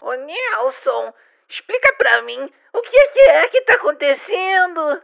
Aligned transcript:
Ô 0.00 0.12
Nelson, 0.14 1.12
explica 1.48 1.92
pra 1.98 2.22
mim 2.22 2.50
o 2.72 2.82
que 2.82 2.96
é 2.96 3.08
que, 3.08 3.20
é 3.20 3.48
que 3.48 3.60
tá 3.62 3.74
acontecendo? 3.74 5.02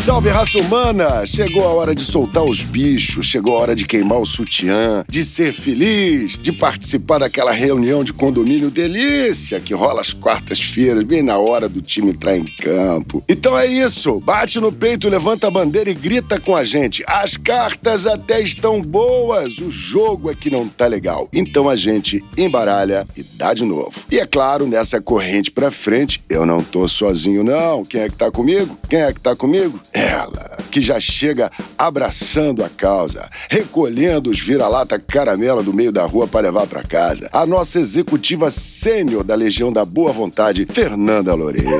Salve, 0.00 0.30
raça 0.30 0.58
humana! 0.58 1.26
Chegou 1.26 1.62
a 1.62 1.74
hora 1.74 1.94
de 1.94 2.02
soltar 2.02 2.42
os 2.42 2.64
bichos, 2.64 3.26
chegou 3.26 3.54
a 3.54 3.60
hora 3.60 3.76
de 3.76 3.84
queimar 3.84 4.18
o 4.18 4.24
sutiã, 4.24 5.04
de 5.06 5.22
ser 5.22 5.52
feliz, 5.52 6.38
de 6.38 6.52
participar 6.52 7.18
daquela 7.18 7.52
reunião 7.52 8.02
de 8.02 8.10
condomínio 8.10 8.70
delícia 8.70 9.60
que 9.60 9.74
rola 9.74 10.00
às 10.00 10.14
quartas-feiras, 10.14 11.04
bem 11.04 11.22
na 11.22 11.36
hora 11.36 11.68
do 11.68 11.82
time 11.82 12.12
entrar 12.12 12.34
em 12.34 12.46
campo. 12.46 13.22
Então 13.28 13.58
é 13.58 13.66
isso, 13.66 14.18
bate 14.20 14.58
no 14.58 14.72
peito, 14.72 15.06
levanta 15.06 15.48
a 15.48 15.50
bandeira 15.50 15.90
e 15.90 15.94
grita 15.94 16.40
com 16.40 16.56
a 16.56 16.64
gente. 16.64 17.04
As 17.06 17.36
cartas 17.36 18.06
até 18.06 18.40
estão 18.40 18.80
boas, 18.80 19.58
o 19.58 19.70
jogo 19.70 20.30
é 20.30 20.34
que 20.34 20.48
não 20.48 20.66
tá 20.66 20.86
legal. 20.86 21.28
Então 21.30 21.68
a 21.68 21.76
gente 21.76 22.24
embaralha 22.38 23.06
e 23.14 23.22
dá 23.22 23.52
de 23.52 23.66
novo. 23.66 23.92
E 24.10 24.18
é 24.18 24.24
claro, 24.24 24.66
nessa 24.66 24.98
corrente 24.98 25.50
pra 25.50 25.70
frente, 25.70 26.24
eu 26.26 26.46
não 26.46 26.64
tô 26.64 26.88
sozinho 26.88 27.44
não. 27.44 27.84
Quem 27.84 28.00
é 28.00 28.08
que 28.08 28.16
tá 28.16 28.30
comigo? 28.30 28.78
Quem 28.88 29.02
é 29.02 29.12
que 29.12 29.20
tá 29.20 29.36
comigo? 29.36 29.78
Ela, 30.00 30.56
que 30.70 30.80
já 30.80 30.98
chega 30.98 31.52
abraçando 31.76 32.64
a 32.64 32.70
causa, 32.70 33.28
recolhendo 33.50 34.30
os 34.30 34.40
vira-lata 34.40 34.98
caramela 34.98 35.62
do 35.62 35.74
meio 35.74 35.92
da 35.92 36.06
rua 36.06 36.26
para 36.26 36.40
levar 36.40 36.66
para 36.66 36.82
casa. 36.82 37.28
A 37.30 37.44
nossa 37.44 37.78
executiva 37.78 38.50
sênior 38.50 39.22
da 39.22 39.34
Legião 39.34 39.70
da 39.70 39.84
Boa 39.84 40.10
Vontade, 40.10 40.66
Fernanda 40.72 41.34
Loureiro. 41.34 41.76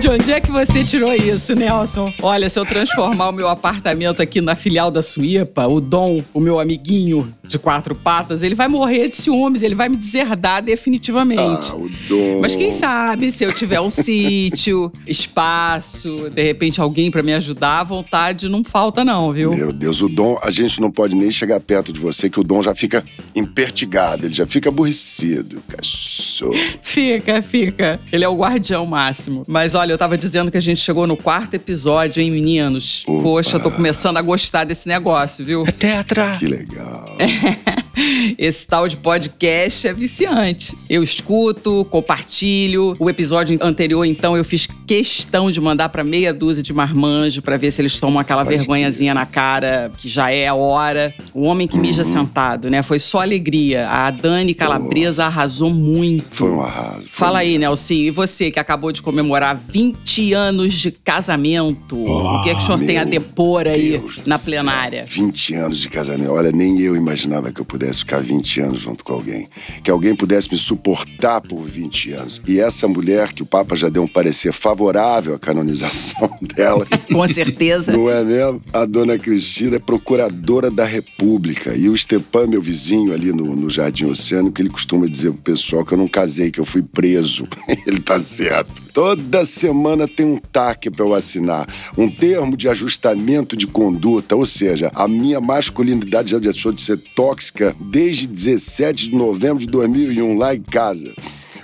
De 0.00 0.08
onde 0.08 0.32
é 0.32 0.40
que 0.40 0.50
você 0.50 0.84
tirou 0.84 1.12
isso, 1.14 1.54
Nelson? 1.54 2.12
Olha, 2.22 2.48
se 2.48 2.58
eu 2.58 2.64
transformar 2.64 3.28
o 3.28 3.32
meu 3.32 3.48
apartamento 3.48 4.22
aqui 4.22 4.40
na 4.40 4.54
filial 4.54 4.90
da 4.90 5.02
Suípa, 5.02 5.66
o 5.66 5.80
Dom, 5.80 6.22
o 6.32 6.40
meu 6.40 6.58
amiguinho 6.58 7.32
de 7.50 7.58
quatro 7.58 7.94
patas, 7.94 8.42
ele 8.42 8.54
vai 8.54 8.68
morrer 8.68 9.08
de 9.08 9.16
ciúmes, 9.16 9.62
ele 9.62 9.74
vai 9.74 9.88
me 9.88 9.96
deserdar 9.96 10.62
definitivamente. 10.62 11.70
Ah, 11.72 11.76
o 11.76 11.90
Dom. 12.08 12.40
Mas 12.40 12.54
quem 12.54 12.70
sabe, 12.70 13.32
se 13.32 13.44
eu 13.44 13.52
tiver 13.52 13.80
um 13.80 13.90
sítio, 13.90 14.92
espaço, 15.06 16.30
de 16.30 16.42
repente 16.42 16.80
alguém 16.80 17.10
para 17.10 17.22
me 17.22 17.32
ajudar, 17.34 17.80
a 17.80 17.84
vontade 17.84 18.48
não 18.48 18.62
falta 18.64 19.04
não, 19.04 19.32
viu? 19.32 19.52
Meu 19.52 19.72
Deus, 19.72 20.00
o 20.00 20.08
Dom, 20.08 20.38
a 20.42 20.50
gente 20.50 20.80
não 20.80 20.90
pode 20.90 21.14
nem 21.14 21.30
chegar 21.30 21.60
perto 21.60 21.92
de 21.92 21.98
você, 21.98 22.30
que 22.30 22.38
o 22.38 22.44
Dom 22.44 22.62
já 22.62 22.74
fica 22.74 23.04
impertigado, 23.34 24.26
ele 24.26 24.34
já 24.34 24.46
fica 24.46 24.68
aborrecido. 24.68 25.60
Cachorro. 25.68 26.54
Fica, 26.82 27.42
fica. 27.42 28.00
Ele 28.12 28.24
é 28.24 28.28
o 28.28 28.36
guardião 28.36 28.86
máximo. 28.86 29.42
Mas 29.46 29.59
olha, 29.74 29.92
eu 29.92 29.98
tava 29.98 30.16
dizendo 30.16 30.50
que 30.50 30.56
a 30.56 30.60
gente 30.60 30.80
chegou 30.80 31.06
no 31.06 31.16
quarto 31.16 31.54
episódio, 31.54 32.22
hein, 32.22 32.30
meninos? 32.30 33.04
Opa. 33.06 33.22
Poxa, 33.22 33.60
tô 33.60 33.70
começando 33.70 34.16
a 34.16 34.22
gostar 34.22 34.64
desse 34.64 34.88
negócio, 34.88 35.44
viu? 35.44 35.64
Tetra! 35.64 36.36
Que 36.38 36.46
legal. 36.46 37.16
Esse 38.38 38.66
tal 38.66 38.88
de 38.88 38.96
podcast 38.96 39.86
é 39.86 39.92
viciante. 39.92 40.76
Eu 40.88 41.02
escuto, 41.02 41.84
compartilho. 41.90 42.94
O 42.98 43.08
episódio 43.10 43.58
anterior, 43.62 44.04
então, 44.04 44.36
eu 44.36 44.44
fiz 44.44 44.66
questão 44.86 45.50
de 45.50 45.60
mandar 45.60 45.88
pra 45.88 46.02
meia 46.04 46.32
dúzia 46.32 46.62
de 46.62 46.72
marmanjo 46.72 47.42
pra 47.42 47.56
ver 47.56 47.70
se 47.70 47.80
eles 47.82 47.98
tomam 47.98 48.18
aquela 48.18 48.44
Pode 48.44 48.56
vergonhazinha 48.56 49.14
na 49.14 49.26
cara, 49.26 49.90
que 49.96 50.08
já 50.08 50.30
é 50.30 50.46
a 50.48 50.54
hora. 50.54 51.14
O 51.34 51.42
homem 51.42 51.66
que 51.68 51.78
mija 51.78 52.04
Uhum. 52.04 52.12
sentado, 52.12 52.70
né? 52.70 52.82
Foi 52.82 52.98
só 52.98 53.20
alegria. 53.20 53.88
A 53.88 54.10
Dani 54.10 54.54
Calabresa 54.54 55.24
arrasou 55.26 55.70
muito. 55.70 56.24
Foi 56.30 56.50
um 56.50 56.60
arraso. 56.60 57.06
Fala 57.08 57.34
um- 57.34 57.40
aí, 57.40 57.58
Nelson, 57.58 57.94
e 57.94 58.10
você 58.10 58.50
que 58.50 58.58
acabou 58.58 58.92
de 58.92 59.02
comemorar 59.02 59.56
20 59.56 60.32
anos 60.32 60.74
de 60.74 60.90
casamento, 60.90 61.96
o 61.96 62.42
que 62.42 62.50
é 62.50 62.54
que 62.54 62.62
o 62.62 62.66
senhor 62.66 62.78
tem 62.80 62.98
a 62.98 63.04
depor 63.04 63.66
aí 63.66 63.90
Deus 63.98 64.20
na 64.26 64.36
céu. 64.36 64.52
plenária? 64.54 65.04
20 65.06 65.54
anos 65.54 65.78
de 65.80 65.88
casamento. 65.88 66.30
Olha, 66.32 66.50
nem 66.52 66.78
eu 66.80 66.96
imaginava 66.96 67.52
que 67.52 67.60
eu 67.60 67.64
pudesse 67.64 67.89
ficar 67.98 68.20
20 68.20 68.60
anos 68.60 68.80
junto 68.80 69.04
com 69.04 69.12
alguém. 69.12 69.48
Que 69.82 69.90
alguém 69.90 70.14
pudesse 70.14 70.50
me 70.50 70.56
suportar 70.56 71.40
por 71.40 71.62
20 71.62 72.12
anos. 72.12 72.42
E 72.46 72.60
essa 72.60 72.86
mulher, 72.86 73.32
que 73.32 73.42
o 73.42 73.46
Papa 73.46 73.76
já 73.76 73.88
deu 73.88 74.04
um 74.04 74.08
parecer 74.08 74.52
favorável 74.52 75.34
à 75.34 75.38
canonização 75.38 76.30
dela. 76.40 76.86
Com 77.10 77.26
certeza. 77.28 77.92
Não 77.92 78.08
é 78.08 78.24
mesmo? 78.24 78.62
A 78.72 78.84
dona 78.84 79.18
Cristina 79.18 79.76
é 79.76 79.78
procuradora 79.78 80.70
da 80.70 80.84
República. 80.84 81.74
E 81.74 81.88
o 81.88 81.96
Stepan, 81.96 82.46
meu 82.46 82.62
vizinho 82.62 83.12
ali 83.12 83.32
no, 83.32 83.56
no 83.56 83.68
Jardim 83.68 84.06
Oceânico, 84.06 84.60
ele 84.60 84.70
costuma 84.70 85.06
dizer 85.06 85.32
pro 85.32 85.42
pessoal 85.42 85.84
que 85.84 85.92
eu 85.92 85.98
não 85.98 86.08
casei, 86.08 86.50
que 86.50 86.60
eu 86.60 86.64
fui 86.64 86.82
preso. 86.82 87.46
ele 87.86 88.00
tá 88.00 88.20
certo. 88.20 88.80
Toda 88.92 89.44
semana 89.44 90.06
tem 90.08 90.26
um 90.26 90.36
TAC 90.38 90.90
pra 90.90 91.04
eu 91.04 91.14
assinar. 91.14 91.66
Um 91.96 92.10
termo 92.10 92.56
de 92.56 92.68
ajustamento 92.68 93.56
de 93.56 93.66
conduta. 93.66 94.36
Ou 94.36 94.46
seja, 94.46 94.90
a 94.94 95.06
minha 95.06 95.40
masculinidade 95.40 96.30
já 96.30 96.38
deixou 96.38 96.72
de 96.72 96.82
ser 96.82 96.98
tóxica 97.14 97.69
desde 97.78 98.26
17 98.26 99.10
de 99.10 99.14
novembro 99.16 99.58
de 99.58 99.66
2001, 99.66 100.36
lá 100.36 100.54
em 100.54 100.62
casa. 100.62 101.14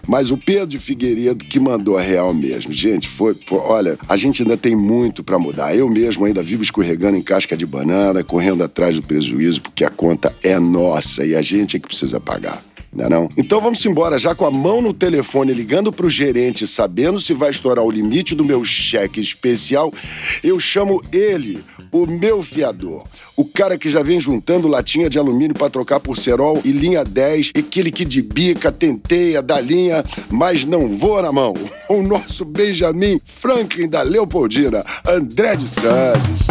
Mas 0.08 0.30
o 0.30 0.36
Pedro 0.36 0.78
Figueiredo 0.78 1.44
que 1.44 1.58
mandou 1.58 1.98
a 1.98 2.00
real 2.00 2.32
mesmo. 2.32 2.72
Gente, 2.72 3.08
foi, 3.08 3.34
foi- 3.34 3.58
olha, 3.58 3.98
a 4.08 4.16
gente 4.16 4.42
ainda 4.42 4.56
tem 4.56 4.76
muito 4.76 5.24
pra 5.24 5.36
mudar. 5.38 5.74
Eu 5.74 5.88
mesmo 5.88 6.24
ainda 6.24 6.44
vivo 6.44 6.62
escorregando 6.62 7.16
em 7.16 7.22
casca 7.22 7.56
de 7.56 7.66
banana, 7.66 8.22
correndo 8.22 8.62
atrás 8.62 8.94
do 8.94 9.02
prejuízo, 9.02 9.60
porque 9.62 9.84
a 9.84 9.90
conta 9.90 10.32
é 10.44 10.58
nossa 10.60 11.24
e 11.24 11.34
a 11.34 11.42
gente 11.42 11.76
é 11.76 11.80
que 11.80 11.88
precisa 11.88 12.20
pagar. 12.20 12.62
Não 12.92 13.04
é 13.04 13.08
não? 13.10 13.28
Então 13.36 13.60
vamos 13.60 13.84
embora, 13.84 14.16
já 14.16 14.32
com 14.34 14.46
a 14.46 14.50
mão 14.50 14.80
no 14.80 14.94
telefone, 14.94 15.52
ligando 15.52 15.92
pro 15.92 16.08
gerente, 16.08 16.66
sabendo 16.68 17.18
se 17.20 17.34
vai 17.34 17.50
estourar 17.50 17.84
o 17.84 17.90
limite 17.90 18.32
do 18.34 18.44
meu 18.44 18.64
cheque 18.64 19.20
especial, 19.20 19.92
eu 20.42 20.58
chamo 20.60 21.02
ele, 21.12 21.58
o 21.92 22.06
meu 22.06 22.42
fiador. 22.42 23.04
O 23.36 23.44
cara 23.44 23.78
que 23.78 23.90
já 23.90 24.02
vem 24.02 24.20
juntando 24.20 24.68
latinha 24.68 25.08
de 25.08 25.18
alumínio 25.18 25.54
pra 25.54 25.70
trocar 25.70 26.00
por 26.00 26.16
cerol 26.16 26.60
e 26.64 26.70
linha 26.70 27.04
10, 27.04 27.52
e 27.54 27.60
aquele 27.60 27.90
que 27.90 28.04
de 28.04 28.22
bica, 28.22 28.72
tenteia, 28.72 29.42
dá 29.42 29.60
linha, 29.60 30.04
mas 30.30 30.64
não 30.64 30.88
voa 30.88 31.22
na 31.22 31.32
mão. 31.32 31.54
O 31.88 32.02
nosso 32.02 32.44
Benjamin 32.44 33.20
Franklin 33.24 33.88
da 33.88 34.02
Leopoldina, 34.02 34.84
André 35.06 35.54
de 35.54 35.68
Santos. 35.68 36.46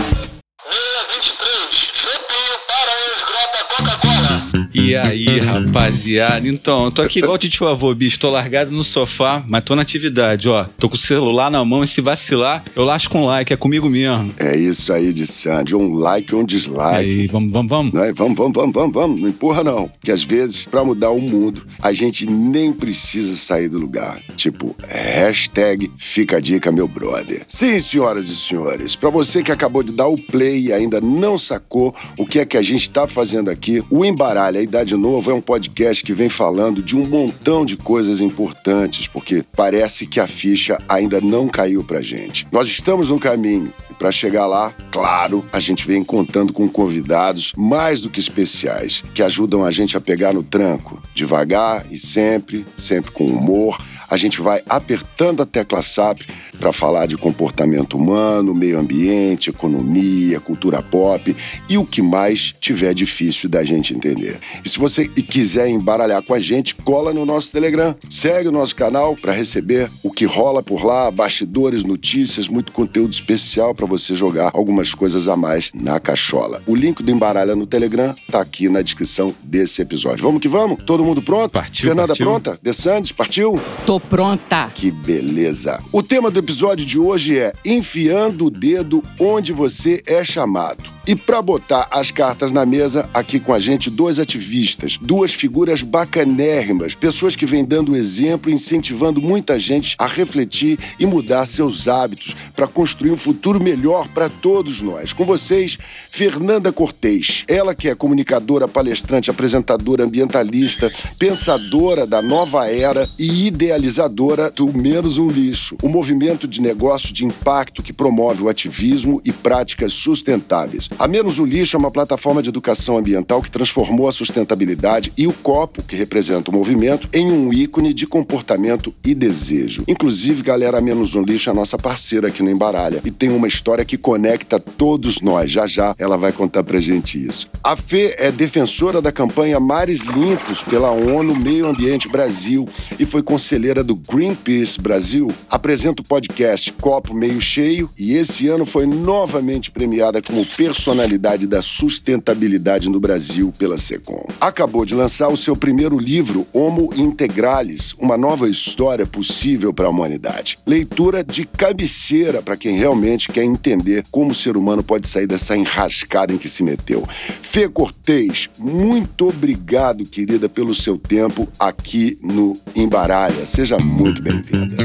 E 4.96 4.98
aí, 4.98 5.40
rapaziada? 5.40 6.48
Então, 6.48 6.86
eu 6.86 6.92
tô 6.92 7.02
aqui 7.02 7.20
igual 7.20 7.36
o 7.36 7.38
tio 7.38 7.68
avô, 7.68 7.94
bicho. 7.94 8.18
Tô 8.18 8.30
largado 8.30 8.72
no 8.72 8.82
sofá, 8.82 9.44
mas 9.46 9.62
tô 9.66 9.76
na 9.76 9.82
atividade, 9.82 10.48
ó. 10.48 10.68
Tô 10.80 10.88
com 10.88 10.96
o 10.96 10.98
celular 10.98 11.52
na 11.52 11.66
mão 11.66 11.84
e 11.84 11.88
se 11.88 12.00
vacilar, 12.00 12.64
eu 12.74 12.86
lasco 12.86 13.18
um 13.18 13.26
like, 13.26 13.52
é 13.52 13.58
comigo 13.58 13.90
mesmo. 13.90 14.34
É 14.38 14.56
isso 14.56 14.94
aí 14.94 15.12
de 15.12 15.26
Santos, 15.26 15.74
um 15.74 15.96
like 15.96 16.34
ou 16.34 16.42
um 16.42 16.46
dislike. 16.46 16.96
Aí, 16.96 17.28
vamos, 17.28 17.52
vamos, 17.52 17.70
vamos. 17.70 17.94
Né? 17.94 18.14
Vamos, 18.14 18.38
vamos, 18.38 18.54
vamos, 18.54 18.74
vamos, 18.74 18.94
vamos. 18.94 19.22
Não 19.22 19.28
empurra, 19.28 19.66
não. 19.66 19.92
Que 20.02 20.14
às 20.14 20.24
vezes, 20.24 20.66
pra 20.66 20.86
mudar 20.86 21.10
o 21.10 21.20
mundo, 21.20 21.68
a 21.82 21.92
gente 21.92 22.26
nem 22.26 22.72
precisa 22.72 23.36
sair 23.36 23.68
do 23.68 23.78
lugar. 23.78 24.22
Tipo, 24.38 24.74
hashtag 24.88 25.92
fica 25.98 26.38
a 26.38 26.40
dica, 26.40 26.72
meu 26.72 26.88
brother. 26.88 27.44
Sim, 27.50 27.78
senhoras 27.82 28.30
e 28.30 28.36
senhores, 28.36 28.96
pra 28.96 29.10
você 29.10 29.44
que 29.44 29.52
acabou 29.52 29.84
de 29.84 29.92
dar 29.92 30.08
o 30.08 30.18
play 30.18 30.68
e 30.68 30.74
ainda 30.74 31.02
não 31.02 31.38
sacou 31.38 31.94
o 32.18 32.26
que 32.26 32.40
é 32.40 32.46
que 32.46 32.56
a 32.56 32.62
gente 32.62 32.90
tá 32.90 33.06
fazendo 33.06 33.52
aqui, 33.52 33.84
o 33.90 34.06
Embaralha 34.06 34.62
e 34.62 34.68
Dá 34.76 34.85
de 34.86 34.96
Novo 34.96 35.32
é 35.32 35.34
um 35.34 35.42
podcast 35.42 36.04
que 36.04 36.14
vem 36.14 36.30
falando 36.30 36.82
de 36.82 36.96
um 36.96 37.08
montão 37.08 37.66
de 37.66 37.76
coisas 37.76 38.22
importantes, 38.22 39.08
porque 39.08 39.44
parece 39.56 40.06
que 40.06 40.20
a 40.20 40.28
ficha 40.28 40.78
ainda 40.88 41.20
não 41.20 41.48
caiu 41.48 41.84
pra 41.84 42.02
gente. 42.02 42.48
Nós 42.52 42.68
estamos 42.68 43.10
no 43.10 43.20
caminho. 43.20 43.74
E 43.90 43.94
para 43.96 44.12
chegar 44.12 44.46
lá, 44.46 44.72
claro, 44.92 45.44
a 45.52 45.60
gente 45.60 45.88
vem 45.88 46.04
contando 46.04 46.54
com 46.54 46.70
convidados 46.70 47.52
mais 47.58 48.00
do 48.00 48.10
que 48.10 48.20
especiais, 48.20 49.04
que 49.14 49.24
ajudam 49.24 49.66
a 49.66 49.72
gente 49.72 49.98
a 49.98 50.02
pegar 50.02 50.34
no 50.34 50.44
tranco, 50.44 51.02
devagar 51.16 51.86
e 51.92 51.98
sempre, 51.98 52.64
sempre 52.78 53.12
com 53.12 53.26
humor. 53.26 53.78
A 54.16 54.18
gente 54.18 54.42
vai 54.42 54.62
apertando 54.70 55.44
a 55.44 55.46
tecla 55.46 55.82
SAP 55.82 56.22
para 56.58 56.72
falar 56.72 57.06
de 57.06 57.18
comportamento 57.18 57.98
humano, 57.98 58.56
meio 58.56 58.80
ambiente, 58.80 59.50
economia, 59.50 60.40
cultura 60.40 60.82
pop 60.82 61.36
e 61.68 61.78
o 61.78 61.86
que 61.86 62.02
mais 62.02 62.56
tiver 62.58 62.94
difícil 62.94 63.50
da 63.50 63.62
gente 63.62 63.94
entender. 63.94 64.40
E 64.64 64.70
se 64.70 64.80
você 64.80 65.06
quiser 65.06 65.68
embaralhar 65.68 66.22
com 66.22 66.34
a 66.34 66.40
gente, 66.40 66.76
cola 66.76 67.14
no 67.14 67.26
nosso 67.26 67.52
Telegram. 67.52 67.94
Segue 68.10 68.48
o 68.48 68.54
nosso 68.54 68.74
canal 68.74 69.18
para 69.18 69.34
receber 69.34 69.92
o 70.02 70.10
que 70.10 70.24
rola 70.24 70.64
por 70.64 70.86
lá, 70.86 71.12
bastidores, 71.12 71.84
notícias, 71.84 72.48
muito 72.48 72.72
conteúdo 72.72 73.12
especial 73.12 73.76
para 73.76 73.86
você 73.86 74.16
jogar 74.16 74.52
algumas 74.54 74.94
coisas 74.94 75.28
a 75.28 75.36
mais 75.36 75.72
na 75.74 76.00
cachola. 76.00 76.64
O 76.66 76.74
link 76.74 77.04
do 77.04 77.12
Embaralha 77.12 77.54
no 77.54 77.66
Telegram 77.66 78.16
tá 78.32 78.40
aqui 78.40 78.70
na 78.70 78.82
descrição 78.82 79.36
desse 79.44 79.82
episódio. 79.82 80.24
Vamos 80.24 80.40
que 80.40 80.48
vamos? 80.48 80.82
Todo 80.86 81.04
mundo 81.04 81.22
pronto? 81.22 81.52
Partiu, 81.52 81.90
Fernanda 81.90 82.08
partiu. 82.08 82.26
pronta? 82.26 82.58
De 82.64 82.74
Sandes, 82.74 83.12
partiu? 83.12 83.60
Tô 83.86 84.05
pronta. 84.06 84.72
Que 84.74 84.92
beleza! 84.92 85.82
O 85.92 86.02
tema 86.02 86.32
do 86.32 86.40
episódio 86.40 86.86
de 86.86 87.00
hoje 87.00 87.38
é 87.38 87.54
Enfiando 87.66 88.46
o 88.46 88.50
dedo 88.50 89.04
onde 89.20 89.52
você 89.52 90.02
é 90.06 90.24
chamado. 90.24 90.96
E 91.08 91.16
para 91.16 91.40
botar 91.40 91.88
as 91.92 92.10
cartas 92.10 92.52
na 92.52 92.66
mesa, 92.66 93.08
aqui 93.14 93.40
com 93.40 93.54
a 93.54 93.60
gente 93.60 93.92
dois 93.92 94.18
ativistas, 94.18 94.98
duas 95.00 95.32
figuras 95.32 95.84
bacanérrimas, 95.84 96.96
pessoas 96.96 97.36
que 97.36 97.46
vêm 97.46 97.64
dando 97.64 97.96
exemplo 97.96 98.52
incentivando 98.52 99.22
muita 99.22 99.60
gente 99.60 99.96
a 100.00 100.08
refletir 100.08 100.80
e 101.00 101.06
mudar 101.06 101.46
seus 101.46 101.88
hábitos 101.88 102.36
para 102.56 102.66
construir 102.66 103.12
um 103.12 103.18
futuro 103.18 103.62
melhor 103.62 104.08
para 104.08 104.30
todos 104.30 104.82
nós. 104.82 105.14
Com 105.14 105.26
vocês, 105.26 105.78
Fernanda 106.10 106.72
Cortez, 106.72 107.44
ela 107.48 107.76
que 107.76 107.88
é 107.88 107.94
comunicadora, 107.94 108.68
palestrante, 108.68 109.30
apresentadora, 109.30 110.06
ambientalista, 110.06 110.92
pensadora 111.20 112.08
da 112.08 112.20
nova 112.20 112.68
era 112.68 113.08
e 113.20 113.46
idealizadora 113.86 114.50
do 114.50 114.76
Menos 114.76 115.18
um 115.18 115.28
Lixo, 115.28 115.78
um 115.84 115.90
movimento 115.90 116.48
de 116.48 116.60
negócio 116.60 117.14
de 117.14 117.24
impacto 117.24 117.84
que 117.84 117.94
promove 117.94 118.42
o 118.42 118.50
ativismo 118.50 119.22
e 119.24 119.32
práticas 119.32 119.94
sustentáveis. 119.94 120.90
A 120.98 121.08
Menos 121.08 121.38
um 121.38 121.46
Lixo 121.46 121.78
é 121.78 121.80
uma 121.80 121.92
plataforma 121.92 122.42
de 122.42 122.50
educação 122.50 122.98
ambiental 122.98 123.42
que 123.42 123.52
transformou 123.52 124.08
a 124.08 124.12
sustentabilidade 124.12 125.14
e 125.16 125.28
o 125.28 125.34
copo, 125.34 125.84
que 125.84 125.96
representa 125.96 126.50
o 126.50 126.54
movimento, 126.54 127.08
em 127.14 127.32
um 127.32 127.54
ícone 127.54 127.94
de 127.94 128.08
comportamento 128.08 128.94
e 129.06 129.14
desejo. 129.14 129.84
Inclusive, 129.88 130.42
galera, 130.42 130.80
a 130.80 130.82
Menos 130.82 131.14
um 131.14 131.22
Lixo 131.22 131.50
é 131.50 131.52
a 131.52 131.56
nossa 131.56 131.78
parceira 131.78 132.30
aqui 132.30 132.42
no 132.42 132.50
Embaralha 132.50 133.02
e 133.06 133.12
tem 133.12 133.30
uma 133.30 133.48
história 133.48 133.86
que 133.86 133.98
conecta 133.98 134.60
todos 134.60 135.22
nós. 135.22 135.52
Já 135.52 135.68
já 135.68 135.96
ela 136.00 136.18
vai 136.18 136.32
contar 136.32 136.64
pra 136.64 136.80
gente 136.80 137.24
isso. 137.24 137.48
A 137.64 137.76
Fê 137.76 138.16
é 138.18 138.32
defensora 138.32 139.02
da 139.02 139.12
campanha 139.12 139.60
Mares 139.60 140.02
Limpos 140.02 140.64
pela 140.64 140.90
ONU 140.92 141.36
Meio 141.36 141.68
Ambiente 141.68 142.10
Brasil 142.10 142.68
e 143.00 143.06
foi 143.06 143.22
conselheira 143.22 143.75
do 143.84 143.96
Greenpeace 143.96 144.80
Brasil. 144.80 145.28
Apresenta 145.50 146.02
o 146.02 146.06
podcast 146.06 146.72
Copo 146.74 147.14
Meio 147.14 147.42
Cheio 147.42 147.90
e 147.98 148.16
esse 148.16 148.48
ano 148.48 148.66
foi 148.66 148.86
novamente 148.86 149.72
premiada 149.72 150.22
como 150.22 150.46
personalidade 150.46 151.48
da 151.48 151.62
sustentabilidade 151.62 152.90
no 152.90 153.00
Brasil 153.00 153.52
pela 153.58 153.78
Secom. 153.78 154.26
Acabou 154.40 154.86
de 154.86 154.94
lançar 154.94 155.28
o 155.30 155.38
seu 155.38 155.56
primeiro 155.56 155.98
livro, 155.98 156.46
Homo 156.54 156.92
Integralis, 156.96 157.94
uma 158.00 158.18
nova 158.18 158.48
história 158.48 159.06
possível 159.06 159.74
para 159.74 159.88
a 159.88 159.90
humanidade. 159.90 160.60
Leitura 160.66 161.24
de 161.24 161.46
cabeceira 161.46 162.42
para 162.42 162.58
quem 162.58 162.78
realmente 162.78 163.30
quer 163.30 163.44
entender 163.44 164.04
como 164.12 164.32
o 164.32 164.36
ser 164.36 164.58
humano 164.58 164.84
pode 164.84 165.08
sair 165.08 165.26
dessa 165.26 165.58
enrascada 165.58 166.32
em 166.32 166.38
que 166.38 166.48
se 166.48 166.62
meteu. 166.62 167.04
Fê 167.42 167.68
Cortez, 167.68 168.50
muito 168.60 169.28
obrigado, 169.28 170.06
querida, 170.06 170.48
pelo 170.48 170.76
seu 170.76 170.98
tempo 170.98 171.48
aqui 171.60 172.18
no 172.22 172.58
Embaralha. 172.76 173.46
Seja 173.46 173.65
muito 173.74 174.22
bem-vinda. 174.22 174.76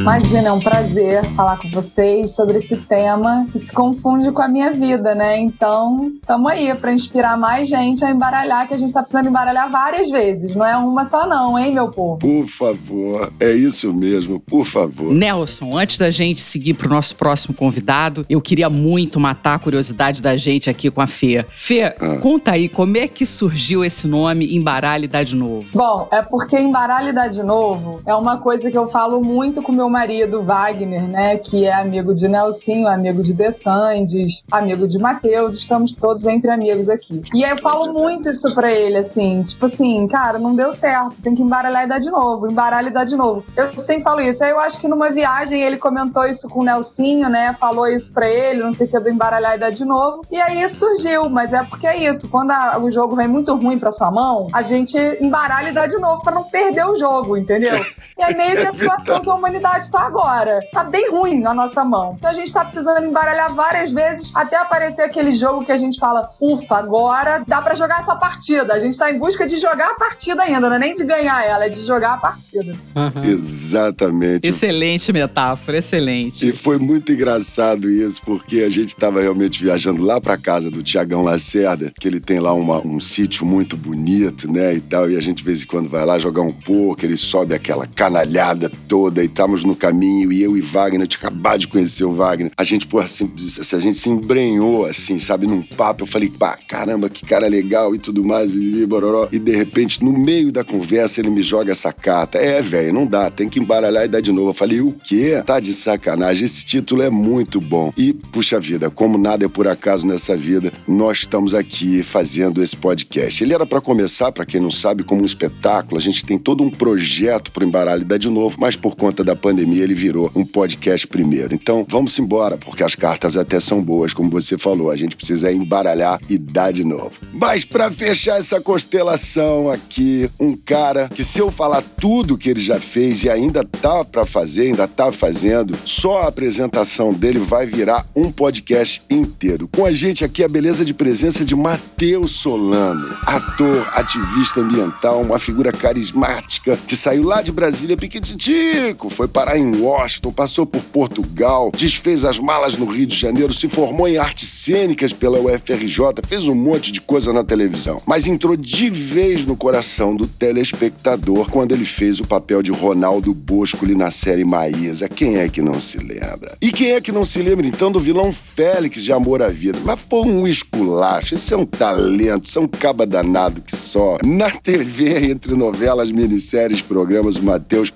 Imagina, 0.00 0.48
é 0.48 0.52
um 0.52 0.58
prazer 0.58 1.24
falar 1.36 1.56
com 1.56 1.70
vocês 1.70 2.32
sobre 2.32 2.58
esse 2.58 2.76
tema 2.76 3.46
que 3.52 3.58
se 3.60 3.72
confunde 3.72 4.32
com 4.32 4.42
a 4.42 4.48
minha 4.48 4.72
vida, 4.72 5.14
né? 5.14 5.38
Então, 5.38 6.12
estamos 6.20 6.50
aí 6.50 6.74
para 6.74 6.92
inspirar 6.92 7.38
mais 7.38 7.68
gente 7.68 8.04
a 8.04 8.10
embaralhar, 8.10 8.66
que 8.66 8.74
a 8.74 8.76
gente 8.76 8.88
está 8.88 9.02
precisando 9.02 9.28
embaralhar 9.28 9.70
várias 9.70 10.10
vezes, 10.10 10.56
não 10.56 10.66
é 10.66 10.76
uma 10.76 11.04
só 11.04 11.28
não, 11.28 11.56
hein, 11.56 11.72
meu 11.72 11.88
povo? 11.88 12.18
Por 12.18 12.46
favor, 12.48 13.32
é 13.38 13.52
isso 13.52 13.92
mesmo, 13.92 14.40
por 14.40 14.64
favor. 14.64 15.12
Nelson, 15.12 15.78
antes 15.78 15.96
da 15.96 16.10
gente 16.10 16.42
seguir 16.42 16.74
para 16.74 16.88
o 16.88 16.90
nosso 16.90 17.14
próximo 17.14 17.54
convidado, 17.54 18.26
eu 18.28 18.40
queria 18.40 18.68
muito 18.68 19.20
matar 19.20 19.54
a 19.54 19.58
curiosidade 19.60 20.20
da 20.20 20.36
gente 20.36 20.68
aqui 20.68 20.90
com 20.90 21.00
a 21.00 21.06
Fê. 21.06 21.46
Fê, 21.54 21.82
ah. 21.84 22.18
conta 22.20 22.52
aí 22.52 22.68
como 22.68 22.96
é 22.96 23.06
que 23.06 23.24
surgiu 23.24 23.84
esse 23.84 24.08
nome 24.08 24.56
Embaralhe 24.56 25.06
Dá 25.06 25.22
de 25.22 25.36
Novo? 25.36 25.66
Bom, 25.72 26.08
é 26.10 26.20
porque 26.20 26.58
Embaralhe 26.58 27.12
Dá 27.12 27.28
de 27.28 27.42
Novo 27.42 28.00
é 28.04 28.14
uma 28.24 28.38
coisa 28.38 28.70
que 28.70 28.78
eu 28.78 28.88
falo 28.88 29.22
muito 29.22 29.62
com 29.62 29.70
meu 29.70 29.88
marido, 29.90 30.42
Wagner, 30.42 31.02
né? 31.02 31.36
Que 31.36 31.66
é 31.66 31.74
amigo 31.74 32.14
de 32.14 32.26
Nelsinho, 32.26 32.88
amigo 32.88 33.22
de 33.22 33.34
De 33.34 33.52
Sandes, 33.52 34.44
amigo 34.50 34.86
de 34.86 34.98
Matheus, 34.98 35.58
estamos 35.58 35.92
todos 35.92 36.24
entre 36.24 36.50
amigos 36.50 36.88
aqui. 36.88 37.20
E 37.34 37.44
aí 37.44 37.50
eu 37.50 37.58
falo 37.58 37.92
muito 37.92 38.30
isso 38.30 38.54
pra 38.54 38.72
ele, 38.72 38.96
assim, 38.96 39.42
tipo 39.42 39.66
assim, 39.66 40.06
cara, 40.08 40.38
não 40.38 40.54
deu 40.54 40.72
certo, 40.72 41.14
tem 41.22 41.34
que 41.34 41.42
embaralhar 41.42 41.84
e 41.84 41.86
dar 41.86 41.98
de 41.98 42.10
novo, 42.10 42.50
embaralha 42.50 42.88
e 42.88 42.92
dar 42.92 43.04
de 43.04 43.14
novo. 43.14 43.44
Eu 43.54 43.78
sempre 43.78 44.02
falo 44.02 44.22
isso. 44.22 44.42
Aí 44.42 44.50
eu 44.50 44.58
acho 44.58 44.80
que 44.80 44.88
numa 44.88 45.10
viagem 45.10 45.62
ele 45.62 45.76
comentou 45.76 46.24
isso 46.24 46.48
com 46.48 46.60
o 46.60 46.64
Nelsinho, 46.64 47.28
né? 47.28 47.54
Falou 47.60 47.86
isso 47.86 48.10
pra 48.10 48.26
ele, 48.26 48.62
não 48.62 48.72
sei 48.72 48.86
o 48.86 48.90
que, 48.90 48.98
do 48.98 49.10
embaralhar 49.10 49.56
e 49.56 49.58
dar 49.58 49.70
de 49.70 49.84
novo. 49.84 50.22
E 50.30 50.40
aí 50.40 50.66
surgiu, 50.70 51.28
mas 51.28 51.52
é 51.52 51.62
porque 51.62 51.86
é 51.86 52.08
isso. 52.08 52.26
Quando 52.28 52.52
a, 52.52 52.78
o 52.78 52.90
jogo 52.90 53.14
vem 53.14 53.28
muito 53.28 53.54
ruim 53.54 53.78
pra 53.78 53.90
sua 53.90 54.10
mão, 54.10 54.46
a 54.50 54.62
gente 54.62 54.96
embaralha 55.20 55.68
e 55.68 55.72
dá 55.72 55.86
de 55.86 55.98
novo 55.98 56.22
pra 56.22 56.34
não 56.34 56.44
perder 56.44 56.86
o 56.86 56.96
jogo, 56.96 57.36
entendeu? 57.36 57.74
E 58.18 58.22
é 58.22 58.34
meio 58.34 58.56
que 58.56 58.66
a 58.66 58.72
situação 58.72 59.20
que 59.20 59.28
a 59.28 59.34
humanidade 59.34 59.90
tá 59.90 60.00
agora. 60.00 60.60
Tá 60.72 60.84
bem 60.84 61.10
ruim 61.10 61.40
na 61.40 61.52
nossa 61.52 61.84
mão. 61.84 62.14
Então 62.18 62.30
a 62.30 62.34
gente 62.34 62.52
tá 62.52 62.64
precisando 62.64 63.04
embaralhar 63.04 63.54
várias 63.54 63.92
vezes 63.92 64.34
até 64.34 64.56
aparecer 64.56 65.02
aquele 65.02 65.32
jogo 65.32 65.64
que 65.64 65.72
a 65.72 65.76
gente 65.76 65.98
fala, 65.98 66.30
ufa, 66.40 66.76
agora 66.76 67.44
dá 67.46 67.60
para 67.60 67.74
jogar 67.74 68.00
essa 68.00 68.14
partida. 68.14 68.72
A 68.74 68.78
gente 68.78 68.96
tá 68.96 69.10
em 69.10 69.18
busca 69.18 69.46
de 69.46 69.56
jogar 69.56 69.90
a 69.90 69.94
partida 69.94 70.42
ainda, 70.42 70.68
não 70.68 70.76
é 70.76 70.78
nem 70.78 70.94
de 70.94 71.04
ganhar 71.04 71.44
ela, 71.44 71.66
é 71.66 71.68
de 71.68 71.82
jogar 71.82 72.14
a 72.14 72.16
partida. 72.16 72.76
Uhum. 72.94 73.24
Exatamente. 73.24 74.48
Excelente 74.48 75.12
metáfora, 75.12 75.78
excelente. 75.78 76.48
E 76.48 76.52
foi 76.52 76.78
muito 76.78 77.12
engraçado 77.12 77.90
isso, 77.90 78.22
porque 78.24 78.62
a 78.62 78.70
gente 78.70 78.94
tava 78.94 79.20
realmente 79.20 79.62
viajando 79.62 80.02
lá 80.02 80.20
pra 80.20 80.36
casa 80.36 80.70
do 80.70 80.82
Tiagão 80.82 81.22
Lacerda, 81.22 81.92
que 81.98 82.06
ele 82.06 82.20
tem 82.20 82.38
lá 82.38 82.52
uma, 82.52 82.78
um 82.78 83.00
sítio 83.00 83.44
muito 83.44 83.76
bonito, 83.76 84.50
né, 84.50 84.74
e 84.74 84.80
tal, 84.80 85.10
e 85.10 85.16
a 85.16 85.20
gente 85.20 85.34
de 85.38 85.44
vez 85.44 85.62
em 85.62 85.66
quando 85.66 85.88
vai 85.88 86.04
lá 86.06 86.18
jogar 86.18 86.42
um 86.42 86.52
pouco, 86.52 87.04
ele 87.04 87.16
sobe 87.16 87.54
aquela 87.54 87.86
canalhada 88.04 88.70
toda 88.86 89.22
e 89.22 89.26
estamos 89.26 89.64
no 89.64 89.74
caminho, 89.74 90.30
e 90.30 90.42
eu 90.42 90.58
e 90.58 90.60
Wagner, 90.60 91.06
tinha 91.06 91.18
acabado 91.18 91.60
de 91.60 91.68
conhecer 91.68 92.04
o 92.04 92.12
Wagner, 92.12 92.52
a 92.54 92.62
gente, 92.62 92.86
pô, 92.86 92.98
assim, 92.98 93.32
a 93.58 93.78
gente 93.78 93.96
se 93.96 94.10
embrenhou, 94.10 94.84
assim, 94.84 95.18
sabe, 95.18 95.46
num 95.46 95.62
papo, 95.62 96.02
eu 96.02 96.06
falei, 96.06 96.28
pá, 96.28 96.58
caramba, 96.68 97.08
que 97.08 97.24
cara 97.24 97.46
legal 97.46 97.94
e 97.94 97.98
tudo 97.98 98.22
mais, 98.22 98.50
e 98.52 98.86
e 99.32 99.38
de 99.38 99.56
repente, 99.56 100.04
no 100.04 100.12
meio 100.12 100.52
da 100.52 100.62
conversa, 100.62 101.20
ele 101.20 101.30
me 101.30 101.42
joga 101.42 101.72
essa 101.72 101.92
carta, 101.92 102.38
é, 102.38 102.60
velho, 102.60 102.92
não 102.92 103.06
dá, 103.06 103.30
tem 103.30 103.48
que 103.48 103.58
embaralhar 103.58 104.04
e 104.04 104.08
dar 104.08 104.20
de 104.20 104.30
novo. 104.30 104.50
Eu 104.50 104.54
falei, 104.54 104.80
o 104.80 104.92
quê? 104.92 105.42
Tá 105.44 105.58
de 105.58 105.72
sacanagem, 105.72 106.44
esse 106.44 106.64
título 106.64 107.02
é 107.02 107.08
muito 107.08 107.60
bom. 107.60 107.92
E, 107.96 108.12
puxa 108.12 108.60
vida, 108.60 108.90
como 108.90 109.16
nada 109.16 109.46
é 109.46 109.48
por 109.48 109.66
acaso 109.66 110.06
nessa 110.06 110.36
vida, 110.36 110.72
nós 110.86 111.18
estamos 111.18 111.54
aqui 111.54 112.02
fazendo 112.02 112.62
esse 112.62 112.76
podcast. 112.76 113.42
Ele 113.42 113.54
era 113.54 113.64
para 113.64 113.80
começar, 113.80 114.30
para 114.30 114.44
quem 114.44 114.60
não 114.60 114.70
sabe, 114.70 115.02
como 115.02 115.22
um 115.22 115.26
espetáculo, 115.26 115.96
a 115.96 116.00
gente 116.00 116.24
tem 116.24 116.38
todo 116.38 116.62
um 116.62 116.70
projeto 116.70 117.50
pro 117.50 117.64
Embaralho 117.64 117.93
dar 118.02 118.18
de 118.18 118.30
novo, 118.30 118.56
mas 118.58 118.74
por 118.74 118.96
conta 118.96 119.22
da 119.22 119.36
pandemia 119.36 119.84
ele 119.84 119.94
virou 119.94 120.30
um 120.34 120.44
podcast 120.44 121.06
primeiro. 121.06 121.54
Então, 121.54 121.86
vamos 121.88 122.18
embora, 122.18 122.56
porque 122.56 122.82
as 122.82 122.94
cartas 122.94 123.36
até 123.36 123.60
são 123.60 123.82
boas, 123.82 124.14
como 124.14 124.30
você 124.30 124.56
falou, 124.56 124.90
a 124.90 124.96
gente 124.96 125.16
precisa 125.16 125.52
embaralhar 125.52 126.18
e 126.28 126.38
dar 126.38 126.72
de 126.72 126.84
novo. 126.84 127.12
Mas 127.32 127.64
para 127.64 127.90
fechar 127.90 128.38
essa 128.38 128.60
constelação 128.60 129.70
aqui, 129.70 130.30
um 130.40 130.56
cara 130.56 131.08
que 131.08 131.22
se 131.22 131.38
eu 131.38 131.50
falar 131.50 131.82
tudo 131.82 132.38
que 132.38 132.50
ele 132.50 132.60
já 132.60 132.80
fez 132.80 133.24
e 133.24 133.30
ainda 133.30 133.62
tá 133.64 134.04
para 134.04 134.24
fazer, 134.24 134.68
ainda 134.68 134.88
tá 134.88 135.12
fazendo, 135.12 135.76
só 135.84 136.22
a 136.22 136.28
apresentação 136.28 137.12
dele 137.12 137.38
vai 137.38 137.66
virar 137.66 138.06
um 138.16 138.32
podcast 138.32 139.02
inteiro. 139.10 139.68
Com 139.68 139.84
a 139.84 139.92
gente 139.92 140.24
aqui 140.24 140.42
a 140.42 140.48
beleza 140.48 140.84
de 140.84 140.94
presença 140.94 141.44
de 141.44 141.54
Matheus 141.54 142.32
Solano, 142.32 143.16
ator, 143.26 143.90
ativista 143.92 144.60
ambiental, 144.60 145.20
uma 145.20 145.38
figura 145.38 145.72
carismática 145.72 146.76
que 146.88 146.96
saiu 146.96 147.24
lá 147.24 147.42
de 147.42 147.52
Brasília 147.52 147.83
piquititico, 147.96 149.10
foi 149.10 149.28
parar 149.28 149.58
em 149.58 149.80
Washington, 149.80 150.32
passou 150.32 150.64
por 150.64 150.82
Portugal, 150.84 151.70
desfez 151.76 152.24
as 152.24 152.38
malas 152.38 152.76
no 152.76 152.86
Rio 152.86 153.06
de 153.06 153.16
Janeiro, 153.16 153.52
se 153.52 153.68
formou 153.68 154.08
em 154.08 154.16
artes 154.16 154.48
cênicas 154.48 155.12
pela 155.12 155.38
UFRJ, 155.38 155.98
fez 156.26 156.48
um 156.48 156.54
monte 156.54 156.90
de 156.90 157.00
coisa 157.00 157.32
na 157.32 157.44
televisão, 157.44 158.00
mas 158.06 158.26
entrou 158.26 158.56
de 158.56 158.88
vez 158.88 159.44
no 159.44 159.56
coração 159.56 160.16
do 160.16 160.26
telespectador 160.26 161.50
quando 161.50 161.72
ele 161.72 161.84
fez 161.84 162.20
o 162.20 162.26
papel 162.26 162.62
de 162.62 162.70
Ronaldo 162.70 163.34
Boscoli 163.34 163.94
na 163.94 164.10
série 164.10 164.44
Maísa. 164.44 165.08
Quem 165.08 165.36
é 165.36 165.48
que 165.48 165.60
não 165.60 165.78
se 165.78 165.98
lembra? 165.98 166.56
E 166.60 166.72
quem 166.72 166.92
é 166.92 167.00
que 167.00 167.12
não 167.12 167.24
se 167.24 167.40
lembra 167.40 167.66
então 167.66 167.92
do 167.92 168.00
vilão 168.00 168.32
Félix 168.32 169.02
de 169.02 169.12
Amor 169.12 169.42
à 169.42 169.48
Vida? 169.48 169.78
Mas 169.84 170.00
foi 170.00 170.26
um 170.26 170.46
esculacho, 170.46 171.34
esse 171.34 171.52
é 171.52 171.56
um 171.56 171.66
talento, 171.66 172.46
isso 172.46 172.58
é 172.58 172.62
um 172.62 172.68
caba 172.68 173.06
danado 173.06 173.60
que 173.60 173.76
só. 173.76 174.16
Na 174.24 174.50
TV, 174.50 175.30
entre 175.30 175.54
novelas, 175.54 176.10
minisséries, 176.10 176.80
programas, 176.80 177.36
o 177.36 177.42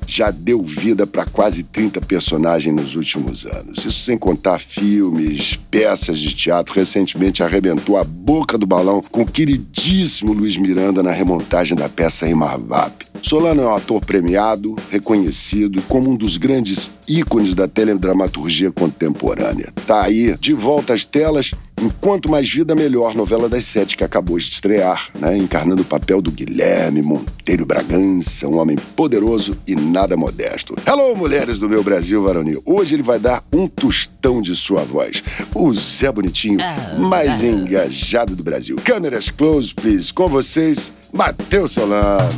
Já 0.07 0.31
deu 0.31 0.63
vida 0.63 1.07
para 1.07 1.25
quase 1.25 1.63
30 1.63 2.01
personagens 2.01 2.75
nos 2.75 2.97
últimos 2.97 3.47
anos. 3.47 3.85
Isso 3.85 4.01
sem 4.01 4.19
contar 4.19 4.59
filmes, 4.59 5.59
peças 5.71 6.19
de 6.19 6.35
teatro. 6.35 6.75
Recentemente 6.75 7.43
arrebentou 7.43 7.97
a 7.97 8.05
boca 8.05 8.59
do 8.59 8.67
balão 8.67 9.03
com 9.11 9.23
o 9.23 9.27
queridíssimo 9.27 10.33
Luiz 10.33 10.57
Miranda 10.57 11.03
na 11.03 11.11
remontagem 11.11 11.77
da 11.77 11.89
peça 11.89 12.29
Imarvap. 12.29 13.07
Solano 13.23 13.63
é 13.63 13.67
um 13.67 13.75
ator 13.75 14.01
premiado, 14.05 14.77
reconhecido 14.91 15.83
como 15.83 16.11
um 16.11 16.17
dos 16.17 16.37
grandes 16.37 16.91
ícones 17.07 17.55
da 17.55 17.67
teledramaturgia 17.67 18.71
contemporânea. 18.71 19.73
Tá 19.87 20.03
aí, 20.03 20.37
de 20.39 20.53
volta 20.53 20.95
às 20.95 21.05
telas 21.05 21.53
Enquanto 21.81 22.29
Mais 22.29 22.51
Vida 22.51 22.75
Melhor, 22.75 23.15
novela 23.15 23.49
das 23.49 23.65
sete 23.65 23.97
que 23.97 24.03
acabou 24.03 24.37
de 24.37 24.45
estrear, 24.45 25.09
né? 25.19 25.37
encarnando 25.37 25.83
o 25.83 25.85
papel 25.85 26.21
do 26.21 26.33
Guilherme 26.33 27.03
Monteiro 27.03 27.65
Bragança, 27.65 28.49
um 28.49 28.59
homem 28.59 28.77
poderoso 28.97 29.57
e 29.67 29.77
nada 29.77 30.17
modesto. 30.17 30.75
Hello, 30.85 31.15
mulheres 31.15 31.59
do 31.59 31.69
meu 31.69 31.85
Brasil 31.85 32.23
varonil. 32.23 32.63
Hoje 32.67 32.97
ele 32.97 33.03
vai 33.03 33.21
dar 33.21 33.45
um 33.53 33.69
tostão 33.69 34.43
de 34.43 34.57
sua 34.57 34.83
voz. 34.83 35.23
O 35.55 35.73
Zé 35.73 36.11
Bonitinho, 36.11 36.59
mais 36.99 37.45
engajado 37.45 38.35
do 38.35 38.43
Brasil. 38.43 38.77
Câmeras 38.83 39.31
close, 39.31 39.73
please. 39.73 40.13
Com 40.13 40.27
vocês, 40.27 40.93
Matheus 41.13 41.73
Solano. 41.73 42.29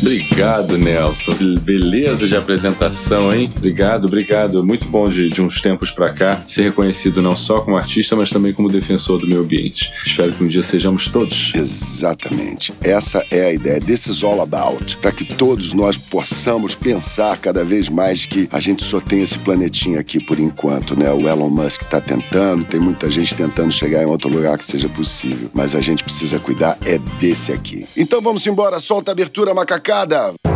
Obrigado, 0.00 0.78
Nelson. 0.78 1.34
Beleza 1.60 2.26
de 2.26 2.34
apresentação, 2.34 3.32
hein? 3.32 3.52
Obrigado, 3.54 4.06
obrigado. 4.06 4.64
Muito 4.64 4.88
bom 4.88 5.06
de, 5.08 5.28
de 5.28 5.42
uns 5.42 5.60
tempos 5.60 5.90
pra 5.90 6.10
cá 6.10 6.42
ser 6.46 6.62
reconhecido 6.62 7.20
não 7.20 7.36
só 7.36 7.60
como 7.60 7.76
artista, 7.76 8.16
mas 8.16 8.30
também 8.30 8.54
como 8.54 8.70
defensor 8.70 9.20
do 9.20 9.26
meio 9.26 9.42
ambiente. 9.42 9.92
Espero 10.04 10.32
que 10.32 10.42
um 10.42 10.48
dia 10.48 10.62
sejamos 10.62 11.08
todos. 11.08 11.52
Exatamente. 11.54 12.72
Essa 12.80 13.24
é 13.30 13.46
a 13.46 13.52
ideia. 13.52 13.78
This 13.78 14.06
is 14.06 14.24
all 14.24 14.40
about. 14.40 14.96
Para 14.98 15.12
que 15.12 15.24
todos 15.24 15.74
nós 15.74 15.98
possamos 15.98 16.74
pensar 16.74 17.36
cada 17.36 17.62
vez 17.62 17.90
mais 17.90 18.24
que 18.24 18.48
a 18.50 18.58
gente 18.58 18.82
só 18.82 19.00
tem 19.00 19.20
esse 19.20 19.38
planetinho 19.38 20.00
aqui 20.00 20.18
por 20.18 20.38
enquanto, 20.38 20.98
né? 20.98 21.12
O 21.12 21.28
Elon 21.28 21.50
Musk 21.50 21.82
tá 21.82 22.00
tentando, 22.00 22.64
tem 22.64 22.80
muita 22.80 23.10
gente 23.10 23.34
tentando 23.34 23.70
chegar 23.70 24.02
em 24.02 24.06
outro 24.06 24.30
lugar 24.30 24.56
que 24.56 24.64
seja 24.64 24.88
possível. 24.88 25.50
Mas 25.52 25.74
a 25.74 25.80
gente 25.82 26.02
precisa 26.02 26.38
cuidar 26.38 26.78
é 26.86 26.96
desse 27.20 27.52
aqui. 27.52 27.86
Então 27.94 28.22
vamos 28.22 28.46
embora, 28.46 28.80
solta 28.80 29.10
a 29.10 29.12
abertura 29.12 29.52
Mercada. 29.90 30.49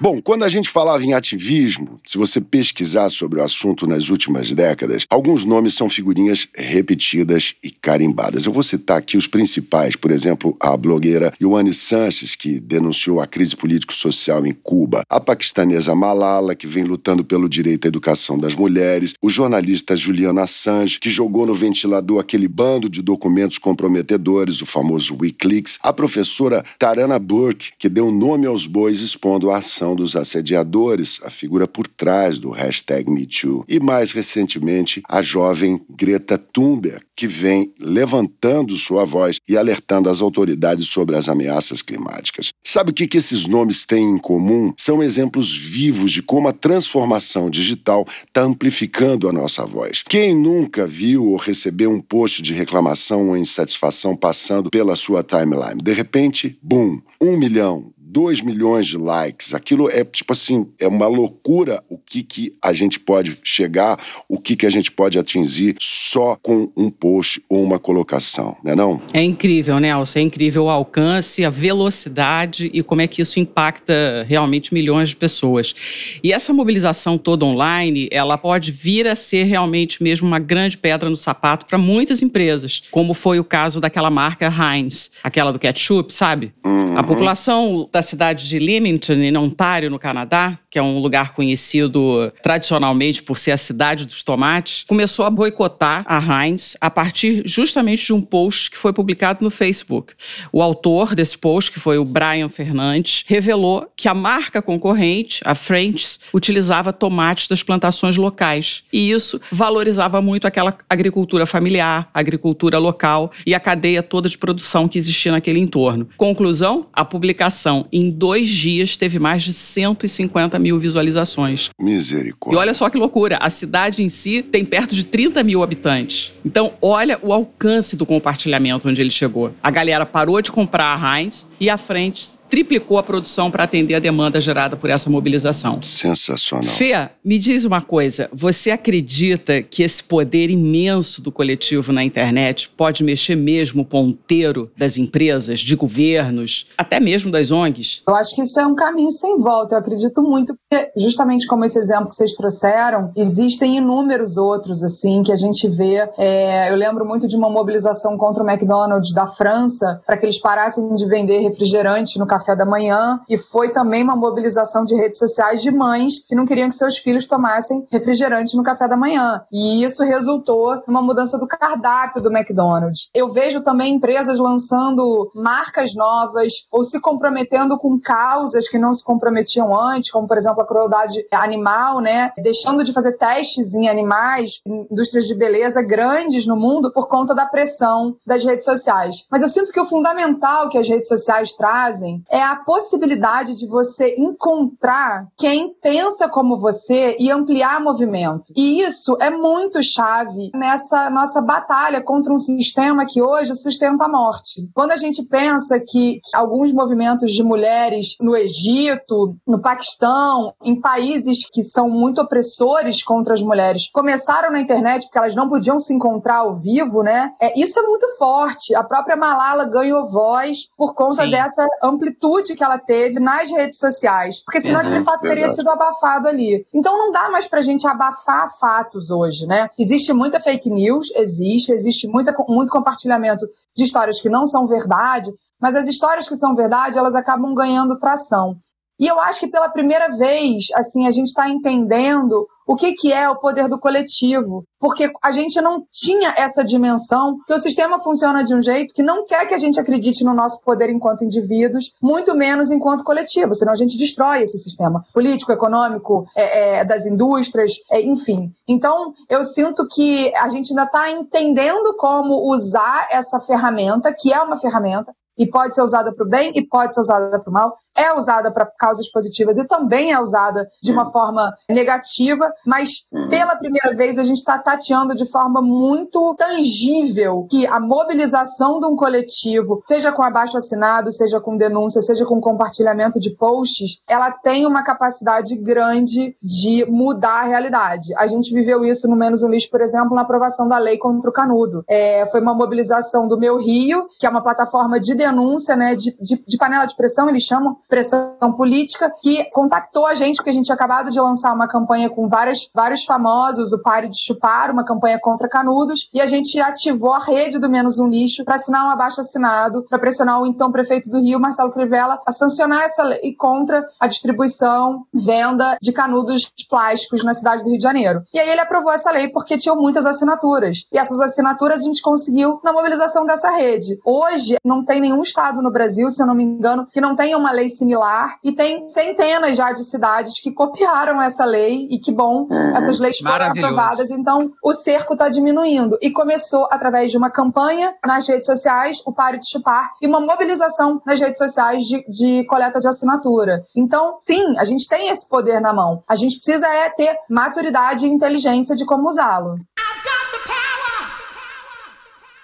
Bom, 0.00 0.22
quando 0.22 0.44
a 0.44 0.48
gente 0.48 0.70
falava 0.70 1.02
em 1.02 1.12
ativismo, 1.12 1.98
se 2.06 2.16
você 2.16 2.40
pesquisar 2.40 3.08
sobre 3.08 3.40
o 3.40 3.42
assunto 3.42 3.84
nas 3.84 4.10
últimas 4.10 4.52
décadas, 4.52 5.04
alguns 5.10 5.44
nomes 5.44 5.74
são 5.74 5.90
figurinhas 5.90 6.46
repetidas 6.54 7.56
e 7.64 7.70
carimbadas. 7.70 8.44
Eu 8.44 8.52
vou 8.52 8.62
citar 8.62 8.98
aqui 8.98 9.16
os 9.16 9.26
principais, 9.26 9.96
por 9.96 10.12
exemplo, 10.12 10.56
a 10.60 10.76
blogueira 10.76 11.32
Ioane 11.40 11.74
Sanches, 11.74 12.36
que 12.36 12.60
denunciou 12.60 13.20
a 13.20 13.26
crise 13.26 13.56
político-social 13.56 14.46
em 14.46 14.52
Cuba, 14.52 15.02
a 15.10 15.18
paquistanesa 15.18 15.96
Malala, 15.96 16.54
que 16.54 16.68
vem 16.68 16.84
lutando 16.84 17.24
pelo 17.24 17.48
direito 17.48 17.86
à 17.86 17.88
educação 17.88 18.38
das 18.38 18.54
mulheres, 18.54 19.14
o 19.20 19.28
jornalista 19.28 19.96
Julian 19.96 20.40
Assange, 20.40 21.00
que 21.00 21.10
jogou 21.10 21.44
no 21.44 21.56
ventilador 21.56 22.20
aquele 22.20 22.46
bando 22.46 22.88
de 22.88 23.02
documentos 23.02 23.58
comprometedores, 23.58 24.62
o 24.62 24.66
famoso 24.66 25.16
Wikileaks, 25.20 25.76
a 25.82 25.92
professora 25.92 26.64
Tarana 26.78 27.18
Burke, 27.18 27.72
que 27.76 27.88
deu 27.88 28.12
nome 28.12 28.46
aos 28.46 28.64
bois 28.64 29.00
expondo 29.00 29.50
a 29.50 29.58
ação 29.58 29.87
dos 29.94 30.16
assediadores, 30.16 31.20
a 31.24 31.30
figura 31.30 31.66
por 31.66 31.86
trás 31.86 32.38
do 32.38 32.50
hashtag 32.50 33.10
MeToo. 33.10 33.64
E 33.68 33.80
mais 33.80 34.12
recentemente, 34.12 35.02
a 35.08 35.22
jovem 35.22 35.80
Greta 35.90 36.38
Thunberg, 36.38 37.00
que 37.16 37.26
vem 37.26 37.72
levantando 37.80 38.76
sua 38.76 39.04
voz 39.04 39.38
e 39.48 39.56
alertando 39.56 40.08
as 40.08 40.20
autoridades 40.20 40.86
sobre 40.86 41.16
as 41.16 41.28
ameaças 41.28 41.82
climáticas. 41.82 42.50
Sabe 42.64 42.90
o 42.90 42.94
que, 42.94 43.16
esses 43.16 43.46
nomes 43.46 43.84
têm 43.84 44.04
em 44.04 44.18
comum? 44.18 44.72
São 44.76 45.02
exemplos 45.02 45.56
vivos 45.56 46.12
de 46.12 46.22
como 46.22 46.48
a 46.48 46.52
transformação 46.52 47.50
digital 47.50 48.06
está 48.26 48.42
amplificando 48.42 49.28
a 49.28 49.32
nossa 49.32 49.64
voz. 49.64 50.02
Quem 50.06 50.36
nunca 50.36 50.86
viu 50.86 51.26
ou 51.26 51.36
recebeu 51.36 51.90
um 51.90 52.00
post 52.00 52.42
de 52.42 52.54
reclamação 52.54 53.28
ou 53.28 53.36
insatisfação 53.36 54.14
passando 54.14 54.70
pela 54.70 54.94
sua 54.94 55.22
timeline? 55.22 55.82
De 55.82 55.92
repente, 55.92 56.58
boom, 56.62 57.00
um 57.20 57.36
milhão, 57.36 57.92
2 58.08 58.40
milhões 58.40 58.86
de 58.86 58.96
likes. 58.96 59.54
Aquilo 59.54 59.90
é 59.90 60.04
tipo 60.04 60.32
assim, 60.32 60.66
é 60.80 60.88
uma 60.88 61.06
loucura 61.06 61.82
o 61.88 61.98
que, 61.98 62.22
que 62.22 62.52
a 62.62 62.72
gente 62.72 62.98
pode 62.98 63.38
chegar, 63.44 63.98
o 64.28 64.38
que, 64.38 64.56
que 64.56 64.66
a 64.66 64.70
gente 64.70 64.90
pode 64.90 65.18
atingir 65.18 65.76
só 65.78 66.36
com 66.36 66.70
um 66.76 66.90
post 66.90 67.42
ou 67.48 67.62
uma 67.62 67.78
colocação, 67.78 68.56
né 68.64 68.74
não? 68.74 69.00
É 69.12 69.22
incrível, 69.22 69.78
Nelson, 69.78 70.18
é 70.20 70.22
incrível 70.22 70.64
o 70.64 70.70
alcance, 70.70 71.44
a 71.44 71.50
velocidade 71.50 72.70
e 72.72 72.82
como 72.82 73.02
é 73.02 73.06
que 73.06 73.20
isso 73.20 73.38
impacta 73.38 74.24
realmente 74.26 74.72
milhões 74.72 75.10
de 75.10 75.16
pessoas. 75.16 75.74
E 76.22 76.32
essa 76.32 76.52
mobilização 76.52 77.18
toda 77.18 77.44
online, 77.44 78.08
ela 78.10 78.38
pode 78.38 78.72
vir 78.72 79.06
a 79.06 79.14
ser 79.14 79.44
realmente 79.44 80.02
mesmo 80.02 80.26
uma 80.26 80.38
grande 80.38 80.78
pedra 80.78 81.10
no 81.10 81.16
sapato 81.16 81.66
para 81.66 81.76
muitas 81.76 82.22
empresas, 82.22 82.82
como 82.90 83.12
foi 83.12 83.38
o 83.38 83.44
caso 83.44 83.80
daquela 83.80 84.10
marca 84.10 84.48
Heinz, 84.48 85.10
aquela 85.22 85.52
do 85.52 85.58
ketchup, 85.58 86.12
sabe? 86.12 86.52
Uhum. 86.64 86.96
A 86.96 87.02
população 87.02 87.88
da 87.98 88.02
cidade 88.02 88.48
de 88.48 88.60
Leamington, 88.60 89.14
em 89.14 89.36
Ontário, 89.36 89.90
no 89.90 89.98
Canadá, 89.98 90.56
que 90.70 90.78
é 90.78 90.82
um 90.82 91.00
lugar 91.00 91.34
conhecido 91.34 92.32
tradicionalmente 92.40 93.20
por 93.24 93.36
ser 93.36 93.50
a 93.50 93.56
cidade 93.56 94.06
dos 94.06 94.22
tomates, 94.22 94.84
começou 94.86 95.24
a 95.24 95.30
boicotar 95.30 96.04
a 96.06 96.20
Heinz 96.20 96.76
a 96.80 96.88
partir 96.88 97.42
justamente 97.44 98.06
de 98.06 98.12
um 98.12 98.20
post 98.20 98.70
que 98.70 98.78
foi 98.78 98.92
publicado 98.92 99.42
no 99.42 99.50
Facebook. 99.50 100.14
O 100.52 100.62
autor 100.62 101.16
desse 101.16 101.36
post, 101.36 101.72
que 101.72 101.80
foi 101.80 101.98
o 101.98 102.04
Brian 102.04 102.48
Fernandes, 102.48 103.24
revelou 103.26 103.90
que 103.96 104.06
a 104.06 104.14
marca 104.14 104.62
concorrente, 104.62 105.40
a 105.44 105.56
French, 105.56 106.20
utilizava 106.32 106.92
tomates 106.92 107.48
das 107.48 107.64
plantações 107.64 108.16
locais. 108.16 108.84
E 108.92 109.10
isso 109.10 109.40
valorizava 109.50 110.22
muito 110.22 110.46
aquela 110.46 110.78
agricultura 110.88 111.46
familiar, 111.46 112.08
agricultura 112.14 112.78
local 112.78 113.32
e 113.44 113.56
a 113.56 113.60
cadeia 113.60 114.04
toda 114.04 114.28
de 114.28 114.38
produção 114.38 114.86
que 114.86 114.98
existia 114.98 115.32
naquele 115.32 115.58
entorno. 115.58 116.08
Conclusão: 116.16 116.84
a 116.92 117.04
publicação 117.04 117.87
em 117.92 118.10
dois 118.10 118.48
dias 118.48 118.96
teve 118.96 119.18
mais 119.18 119.42
de 119.42 119.52
150 119.52 120.58
mil 120.58 120.78
visualizações. 120.78 121.70
E 121.78 121.84
Misericórdia. 121.84 122.58
olha 122.58 122.74
só 122.74 122.88
que 122.88 122.98
loucura, 122.98 123.38
a 123.40 123.50
cidade 123.50 124.02
em 124.02 124.08
si 124.08 124.42
tem 124.42 124.64
perto 124.64 124.94
de 124.94 125.04
30 125.04 125.42
mil 125.42 125.62
habitantes. 125.62 126.32
Então, 126.44 126.72
olha 126.80 127.18
o 127.22 127.32
alcance 127.32 127.96
do 127.96 128.06
compartilhamento 128.06 128.88
onde 128.88 129.00
ele 129.00 129.10
chegou. 129.10 129.52
A 129.62 129.70
galera 129.70 130.06
parou 130.06 130.40
de 130.40 130.52
comprar 130.52 131.02
a 131.02 131.20
Heinz 131.20 131.46
e 131.60 131.68
a 131.68 131.76
frente 131.76 132.26
triplicou 132.48 132.98
a 132.98 133.02
produção 133.02 133.50
para 133.50 133.64
atender 133.64 133.94
a 133.94 133.98
demanda 133.98 134.40
gerada 134.40 134.76
por 134.76 134.90
essa 134.90 135.08
mobilização. 135.10 135.82
Sensacional. 135.82 136.64
Fê, 136.64 137.08
me 137.24 137.38
diz 137.38 137.64
uma 137.64 137.80
coisa. 137.80 138.28
Você 138.32 138.70
acredita 138.70 139.62
que 139.62 139.82
esse 139.82 140.02
poder 140.02 140.50
imenso 140.50 141.22
do 141.22 141.30
coletivo 141.30 141.92
na 141.92 142.02
internet 142.02 142.68
pode 142.76 143.04
mexer 143.04 143.36
mesmo 143.36 143.82
o 143.82 143.84
ponteiro 143.84 144.70
das 144.76 144.98
empresas, 144.98 145.60
de 145.60 145.76
governos, 145.76 146.66
até 146.76 146.98
mesmo 146.98 147.30
das 147.30 147.50
ONGs? 147.50 148.02
Eu 148.08 148.14
acho 148.14 148.34
que 148.34 148.42
isso 148.42 148.58
é 148.58 148.66
um 148.66 148.74
caminho 148.74 149.12
sem 149.12 149.38
volta. 149.38 149.74
Eu 149.74 149.78
acredito 149.80 150.22
muito 150.22 150.56
que, 150.70 150.90
justamente 150.96 151.46
como 151.46 151.64
esse 151.64 151.78
exemplo 151.78 152.08
que 152.08 152.14
vocês 152.14 152.34
trouxeram, 152.34 153.12
existem 153.16 153.76
inúmeros 153.76 154.36
outros, 154.36 154.82
assim, 154.82 155.22
que 155.22 155.32
a 155.32 155.36
gente 155.36 155.68
vê. 155.68 156.08
É, 156.16 156.70
eu 156.70 156.76
lembro 156.76 157.06
muito 157.06 157.28
de 157.28 157.36
uma 157.36 157.50
mobilização 157.50 158.16
contra 158.16 158.42
o 158.42 158.48
McDonald's 158.48 159.12
da 159.12 159.26
França, 159.26 160.00
para 160.06 160.16
que 160.16 160.24
eles 160.24 160.38
parassem 160.38 160.94
de 160.94 161.06
vender 161.06 161.40
refrigerante 161.40 162.18
no 162.18 162.26
café 162.26 162.37
da 162.56 162.64
manhã. 162.64 163.20
E 163.28 163.36
foi 163.36 163.70
também 163.70 164.02
uma 164.02 164.16
mobilização 164.16 164.84
de 164.84 164.94
redes 164.94 165.18
sociais 165.18 165.62
de 165.62 165.70
mães 165.70 166.20
que 166.26 166.34
não 166.34 166.46
queriam 166.46 166.68
que 166.68 166.74
seus 166.74 166.98
filhos 166.98 167.26
tomassem 167.26 167.86
refrigerante 167.90 168.56
no 168.56 168.62
café 168.62 168.88
da 168.88 168.96
manhã. 168.96 169.42
E 169.52 169.84
isso 169.84 170.02
resultou 170.02 170.82
numa 170.86 171.02
mudança 171.02 171.38
do 171.38 171.46
cardápio 171.46 172.22
do 172.22 172.34
McDonald's. 172.34 173.08
Eu 173.14 173.28
vejo 173.28 173.60
também 173.62 173.94
empresas 173.94 174.38
lançando 174.38 175.30
marcas 175.34 175.94
novas 175.94 176.52
ou 176.70 176.84
se 176.84 177.00
comprometendo 177.00 177.78
com 177.78 177.98
causas 177.98 178.68
que 178.68 178.78
não 178.78 178.94
se 178.94 179.04
comprometiam 179.04 179.78
antes, 179.78 180.10
como 180.10 180.26
por 180.26 180.36
exemplo 180.36 180.62
a 180.62 180.66
crueldade 180.66 181.24
animal, 181.32 182.00
né? 182.00 182.32
Deixando 182.38 182.84
de 182.84 182.92
fazer 182.92 183.12
testes 183.12 183.74
em 183.74 183.88
animais, 183.88 184.60
em 184.66 184.86
indústrias 184.90 185.26
de 185.26 185.34
beleza 185.34 185.82
grandes 185.82 186.46
no 186.46 186.56
mundo 186.56 186.92
por 186.92 187.08
conta 187.08 187.34
da 187.34 187.46
pressão 187.46 188.16
das 188.26 188.44
redes 188.44 188.64
sociais. 188.64 189.26
Mas 189.30 189.42
eu 189.42 189.48
sinto 189.48 189.72
que 189.72 189.80
o 189.80 189.84
fundamental 189.84 190.68
que 190.68 190.78
as 190.78 190.88
redes 190.88 191.08
sociais 191.08 191.52
trazem 191.52 192.22
é 192.30 192.42
a 192.42 192.56
possibilidade 192.56 193.54
de 193.54 193.66
você 193.66 194.14
encontrar 194.18 195.26
quem 195.36 195.72
pensa 195.80 196.28
como 196.28 196.58
você 196.58 197.16
e 197.18 197.30
ampliar 197.30 197.80
movimento. 197.80 198.52
E 198.56 198.82
isso 198.82 199.16
é 199.20 199.30
muito 199.30 199.82
chave 199.82 200.50
nessa 200.54 201.08
nossa 201.08 201.40
batalha 201.40 202.02
contra 202.02 202.32
um 202.32 202.38
sistema 202.38 203.06
que 203.06 203.22
hoje 203.22 203.54
sustenta 203.54 204.04
a 204.04 204.08
morte. 204.08 204.68
Quando 204.74 204.92
a 204.92 204.96
gente 204.96 205.22
pensa 205.24 205.80
que 205.80 206.20
alguns 206.34 206.72
movimentos 206.72 207.32
de 207.32 207.42
mulheres 207.42 208.16
no 208.20 208.36
Egito, 208.36 209.34
no 209.46 209.60
Paquistão, 209.60 210.52
em 210.62 210.78
países 210.78 211.48
que 211.50 211.62
são 211.62 211.88
muito 211.88 212.20
opressores 212.20 213.02
contra 213.02 213.34
as 213.34 213.42
mulheres, 213.42 213.90
começaram 213.90 214.50
na 214.50 214.60
internet 214.60 215.04
porque 215.04 215.18
elas 215.18 215.34
não 215.34 215.48
podiam 215.48 215.78
se 215.78 215.94
encontrar 215.94 216.38
ao 216.38 216.54
vivo, 216.54 217.02
né? 217.02 217.32
É, 217.40 217.58
isso 217.58 217.78
é 217.78 217.82
muito 217.82 218.06
forte. 218.18 218.74
A 218.74 218.84
própria 218.84 219.16
Malala 219.16 219.64
ganhou 219.64 220.06
voz 220.06 220.68
por 220.76 220.94
conta 220.94 221.24
Sim. 221.24 221.30
dessa 221.30 221.66
amplitude 221.82 222.17
que 222.56 222.62
ela 222.64 222.78
teve 222.78 223.18
nas 223.20 223.50
redes 223.50 223.78
sociais. 223.78 224.40
Porque 224.44 224.60
senão 224.60 224.80
Uhum, 224.80 224.86
aquele 224.86 225.04
fato 225.04 225.20
teria 225.20 225.34
verdade. 225.36 225.56
sido 225.56 225.70
abafado 225.70 226.28
ali. 226.28 226.66
Então 226.74 226.96
não 226.98 227.12
dá 227.12 227.30
mais 227.30 227.46
pra 227.46 227.60
gente 227.60 227.86
abafar 227.86 228.48
fatos 228.58 229.10
hoje, 229.10 229.46
né? 229.46 229.68
Existe 229.78 230.12
muita 230.12 230.40
fake 230.40 230.70
news, 230.70 231.10
existe, 231.14 231.72
existe 231.72 232.06
muita, 232.08 232.34
muito 232.48 232.70
compartilhamento 232.70 233.46
de 233.76 233.84
histórias 233.84 234.20
que 234.20 234.28
não 234.28 234.46
são 234.46 234.66
verdade, 234.66 235.30
mas 235.60 235.74
as 235.76 235.88
histórias 235.88 236.28
que 236.28 236.36
são 236.36 236.54
verdade, 236.54 236.98
elas 236.98 237.14
acabam 237.14 237.54
ganhando 237.54 237.98
tração. 237.98 238.56
E 239.00 239.06
eu 239.06 239.20
acho 239.20 239.38
que 239.38 239.46
pela 239.46 239.68
primeira 239.68 240.08
vez, 240.08 240.66
assim, 240.74 241.06
a 241.06 241.10
gente 241.10 241.28
está 241.28 241.48
entendendo 241.48 242.46
o 242.68 242.76
que, 242.76 242.92
que 242.92 243.10
é 243.10 243.26
o 243.30 243.36
poder 243.36 243.66
do 243.66 243.80
coletivo. 243.80 244.62
Porque 244.78 245.10
a 245.22 245.30
gente 245.30 245.58
não 245.62 245.82
tinha 245.90 246.34
essa 246.36 246.62
dimensão, 246.62 247.38
que 247.46 247.54
o 247.54 247.58
sistema 247.58 247.98
funciona 247.98 248.44
de 248.44 248.54
um 248.54 248.60
jeito 248.60 248.92
que 248.92 249.02
não 249.02 249.24
quer 249.24 249.46
que 249.46 249.54
a 249.54 249.58
gente 249.58 249.80
acredite 249.80 250.22
no 250.22 250.34
nosso 250.34 250.60
poder 250.60 250.90
enquanto 250.90 251.24
indivíduos, 251.24 251.92
muito 252.02 252.36
menos 252.36 252.70
enquanto 252.70 253.02
coletivo, 253.02 253.54
senão 253.54 253.72
a 253.72 253.76
gente 253.76 253.96
destrói 253.96 254.42
esse 254.42 254.58
sistema 254.58 255.02
político, 255.14 255.50
econômico, 255.50 256.26
é, 256.36 256.80
é, 256.80 256.84
das 256.84 257.06
indústrias, 257.06 257.72
é, 257.90 258.02
enfim. 258.02 258.52
Então, 258.68 259.14
eu 259.30 259.42
sinto 259.42 259.86
que 259.88 260.30
a 260.36 260.48
gente 260.48 260.70
ainda 260.70 260.84
está 260.84 261.10
entendendo 261.10 261.96
como 261.96 262.52
usar 262.52 263.08
essa 263.10 263.40
ferramenta, 263.40 264.14
que 264.16 264.30
é 264.30 264.40
uma 264.42 264.58
ferramenta, 264.58 265.12
e 265.38 265.46
pode 265.46 265.74
ser 265.74 265.82
usada 265.82 266.12
para 266.12 266.26
o 266.26 266.28
bem 266.28 266.50
e 266.54 266.66
pode 266.66 266.94
ser 266.94 267.00
usada 267.00 267.40
para 267.40 267.48
o 267.48 267.52
mal, 267.52 267.76
é 267.98 268.14
usada 268.14 268.50
para 268.52 268.64
causas 268.64 269.10
positivas 269.10 269.58
e 269.58 269.66
também 269.66 270.12
é 270.12 270.20
usada 270.20 270.68
de 270.80 270.92
uma 270.92 271.06
forma 271.06 271.52
negativa, 271.68 272.52
mas 272.64 273.06
pela 273.28 273.56
primeira 273.56 273.92
vez 273.94 274.18
a 274.18 274.22
gente 274.22 274.36
está 274.36 274.56
tateando 274.56 275.16
de 275.16 275.26
forma 275.26 275.60
muito 275.60 276.34
tangível 276.36 277.46
que 277.50 277.66
a 277.66 277.80
mobilização 277.80 278.78
de 278.78 278.86
um 278.86 278.94
coletivo, 278.94 279.82
seja 279.86 280.12
com 280.12 280.22
abaixo 280.22 280.56
assinado, 280.56 281.10
seja 281.10 281.40
com 281.40 281.56
denúncia, 281.56 282.00
seja 282.00 282.24
com 282.24 282.40
compartilhamento 282.40 283.18
de 283.18 283.30
posts, 283.30 284.00
ela 284.08 284.30
tem 284.30 284.64
uma 284.64 284.84
capacidade 284.84 285.56
grande 285.56 286.36
de 286.40 286.84
mudar 286.88 287.42
a 287.42 287.46
realidade. 287.46 288.14
A 288.16 288.26
gente 288.26 288.54
viveu 288.54 288.84
isso 288.84 289.08
no 289.08 289.16
Menos 289.16 289.42
um 289.42 289.48
Lixo, 289.48 289.70
por 289.70 289.80
exemplo, 289.80 290.14
na 290.14 290.22
aprovação 290.22 290.68
da 290.68 290.78
lei 290.78 290.98
contra 290.98 291.28
o 291.28 291.32
canudo. 291.32 291.84
É, 291.88 292.24
foi 292.26 292.40
uma 292.40 292.54
mobilização 292.54 293.26
do 293.26 293.38
Meu 293.38 293.58
Rio, 293.58 294.06
que 294.18 294.26
é 294.26 294.30
uma 294.30 294.42
plataforma 294.42 295.00
de 295.00 295.14
denúncia, 295.14 295.74
né, 295.74 295.96
de, 295.96 296.16
de, 296.20 296.44
de 296.46 296.56
panela 296.56 296.84
de 296.84 296.94
pressão, 296.94 297.28
eles 297.28 297.42
chamam 297.42 297.76
pressão 297.88 298.52
política, 298.56 299.10
que 299.20 299.44
contactou 299.50 300.06
a 300.06 300.14
gente, 300.14 300.36
porque 300.36 300.50
a 300.50 300.52
gente 300.52 300.66
tinha 300.66 300.74
acabado 300.74 301.10
de 301.10 301.20
lançar 301.20 301.54
uma 301.54 301.66
campanha 301.66 302.10
com 302.10 302.28
várias, 302.28 302.68
vários 302.74 303.04
famosos, 303.04 303.72
o 303.72 303.80
Pare 303.80 304.08
de 304.08 304.18
Chupar, 304.18 304.70
uma 304.70 304.84
campanha 304.84 305.18
contra 305.20 305.48
canudos, 305.48 306.10
e 306.12 306.20
a 306.20 306.26
gente 306.26 306.60
ativou 306.60 307.12
a 307.12 307.18
rede 307.18 307.58
do 307.58 307.68
Menos 307.68 307.98
um 307.98 308.06
Lixo 308.06 308.44
para 308.44 308.56
assinar 308.56 308.86
um 308.86 308.90
abaixo 308.90 309.20
assinado, 309.20 309.84
para 309.88 309.98
pressionar 309.98 310.40
o 310.40 310.46
então 310.46 310.70
prefeito 310.70 311.10
do 311.10 311.20
Rio, 311.20 311.40
Marcelo 311.40 311.70
Crivella, 311.70 312.20
a 312.26 312.32
sancionar 312.32 312.82
essa 312.84 313.02
lei 313.02 313.34
contra 313.34 313.86
a 313.98 314.06
distribuição, 314.06 315.04
venda 315.12 315.76
de 315.80 315.92
canudos 315.92 316.52
plásticos 316.68 317.24
na 317.24 317.34
cidade 317.34 317.62
do 317.62 317.70
Rio 317.70 317.78
de 317.78 317.82
Janeiro. 317.82 318.22
E 318.32 318.38
aí 318.38 318.48
ele 318.50 318.60
aprovou 318.60 318.92
essa 318.92 319.10
lei 319.10 319.28
porque 319.28 319.56
tinham 319.56 319.76
muitas 319.76 320.04
assinaturas. 320.04 320.86
E 320.92 320.98
essas 320.98 321.20
assinaturas 321.20 321.78
a 321.78 321.84
gente 321.84 322.02
conseguiu 322.02 322.60
na 322.62 322.72
mobilização 322.72 323.24
dessa 323.24 323.50
rede. 323.50 323.98
Hoje, 324.04 324.56
não 324.64 324.84
tem 324.84 325.00
nenhum 325.00 325.22
estado 325.22 325.62
no 325.62 325.70
Brasil, 325.70 326.10
se 326.10 326.22
eu 326.22 326.26
não 326.26 326.34
me 326.34 326.44
engano, 326.44 326.86
que 326.92 327.00
não 327.00 327.16
tenha 327.16 327.38
uma 327.38 327.50
lei 327.50 327.68
similar 327.78 328.36
e 328.42 328.52
tem 328.52 328.88
centenas 328.88 329.56
já 329.56 329.72
de 329.72 329.84
cidades 329.84 330.40
que 330.40 330.52
copiaram 330.52 331.20
essa 331.22 331.44
lei 331.44 331.88
e 331.90 331.98
que 331.98 332.12
bom, 332.12 332.48
essas 332.74 332.98
leis 332.98 333.18
foram 333.18 333.46
aprovadas, 333.46 334.10
então 334.10 334.50
o 334.62 334.72
cerco 334.72 335.14
está 335.14 335.28
diminuindo. 335.28 335.98
E 336.02 336.10
começou 336.10 336.66
através 336.70 337.10
de 337.10 337.16
uma 337.16 337.30
campanha 337.30 337.94
nas 338.04 338.28
redes 338.28 338.46
sociais, 338.46 339.00
o 339.06 339.12
Pare 339.12 339.38
de 339.38 339.48
Chupar, 339.50 339.92
e 340.02 340.06
uma 340.06 340.20
mobilização 340.20 341.00
nas 341.06 341.20
redes 341.20 341.38
sociais 341.38 341.84
de, 341.84 342.04
de 342.08 342.44
coleta 342.46 342.80
de 342.80 342.88
assinatura. 342.88 343.62
Então, 343.76 344.16
sim, 344.20 344.58
a 344.58 344.64
gente 344.64 344.88
tem 344.88 345.08
esse 345.08 345.28
poder 345.28 345.60
na 345.60 345.72
mão. 345.72 346.02
A 346.08 346.14
gente 346.14 346.36
precisa 346.36 346.66
é 346.66 346.90
ter 346.90 347.16
maturidade 347.30 348.06
e 348.06 348.10
inteligência 348.10 348.74
de 348.74 348.84
como 348.84 349.08
usá-lo. 349.08 349.56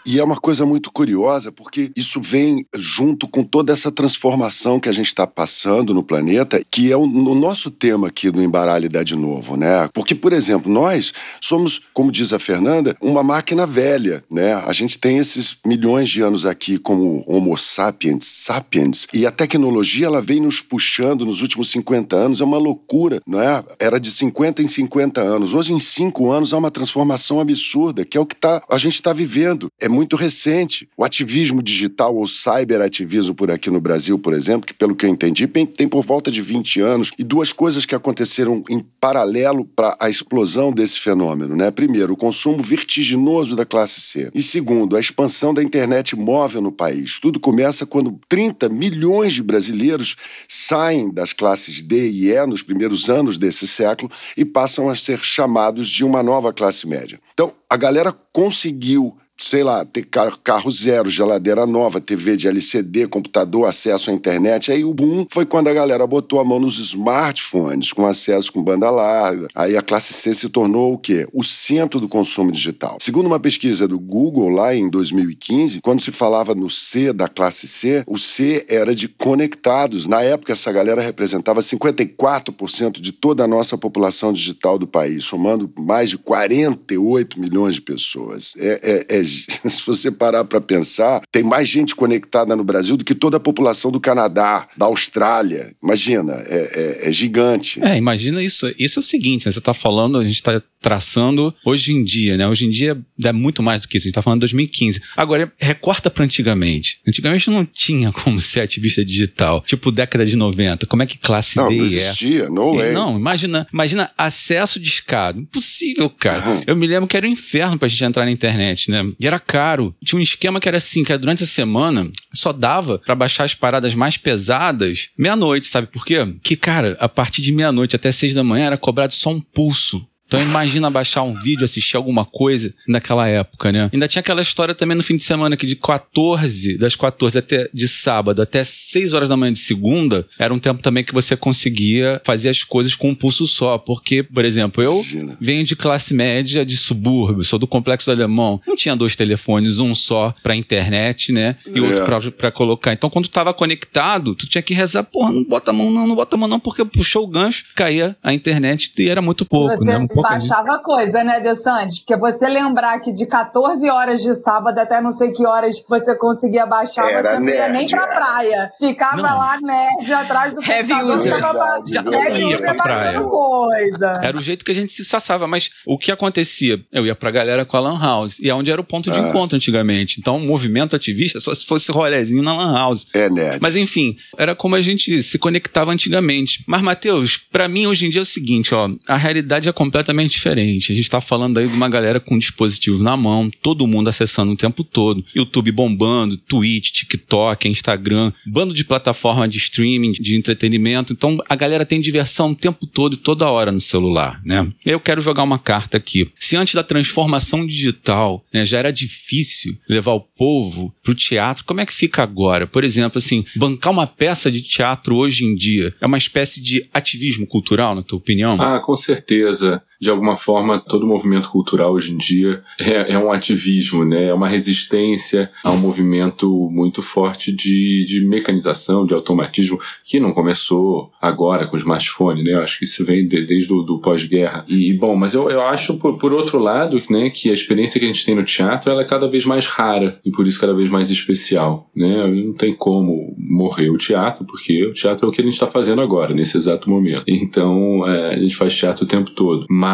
E 0.07 0.19
é 0.19 0.25
uma 0.25 0.37
coisa 0.37 0.67
muito 0.67 0.93
curiosa, 0.93 1.51
porque 1.51 1.91
isso 1.97 2.21
vem 2.21 2.67
junto 2.77 3.27
com 3.27 3.43
toda 3.43 3.73
essa 3.73 3.91
transformação 3.91 4.79
que 4.79 4.89
a 4.89 4.93
gente 4.93 5.07
está 5.07 5.27
passando 5.27 5.95
no 5.95 6.03
planeta, 6.03 6.61
que 6.71 6.93
é 6.93 6.97
o, 6.97 7.03
o 7.03 7.35
nosso 7.35 7.71
tema 7.71 8.09
aqui 8.09 8.31
do 8.31 8.43
Embaralidade 8.43 9.17
Novo, 9.17 9.57
né? 9.57 9.89
Porque, 9.95 10.15
por 10.15 10.33
exemplo, 10.35 10.71
nós 10.71 11.15
somos, 11.41 11.81
como 11.95 12.13
diz 12.13 12.35
a 12.35 12.39
Fernanda, 12.39 12.95
uma 13.01 13.23
máquina 13.23 13.67
velha, 13.67 14.23
né? 14.31 14.55
A 14.55 14.73
gente 14.75 14.99
tem 14.99 15.17
esses 15.17 15.57
milhões 15.65 16.11
de 16.11 16.21
anos 16.21 16.45
aqui 16.45 16.79
como 16.79 17.25
Homo 17.27 17.57
sapiens, 17.57 18.27
sapiens, 18.27 19.07
e 19.15 19.25
a 19.25 19.31
tecnologia 19.31 20.07
ela 20.07 20.21
vem 20.21 20.41
nos 20.41 20.61
puxando 20.61 21.25
nos 21.25 21.41
últimos 21.41 21.71
50 21.71 22.15
anos, 22.15 22.41
é 22.43 22.45
uma 22.45 22.59
loucura, 22.59 23.23
não 23.27 23.41
é? 23.41 23.65
Era 23.79 23.99
de 23.99 24.11
50 24.11 24.63
em 24.63 24.69
50 24.69 25.21
anos. 25.21 25.55
Hoje, 25.55 25.73
em 25.73 25.79
5 25.79 26.31
anos, 26.31 26.53
há 26.53 26.59
uma 26.59 26.71
transformação 26.71 27.41
absurda, 27.41 28.05
que 28.05 28.19
é 28.19 28.21
o 28.21 28.27
que 28.27 28.37
tá, 28.37 28.63
a 28.69 28.77
gente 28.77 28.95
está 28.95 29.13
vivendo. 29.13 29.69
É 29.81 29.89
muito 29.95 30.17
recente. 30.17 30.89
O 30.97 31.05
ativismo 31.05 31.63
digital 31.63 32.15
ou 32.17 32.27
cyberativismo 32.27 33.35
por 33.35 33.51
aqui 33.51 33.71
no 33.71 33.81
Brasil, 33.81 34.19
por 34.19 34.35
exemplo, 34.35 34.67
que 34.67 34.75
pelo 34.75 34.95
que 34.95 35.07
eu 35.07 35.11
entendi, 35.11 35.47
tem, 35.47 35.89
por 35.89 36.03
volta 36.03 36.31
de 36.31 36.43
20 36.43 36.81
anos, 36.81 37.11
e 37.19 37.23
duas 37.23 37.53
coisas 37.53 37.87
que 37.87 37.95
aconteceram 37.95 38.61
em 38.69 38.81
paralelo 39.01 39.65
para 39.65 39.97
a 40.01 40.11
explosão 40.11 40.73
desse 40.73 40.99
fenômeno, 40.99 41.55
né? 41.55 41.71
Primeiro, 41.71 42.15
o 42.15 42.17
consumo 42.17 42.63
vertiginoso 42.63 43.55
da 43.55 43.65
classe 43.65 44.01
C. 44.01 44.31
E 44.35 44.43
segundo, 44.43 44.97
a 44.97 45.01
expansão 45.01 45.55
da 45.55 45.63
internet 45.63 46.17
móvel 46.17 46.61
no 46.61 46.73
país. 46.73 47.21
Tudo 47.21 47.39
começa 47.39 47.87
quando 47.87 48.19
30 48.29 48.69
milhões 48.69 49.33
de 49.33 49.43
brasileiros 49.43 50.17
saem 50.49 51.13
das 51.13 51.33
classes 51.33 51.83
D 51.83 52.09
e 52.11 52.31
E 52.31 52.47
nos 52.47 52.63
primeiros 52.63 53.09
anos 53.09 53.39
desse 53.39 53.67
século 53.67 54.11
e 54.37 54.45
passam 54.45 54.89
a 54.89 54.95
ser 54.95 55.23
chamados 55.23 55.89
de 55.89 56.05
uma 56.05 56.23
nova 56.23 56.53
classe 56.53 56.87
média. 56.87 57.21
Então, 57.33 57.53
a 57.69 57.77
galera 57.77 58.13
conseguiu 58.33 59.17
sei 59.37 59.63
lá, 59.63 59.85
ter 59.85 60.05
car- 60.05 60.39
carro 60.43 60.71
zero, 60.71 61.11
geladeira 61.11 61.67
nova, 61.67 62.01
TV 62.01 62.37
de 62.37 62.49
LCD, 62.49 63.07
computador, 63.09 63.67
acesso 63.67 64.11
à 64.11 64.13
internet. 64.13 64.71
Aí 64.73 64.85
o 64.85 64.95
boom 64.95 65.27
foi 65.31 65.45
quando 65.45 65.69
a 65.69 65.75
galera 65.75 66.07
botou 66.07 66.41
a 66.41 66.45
mão 66.45 66.59
nos 66.61 66.79
smartphones, 66.79 67.93
com 67.93 68.07
acesso 68.07 68.53
com 68.53 68.63
banda 68.63 68.91
larga. 68.91 69.49
Aí 69.55 69.77
a 69.77 69.83
classe 69.83 70.13
C 70.15 70.33
se 70.35 70.49
tornou 70.49 70.95
o 70.95 70.99
quê? 70.99 71.27
O 71.33 71.43
centro 71.43 72.01
do 72.01 72.09
consumo 72.09 72.51
digital. 72.53 72.99
Segundo 73.01 73.27
uma 73.27 73.41
pesquisa 73.41 73.87
do 73.89 73.99
Google 73.99 74.49
lá 74.49 74.75
em 74.75 74.89
2015, 74.89 75.81
quando 75.81 76.01
se 76.01 76.13
falava 76.13 76.55
no 76.55 76.71
C 76.71 77.13
da 77.13 77.29
classe 77.29 77.67
C, 77.69 78.05
o 78.07 78.17
C 78.19 78.65
era 78.69 78.95
de 78.95 79.09
conectados. 79.09 80.07
Na 80.07 80.23
época, 80.23 80.53
essa 80.53 80.71
galera 80.73 81.03
representava 81.03 81.61
54% 81.61 83.01
de 83.01 83.13
toda 83.13 83.45
a 83.45 83.49
nossa 83.49 83.77
população 83.77 84.33
digital 84.33 84.79
do 84.79 84.87
país, 84.87 85.25
somando 85.25 85.71
mais 85.79 86.11
de 86.11 86.19
48 86.19 87.39
milhões 87.41 87.75
de 87.75 87.81
pessoas. 87.81 88.55
É, 88.59 88.81
é- 89.11 89.19
é- 89.19 89.24
se 89.67 89.87
você 89.87 90.11
parar 90.11 90.45
para 90.45 90.61
pensar, 90.61 91.23
tem 91.33 91.43
mais 91.43 91.69
gente 91.69 91.95
conectada 91.95 92.55
no 92.57 92.65
Brasil 92.65 92.97
do 92.97 93.05
que 93.05 93.15
toda 93.15 93.37
a 93.37 93.41
população 93.41 93.91
do 93.91 94.01
Canadá, 94.01 94.69
da 94.77 94.87
Austrália. 94.87 95.73
Imagina, 95.83 96.33
é, 96.47 97.03
é- 97.05 97.09
é 97.09 97.13
gigante. 97.13 97.83
É, 97.85 97.97
imagina 97.97 98.43
isso. 98.43 98.73
Isso 98.79 98.99
é 98.99 99.01
o 99.01 99.03
seguinte, 99.03 99.47
né? 99.47 99.53
Você 99.53 99.61
tá 99.61 99.75
falando, 99.75 100.19
a 100.19 100.25
gente 100.25 100.43
tá 100.43 100.61
traçando 100.81 101.55
hoje 101.65 101.93
em 101.93 102.05
dia, 102.05 102.37
né? 102.37 102.47
Hoje 102.47 102.67
em 102.67 102.71
dia 102.71 102.99
é 103.25 103.33
muito 103.33 103.63
mais 103.63 103.81
do 103.81 103.89
que 103.89 103.97
isso. 103.97 104.07
A 104.07 104.09
gente 104.09 104.15
tá 104.15 104.21
falando 104.23 104.41
de 104.41 104.43
2015. 104.53 105.01
Agora, 105.17 105.51
recorta 105.59 106.11
pra 106.11 106.25
antigamente. 106.25 107.01
Antigamente 107.09 107.49
não 107.49 107.65
tinha 107.65 108.13
como 108.23 108.39
ser 108.39 108.61
ativista 108.61 109.03
digital. 109.05 109.63
Tipo, 109.67 109.91
década 109.91 110.27
de 110.27 110.37
90. 110.37 110.87
Como 110.87 111.03
é 111.03 111.07
que 111.07 111.17
classe 111.17 111.57
Não, 111.57 111.69
D 111.69 111.77
não 111.77 111.85
E? 111.85 111.87
existia, 111.87 112.51
no 112.51 112.77
way. 112.77 112.93
Não, 112.93 113.17
imagina, 113.19 113.67
imagina 113.73 114.11
acesso 114.17 114.79
de 114.79 114.89
escada. 114.89 115.39
Impossível, 115.39 116.11
cara. 116.11 116.47
Uhum. 116.51 116.63
Eu 116.67 116.77
me 116.77 116.87
lembro 116.87 117.07
que 117.09 117.17
era 117.17 117.27
um 117.27 117.31
inferno 117.31 117.79
pra 117.79 117.89
gente 117.89 118.05
entrar 118.05 118.25
na 118.27 118.31
internet, 118.31 118.91
né? 118.91 119.11
E 119.19 119.27
era 119.27 119.39
caro. 119.39 119.95
Tinha 120.05 120.19
um 120.19 120.23
esquema 120.23 120.61
que 120.61 120.69
era 120.69 120.77
assim, 120.77 121.05
que 121.05 121.17
durante 121.17 121.45
a 121.45 121.47
semana 121.47 122.11
só 122.33 122.53
dava 122.53 122.99
pra 122.99 123.15
baixar 123.15 123.45
as 123.45 123.55
paradas 123.55 123.95
mais 123.95 124.17
pesadas 124.17 125.09
meia-noite, 125.19 125.69
sabe 125.69 125.87
por 125.87 126.05
quê? 126.05 126.19
Que, 126.43 126.57
cara, 126.57 126.97
a 127.01 127.09
partir 127.09 127.43
de 127.43 127.53
meia-noite 127.53 127.97
até 127.97 128.11
seis 128.13 128.35
da 128.35 128.45
manhã 128.45 128.67
era 128.67 128.79
cobrado 128.79 129.15
só 129.15 129.31
um 129.31 129.41
pulso. 129.41 130.07
Então 130.35 130.43
imagina 130.43 130.91
baixar 130.91 131.23
um 131.23 131.33
vídeo, 131.33 131.65
assistir 131.65 131.97
alguma 131.97 132.25
coisa 132.25 132.75
naquela 132.89 133.29
época, 133.29 133.71
né? 133.71 133.89
Ainda 133.93 134.09
tinha 134.09 134.19
aquela 134.21 134.43
história 134.43 134.75
também 134.75 134.97
no 134.97 135.03
fim 135.03 135.17
de 135.17 135.23
semana 135.23 135.57
que 135.57 135.65
de 135.65 135.77
14, 135.77 136.77
das 136.77 136.97
14 136.97 137.39
até 137.39 137.69
de 137.73 137.87
sábado 137.87 138.43
até 138.43 138.65
6 138.65 139.13
horas 139.13 139.29
da 139.29 139.37
manhã 139.37 139.53
de 139.53 139.61
segunda, 139.61 140.27
era 140.37 140.53
um 140.53 140.59
tempo 140.59 140.83
também 140.83 141.05
que 141.05 141.15
você 141.15 141.37
conseguia 141.37 142.21
fazer 142.25 142.49
as 142.49 142.65
coisas 142.65 142.97
com 142.97 143.11
um 143.11 143.15
pulso 143.15 143.47
só. 143.47 143.79
Porque, 143.79 144.25
por 144.25 144.45
exemplo, 144.45 144.83
eu 144.83 144.95
Imagina. 144.95 145.37
venho 145.41 145.63
de 145.63 145.77
classe 145.77 146.13
média 146.13 146.67
de 146.67 146.77
subúrbio, 146.77 147.45
sou 147.45 147.59
do 147.59 147.67
complexo 147.67 148.07
do 148.07 148.13
alemão. 148.13 148.61
Não 148.67 148.75
tinha 148.75 148.97
dois 148.97 149.15
telefones, 149.15 149.79
um 149.79 149.95
só 149.95 150.35
pra 150.43 150.57
internet, 150.57 151.31
né? 151.31 151.55
E 151.65 151.79
É. 151.79 151.83
outro 151.83 152.05
pra, 152.05 152.21
pra 152.33 152.51
colocar. 152.51 152.93
Então, 152.93 153.09
quando 153.09 153.27
tu 153.27 153.31
tava 153.31 153.55
conectado, 153.55 154.35
tu 154.35 154.49
tinha 154.49 154.63
que 154.63 154.75
rezar, 154.75 155.05
porra, 155.05 155.31
não 155.33 155.45
bota 155.45 155.71
a 155.71 155.75
mão 155.75 155.91
não, 155.93 156.09
não 156.09 156.17
bota 156.17 156.35
a 156.35 156.39
mão 156.39 156.49
não, 156.49 156.59
porque 156.59 156.85
puxou 156.85 157.23
o 157.23 157.29
gancho, 157.29 157.67
caía 157.77 158.17
a 158.23 158.35
internet 158.35 158.91
e 158.99 159.09
era 159.09 159.23
muito 159.23 159.45
pouco, 159.47 159.77
você 159.77 159.85
né? 159.85 159.97
Um 159.97 160.09
pouco. 160.09 160.24
Baixava 160.29 160.79
coisa, 160.79 161.23
né, 161.23 161.41
De 161.41 161.55
Santos? 161.55 161.99
Porque 161.99 162.17
você 162.17 162.49
lembrar 162.49 162.99
que 163.01 163.13
de 163.13 163.27
14 163.27 163.89
horas 163.91 164.23
de 164.23 164.35
sábado 164.35 164.79
até 164.79 165.01
não 165.01 165.11
sei 165.11 165.31
que 165.33 165.45
horas 165.47 165.77
você 165.89 166.15
conseguia 166.17 166.65
baixar, 166.67 167.11
Era 167.11 167.35
você 167.35 167.39
não 167.41 167.49
ia 167.49 167.69
nem 167.69 167.87
pra 167.89 168.03
era. 168.05 168.15
praia. 168.15 168.73
Ficava 168.79 169.17
Não. 169.23 169.39
lá 169.39 169.59
nerd 169.61 170.13
atrás 170.13 170.55
do 170.55 170.63
Heavy 170.63 170.89
computador, 170.93 171.15
user. 171.15 171.35
ficava 171.35 171.53
verdade. 171.53 172.15
heavy 172.15 172.45
user 172.55 172.61
pra 172.61 172.75
praia. 172.75 173.21
coisa. 173.23 174.21
Era 174.23 174.37
o 174.37 174.41
jeito 174.41 174.65
que 174.65 174.71
a 174.71 174.75
gente 174.75 174.93
se 174.93 175.05
sassava, 175.05 175.47
mas 175.47 175.71
o 175.87 175.99
que 175.99 176.11
acontecia? 176.11 176.81
Eu 176.93 177.05
ia 177.07 177.15
pra 177.15 177.31
galera 177.31 177.65
com 177.65 177.77
a 177.77 177.81
Lan 177.81 177.99
House, 178.01 178.39
e 178.41 178.49
é 178.49 178.55
onde 178.55 178.71
era 178.71 178.81
o 178.81 178.85
ponto 178.85 179.11
de 179.11 179.19
Ah. 179.19 179.29
encontro 179.29 179.57
antigamente. 179.57 180.19
Então, 180.21 180.37
o 180.37 180.41
movimento 180.41 180.97
ativista 180.97 181.41
só 181.41 181.55
se 181.55 181.67
fosse 181.67 181.91
rolezinho 181.93 182.43
na 182.43 182.57
Lan 182.57 182.75
House. 182.75 183.07
É 183.15 183.29
nerd. 183.29 183.59
Mas 183.63 183.77
enfim, 183.77 184.17
era 184.39 184.55
como 184.55 184.75
a 184.75 184.81
gente 184.81 185.23
se 185.23 185.39
conectava 185.39 185.91
antigamente. 185.93 186.65
Mas, 186.67 186.83
Matheus, 186.83 187.37
pra 187.51 187.69
mim 187.69 187.87
hoje 187.87 188.07
em 188.07 188.11
dia 188.11 188.21
é 188.21 188.23
o 188.23 188.27
seguinte, 188.27 188.75
ó, 188.75 188.89
a 189.09 189.17
realidade 189.17 189.69
é 189.69 189.73
completamente 189.73 190.04
diferente. 190.13 190.93
A 190.93 190.95
gente 190.95 191.09
tá 191.09 191.21
falando 191.21 191.59
aí 191.59 191.67
de 191.67 191.75
uma 191.75 191.89
galera 191.89 192.21
com 192.21 192.35
um 192.35 192.39
dispositivo 192.39 193.03
na 193.03 193.17
mão, 193.17 193.51
todo 193.63 193.87
mundo 193.87 194.09
acessando 194.09 194.53
o 194.53 194.57
tempo 194.57 194.85
todo, 194.85 195.25
YouTube 195.35 195.73
bombando, 195.73 196.37
Twitch, 196.37 196.91
TikTok, 196.93 197.69
Instagram, 197.69 198.33
bando 198.47 198.75
de 198.75 198.85
plataforma 198.85 199.49
de 199.49 199.59
streaming, 199.59 200.13
de 200.13 200.37
entretenimento. 200.37 201.13
Então, 201.13 201.39
a 201.49 201.55
galera 201.55 201.87
tem 201.87 202.01
diversão 202.01 202.51
o 202.51 202.57
tempo 202.57 202.87
todo 202.87 203.15
e 203.15 203.19
toda 203.19 203.49
hora 203.49 203.73
no 203.73 203.81
celular, 203.81 204.41
né? 204.45 204.71
Eu 204.85 205.01
quero 205.01 205.21
jogar 205.21 205.43
uma 205.43 205.59
carta 205.59 205.97
aqui. 205.97 206.31
Se 206.39 206.57
antes 206.57 206.75
da 206.75 206.83
transformação 206.83 207.67
digital, 207.67 208.45
né, 208.53 208.65
já 208.65 208.79
era 208.79 208.93
difícil 208.93 209.77
levar 209.89 210.13
o 210.13 210.21
povo 210.21 210.95
pro 211.03 211.15
teatro, 211.15 211.65
como 211.65 211.81
é 211.81 211.87
que 211.87 211.93
fica 211.93 212.23
agora? 212.23 212.67
Por 212.67 212.85
exemplo, 212.85 213.19
assim, 213.19 213.45
bancar 213.57 213.93
uma 213.93 214.07
peça 214.07 214.51
de 214.51 214.63
teatro 214.63 215.17
hoje 215.17 215.45
em 215.45 215.55
dia 215.55 215.95
é 216.01 216.07
uma 216.07 216.19
espécie 216.19 216.61
de 216.61 216.87
ativismo 216.93 217.47
cultural, 217.47 217.95
na 217.95 218.03
tua 218.03 218.19
opinião? 218.19 218.61
Ah, 218.61 218.81
com 218.81 218.97
certeza. 218.97 219.83
De 220.01 220.11
alguma 220.11 220.37
forma, 220.37 220.79
todo 220.79 221.07
movimento 221.07 221.49
cultural 221.49 221.93
hoje 221.93 222.13
em 222.13 222.17
dia 222.19 222.63
é, 222.81 223.13
é 223.13 223.19
um 223.19 223.31
ativismo, 223.33 224.05
né? 224.05 224.25
É 224.25 224.35
uma 224.35 224.49
resistência 224.49 225.51
a 225.63 225.71
um 225.71 225.77
movimento 225.77 226.69
muito 226.71 227.01
forte 227.03 227.53
de, 227.53 228.05
de 228.07 228.21
mecanização, 228.25 229.07
de 229.07 229.15
automatismo, 229.15 229.79
que 230.05 230.21
não 230.21 230.33
começou 230.33 231.11
agora 231.21 231.67
com 231.67 231.77
o 231.77 231.79
smartphone, 231.79 232.43
né? 232.43 232.53
Eu 232.53 232.63
acho 232.63 232.79
que 232.79 232.85
isso 232.85 233.05
vem 233.05 233.27
de- 233.27 233.45
desde 233.45 233.73
o 233.73 233.99
pós-guerra. 233.99 234.65
E, 234.69 234.93
bom, 234.95 235.15
mas 235.17 235.35
eu, 235.35 235.49
eu 235.49 235.63
acho, 235.63 235.95
por, 235.97 236.19
por 236.19 236.33
outro 236.33 236.59
lado, 236.59 237.01
né, 237.11 237.31
que 237.31 237.51
a 237.51 237.53
experiência 237.53 237.99
que 237.99 238.05
a 238.05 238.09
gente 238.09 238.25
tem 238.25 238.35
no 238.35 238.45
teatro 238.45 238.91
ela 238.91 239.03
é 239.03 239.05
cada 239.05 239.29
vez 239.29 239.45
mais 239.45 239.67
rara 239.67 240.21
e 240.25 240.31
por 240.31 240.47
isso 240.47 240.61
cada 240.61 240.75
vez 240.75 240.89
mais 240.89 241.11
especial, 241.11 241.89
né? 241.95 242.27
Não 242.27 242.53
tem 242.53 242.75
como 242.75 243.35
morrer 243.39 243.91
o 243.91 243.97
teatro, 243.97 244.45
porque 244.45 244.85
o 244.87 244.93
teatro 244.93 245.27
é 245.27 245.29
o 245.29 245.33
que 245.33 245.41
a 245.41 245.45
gente 245.45 245.55
está 245.55 245.67
fazendo 245.67 246.01
agora, 246.01 246.35
nesse 246.35 246.57
exato 246.57 246.89
momento. 246.91 247.23
Então, 247.27 248.07
é, 248.09 248.35
a 248.35 248.39
gente 248.39 248.57
faz 248.57 248.75
teatro 248.77 249.05
o 249.05 249.09
tempo 249.09 249.31
todo. 249.31 249.67
Mas, 249.69 249.94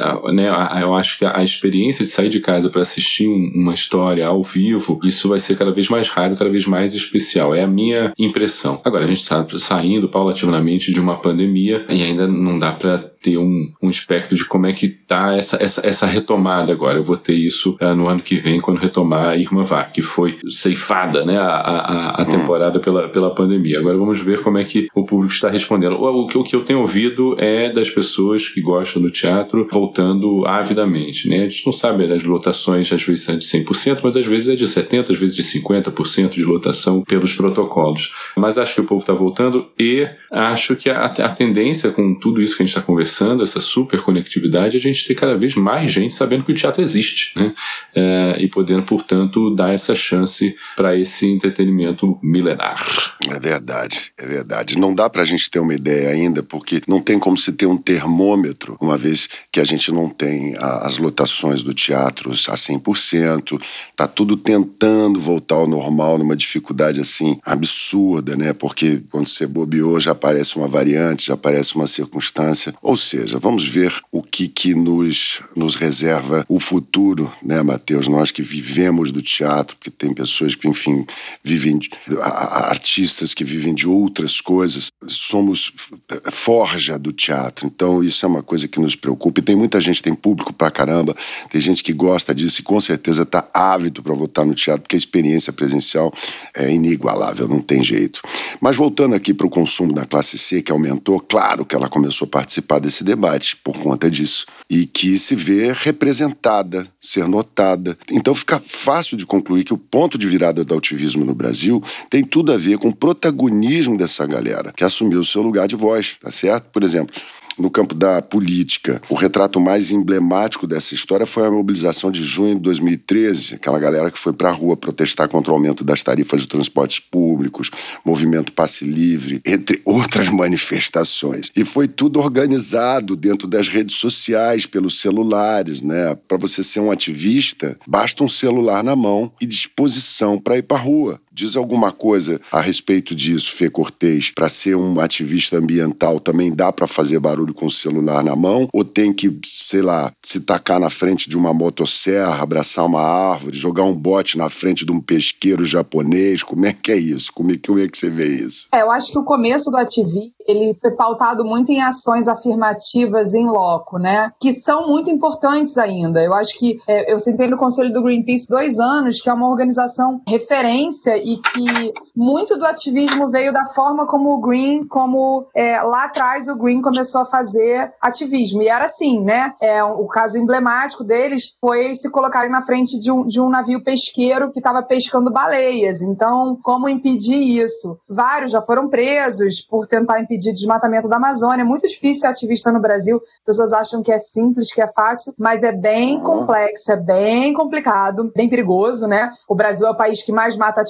a- 0.00 0.32
né, 0.32 0.48
a- 0.50 0.80
eu 0.80 0.94
acho 0.94 1.18
que 1.18 1.24
a, 1.24 1.42
experiência 1.42 2.04
de 2.04 2.10
sair 2.10 2.28
de 2.28 2.40
casa 2.40 2.70
para 2.70 2.82
assistir 2.82 3.28
um- 3.28 3.52
uma 3.54 3.74
história 3.74 4.26
ao 4.26 4.42
vivo, 4.42 4.98
isso 5.04 5.28
vai 5.28 5.40
ser 5.40 5.56
cada 5.56 5.72
vez 5.72 5.88
mais 5.88 6.08
raro, 6.08 6.36
cada 6.36 6.50
vez 6.50 6.66
mais 6.66 6.94
especial. 6.94 7.54
É 7.54 7.62
a 7.62 7.66
minha 7.66 8.12
impressão. 8.18 8.80
Agora, 8.84 9.04
a 9.04 9.08
gente 9.08 9.20
está 9.20 9.46
saindo 9.58 10.08
paulatinamente 10.08 10.92
de 10.92 11.00
uma 11.00 11.16
pandemia 11.16 11.84
e 11.88 12.02
ainda 12.02 12.26
não 12.26 12.58
dá 12.58 12.72
para 12.72 13.11
ter 13.22 13.38
um, 13.38 13.72
um 13.82 13.88
espectro 13.88 14.34
de 14.36 14.44
como 14.44 14.66
é 14.66 14.72
que 14.72 14.88
tá 14.88 15.36
essa, 15.36 15.62
essa, 15.62 15.86
essa 15.86 16.06
retomada 16.06 16.72
agora. 16.72 16.98
Eu 16.98 17.04
vou 17.04 17.16
ter 17.16 17.34
isso 17.34 17.76
ah, 17.80 17.94
no 17.94 18.08
ano 18.08 18.20
que 18.20 18.36
vem, 18.36 18.60
quando 18.60 18.78
retomar 18.78 19.28
a 19.30 19.36
Irma 19.36 19.62
Vá, 19.62 19.84
que 19.84 20.02
foi 20.02 20.38
ceifada, 20.48 21.24
né, 21.24 21.38
a, 21.38 21.46
a, 21.56 22.22
a 22.22 22.24
temporada 22.24 22.78
pela, 22.80 23.08
pela 23.08 23.34
pandemia. 23.34 23.78
Agora 23.78 23.96
vamos 23.96 24.18
ver 24.20 24.42
como 24.42 24.58
é 24.58 24.64
que 24.64 24.88
o 24.94 25.04
público 25.04 25.32
está 25.32 25.48
respondendo. 25.48 25.96
O, 25.96 26.22
o, 26.22 26.26
que- 26.26 26.38
o 26.38 26.42
que 26.42 26.56
eu 26.56 26.64
tenho 26.64 26.80
ouvido 26.80 27.34
é 27.38 27.70
das 27.70 27.90
pessoas 27.90 28.48
que 28.48 28.60
gostam 28.60 29.00
do 29.02 29.10
teatro 29.10 29.66
voltando 29.70 30.44
avidamente, 30.46 31.28
né? 31.28 31.44
A 31.44 31.48
gente 31.48 31.64
não 31.66 31.72
sabe 31.72 32.06
das 32.06 32.22
lotações, 32.22 32.92
às 32.92 33.02
vezes 33.02 33.28
é 33.28 33.36
de 33.36 33.44
100%, 33.44 34.00
mas 34.02 34.16
às 34.16 34.26
vezes 34.26 34.48
é 34.48 34.56
de 34.56 34.64
70%, 34.64 35.10
às 35.10 35.18
vezes 35.18 35.34
de 35.36 35.42
50% 35.42 36.30
de 36.30 36.44
lotação 36.44 37.02
pelos 37.02 37.32
protocolos. 37.34 38.12
Mas 38.36 38.58
acho 38.58 38.74
que 38.74 38.80
o 38.80 38.84
povo 38.84 39.00
está 39.00 39.12
voltando 39.12 39.66
e 39.78 40.08
acho 40.30 40.74
que 40.76 40.88
a, 40.90 41.04
a 41.04 41.28
tendência 41.28 41.90
com 41.90 42.14
tudo 42.14 42.40
isso 42.40 42.56
que 42.56 42.62
a 42.62 42.66
gente 42.66 42.74
está 42.74 42.80
conversando, 42.86 43.11
essa 43.42 43.60
super 43.60 44.00
conectividade, 44.02 44.76
a 44.76 44.80
gente 44.80 45.06
ter 45.06 45.14
cada 45.14 45.36
vez 45.36 45.54
mais 45.54 45.92
gente 45.92 46.14
sabendo 46.14 46.44
que 46.44 46.52
o 46.52 46.54
teatro 46.54 46.82
existe, 46.82 47.32
né? 47.36 47.52
É, 47.94 48.36
e 48.40 48.48
podendo, 48.48 48.82
portanto, 48.82 49.54
dar 49.54 49.74
essa 49.74 49.94
chance 49.94 50.54
para 50.76 50.96
esse 50.96 51.26
entretenimento 51.26 52.18
milenar. 52.22 53.16
É 53.28 53.38
verdade, 53.38 54.12
é 54.18 54.26
verdade. 54.26 54.78
Não 54.78 54.94
dá 54.94 55.08
pra 55.08 55.24
gente 55.24 55.50
ter 55.50 55.58
uma 55.60 55.74
ideia 55.74 56.10
ainda, 56.10 56.42
porque 56.42 56.82
não 56.88 57.00
tem 57.00 57.18
como 57.18 57.36
se 57.36 57.52
ter 57.52 57.66
um 57.66 57.76
termômetro, 57.76 58.76
uma 58.80 58.98
vez 58.98 59.28
que 59.50 59.60
a 59.60 59.64
gente 59.64 59.92
não 59.92 60.08
tem 60.08 60.56
a- 60.56 60.86
as 60.86 60.98
lotações 60.98 61.62
do 61.62 61.72
teatro 61.72 62.32
a 62.32 62.56
100%, 62.56 63.60
tá 63.96 64.06
tudo 64.06 64.36
tentando 64.36 65.20
voltar 65.20 65.56
ao 65.56 65.66
normal 65.66 66.18
numa 66.18 66.34
dificuldade 66.36 67.00
assim 67.00 67.38
absurda, 67.44 68.36
né? 68.36 68.52
Porque 68.52 69.02
quando 69.10 69.26
você 69.26 69.46
bobeou 69.46 70.00
já 70.00 70.12
aparece 70.12 70.56
uma 70.56 70.68
variante, 70.68 71.26
já 71.26 71.34
aparece 71.34 71.74
uma 71.76 71.86
circunstância. 71.86 72.74
Ou 72.82 72.96
seja, 73.02 73.38
vamos 73.38 73.64
ver 73.68 73.92
o 74.10 74.22
que 74.22 74.48
que 74.48 74.74
nos, 74.74 75.40
nos 75.54 75.74
reserva 75.74 76.44
o 76.48 76.58
futuro, 76.58 77.30
né, 77.42 77.62
Matheus? 77.62 78.08
Nós 78.08 78.30
que 78.30 78.40
vivemos 78.42 79.10
do 79.12 79.20
teatro, 79.20 79.76
porque 79.76 79.90
tem 79.90 80.14
pessoas 80.14 80.54
que, 80.54 80.66
enfim, 80.68 81.04
vivem, 81.44 81.78
de- 81.78 81.90
a- 82.22 82.70
artistas 82.70 83.34
que 83.34 83.44
vivem 83.44 83.74
de 83.74 83.86
outras 83.86 84.40
coisas, 84.40 84.90
somos 85.06 85.72
f- 85.76 86.20
forja 86.30 86.98
do 86.98 87.12
teatro. 87.12 87.66
Então, 87.66 88.02
isso 88.02 88.24
é 88.24 88.28
uma 88.28 88.42
coisa 88.42 88.66
que 88.68 88.80
nos 88.80 88.94
preocupa. 88.96 89.40
E 89.40 89.42
tem 89.42 89.56
muita 89.56 89.80
gente, 89.80 90.02
tem 90.02 90.14
público 90.14 90.52
pra 90.52 90.70
caramba, 90.70 91.14
tem 91.50 91.60
gente 91.60 91.82
que 91.82 91.92
gosta 91.92 92.34
disso 92.34 92.60
e 92.60 92.64
com 92.64 92.80
certeza 92.80 93.26
tá 93.26 93.48
ávido 93.52 94.02
para 94.02 94.14
votar 94.14 94.46
no 94.46 94.54
teatro, 94.54 94.82
porque 94.82 94.96
a 94.96 94.98
experiência 94.98 95.52
presencial 95.52 96.12
é 96.54 96.72
inigualável, 96.72 97.48
não 97.48 97.60
tem 97.60 97.82
jeito. 97.82 98.20
Mas 98.60 98.76
voltando 98.76 99.14
aqui 99.14 99.34
para 99.34 99.46
o 99.46 99.50
consumo 99.50 99.92
da 99.92 100.06
classe 100.06 100.38
C, 100.38 100.62
que 100.62 100.70
aumentou, 100.70 101.18
claro 101.18 101.64
que 101.64 101.74
ela 101.74 101.88
começou 101.88 102.26
a 102.26 102.28
participar 102.30 102.78
desse 102.78 102.91
debate 103.00 103.56
por 103.56 103.78
conta 103.78 104.10
disso. 104.10 104.46
E 104.68 104.86
que 104.86 105.18
se 105.18 105.34
vê 105.34 105.72
representada, 105.72 106.86
ser 107.00 107.26
notada. 107.26 107.96
Então 108.10 108.34
fica 108.34 108.60
fácil 108.64 109.16
de 109.16 109.24
concluir 109.24 109.64
que 109.64 109.74
o 109.74 109.78
ponto 109.78 110.18
de 110.18 110.26
virada 110.26 110.64
do 110.64 110.76
ativismo 110.76 111.24
no 111.24 111.34
Brasil 111.34 111.82
tem 112.10 112.24
tudo 112.24 112.52
a 112.52 112.56
ver 112.56 112.78
com 112.78 112.88
o 112.88 112.94
protagonismo 112.94 113.96
dessa 113.96 114.26
galera, 114.26 114.72
que 114.76 114.84
assumiu 114.84 115.20
o 115.20 115.24
seu 115.24 115.42
lugar 115.42 115.68
de 115.68 115.76
voz, 115.76 116.16
tá 116.20 116.30
certo? 116.30 116.64
Por 116.70 116.82
exemplo, 116.82 117.14
no 117.58 117.70
campo 117.70 117.94
da 117.94 118.20
política, 118.22 119.00
o 119.08 119.14
retrato 119.14 119.60
mais 119.60 119.90
emblemático 119.90 120.66
dessa 120.66 120.94
história 120.94 121.26
foi 121.26 121.46
a 121.46 121.50
mobilização 121.50 122.10
de 122.10 122.22
junho 122.22 122.54
de 122.54 122.60
2013, 122.62 123.54
aquela 123.54 123.78
galera 123.78 124.10
que 124.10 124.18
foi 124.18 124.32
para 124.32 124.48
a 124.48 124.52
rua 124.52 124.76
protestar 124.76 125.28
contra 125.28 125.50
o 125.50 125.54
aumento 125.54 125.84
das 125.84 126.02
tarifas 126.02 126.42
de 126.42 126.48
transportes 126.48 126.98
públicos, 126.98 127.70
movimento 128.04 128.52
passe 128.52 128.84
livre, 128.84 129.40
entre 129.44 129.80
outras 129.84 130.28
manifestações. 130.30 131.50
E 131.54 131.64
foi 131.64 131.88
tudo 131.88 132.20
organizado 132.20 133.16
dentro 133.16 133.46
das 133.46 133.68
redes 133.68 133.96
sociais, 133.96 134.66
pelos 134.66 135.00
celulares, 135.00 135.80
né? 135.80 136.16
Para 136.26 136.38
você 136.38 136.62
ser 136.62 136.80
um 136.80 136.90
ativista, 136.90 137.78
basta 137.86 138.24
um 138.24 138.28
celular 138.28 138.82
na 138.82 138.96
mão 138.96 139.32
e 139.40 139.46
disposição 139.46 140.38
para 140.38 140.56
ir 140.56 140.62
para 140.62 140.76
a 140.76 140.80
rua. 140.80 141.20
Diz 141.34 141.56
alguma 141.56 141.90
coisa 141.90 142.40
a 142.50 142.60
respeito 142.60 143.14
disso, 143.14 143.52
Fê 143.52 143.70
Cortez? 143.70 144.30
Para 144.34 144.48
ser 144.48 144.76
um 144.76 145.00
ativista 145.00 145.56
ambiental 145.56 146.20
também 146.20 146.54
dá 146.54 146.70
para 146.70 146.86
fazer 146.86 147.18
barulho 147.18 147.54
com 147.54 147.66
o 147.66 147.70
celular 147.70 148.22
na 148.22 148.36
mão? 148.36 148.68
Ou 148.72 148.84
tem 148.84 149.12
que, 149.12 149.40
sei 149.44 149.80
lá, 149.80 150.12
se 150.22 150.40
tacar 150.40 150.78
na 150.78 150.90
frente 150.90 151.30
de 151.30 151.36
uma 151.36 151.54
motosserra, 151.54 152.42
abraçar 152.42 152.84
uma 152.84 153.00
árvore, 153.00 153.56
jogar 153.56 153.84
um 153.84 153.96
bote 153.96 154.36
na 154.36 154.50
frente 154.50 154.84
de 154.84 154.92
um 154.92 155.00
pesqueiro 155.00 155.64
japonês? 155.64 156.42
Como 156.42 156.66
é 156.66 156.72
que 156.72 156.92
é 156.92 156.96
isso? 156.96 157.32
Como 157.32 157.50
é, 157.50 157.56
como 157.56 157.78
é 157.78 157.88
que 157.88 157.96
você 157.96 158.10
vê 158.10 158.26
isso? 158.26 158.68
É, 158.74 158.82
eu 158.82 158.90
acho 158.90 159.10
que 159.10 159.18
o 159.18 159.24
começo 159.24 159.70
do 159.70 159.76
ativismo 159.78 160.32
ele 160.46 160.74
foi 160.74 160.90
pautado 160.90 161.44
muito 161.44 161.70
em 161.70 161.80
ações 161.80 162.28
afirmativas 162.28 163.34
em 163.34 163.46
loco, 163.46 163.98
né? 163.98 164.32
Que 164.40 164.52
são 164.52 164.88
muito 164.88 165.10
importantes 165.10 165.78
ainda. 165.78 166.22
Eu 166.22 166.34
acho 166.34 166.58
que 166.58 166.78
é, 166.86 167.12
eu 167.12 167.18
sentei 167.18 167.48
no 167.48 167.56
conselho 167.56 167.92
do 167.92 168.02
Greenpeace 168.02 168.48
dois 168.48 168.78
anos, 168.78 169.20
que 169.20 169.30
é 169.30 169.32
uma 169.32 169.48
organização 169.48 170.20
referência 170.26 171.21
e 171.22 171.36
que 171.38 171.92
muito 172.14 172.58
do 172.58 172.66
ativismo 172.66 173.28
veio 173.28 173.52
da 173.52 173.66
forma 173.66 174.06
como 174.06 174.34
o 174.34 174.40
Green, 174.40 174.86
como 174.86 175.46
é, 175.54 175.80
lá 175.80 176.04
atrás 176.04 176.48
o 176.48 176.56
Green 176.56 176.82
começou 176.82 177.20
a 177.20 177.24
fazer 177.24 177.92
ativismo. 178.00 178.62
E 178.62 178.68
era 178.68 178.84
assim, 178.84 179.20
né? 179.20 179.54
É, 179.60 179.82
o 179.82 180.06
caso 180.06 180.38
emblemático 180.38 181.04
deles 181.04 181.54
foi 181.60 181.94
se 181.94 182.10
colocarem 182.10 182.50
na 182.50 182.62
frente 182.62 182.98
de 182.98 183.10
um, 183.10 183.26
de 183.26 183.40
um 183.40 183.48
navio 183.48 183.82
pesqueiro 183.82 184.50
que 184.50 184.58
estava 184.58 184.82
pescando 184.82 185.30
baleias. 185.30 186.02
Então, 186.02 186.58
como 186.62 186.88
impedir 186.88 187.62
isso? 187.62 187.98
Vários 188.08 188.52
já 188.52 188.60
foram 188.60 188.88
presos 188.88 189.60
por 189.60 189.86
tentar 189.86 190.20
impedir 190.20 190.52
desmatamento 190.52 191.08
da 191.08 191.16
Amazônia. 191.16 191.62
É 191.62 191.64
muito 191.64 191.86
difícil 191.86 192.22
ser 192.22 192.26
ativista 192.26 192.72
no 192.72 192.80
Brasil. 192.80 193.16
As 193.16 193.44
pessoas 193.44 193.72
acham 193.72 194.02
que 194.02 194.12
é 194.12 194.18
simples, 194.18 194.72
que 194.72 194.82
é 194.82 194.88
fácil, 194.88 195.34
mas 195.38 195.62
é 195.62 195.72
bem 195.72 196.20
complexo, 196.20 196.92
é 196.92 196.96
bem 196.96 197.52
complicado, 197.52 198.32
bem 198.34 198.48
perigoso, 198.48 199.06
né? 199.06 199.30
O 199.48 199.54
Brasil 199.54 199.86
é 199.86 199.90
o 199.90 199.96
país 199.96 200.22
que 200.22 200.32
mais 200.32 200.56
mata 200.56 200.80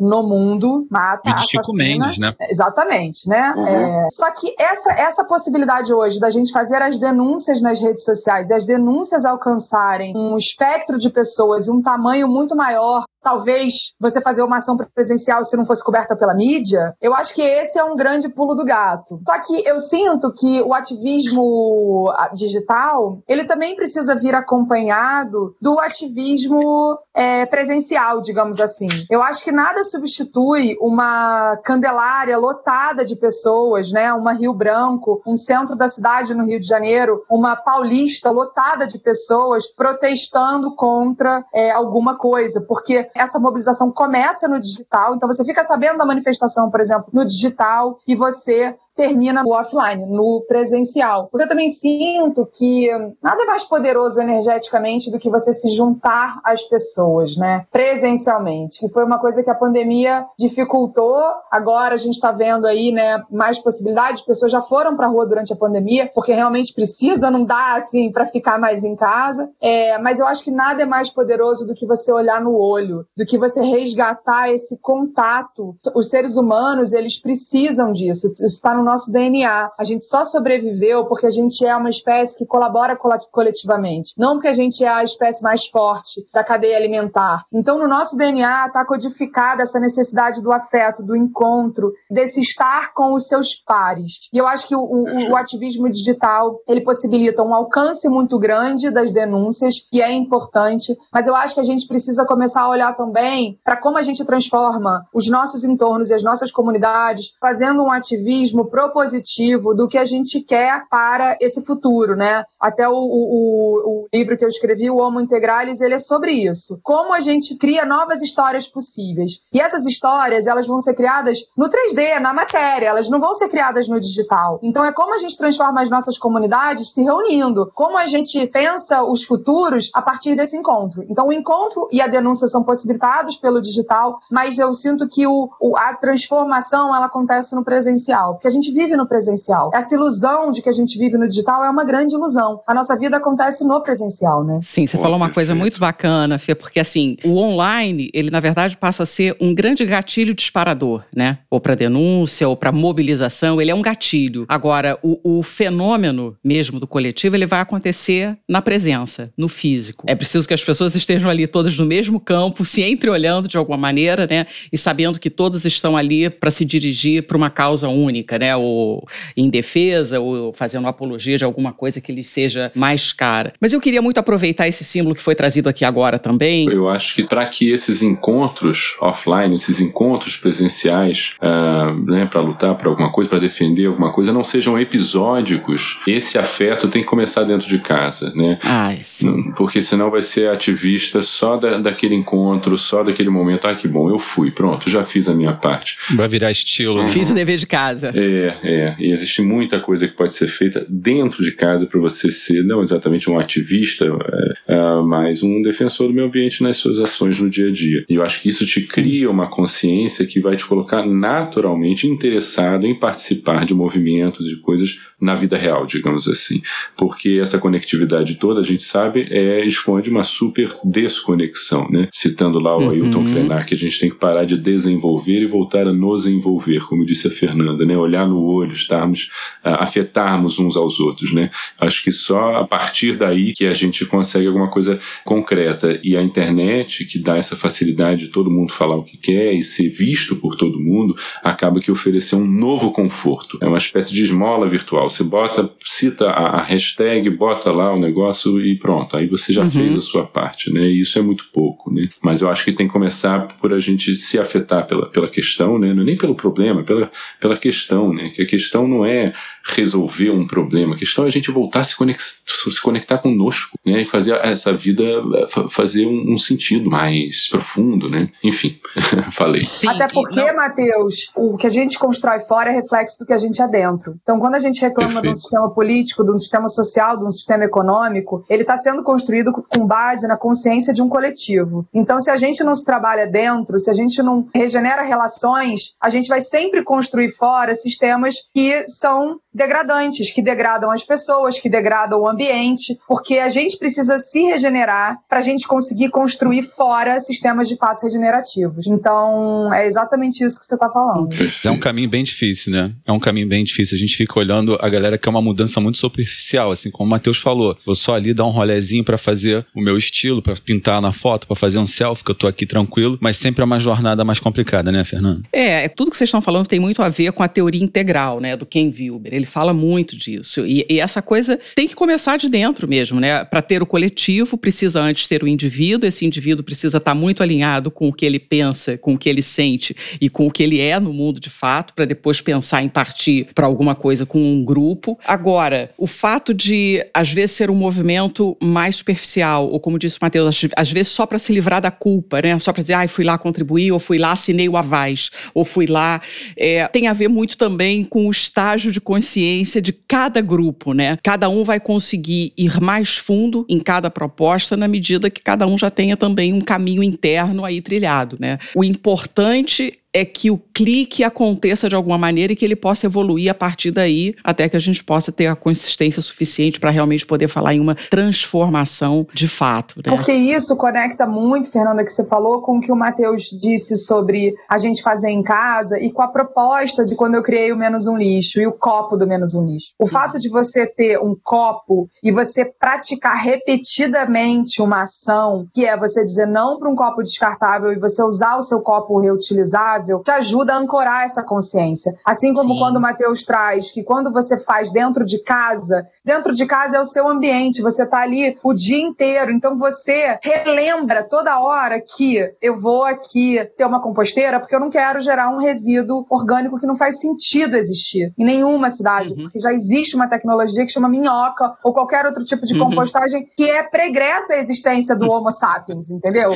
no 0.00 0.22
mundo, 0.22 0.86
mata, 0.90 1.30
E 1.30 1.34
de 1.34 1.46
Chico 1.46 1.72
assassina. 1.72 1.84
Mendes, 1.84 2.18
né? 2.18 2.34
Exatamente, 2.48 3.28
né? 3.28 3.54
É, 3.56 4.08
só 4.10 4.30
que 4.30 4.54
essa, 4.58 4.92
essa 4.92 5.24
possibilidade 5.24 5.92
hoje 5.92 6.18
da 6.18 6.30
gente 6.30 6.52
fazer 6.52 6.82
as 6.82 6.98
denúncias 6.98 7.60
nas 7.60 7.80
redes 7.80 8.04
sociais 8.04 8.50
e 8.50 8.54
as 8.54 8.64
denúncias 8.64 9.24
alcançarem 9.24 10.16
um 10.16 10.36
espectro 10.36 10.98
de 10.98 11.10
pessoas 11.10 11.66
e 11.66 11.70
um 11.70 11.82
tamanho 11.82 12.28
muito 12.28 12.56
maior, 12.56 13.04
talvez 13.22 13.94
você 13.98 14.20
fazer 14.20 14.42
uma 14.42 14.56
ação 14.56 14.76
presencial 14.94 15.42
se 15.44 15.56
não 15.56 15.64
fosse 15.64 15.82
coberta 15.84 16.16
pela 16.16 16.34
mídia, 16.34 16.94
eu 17.00 17.14
acho 17.14 17.34
que 17.34 17.42
esse 17.42 17.78
é 17.78 17.84
um 17.84 17.96
grande 17.96 18.28
pulo 18.28 18.54
do 18.54 18.64
gato. 18.64 19.20
Só 19.26 19.40
que 19.40 19.66
eu 19.66 19.78
sinto 19.78 20.32
que 20.32 20.60
o 20.62 20.74
ativismo 20.74 22.12
ah, 22.16 22.30
digital, 22.32 23.20
ele 23.28 23.44
também 23.44 23.76
precisa 23.76 24.14
vir 24.14 24.34
acompanhado 24.34 25.54
do 25.60 25.78
ativismo 25.78 26.98
é, 27.14 27.46
presencial, 27.46 28.20
digamos 28.20 28.60
assim. 28.60 28.88
Eu 29.10 29.22
acho 29.22 29.44
que 29.44 29.52
nada 29.52 29.84
substitui 29.84 30.76
uma 30.80 31.56
Candelária 31.58 32.36
lotada 32.38 33.04
de 33.04 33.16
pessoas, 33.16 33.90
né? 33.92 34.12
Uma 34.12 34.32
Rio 34.32 34.52
Branco, 34.52 35.22
um 35.26 35.36
centro 35.36 35.76
da 35.76 35.88
cidade 35.88 36.34
no 36.34 36.44
Rio 36.44 36.58
de 36.58 36.66
Janeiro, 36.66 37.24
uma 37.30 37.54
Paulista 37.54 38.30
lotada 38.30 38.86
de 38.86 38.98
pessoas 38.98 39.68
protestando 39.68 40.74
contra 40.74 41.44
é, 41.52 41.70
alguma 41.70 42.16
coisa, 42.16 42.60
porque 42.60 43.08
essa 43.14 43.38
mobilização 43.38 43.90
começa 43.90 44.48
no 44.48 44.60
digital, 44.60 45.14
então 45.14 45.28
você 45.28 45.44
fica 45.44 45.62
sabendo 45.62 45.98
da 45.98 46.06
manifestação, 46.06 46.70
por 46.70 46.80
exemplo, 46.80 47.06
no 47.12 47.24
digital 47.24 47.98
e 48.06 48.14
você 48.14 48.76
termina 48.94 49.42
no 49.42 49.52
offline, 49.52 50.06
no 50.06 50.44
presencial. 50.46 51.28
Porque 51.30 51.44
eu 51.44 51.48
também 51.48 51.68
sinto 51.70 52.46
que 52.46 52.88
nada 53.22 53.42
é 53.42 53.46
mais 53.46 53.64
poderoso 53.64 54.20
energeticamente 54.20 55.10
do 55.10 55.18
que 55.18 55.30
você 55.30 55.52
se 55.52 55.68
juntar 55.70 56.40
às 56.44 56.62
pessoas, 56.62 57.36
né? 57.36 57.66
Presencialmente. 57.70 58.80
Que 58.80 58.88
foi 58.88 59.04
uma 59.04 59.18
coisa 59.18 59.42
que 59.42 59.50
a 59.50 59.54
pandemia 59.54 60.26
dificultou. 60.38 61.22
Agora 61.50 61.94
a 61.94 61.98
gente 61.98 62.14
está 62.14 62.32
vendo 62.32 62.66
aí, 62.66 62.92
né, 62.92 63.22
mais 63.30 63.58
possibilidades. 63.58 64.22
Pessoas 64.22 64.52
já 64.52 64.60
foram 64.60 64.96
para 64.96 65.06
a 65.06 65.10
rua 65.10 65.26
durante 65.26 65.52
a 65.52 65.56
pandemia, 65.56 66.10
porque 66.14 66.32
realmente 66.32 66.74
precisa, 66.74 67.30
não 67.30 67.44
dá 67.44 67.76
assim 67.76 68.10
para 68.10 68.26
ficar 68.26 68.58
mais 68.58 68.84
em 68.84 68.94
casa. 68.96 69.50
É, 69.60 69.98
mas 69.98 70.20
eu 70.20 70.26
acho 70.26 70.44
que 70.44 70.50
nada 70.50 70.82
é 70.82 70.86
mais 70.86 71.10
poderoso 71.10 71.66
do 71.66 71.74
que 71.74 71.86
você 71.86 72.12
olhar 72.12 72.40
no 72.40 72.56
olho, 72.56 73.06
do 73.16 73.24
que 73.24 73.38
você 73.38 73.62
resgatar 73.62 74.50
esse 74.50 74.76
contato. 74.78 75.74
Os 75.94 76.08
seres 76.08 76.36
humanos, 76.36 76.92
eles 76.92 77.18
precisam 77.20 77.92
disso. 77.92 78.30
Isso 78.32 78.44
está 78.44 78.74
no 78.74 78.81
nosso 78.84 79.10
DNA. 79.10 79.70
A 79.78 79.84
gente 79.84 80.04
só 80.04 80.24
sobreviveu 80.24 81.04
porque 81.06 81.26
a 81.26 81.30
gente 81.30 81.64
é 81.64 81.74
uma 81.76 81.88
espécie 81.90 82.36
que 82.38 82.46
colabora 82.46 82.96
coletivamente, 83.30 84.14
não 84.18 84.34
porque 84.34 84.48
a 84.48 84.52
gente 84.52 84.84
é 84.84 84.88
a 84.88 85.02
espécie 85.02 85.42
mais 85.42 85.66
forte 85.66 86.26
da 86.32 86.44
cadeia 86.44 86.76
alimentar. 86.76 87.44
Então, 87.52 87.78
no 87.78 87.88
nosso 87.88 88.16
DNA 88.16 88.66
está 88.66 88.84
codificada 88.84 89.62
essa 89.62 89.78
necessidade 89.80 90.40
do 90.42 90.52
afeto, 90.52 91.02
do 91.02 91.16
encontro, 91.16 91.92
desse 92.10 92.40
estar 92.40 92.92
com 92.94 93.14
os 93.14 93.26
seus 93.26 93.54
pares. 93.54 94.28
E 94.32 94.38
eu 94.38 94.46
acho 94.46 94.66
que 94.68 94.76
o, 94.76 94.80
o- 94.80 95.30
o 95.30 95.36
ativismo 95.36 95.88
digital 95.88 96.60
ele 96.68 96.80
possibilita 96.80 97.42
um 97.42 97.54
alcance 97.54 98.08
muito 98.08 98.38
grande 98.38 98.90
das 98.90 99.12
denúncias, 99.12 99.74
que 99.90 100.00
é 100.02 100.12
importante, 100.12 100.96
mas 101.12 101.26
eu 101.26 101.34
acho 101.34 101.54
que 101.54 101.60
a 101.60 101.64
gente 101.64 101.86
precisa 101.86 102.24
começar 102.24 102.62
a 102.62 102.68
olhar 102.68 102.96
também 102.96 103.58
para 103.64 103.76
como 103.76 103.98
a 103.98 104.02
gente 104.02 104.24
transforma 104.24 105.06
os 105.14 105.28
nossos 105.28 105.64
entornos 105.64 106.10
e 106.10 106.14
as 106.14 106.22
nossas 106.22 106.50
comunidades, 106.50 107.34
fazendo 107.40 107.82
um 107.82 107.90
ativismo 107.90 108.66
propositivo 108.72 109.74
do 109.74 109.86
que 109.88 109.98
a 109.98 110.04
gente 110.04 110.40
quer 110.40 110.84
para 110.90 111.36
esse 111.40 111.62
futuro, 111.64 112.16
né? 112.16 112.44
Até 112.60 112.88
o, 112.88 112.92
o- 112.92 114.04
o- 114.04 114.06
livro 114.12 114.36
que 114.36 114.44
eu 114.44 114.48
escrevi, 114.48 114.90
o 114.90 114.96
Homo 114.96 115.20
Integralis, 115.20 115.80
ele 115.80 115.94
é 115.94 115.98
sobre 115.98 116.32
isso. 116.32 116.78
Como 116.82 117.12
a 117.12 117.20
gente 117.20 117.56
cria 117.56 117.84
novas 117.84 118.22
histórias 118.22 118.66
possíveis. 118.68 119.40
E 119.52 119.60
essas 119.60 119.86
histórias, 119.86 120.46
elas 120.46 120.66
vão 120.66 120.80
ser 120.80 120.94
criadas 120.94 121.38
no 121.56 121.68
3D, 121.68 122.18
na 122.20 122.32
matéria, 122.34 122.88
elas 122.88 123.08
não 123.08 123.20
vão 123.20 123.34
ser 123.34 123.48
criadas 123.48 123.88
no 123.88 123.98
digital. 124.00 124.58
Então 124.62 124.84
é 124.84 124.92
como 124.92 125.14
a 125.14 125.18
gente 125.18 125.36
transforma 125.36 125.80
as 125.80 125.90
nossas 125.90 126.18
comunidades 126.18 126.92
se 126.92 127.02
reunindo, 127.02 127.70
como 127.74 127.96
a 127.96 128.06
gente 128.06 128.46
pensa 128.46 129.02
os 129.04 129.24
futuros 129.24 129.90
a 129.94 130.02
partir 130.02 130.36
desse 130.36 130.56
encontro. 130.56 131.04
Então 131.08 131.26
o 131.28 131.32
encontro 131.32 131.88
e 131.92 132.00
a 132.00 132.06
denúncia 132.06 132.48
são 132.48 132.62
possibilitados 132.62 133.36
pelo 133.36 133.60
digital, 133.60 134.18
mas 134.30 134.58
eu 134.58 134.72
sinto 134.74 135.06
que 135.08 135.26
o- 135.26 135.50
a 135.76 135.94
transformação 135.94 136.94
ela 136.94 137.06
acontece 137.06 137.54
no 137.54 137.64
presencial, 137.64 138.34
porque 138.34 138.46
a 138.46 138.50
gente 138.50 138.61
vive 138.70 138.96
no 138.96 139.06
presencial. 139.06 139.70
Essa 139.74 139.94
ilusão 139.94 140.50
de 140.50 140.62
que 140.62 140.68
a 140.68 140.72
gente 140.72 140.98
vive 140.98 141.16
no 141.16 141.26
digital 141.26 141.64
é 141.64 141.70
uma 141.70 141.84
grande 141.84 142.14
ilusão. 142.14 142.60
A 142.66 142.74
nossa 142.74 142.96
vida 142.96 143.16
acontece 143.16 143.64
no 143.64 143.80
presencial, 143.82 144.44
né? 144.44 144.60
Sim, 144.62 144.86
você 144.86 144.96
Pô, 144.96 145.02
falou 145.02 145.16
uma 145.16 145.30
coisa 145.30 145.52
perfeito. 145.52 145.60
muito 145.60 145.80
bacana, 145.80 146.38
Fê, 146.38 146.54
porque 146.54 146.80
assim, 146.80 147.16
o 147.24 147.36
online, 147.36 148.10
ele 148.12 148.30
na 148.30 148.40
verdade 148.40 148.76
passa 148.76 149.02
a 149.02 149.06
ser 149.06 149.36
um 149.40 149.54
grande 149.54 149.84
gatilho 149.84 150.34
disparador, 150.34 151.02
né? 151.14 151.38
Ou 151.50 151.60
para 151.60 151.74
denúncia, 151.74 152.48
ou 152.48 152.56
para 152.56 152.70
mobilização, 152.70 153.60
ele 153.60 153.70
é 153.70 153.74
um 153.74 153.82
gatilho. 153.82 154.44
Agora, 154.48 154.98
o, 155.02 155.38
o 155.38 155.42
fenômeno 155.42 156.36
mesmo 156.44 156.78
do 156.78 156.86
coletivo, 156.86 157.36
ele 157.36 157.46
vai 157.46 157.60
acontecer 157.60 158.36
na 158.48 158.60
presença, 158.60 159.32
no 159.36 159.48
físico. 159.48 160.04
É 160.08 160.14
preciso 160.14 160.46
que 160.46 160.54
as 160.54 160.64
pessoas 160.64 160.94
estejam 160.94 161.30
ali 161.30 161.46
todas 161.46 161.76
no 161.78 161.86
mesmo 161.86 162.20
campo, 162.20 162.64
se 162.64 162.82
entreolhando 162.82 163.48
de 163.48 163.56
alguma 163.56 163.78
maneira, 163.78 164.26
né? 164.26 164.46
E 164.72 164.78
sabendo 164.78 165.18
que 165.18 165.30
todas 165.30 165.64
estão 165.64 165.96
ali 165.96 166.28
para 166.28 166.50
se 166.50 166.64
dirigir 166.64 167.26
para 167.26 167.36
uma 167.36 167.50
causa 167.50 167.88
única, 167.88 168.38
né? 168.38 168.51
Ou 168.56 169.06
em 169.36 169.48
defesa, 169.48 170.20
ou 170.20 170.52
fazendo 170.52 170.86
apologia 170.86 171.38
de 171.38 171.44
alguma 171.44 171.72
coisa 171.72 172.00
que 172.00 172.12
lhes 172.12 172.28
seja 172.28 172.70
mais 172.74 173.12
cara. 173.12 173.52
Mas 173.60 173.72
eu 173.72 173.80
queria 173.80 174.02
muito 174.02 174.18
aproveitar 174.18 174.68
esse 174.68 174.84
símbolo 174.84 175.14
que 175.14 175.22
foi 175.22 175.34
trazido 175.34 175.68
aqui 175.68 175.84
agora 175.84 176.18
também. 176.18 176.68
Eu 176.68 176.88
acho 176.88 177.14
que 177.14 177.24
para 177.24 177.44
que 177.46 177.70
esses 177.70 178.02
encontros 178.02 178.96
offline, 179.00 179.54
esses 179.54 179.80
encontros 179.80 180.36
presenciais, 180.36 181.32
ah, 181.40 181.94
né, 182.06 182.26
para 182.26 182.40
lutar 182.40 182.74
por 182.74 182.88
alguma 182.88 183.10
coisa, 183.10 183.28
para 183.28 183.38
defender 183.38 183.86
alguma 183.86 184.12
coisa, 184.12 184.32
não 184.32 184.44
sejam 184.44 184.78
episódicos, 184.78 186.00
esse 186.06 186.38
afeto 186.38 186.88
tem 186.88 187.02
que 187.02 187.08
começar 187.08 187.44
dentro 187.44 187.68
de 187.68 187.78
casa, 187.78 188.32
né? 188.34 188.58
Ai, 188.62 189.00
sim. 189.02 189.52
Porque 189.56 189.80
senão 189.80 190.10
vai 190.10 190.22
ser 190.22 190.48
ativista 190.48 191.22
só 191.22 191.56
da, 191.56 191.78
daquele 191.78 192.14
encontro, 192.14 192.76
só 192.78 193.02
daquele 193.02 193.30
momento. 193.30 193.66
Ah, 193.66 193.74
que 193.74 193.88
bom, 193.88 194.08
eu 194.08 194.18
fui, 194.18 194.50
pronto, 194.50 194.88
já 194.88 195.04
fiz 195.04 195.28
a 195.28 195.34
minha 195.34 195.52
parte. 195.52 195.96
Vai 196.14 196.28
virar 196.28 196.50
estilo. 196.50 197.06
Fiz 197.08 197.30
o 197.30 197.34
dever 197.34 197.58
de 197.58 197.66
casa. 197.66 198.12
É, 198.14 198.41
é, 198.44 198.96
e 198.98 199.12
existe 199.12 199.42
muita 199.42 199.80
coisa 199.80 200.06
que 200.06 200.14
pode 200.14 200.34
ser 200.34 200.48
feita 200.48 200.84
dentro 200.88 201.42
de 201.44 201.52
casa 201.52 201.86
para 201.86 202.00
você 202.00 202.30
ser 202.30 202.64
não 202.64 202.82
exatamente 202.82 203.30
um 203.30 203.38
ativista, 203.38 204.06
é, 204.06 204.74
é, 204.74 205.02
mas 205.04 205.42
um 205.42 205.62
defensor 205.62 206.08
do 206.08 206.14
meio 206.14 206.26
ambiente 206.26 206.62
nas 206.62 206.76
suas 206.76 206.98
ações 206.98 207.38
no 207.38 207.48
dia 207.48 207.68
a 207.68 207.72
dia. 207.72 208.04
E 208.08 208.14
eu 208.14 208.22
acho 208.22 208.40
que 208.40 208.48
isso 208.48 208.66
te 208.66 208.82
cria 208.82 209.30
uma 209.30 209.48
consciência 209.48 210.26
que 210.26 210.40
vai 210.40 210.56
te 210.56 210.64
colocar 210.64 211.06
naturalmente 211.06 212.06
interessado 212.06 212.86
em 212.86 212.94
participar 212.94 213.64
de 213.64 213.74
movimentos 213.74 214.46
e 214.46 214.56
coisas 214.56 214.98
na 215.22 215.36
vida 215.36 215.56
real, 215.56 215.86
digamos 215.86 216.26
assim. 216.26 216.60
Porque 216.96 217.38
essa 217.40 217.58
conectividade 217.58 218.34
toda, 218.34 218.60
a 218.60 218.64
gente 218.64 218.82
sabe, 218.82 219.28
é, 219.30 219.64
esconde 219.64 220.10
uma 220.10 220.24
super 220.24 220.74
desconexão, 220.84 221.88
né? 221.88 222.08
Citando 222.12 222.58
lá 222.58 222.76
o 222.76 222.82
Uhum. 222.82 222.90
Ailton 222.90 223.24
Krenak, 223.24 223.66
que 223.68 223.74
a 223.74 223.78
gente 223.78 224.00
tem 224.00 224.10
que 224.10 224.16
parar 224.16 224.44
de 224.44 224.58
desenvolver 224.58 225.42
e 225.42 225.46
voltar 225.46 225.86
a 225.86 225.92
nos 225.92 226.26
envolver, 226.26 226.80
como 226.80 227.06
disse 227.06 227.28
a 227.28 227.30
Fernanda, 227.30 227.86
né? 227.86 227.96
Olhar 227.96 228.26
no 228.26 228.42
olho, 228.42 228.72
estarmos, 228.72 229.30
afetarmos 229.62 230.58
uns 230.58 230.76
aos 230.76 230.98
outros, 230.98 231.32
né? 231.32 231.50
Acho 231.78 232.02
que 232.02 232.10
só 232.10 232.56
a 232.56 232.66
partir 232.66 233.16
daí 233.16 233.52
que 233.52 233.66
a 233.66 233.74
gente 233.74 234.04
consegue 234.04 234.46
alguma 234.46 234.68
coisa 234.68 234.98
concreta. 235.24 236.00
E 236.02 236.16
a 236.16 236.22
internet, 236.22 237.04
que 237.04 237.18
dá 237.18 237.36
essa 237.36 237.54
facilidade 237.54 238.24
de 238.24 238.28
todo 238.28 238.50
mundo 238.50 238.72
falar 238.72 238.96
o 238.96 239.04
que 239.04 239.16
quer 239.16 239.52
e 239.52 239.62
ser 239.62 239.88
visto 239.88 240.34
por 240.36 240.56
todo 240.56 240.80
mundo, 240.80 241.14
acaba 241.42 241.80
que 241.80 241.90
oferecer 241.90 242.34
um 242.34 242.46
novo 242.46 242.90
conforto. 242.90 243.58
É 243.60 243.66
uma 243.66 243.78
espécie 243.78 244.12
de 244.12 244.22
esmola 244.22 244.66
virtual. 244.66 245.08
Você 245.12 245.24
bota, 245.24 245.70
cita 245.84 246.28
a, 246.30 246.60
a 246.60 246.62
hashtag, 246.62 247.28
bota 247.30 247.70
lá 247.70 247.92
o 247.94 247.98
negócio 248.00 248.60
e 248.64 248.78
pronto. 248.78 249.16
Aí 249.16 249.26
você 249.26 249.52
já 249.52 249.62
Uhum. 249.62 249.70
fez 249.70 249.94
a 249.96 250.00
sua 250.00 250.24
parte, 250.26 250.72
né? 250.72 250.82
E 250.82 251.00
isso 251.00 251.18
é 251.18 251.22
muito 251.22 251.46
pouco, 251.52 251.92
né? 251.92 252.08
Mas 252.22 252.40
eu 252.42 252.50
acho 252.50 252.64
que 252.64 252.72
tem 252.72 252.86
que 252.86 252.92
começar 252.92 253.46
por 253.60 253.72
a 253.72 253.78
gente 253.78 254.14
se 254.16 254.38
afetar 254.38 254.86
pela, 254.86 255.06
pela 255.10 255.28
questão, 255.28 255.78
né? 255.78 255.92
Não 255.92 256.02
é 256.02 256.06
nem 256.06 256.16
pelo 256.16 256.34
problema, 256.34 256.82
pela, 256.82 257.10
pela 257.40 257.56
questão, 257.56 258.12
né? 258.12 258.30
Que 258.34 258.42
a 258.42 258.46
questão 258.46 258.86
não 258.88 259.04
é 259.06 259.32
resolver 259.76 260.30
um 260.30 260.46
problema, 260.46 260.94
a 260.94 260.98
questão 260.98 261.24
é 261.24 261.28
a 261.28 261.30
gente 261.30 261.50
voltar 261.50 261.80
a 261.80 261.84
se, 261.84 261.96
conex, 261.96 262.42
se 262.46 262.82
conectar 262.82 263.18
conosco, 263.18 263.78
né? 263.86 264.02
E 264.02 264.04
fazer 264.04 264.34
essa 264.42 264.72
vida 264.72 265.04
fa- 265.48 265.68
fazer 265.68 266.06
um, 266.06 266.32
um 266.34 266.38
sentido 266.38 266.90
mais 266.90 267.48
profundo, 267.48 268.08
né? 268.08 268.28
Enfim, 268.42 268.78
falei. 269.30 269.60
Sim, 269.62 269.88
Até 269.88 270.08
porque, 270.08 270.40
não- 270.40 270.56
Matheus, 270.56 271.30
o 271.36 271.56
que 271.56 271.66
a 271.66 271.70
gente 271.70 271.98
constrói 271.98 272.40
fora 272.40 272.70
é 272.70 272.74
reflexo 272.74 273.18
do 273.18 273.26
que 273.26 273.32
a 273.32 273.36
gente 273.36 273.60
é 273.62 273.68
dentro. 273.68 274.14
Então, 274.22 274.38
quando 274.38 274.54
a 274.54 274.58
gente 274.58 274.80
reclama 274.80 275.01
de 275.06 275.12
um 275.12 275.14
Perfeito. 275.14 275.38
sistema 275.38 275.70
político, 275.70 276.24
de 276.24 276.32
um 276.32 276.38
sistema 276.38 276.68
social, 276.68 277.18
de 277.18 277.24
um 277.24 277.30
sistema 277.30 277.64
econômico, 277.64 278.44
ele 278.48 278.62
está 278.62 278.76
sendo 278.76 279.02
construído 279.02 279.52
com 279.52 279.86
base 279.86 280.26
na 280.26 280.36
consciência 280.36 280.92
de 280.92 281.02
um 281.02 281.08
coletivo. 281.08 281.86
Então, 281.92 282.20
se 282.20 282.30
a 282.30 282.36
gente 282.36 282.62
não 282.64 282.74
se 282.74 282.84
trabalha 282.84 283.26
dentro, 283.26 283.78
se 283.78 283.90
a 283.90 283.92
gente 283.92 284.22
não 284.22 284.46
regenera 284.54 285.02
relações, 285.02 285.94
a 286.00 286.08
gente 286.08 286.28
vai 286.28 286.40
sempre 286.40 286.82
construir 286.82 287.30
fora 287.30 287.74
sistemas 287.74 288.36
que 288.54 288.84
são 288.88 289.38
degradantes, 289.54 290.32
que 290.32 290.42
degradam 290.42 290.90
as 290.90 291.04
pessoas, 291.04 291.58
que 291.58 291.68
degradam 291.68 292.20
o 292.20 292.28
ambiente, 292.28 292.98
porque 293.06 293.38
a 293.38 293.48
gente 293.48 293.76
precisa 293.76 294.18
se 294.18 294.42
regenerar 294.44 295.18
para 295.28 295.38
a 295.38 295.42
gente 295.42 295.66
conseguir 295.66 296.08
construir 296.10 296.62
fora 296.62 297.20
sistemas 297.20 297.68
de 297.68 297.76
fato 297.76 298.02
regenerativos. 298.02 298.86
Então, 298.86 299.72
é 299.72 299.86
exatamente 299.86 300.44
isso 300.44 300.58
que 300.58 300.66
você 300.66 300.74
está 300.74 300.88
falando. 300.90 301.28
É 301.64 301.70
um 301.70 301.78
caminho 301.78 302.08
bem 302.08 302.24
difícil, 302.24 302.72
né? 302.72 302.94
É 303.06 303.12
um 303.12 303.20
caminho 303.20 303.48
bem 303.48 303.62
difícil. 303.64 303.96
A 303.96 303.98
gente 303.98 304.16
fica 304.16 304.38
olhando 304.38 304.76
a 304.80 304.88
galera 304.92 305.18
que 305.18 305.28
é 305.28 305.30
uma 305.30 305.42
mudança 305.42 305.80
muito 305.80 305.98
superficial, 305.98 306.70
assim 306.70 306.90
como 306.90 307.08
o 307.08 307.10
Matheus 307.10 307.38
falou. 307.38 307.76
Vou 307.84 307.94
só 307.94 308.14
ali 308.14 308.32
dar 308.32 308.44
um 308.44 308.50
rolezinho 308.50 309.02
pra 309.02 309.18
fazer 309.18 309.66
o 309.74 309.80
meu 309.80 309.96
estilo, 309.96 310.40
pra 310.40 310.54
pintar 310.54 311.00
na 311.00 311.12
foto, 311.12 311.46
pra 311.46 311.56
fazer 311.56 311.78
um 311.78 311.86
selfie, 311.86 312.24
que 312.24 312.30
eu 312.30 312.34
tô 312.34 312.46
aqui 312.46 312.66
tranquilo, 312.66 313.18
mas 313.20 313.36
sempre 313.36 313.62
é 313.62 313.64
uma 313.64 313.78
jornada 313.78 314.24
mais 314.24 314.38
complicada, 314.38 314.92
né, 314.92 315.02
Fernando? 315.04 315.42
É, 315.52 315.84
é, 315.84 315.88
tudo 315.88 316.10
que 316.10 316.16
vocês 316.16 316.28
estão 316.28 316.40
falando 316.40 316.66
tem 316.66 316.78
muito 316.78 317.02
a 317.02 317.08
ver 317.08 317.32
com 317.32 317.42
a 317.42 317.48
teoria 317.48 317.82
integral, 317.82 318.40
né, 318.40 318.56
do 318.56 318.66
Ken 318.66 318.92
Wilber. 318.96 319.32
Ele 319.34 319.46
fala 319.46 319.72
muito 319.72 320.16
disso. 320.16 320.66
E, 320.66 320.86
e 320.88 321.00
essa 321.00 321.22
coisa 321.22 321.58
tem 321.74 321.88
que 321.88 321.94
começar 321.94 322.36
de 322.36 322.48
dentro 322.48 322.86
mesmo, 322.86 323.18
né? 323.18 323.44
Para 323.44 323.62
ter 323.62 323.82
o 323.82 323.86
coletivo, 323.86 324.56
precisa 324.58 325.00
antes 325.00 325.26
ter 325.26 325.42
o 325.42 325.48
indivíduo. 325.48 326.06
Esse 326.06 326.26
indivíduo 326.26 326.64
precisa 326.64 326.98
estar 326.98 327.14
muito 327.14 327.42
alinhado 327.42 327.90
com 327.90 328.08
o 328.08 328.12
que 328.12 328.26
ele 328.26 328.38
pensa, 328.38 328.98
com 328.98 329.14
o 329.14 329.18
que 329.18 329.28
ele 329.28 329.42
sente 329.42 329.96
e 330.20 330.28
com 330.28 330.46
o 330.46 330.50
que 330.50 330.62
ele 330.62 330.78
é 330.80 331.00
no 331.00 331.12
mundo 331.12 331.40
de 331.40 331.50
fato, 331.50 331.94
para 331.94 332.04
depois 332.04 332.40
pensar 332.40 332.82
em 332.82 332.88
partir 332.88 333.48
para 333.54 333.66
alguma 333.66 333.94
coisa 333.94 334.26
com 334.26 334.40
um 334.40 334.64
grupo. 334.72 335.18
Agora, 335.26 335.90
o 335.98 336.06
fato 336.06 336.54
de, 336.54 337.04
às 337.12 337.30
vezes, 337.30 337.52
ser 337.52 337.70
um 337.70 337.74
movimento 337.74 338.56
mais 338.62 338.96
superficial, 338.96 339.68
ou 339.68 339.78
como 339.78 339.98
disse 339.98 340.16
o 340.16 340.18
Matheus, 340.22 340.66
às, 340.74 340.90
vezes 340.90 341.12
só 341.12 341.26
para 341.26 341.38
se 341.38 341.52
livrar 341.52 341.82
da 341.82 341.90
culpa, 341.90 342.40
né? 342.40 342.58
Só 342.58 342.72
para 342.72 342.82
dizer, 342.82 342.94
ai, 342.94 343.06
fui 343.06 343.22
lá 343.24 343.36
contribuir, 343.36 343.92
ou 343.92 343.98
fui 343.98 344.16
lá, 344.16 344.32
assinei 344.32 344.68
o 344.68 344.76
avaz, 344.78 345.30
ou 345.52 345.62
fui 345.62 345.86
lá. 345.86 346.22
É, 346.56 346.88
tem 346.88 347.06
a 347.06 347.12
ver 347.12 347.28
muito 347.28 347.56
também 347.56 348.02
com 348.02 348.26
o 348.26 348.30
estágio 348.30 348.90
de 348.90 349.00
consciência 349.00 349.82
de 349.82 349.92
cada 349.92 350.40
grupo, 350.40 350.94
né? 350.94 351.18
Cada 351.22 351.50
um 351.50 351.64
vai 351.64 351.78
conseguir 351.78 352.54
ir 352.56 352.80
mais 352.80 353.18
fundo 353.18 353.66
em 353.68 353.78
cada 353.78 354.08
proposta 354.10 354.76
na 354.76 354.88
medida 354.88 355.28
que 355.28 355.42
cada 355.42 355.66
um 355.66 355.76
já 355.76 355.90
tenha 355.90 356.16
também 356.16 356.52
um 356.52 356.60
caminho 356.60 357.02
interno 357.02 357.64
aí 357.64 357.82
trilhado, 357.82 358.36
né? 358.40 358.58
O 358.74 358.82
importante 358.82 359.98
é 360.12 360.24
que 360.24 360.50
o 360.50 360.58
clique 360.58 361.24
aconteça 361.24 361.88
de 361.88 361.96
alguma 361.96 362.18
maneira 362.18 362.52
e 362.52 362.56
que 362.56 362.64
ele 362.64 362.76
possa 362.76 363.06
evoluir 363.06 363.50
a 363.50 363.54
partir 363.54 363.90
daí, 363.90 364.34
até 364.44 364.68
que 364.68 364.76
a 364.76 364.80
gente 364.80 365.02
possa 365.02 365.32
ter 365.32 365.46
a 365.46 365.56
consistência 365.56 366.20
suficiente 366.20 366.78
para 366.78 366.90
realmente 366.90 367.24
poder 367.24 367.48
falar 367.48 367.74
em 367.74 367.80
uma 367.80 367.96
transformação 368.10 369.26
de 369.32 369.48
fato. 369.48 369.96
Né? 370.04 370.14
Porque 370.14 370.32
isso 370.32 370.76
conecta 370.76 371.26
muito, 371.26 371.70
Fernanda, 371.70 372.04
que 372.04 372.12
você 372.12 372.26
falou, 372.26 372.60
com 372.60 372.76
o 372.76 372.80
que 372.80 372.92
o 372.92 372.96
Matheus 372.96 373.44
disse 373.44 373.96
sobre 373.96 374.54
a 374.68 374.76
gente 374.76 375.02
fazer 375.02 375.30
em 375.30 375.42
casa 375.42 375.98
e 375.98 376.12
com 376.12 376.22
a 376.22 376.28
proposta 376.28 377.04
de 377.04 377.14
quando 377.14 377.36
eu 377.36 377.42
criei 377.42 377.72
o 377.72 377.76
Menos 377.76 378.06
Um 378.06 378.16
Lixo 378.16 378.60
e 378.60 378.66
o 378.66 378.72
copo 378.72 379.16
do 379.16 379.26
Menos 379.26 379.54
Um 379.54 379.64
Lixo. 379.64 379.94
O 379.98 380.06
fato 380.06 380.38
de 380.38 380.50
você 380.50 380.86
ter 380.86 381.18
um 381.18 381.34
copo 381.42 382.08
e 382.22 382.30
você 382.30 382.64
praticar 382.64 383.36
repetidamente 383.36 384.82
uma 384.82 385.02
ação, 385.02 385.66
que 385.72 385.86
é 385.86 385.96
você 385.96 386.22
dizer 386.22 386.46
não 386.46 386.78
para 386.78 386.90
um 386.90 386.96
copo 386.96 387.22
descartável 387.22 387.92
e 387.92 387.98
você 387.98 388.22
usar 388.22 388.56
o 388.56 388.62
seu 388.62 388.80
copo 388.80 389.18
reutilizável, 389.18 390.01
te 390.24 390.30
ajuda 390.30 390.74
a 390.74 390.78
ancorar 390.78 391.24
essa 391.24 391.42
consciência. 391.42 392.14
Assim 392.24 392.52
como 392.54 392.74
Sim. 392.74 392.78
quando 392.78 392.96
o 392.96 393.00
Matheus 393.00 393.42
traz 393.44 393.90
que 393.92 394.02
quando 394.02 394.32
você 394.32 394.56
faz 394.56 394.90
dentro 394.92 395.24
de 395.24 395.42
casa, 395.42 396.06
dentro 396.24 396.54
de 396.54 396.66
casa 396.66 396.96
é 396.96 397.00
o 397.00 397.04
seu 397.06 397.28
ambiente, 397.28 397.82
você 397.82 398.04
tá 398.06 398.18
ali 398.18 398.58
o 398.62 398.72
dia 398.72 399.00
inteiro, 399.00 399.50
então 399.50 399.76
você 399.78 400.38
relembra 400.42 401.22
toda 401.22 401.60
hora 401.60 402.00
que 402.00 402.38
eu 402.60 402.76
vou 402.76 403.04
aqui 403.04 403.58
ter 403.76 403.84
uma 403.84 404.00
composteira 404.00 404.58
porque 404.60 404.74
eu 404.74 404.80
não 404.80 404.90
quero 404.90 405.20
gerar 405.20 405.50
um 405.50 405.58
resíduo 405.58 406.26
orgânico 406.30 406.78
que 406.78 406.86
não 406.86 406.96
faz 406.96 407.20
sentido 407.20 407.76
existir 407.76 408.32
em 408.38 408.44
nenhuma 408.44 408.90
cidade, 408.90 409.32
Uhum. 409.34 409.42
porque 409.42 409.58
já 409.58 409.72
existe 409.72 410.14
uma 410.16 410.28
tecnologia 410.28 410.84
que 410.84 410.92
chama 410.92 411.08
minhoca 411.08 411.74
ou 411.84 411.92
qualquer 411.92 412.26
outro 412.26 412.44
tipo 412.44 412.64
de 412.66 412.74
Uhum. 412.74 412.86
compostagem 412.86 413.46
que 413.56 413.70
é 413.70 413.82
pregressa 413.82 414.54
a 414.54 414.58
existência 414.58 415.14
do 415.16 415.26
Homo 415.30 415.50
sapiens, 415.52 416.10
entendeu? 416.10 416.54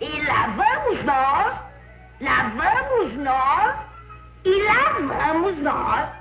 E 0.00 0.26
lá 0.26 0.46
vamos 0.56 1.04
nós, 1.04 1.67
lá 2.20 2.52
vamos 2.56 3.14
nós, 3.16 3.76
e 4.44 4.62
lá 4.62 5.32
vamos 5.32 5.58
nós. 5.58 6.17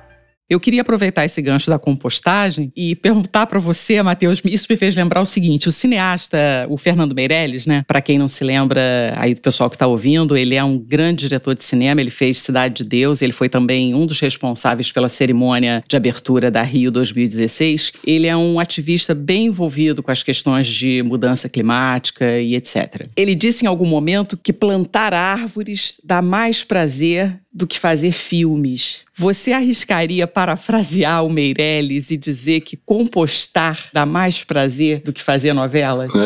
Eu 0.50 0.60
queria 0.60 0.82
aproveitar 0.82 1.26
esse 1.26 1.42
gancho 1.42 1.70
da 1.70 1.78
compostagem 1.78 2.72
e 2.76 2.96
perguntar 2.96 3.48
para 3.48 3.60
você, 3.60 4.02
Matheus, 4.02 4.42
isso 4.46 4.68
me 4.70 4.78
fez 4.78 4.96
lembrar 4.96 5.22
o 5.22 5.26
seguinte: 5.26 5.68
o 5.68 5.72
cineasta, 5.72 6.38
o 6.70 6.78
Fernando 6.78 7.14
Meirelles, 7.14 7.68
né? 7.68 7.84
Para 7.86 8.02
quem 8.02 8.18
não 8.18 8.30
se 8.30 8.44
lembra 8.44 9.14
aí 9.18 9.36
do 9.36 9.42
pessoal 9.42 9.70
que 9.70 9.76
está 9.76 9.86
ouvindo, 9.86 10.38
ele 10.38 10.56
é 10.56 10.64
um 10.64 10.78
grande 10.78 11.28
diretor 11.28 11.54
de 11.54 11.64
cinema, 11.64 12.00
ele 12.00 12.10
fez 12.10 12.40
Cidade 12.40 12.76
de 12.76 12.84
Deus, 12.86 13.22
ele 13.22 13.34
foi 13.34 13.50
também 13.50 13.94
um 13.94 14.06
dos 14.06 14.20
responsáveis 14.22 14.92
pela 14.92 15.10
cerimônia 15.10 15.84
de 15.88 15.98
abertura 15.98 16.50
da 16.50 16.62
Rio 16.62 16.92
2016. 16.92 17.92
Ele 18.06 18.28
é 18.28 18.38
um 18.38 18.60
ativista 18.60 19.14
bem 19.14 19.48
envolvido 19.48 20.02
com 20.02 20.12
as 20.12 20.24
questões 20.24 20.68
de 20.68 21.04
mudança 21.04 21.50
climática 21.50 22.40
e 22.40 22.56
etc. 22.56 23.08
Ele 23.18 23.36
disse 23.36 23.66
em 23.66 23.68
algum 23.68 23.86
momento 23.86 24.38
que 24.38 24.54
plantar 24.54 25.14
árvores 25.14 26.00
dá 26.04 26.22
mais 26.22 26.64
prazer 26.64 27.38
do 27.58 27.66
que 27.66 27.80
fazer 27.80 28.12
filmes. 28.12 29.02
Você 29.20 29.52
arriscaria 29.52 30.28
parafrasear 30.28 31.26
o 31.26 31.30
Meirelles 31.30 32.12
e 32.12 32.18
dizer 32.18 32.62
que 32.62 32.78
compostar 32.78 33.90
dá 33.92 34.06
mais 34.06 34.44
prazer 34.44 35.02
do 35.04 35.12
que 35.12 35.24
fazer 35.24 35.54
novelas? 35.54 36.12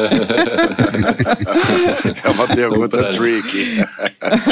É 2.23 2.29
uma 2.29 2.47
pergunta 2.47 3.09
tricky. 3.09 3.77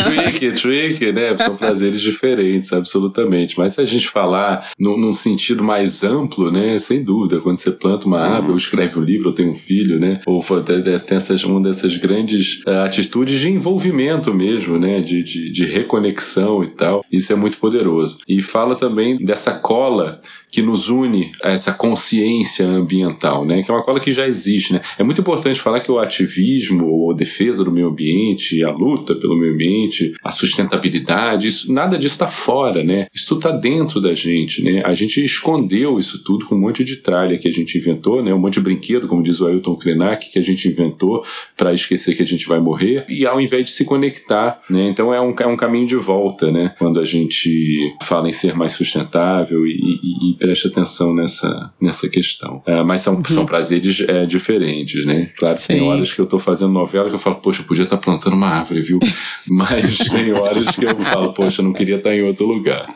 tricky, 0.04 0.52
tricky, 0.54 1.12
né? 1.12 1.36
São 1.38 1.56
prazeres 1.56 2.02
diferentes, 2.02 2.72
absolutamente. 2.72 3.58
Mas 3.58 3.74
se 3.74 3.82
a 3.82 3.86
gente 3.86 4.08
falar 4.08 4.70
num, 4.80 4.98
num 4.98 5.13
sentido 5.13 5.63
mais 5.63 6.04
amplo, 6.04 6.52
né? 6.52 6.78
Sem 6.80 7.04
dúvida, 7.04 7.39
quando 7.39 7.58
você 7.58 7.72
planta 7.72 8.06
uma 8.08 8.20
árvore, 8.20 8.52
ou 8.52 8.58
escreve 8.58 8.98
um 9.00 9.02
livro, 9.02 9.30
ou 9.30 9.34
tem 9.34 9.50
um 9.50 9.56
filho, 9.56 10.00
né? 10.00 10.22
Ou 10.26 10.44
tem 11.06 11.18
essas, 11.18 11.44
uma 11.44 11.62
dessas 11.62 11.98
grandes 11.98 12.62
eh, 12.65 12.84
atitudes 12.84 13.39
de 13.39 13.50
envolvimento 13.50 14.34
mesmo, 14.34 14.80
né? 14.80 15.02
De, 15.02 15.24
de, 15.24 15.52
de 15.52 15.65
reconexão 15.65 16.63
e 16.63 16.69
tal. 16.70 17.04
Isso 17.12 17.32
é 17.34 17.36
muito 17.36 17.58
poderoso. 17.58 18.18
E 18.28 18.42
fala 18.42 18.76
também 18.76 19.18
dessa 19.18 19.54
cola 19.54 20.20
que 20.52 20.62
nos 20.62 20.90
une 20.90 21.32
a 21.44 21.52
essa 21.52 21.72
consciência 21.72 22.66
ambiental, 22.66 23.46
né? 23.46 23.62
Que 23.62 23.70
é 23.70 23.74
uma 23.74 23.84
cola 23.84 24.00
que 24.00 24.12
já 24.12 24.28
existe, 24.28 24.74
né? 24.74 24.82
É 24.98 25.04
muito 25.04 25.22
importante 25.22 25.60
falar 25.60 25.80
que 25.80 25.92
o 25.92 26.00
ativismo, 26.00 26.88
ou 26.88 27.12
a 27.12 27.16
defesa 27.16 27.64
do 27.64 27.72
meio 27.72 27.88
ambiente, 27.88 28.64
a 28.64 28.72
luta 28.72 29.16
pelo 29.16 29.38
meio 29.38 29.54
ambiente, 29.54 30.14
a 30.24 30.32
sustentabilidade, 30.32 31.48
isso, 31.48 31.72
nada 31.72 31.98
disso 31.98 32.16
está 32.16 32.28
fora, 32.28 32.84
né? 32.84 33.08
Isso 33.14 33.36
está 33.36 33.52
dentro 33.52 34.02
da 34.02 34.14
gente, 34.14 34.64
né? 34.64 34.82
A 34.84 34.94
gente 34.94 35.24
escondeu 35.24 36.00
isso 36.00 36.24
tudo 36.24 36.46
com 36.48 36.56
um 36.56 36.60
monte 36.60 36.84
de 36.84 36.98
tralha 36.98 37.38
que 37.38 37.48
a 37.48 37.52
gente 37.52 37.78
inventou, 37.78 38.24
né? 38.24 38.34
Um 38.34 38.40
monte 38.40 38.56
de 38.56 38.62
brinquedo, 38.62 39.08
como 39.08 39.22
diz 39.22 39.40
o 39.40 39.48
Ailton 39.48 39.76
Krenak, 39.76 40.32
que 40.32 40.40
a 40.40 40.44
gente 40.44 40.68
inventou 40.68 41.24
para 41.56 41.74
esquecer 41.74 42.16
que 42.16 42.24
a 42.24 42.28
gente 42.28 42.48
vai 42.48 42.60
morrer, 42.60 43.06
e 43.08 43.26
ao 43.26 43.40
invés 43.40 43.66
de 43.66 43.72
se 43.72 43.86
conectar, 43.86 44.62
né? 44.70 44.88
Então 44.88 45.14
é 45.14 45.22
um, 45.22 45.34
é 45.40 45.48
um 45.48 45.56
caminho 45.56 45.86
de 45.86 45.96
volta, 45.96 46.49
né? 46.52 46.74
Quando 46.78 47.00
a 47.00 47.06
gente 47.06 47.96
fala 48.02 48.30
em 48.30 48.34
ser 48.34 48.56
mais 48.56 48.74
sustentável 48.74 49.66
e, 49.66 49.72
e, 49.72 50.32
e 50.32 50.38
presta 50.38 50.68
atenção 50.68 51.14
nessa, 51.14 51.74
nessa 51.82 52.10
questão. 52.10 52.62
É, 52.66 52.84
mas 52.84 53.02
são, 53.02 53.24
são 53.26 53.46
prazeres 53.46 54.02
é, 54.08 54.26
diferentes, 54.26 55.06
né? 55.06 55.32
Claro 55.38 55.58
que 55.58 55.68
tem 55.68 55.80
Sim. 55.80 55.88
horas 55.88 56.14
que 56.14 56.20
eu 56.20 56.26
tô 56.26 56.40
fazendo 56.40 56.72
novela 56.72 57.10
que 57.10 57.16
eu 57.16 57.20
falo, 57.20 57.38
poxa, 57.38 57.62
eu 57.62 57.66
podia 57.66 57.84
estar 57.84 57.98
plantando 57.98 58.34
uma 58.34 58.48
árvore, 58.48 58.82
viu? 58.82 59.00
Mas 59.48 59.98
tem 59.98 60.32
horas 60.34 60.76
que 60.76 60.86
eu 60.86 61.00
falo, 61.00 61.34
poxa, 61.34 61.62
eu 61.62 61.66
não 61.66 61.74
queria 61.74 61.96
estar 61.96 62.16
em 62.16 62.24
outro 62.24 62.46
lugar. 62.46 62.88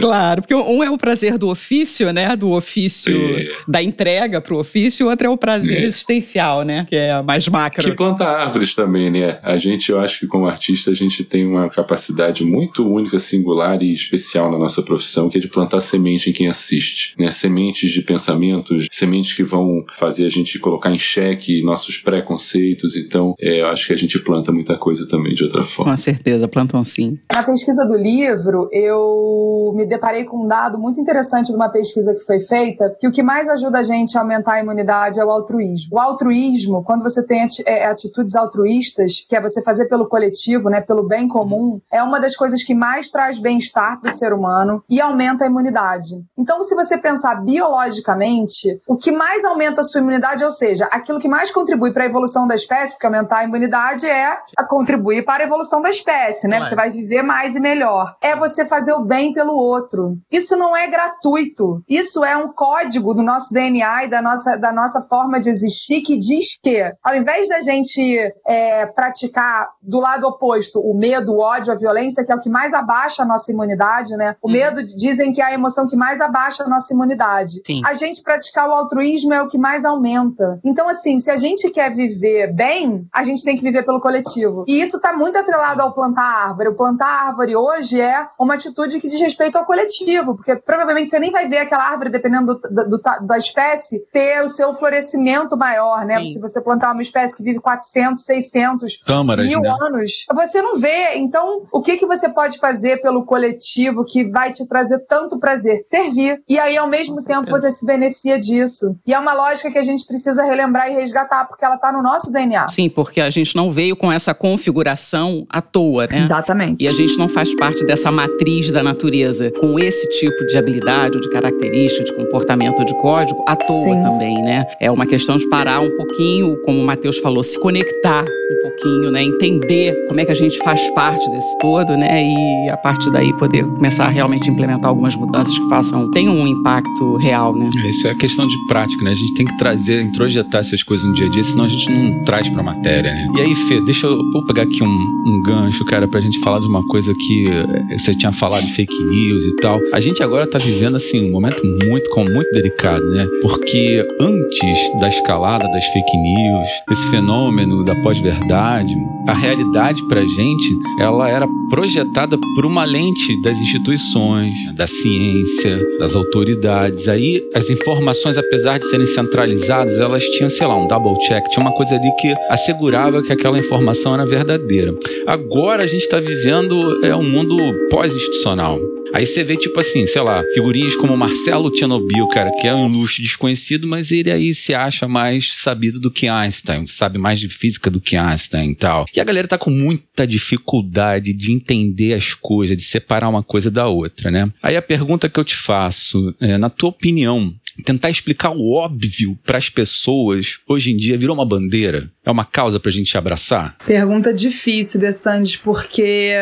Claro, 0.00 0.42
porque 0.42 0.54
um 0.54 0.82
é 0.82 0.90
o 0.90 0.98
prazer 0.98 1.38
do 1.38 1.48
ofício, 1.48 2.12
né? 2.12 2.36
Do 2.36 2.50
ofício, 2.50 3.16
É. 3.38 3.48
da 3.66 3.82
entrega 3.82 4.40
pro 4.40 4.58
ofício, 4.58 5.06
o 5.06 5.10
outro 5.10 5.26
é 5.26 5.30
o 5.30 5.36
prazer 5.36 5.78
É. 5.82 5.86
existencial, 5.86 6.62
né? 6.62 6.86
Que 6.88 6.96
é 6.96 7.22
mais 7.22 7.46
macro. 7.48 7.82
Que 7.82 7.92
planta 7.92 8.24
árvores 8.24 8.74
também, 8.74 9.10
né? 9.10 9.38
A 9.42 9.56
gente, 9.56 9.90
eu 9.90 9.98
acho 10.00 10.20
que 10.20 10.26
como 10.26 10.46
artista, 10.46 10.90
a 10.90 10.94
gente 10.94 11.24
tem 11.24 11.46
uma 11.46 11.68
capacidade 11.68 12.44
muito 12.44 12.86
única, 12.88 13.18
singular 13.18 13.82
e 13.82 13.92
especial 13.92 14.50
na 14.50 14.58
nossa 14.58 14.82
profissão, 14.82 15.28
que 15.28 15.38
é 15.38 15.40
de 15.40 15.48
plantar 15.48 15.80
semente 15.80 16.30
em 16.30 16.32
quem 16.32 16.48
assiste, 16.48 17.14
né? 17.18 17.30
Sementes 17.30 17.90
de 17.90 18.02
pensamentos, 18.02 18.86
sementes 18.90 19.32
que 19.32 19.42
vão 19.42 19.84
fazer 19.96 20.26
a 20.26 20.28
gente 20.28 20.58
colocar 20.58 20.90
em 20.90 20.98
xeque 20.98 21.62
nossos 21.62 21.96
preconceitos. 21.98 22.96
Então, 22.96 23.34
é, 23.40 23.60
eu 23.60 23.66
acho 23.66 23.86
que 23.86 23.92
a 23.92 23.96
gente 23.96 24.18
planta 24.18 24.52
muita 24.52 24.76
coisa 24.76 25.06
também 25.08 25.34
de 25.34 25.44
outra 25.44 25.62
forma. 25.62 25.92
Com 25.92 25.96
certeza, 25.96 26.46
plantam 26.48 26.82
sim. 26.84 27.18
Na 27.32 27.42
pesquisa 27.42 27.84
do 27.84 27.96
livro, 27.96 28.68
eu 28.72 29.47
me 29.74 29.86
deparei 29.86 30.24
com 30.24 30.44
um 30.44 30.46
dado 30.46 30.78
muito 30.78 31.00
interessante 31.00 31.48
de 31.48 31.56
uma 31.56 31.68
pesquisa 31.68 32.14
que 32.14 32.20
foi 32.20 32.40
feita, 32.40 32.94
que 32.98 33.06
o 33.06 33.12
que 33.12 33.22
mais 33.22 33.48
ajuda 33.48 33.78
a 33.78 33.82
gente 33.82 34.16
a 34.16 34.20
aumentar 34.20 34.54
a 34.54 34.60
imunidade 34.60 35.20
é 35.20 35.24
o 35.24 35.30
altruísmo. 35.30 35.96
O 35.96 35.98
altruísmo, 35.98 36.82
quando 36.84 37.02
você 37.02 37.24
tem 37.24 37.46
é, 37.66 37.86
atitudes 37.86 38.34
altruístas, 38.34 39.24
que 39.28 39.36
é 39.36 39.40
você 39.40 39.62
fazer 39.62 39.86
pelo 39.86 40.08
coletivo, 40.08 40.68
né, 40.68 40.80
pelo 40.80 41.06
bem 41.06 41.28
comum, 41.28 41.80
é 41.90 42.02
uma 42.02 42.20
das 42.20 42.36
coisas 42.36 42.62
que 42.62 42.74
mais 42.74 43.10
traz 43.10 43.38
bem-estar 43.38 44.00
para 44.00 44.10
o 44.10 44.14
ser 44.14 44.32
humano 44.32 44.82
e 44.88 45.00
aumenta 45.00 45.44
a 45.44 45.46
imunidade. 45.46 46.22
Então, 46.36 46.62
se 46.62 46.74
você 46.74 46.96
pensar 46.98 47.42
biologicamente, 47.42 48.80
o 48.86 48.96
que 48.96 49.10
mais 49.10 49.44
aumenta 49.44 49.80
a 49.80 49.84
sua 49.84 50.00
imunidade, 50.00 50.44
ou 50.44 50.50
seja, 50.50 50.86
aquilo 50.86 51.18
que 51.18 51.28
mais 51.28 51.50
contribui 51.50 51.92
para 51.92 52.04
a 52.04 52.06
evolução 52.06 52.46
da 52.46 52.54
espécie, 52.54 52.94
porque 52.94 53.06
aumentar 53.06 53.38
a 53.38 53.44
imunidade 53.44 54.06
é 54.06 54.38
a 54.56 54.64
contribuir 54.64 55.24
para 55.24 55.44
a 55.44 55.46
evolução 55.46 55.80
da 55.80 55.90
espécie, 55.90 56.48
né? 56.48 56.60
Você 56.60 56.74
vai 56.74 56.90
viver 56.90 57.22
mais 57.22 57.54
e 57.54 57.60
melhor. 57.60 58.16
É 58.20 58.36
você 58.36 58.64
fazer 58.64 58.92
o 58.92 59.04
bem 59.04 59.32
pelo 59.38 59.54
outro. 59.54 60.18
Isso 60.28 60.56
não 60.56 60.76
é 60.76 60.88
gratuito. 60.88 61.80
Isso 61.88 62.24
é 62.24 62.36
um 62.36 62.52
código 62.52 63.14
do 63.14 63.22
nosso 63.22 63.54
DNA 63.54 64.06
e 64.06 64.08
da 64.08 64.20
nossa, 64.20 64.56
da 64.56 64.72
nossa 64.72 65.00
forma 65.00 65.38
de 65.38 65.48
existir 65.48 66.00
que 66.00 66.16
diz 66.16 66.58
que, 66.60 66.82
ao 67.04 67.14
invés 67.14 67.48
da 67.48 67.60
gente 67.60 68.18
é, 68.44 68.84
praticar 68.86 69.68
do 69.80 70.00
lado 70.00 70.26
oposto 70.26 70.80
o 70.80 70.92
medo, 70.92 71.34
o 71.34 71.38
ódio, 71.38 71.72
a 71.72 71.76
violência, 71.76 72.24
que 72.24 72.32
é 72.32 72.34
o 72.34 72.40
que 72.40 72.50
mais 72.50 72.74
abaixa 72.74 73.22
a 73.22 73.26
nossa 73.26 73.52
imunidade, 73.52 74.16
né? 74.16 74.34
O 74.42 74.50
medo 74.50 74.82
dizem 74.82 75.32
que 75.32 75.40
é 75.40 75.44
a 75.44 75.54
emoção 75.54 75.86
que 75.86 75.96
mais 75.96 76.20
abaixa 76.20 76.64
a 76.64 76.68
nossa 76.68 76.92
imunidade. 76.92 77.62
Sim. 77.64 77.80
A 77.86 77.94
gente 77.94 78.20
praticar 78.24 78.68
o 78.68 78.72
altruísmo 78.72 79.32
é 79.32 79.40
o 79.40 79.46
que 79.46 79.56
mais 79.56 79.84
aumenta. 79.84 80.58
Então, 80.64 80.88
assim, 80.88 81.20
se 81.20 81.30
a 81.30 81.36
gente 81.36 81.70
quer 81.70 81.92
viver 81.92 82.52
bem, 82.52 83.06
a 83.14 83.22
gente 83.22 83.44
tem 83.44 83.54
que 83.54 83.62
viver 83.62 83.84
pelo 83.84 84.00
coletivo. 84.00 84.64
E 84.66 84.80
isso 84.80 84.96
está 84.96 85.12
muito 85.12 85.38
atrelado 85.38 85.80
ao 85.80 85.94
plantar 85.94 86.48
árvore. 86.48 86.70
O 86.70 86.74
plantar 86.74 87.28
árvore 87.28 87.54
hoje 87.54 88.00
é 88.00 88.26
uma 88.36 88.54
atitude 88.54 88.98
que 88.98 89.06
diz 89.06 89.27
respeito 89.28 89.56
ao 89.58 89.64
coletivo, 89.64 90.34
porque 90.36 90.56
provavelmente 90.56 91.10
você 91.10 91.18
nem 91.18 91.30
vai 91.30 91.46
ver 91.46 91.58
aquela 91.58 91.84
árvore, 91.84 92.10
dependendo 92.10 92.54
do- 92.54 92.60
do- 92.60 92.88
do 92.98 92.98
da 93.26 93.36
espécie, 93.36 94.00
ter 94.12 94.42
o 94.42 94.48
seu 94.48 94.72
florescimento 94.74 95.56
maior, 95.56 96.04
né? 96.04 96.18
Sim. 96.24 96.32
Se 96.34 96.40
você 96.40 96.60
plantar 96.60 96.92
uma 96.92 97.02
espécie 97.02 97.36
que 97.36 97.42
vive 97.42 97.60
400, 97.60 98.24
600, 98.24 98.96
Câmaras, 99.06 99.46
mil 99.46 99.60
né? 99.60 99.68
anos, 99.80 100.24
você 100.34 100.60
não 100.62 100.76
vê. 100.76 101.14
Então, 101.16 101.62
o 101.72 101.80
que, 101.80 101.96
que 101.96 102.06
você 102.06 102.28
pode 102.28 102.58
fazer 102.58 103.00
pelo 103.02 103.24
coletivo 103.24 104.04
que 104.04 104.24
vai 104.30 104.50
te 104.50 104.66
trazer 104.66 104.98
tanto 105.08 105.38
prazer? 105.38 105.82
Servir. 105.84 106.40
E 106.48 106.58
aí, 106.58 106.76
ao 106.76 106.88
mesmo 106.88 107.16
Com 107.16 107.22
tempo, 107.22 107.44
certeza. 107.46 107.70
você 107.70 107.72
se 107.78 107.86
beneficia 107.86 108.38
disso. 108.38 108.96
E 109.06 109.12
é 109.14 109.18
uma 109.18 109.34
lógica 109.34 109.70
que 109.70 109.78
a 109.78 109.82
gente 109.82 110.04
precisa 110.06 110.42
relembrar 110.42 110.90
e 110.90 110.94
resgatar, 110.94 111.44
porque 111.46 111.64
ela 111.64 111.76
tá 111.76 111.92
no 111.92 112.02
nosso 112.02 112.32
DNA. 112.32 112.68
Sim, 112.68 112.88
porque 112.88 113.20
a 113.20 113.30
gente 113.30 113.54
não 113.56 113.70
veio 113.70 113.96
com 113.96 114.10
essa 114.10 114.34
configuração 114.34 115.46
à 115.48 115.60
toa, 115.60 116.06
né? 116.06 116.18
Exatamente. 116.18 116.84
E 116.84 116.88
a 116.88 116.92
gente 116.92 117.18
não 117.18 117.28
faz 117.28 117.54
parte 117.54 117.84
dessa 117.84 118.10
matriz 118.10 118.70
da 118.70 118.82
natureza 118.82 119.17
com 119.60 119.78
esse 119.78 120.08
tipo 120.10 120.46
de 120.46 120.56
habilidade, 120.56 121.16
ou 121.16 121.20
de 121.20 121.28
característica, 121.30 122.04
de 122.04 122.12
comportamento, 122.14 122.78
ou 122.78 122.84
de 122.84 122.94
código, 123.00 123.42
à 123.46 123.56
toa 123.56 123.84
Sim. 123.84 124.02
também, 124.02 124.34
né? 124.42 124.66
É 124.80 124.90
uma 124.90 125.06
questão 125.06 125.36
de 125.36 125.48
parar 125.48 125.80
um 125.80 125.90
pouquinho, 125.96 126.56
como 126.64 126.80
o 126.80 126.84
Matheus 126.84 127.18
falou, 127.18 127.42
se 127.42 127.58
conectar 127.60 128.24
um 128.24 128.62
pouquinho, 128.62 129.10
né? 129.10 129.22
Entender 129.22 129.94
como 130.08 130.20
é 130.20 130.24
que 130.24 130.32
a 130.32 130.34
gente 130.34 130.58
faz 130.58 130.80
parte 130.90 131.28
desse 131.30 131.58
todo, 131.58 131.96
né? 131.96 132.22
E 132.24 132.68
a 132.70 132.76
partir 132.76 133.10
daí 133.10 133.32
poder 133.34 133.64
começar 133.64 134.06
a 134.06 134.08
realmente 134.08 134.50
implementar 134.50 134.88
algumas 134.88 135.14
mudanças 135.14 135.56
que 135.58 135.68
façam, 135.68 136.10
tenham 136.10 136.34
um 136.34 136.46
impacto 136.46 137.16
real, 137.16 137.54
né? 137.54 137.68
Isso 137.88 138.06
é 138.06 138.14
questão 138.14 138.46
de 138.46 138.56
prática, 138.66 139.02
né? 139.02 139.10
A 139.10 139.14
gente 139.14 139.34
tem 139.34 139.46
que 139.46 139.56
trazer, 139.58 140.02
introjetar 140.02 140.60
essas 140.60 140.82
coisas 140.82 141.06
no 141.06 141.14
dia 141.14 141.26
a 141.26 141.30
dia, 141.30 141.44
senão 141.44 141.64
a 141.64 141.68
gente 141.68 141.90
não 141.90 142.24
traz 142.24 142.48
pra 142.48 142.62
matéria, 142.62 143.12
né? 143.12 143.28
E 143.36 143.40
aí, 143.40 143.54
Fê, 143.54 143.80
deixa 143.80 144.06
eu, 144.06 144.16
vou 144.32 144.44
pegar 144.44 144.62
aqui 144.62 144.82
um, 144.82 144.86
um 144.86 145.42
gancho, 145.42 145.84
cara, 145.84 146.06
pra 146.08 146.20
gente 146.20 146.38
falar 146.40 146.60
de 146.60 146.66
uma 146.66 146.86
coisa 146.86 147.14
que 147.14 147.48
eh, 147.48 147.98
você 147.98 148.14
tinha 148.14 148.32
falado 148.32 148.64
de 148.64 148.72
fake 148.72 148.94
news 149.08 149.44
e 149.44 149.56
tal. 149.56 149.80
A 149.92 150.00
gente 150.00 150.22
agora 150.22 150.46
tá 150.46 150.58
vivendo, 150.58 150.96
assim, 150.96 151.28
um 151.28 151.32
momento 151.32 151.64
muito, 151.64 152.10
muito 152.16 152.52
delicado, 152.52 153.04
né? 153.10 153.26
Porque 153.42 154.06
antes 154.20 155.00
da 155.00 155.08
escalada 155.08 155.66
das 155.68 155.84
fake 155.86 156.16
news, 156.16 156.68
desse 156.88 157.10
fenômeno 157.10 157.84
da 157.84 157.94
pós-verdade, 157.96 158.94
a 159.26 159.34
realidade 159.34 160.02
pra 160.08 160.20
gente, 160.20 160.78
ela 161.00 161.28
era 161.28 161.46
projetada 161.70 162.36
por 162.54 162.64
uma 162.64 162.84
lente 162.84 163.40
das 163.42 163.58
instituições, 163.58 164.56
da 164.74 164.86
ciência, 164.86 165.78
das 165.98 166.14
autoridades. 166.14 167.08
Aí 167.08 167.42
as 167.54 167.68
informações, 167.68 168.38
apesar 168.38 168.78
de 168.78 168.86
serem 168.86 169.06
centralizadas, 169.06 169.98
elas 170.00 170.24
tinham, 170.30 170.48
sei 170.48 170.66
lá, 170.66 170.76
um 170.76 170.86
double 170.86 171.18
check, 171.26 171.44
tinha 171.50 171.64
uma 171.64 171.74
coisa 171.74 171.96
ali 171.96 172.10
que 172.20 172.34
assegurava 172.48 173.22
que 173.22 173.32
aquela 173.32 173.58
informação 173.58 174.14
era 174.14 174.24
verdadeira. 174.24 174.94
Agora 175.26 175.84
a 175.84 175.86
gente 175.86 176.02
está 176.02 176.18
vivendo 176.18 177.04
é 177.04 177.14
um 177.14 177.22
mundo 177.22 177.56
pós-institucional. 177.90 178.78
Aí 179.14 179.24
você 179.24 179.42
vê, 179.42 179.56
tipo 179.56 179.78
assim, 179.80 180.06
sei 180.06 180.22
lá, 180.22 180.42
figurinhas 180.54 180.94
como 180.94 181.16
Marcelo 181.16 181.70
Tchernobyl, 181.70 182.28
cara, 182.28 182.52
que 182.60 182.66
é 182.66 182.74
um 182.74 182.86
luxo 182.86 183.22
desconhecido, 183.22 183.86
mas 183.86 184.12
ele 184.12 184.30
aí 184.30 184.52
se 184.52 184.74
acha 184.74 185.08
mais 185.08 185.56
sabido 185.56 185.98
do 185.98 186.10
que 186.10 186.28
Einstein, 186.28 186.86
sabe 186.86 187.18
mais 187.18 187.40
de 187.40 187.48
física 187.48 187.90
do 187.90 188.00
que 188.00 188.16
Einstein 188.16 188.70
e 188.70 188.74
tal. 188.74 189.06
E 189.14 189.20
a 189.20 189.24
galera 189.24 189.48
tá 189.48 189.56
com 189.56 189.70
muita 189.70 190.26
dificuldade 190.26 191.32
de 191.32 191.52
entender 191.52 192.14
as 192.14 192.34
coisas, 192.34 192.76
de 192.76 192.82
separar 192.82 193.28
uma 193.28 193.42
coisa 193.42 193.70
da 193.70 193.88
outra, 193.88 194.30
né? 194.30 194.50
Aí 194.62 194.76
a 194.76 194.82
pergunta 194.82 195.28
que 195.28 195.40
eu 195.40 195.44
te 195.44 195.56
faço, 195.56 196.34
é, 196.40 196.58
na 196.58 196.68
tua 196.68 196.90
opinião, 196.90 197.54
tentar 197.84 198.10
explicar 198.10 198.50
o 198.50 198.72
óbvio 198.72 199.38
para 199.44 199.58
as 199.58 199.68
pessoas 199.68 200.58
hoje 200.66 200.90
em 200.90 200.96
dia 200.96 201.18
virou 201.18 201.34
uma 201.34 201.46
bandeira? 201.46 202.10
É 202.24 202.30
uma 202.30 202.44
causa 202.44 202.78
pra 202.78 202.90
gente 202.90 203.16
abraçar? 203.16 203.76
Pergunta 203.86 204.32
difícil, 204.32 205.00
De 205.00 205.12
Sandes, 205.12 205.56
porque 205.56 206.32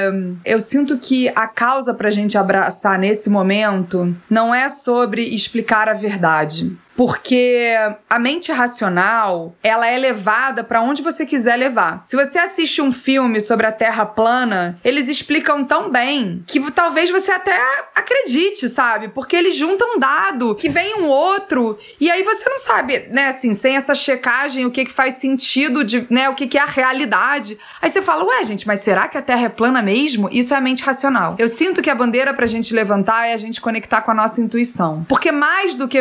eu 0.45 0.61
sinto 0.61 0.99
que 0.99 1.29
a 1.29 1.47
causa 1.47 1.95
pra 1.95 2.11
gente 2.11 2.37
abraçar 2.37 2.99
nesse 2.99 3.31
momento 3.31 4.15
não 4.29 4.55
é 4.55 4.69
sobre 4.69 5.23
explicar 5.23 5.89
a 5.89 5.93
verdade. 5.93 6.77
Porque 6.97 7.75
a 8.09 8.19
mente 8.19 8.51
racional, 8.51 9.55
ela 9.63 9.87
é 9.87 9.99
levada 9.99 10.65
pra 10.65 10.81
onde 10.81 11.03
você 11.03 11.27
quiser 11.27 11.57
levar. 11.57 12.01
Se 12.05 12.17
você 12.17 12.39
assiste 12.39 12.81
um 12.81 12.91
filme 12.91 13.41
sobre 13.41 13.67
a 13.67 13.73
Terra 13.73 14.07
plana, 14.07 14.81
eles 14.83 15.09
explicam 15.09 15.65
tão 15.65 15.91
bem 15.91 16.43
que 16.47 16.71
talvez 16.71 17.11
você 17.11 17.31
até 17.33 17.59
acredite, 17.95 18.69
sabe? 18.69 19.09
Porque 19.09 19.37
eles 19.37 19.55
juntam 19.57 19.97
um 19.97 19.99
dado, 19.99 20.55
que 20.55 20.69
vem 20.69 20.95
um 20.97 21.07
outro, 21.07 21.79
e 22.01 22.11
aí 22.11 22.23
você 22.23 22.49
não 22.49 22.59
sabe, 22.59 23.07
né, 23.11 23.29
assim, 23.29 23.53
sem 23.53 23.77
essa 23.77 23.95
checagem, 23.95 24.65
o 24.65 24.71
que 24.71 24.85
que 24.85 24.93
faz 24.93 25.15
sentido 25.15 25.85
de, 25.85 26.07
né, 26.09 26.29
o 26.29 26.35
que 26.35 26.47
que 26.47 26.57
é 26.57 26.63
a 26.63 26.67
realidade. 26.67 27.59
Aí 27.81 27.91
você 27.91 28.01
fala, 28.01 28.25
ué, 28.25 28.45
gente, 28.45 28.67
mas 28.67 28.81
será 28.81 29.09
que 29.09 29.19
a 29.19 29.23
Terra 29.23 29.47
é 29.47 29.49
plana 29.49 29.83
mesmo? 29.83 30.29
Isso 30.33 30.55
é 30.55 30.57
a 30.57 30.61
mente 30.61 30.83
racional. 30.83 31.37
Eu 31.39 31.49
sinto 31.49 31.83
que 31.83 31.91
a 31.91 31.95
bandeira 31.95 32.33
pra 32.33 32.47
gente 32.47 32.75
levantar 32.75 33.27
é 33.27 33.35
a 33.35 33.37
gente 33.37 33.61
conectar 33.61 34.01
com 34.01 34.11
a 34.11 34.15
nossa 34.15 34.41
intuição. 34.41 35.05
Porque 35.09 35.31
mais 35.31 35.75
do 35.75 35.87
que 35.89 36.01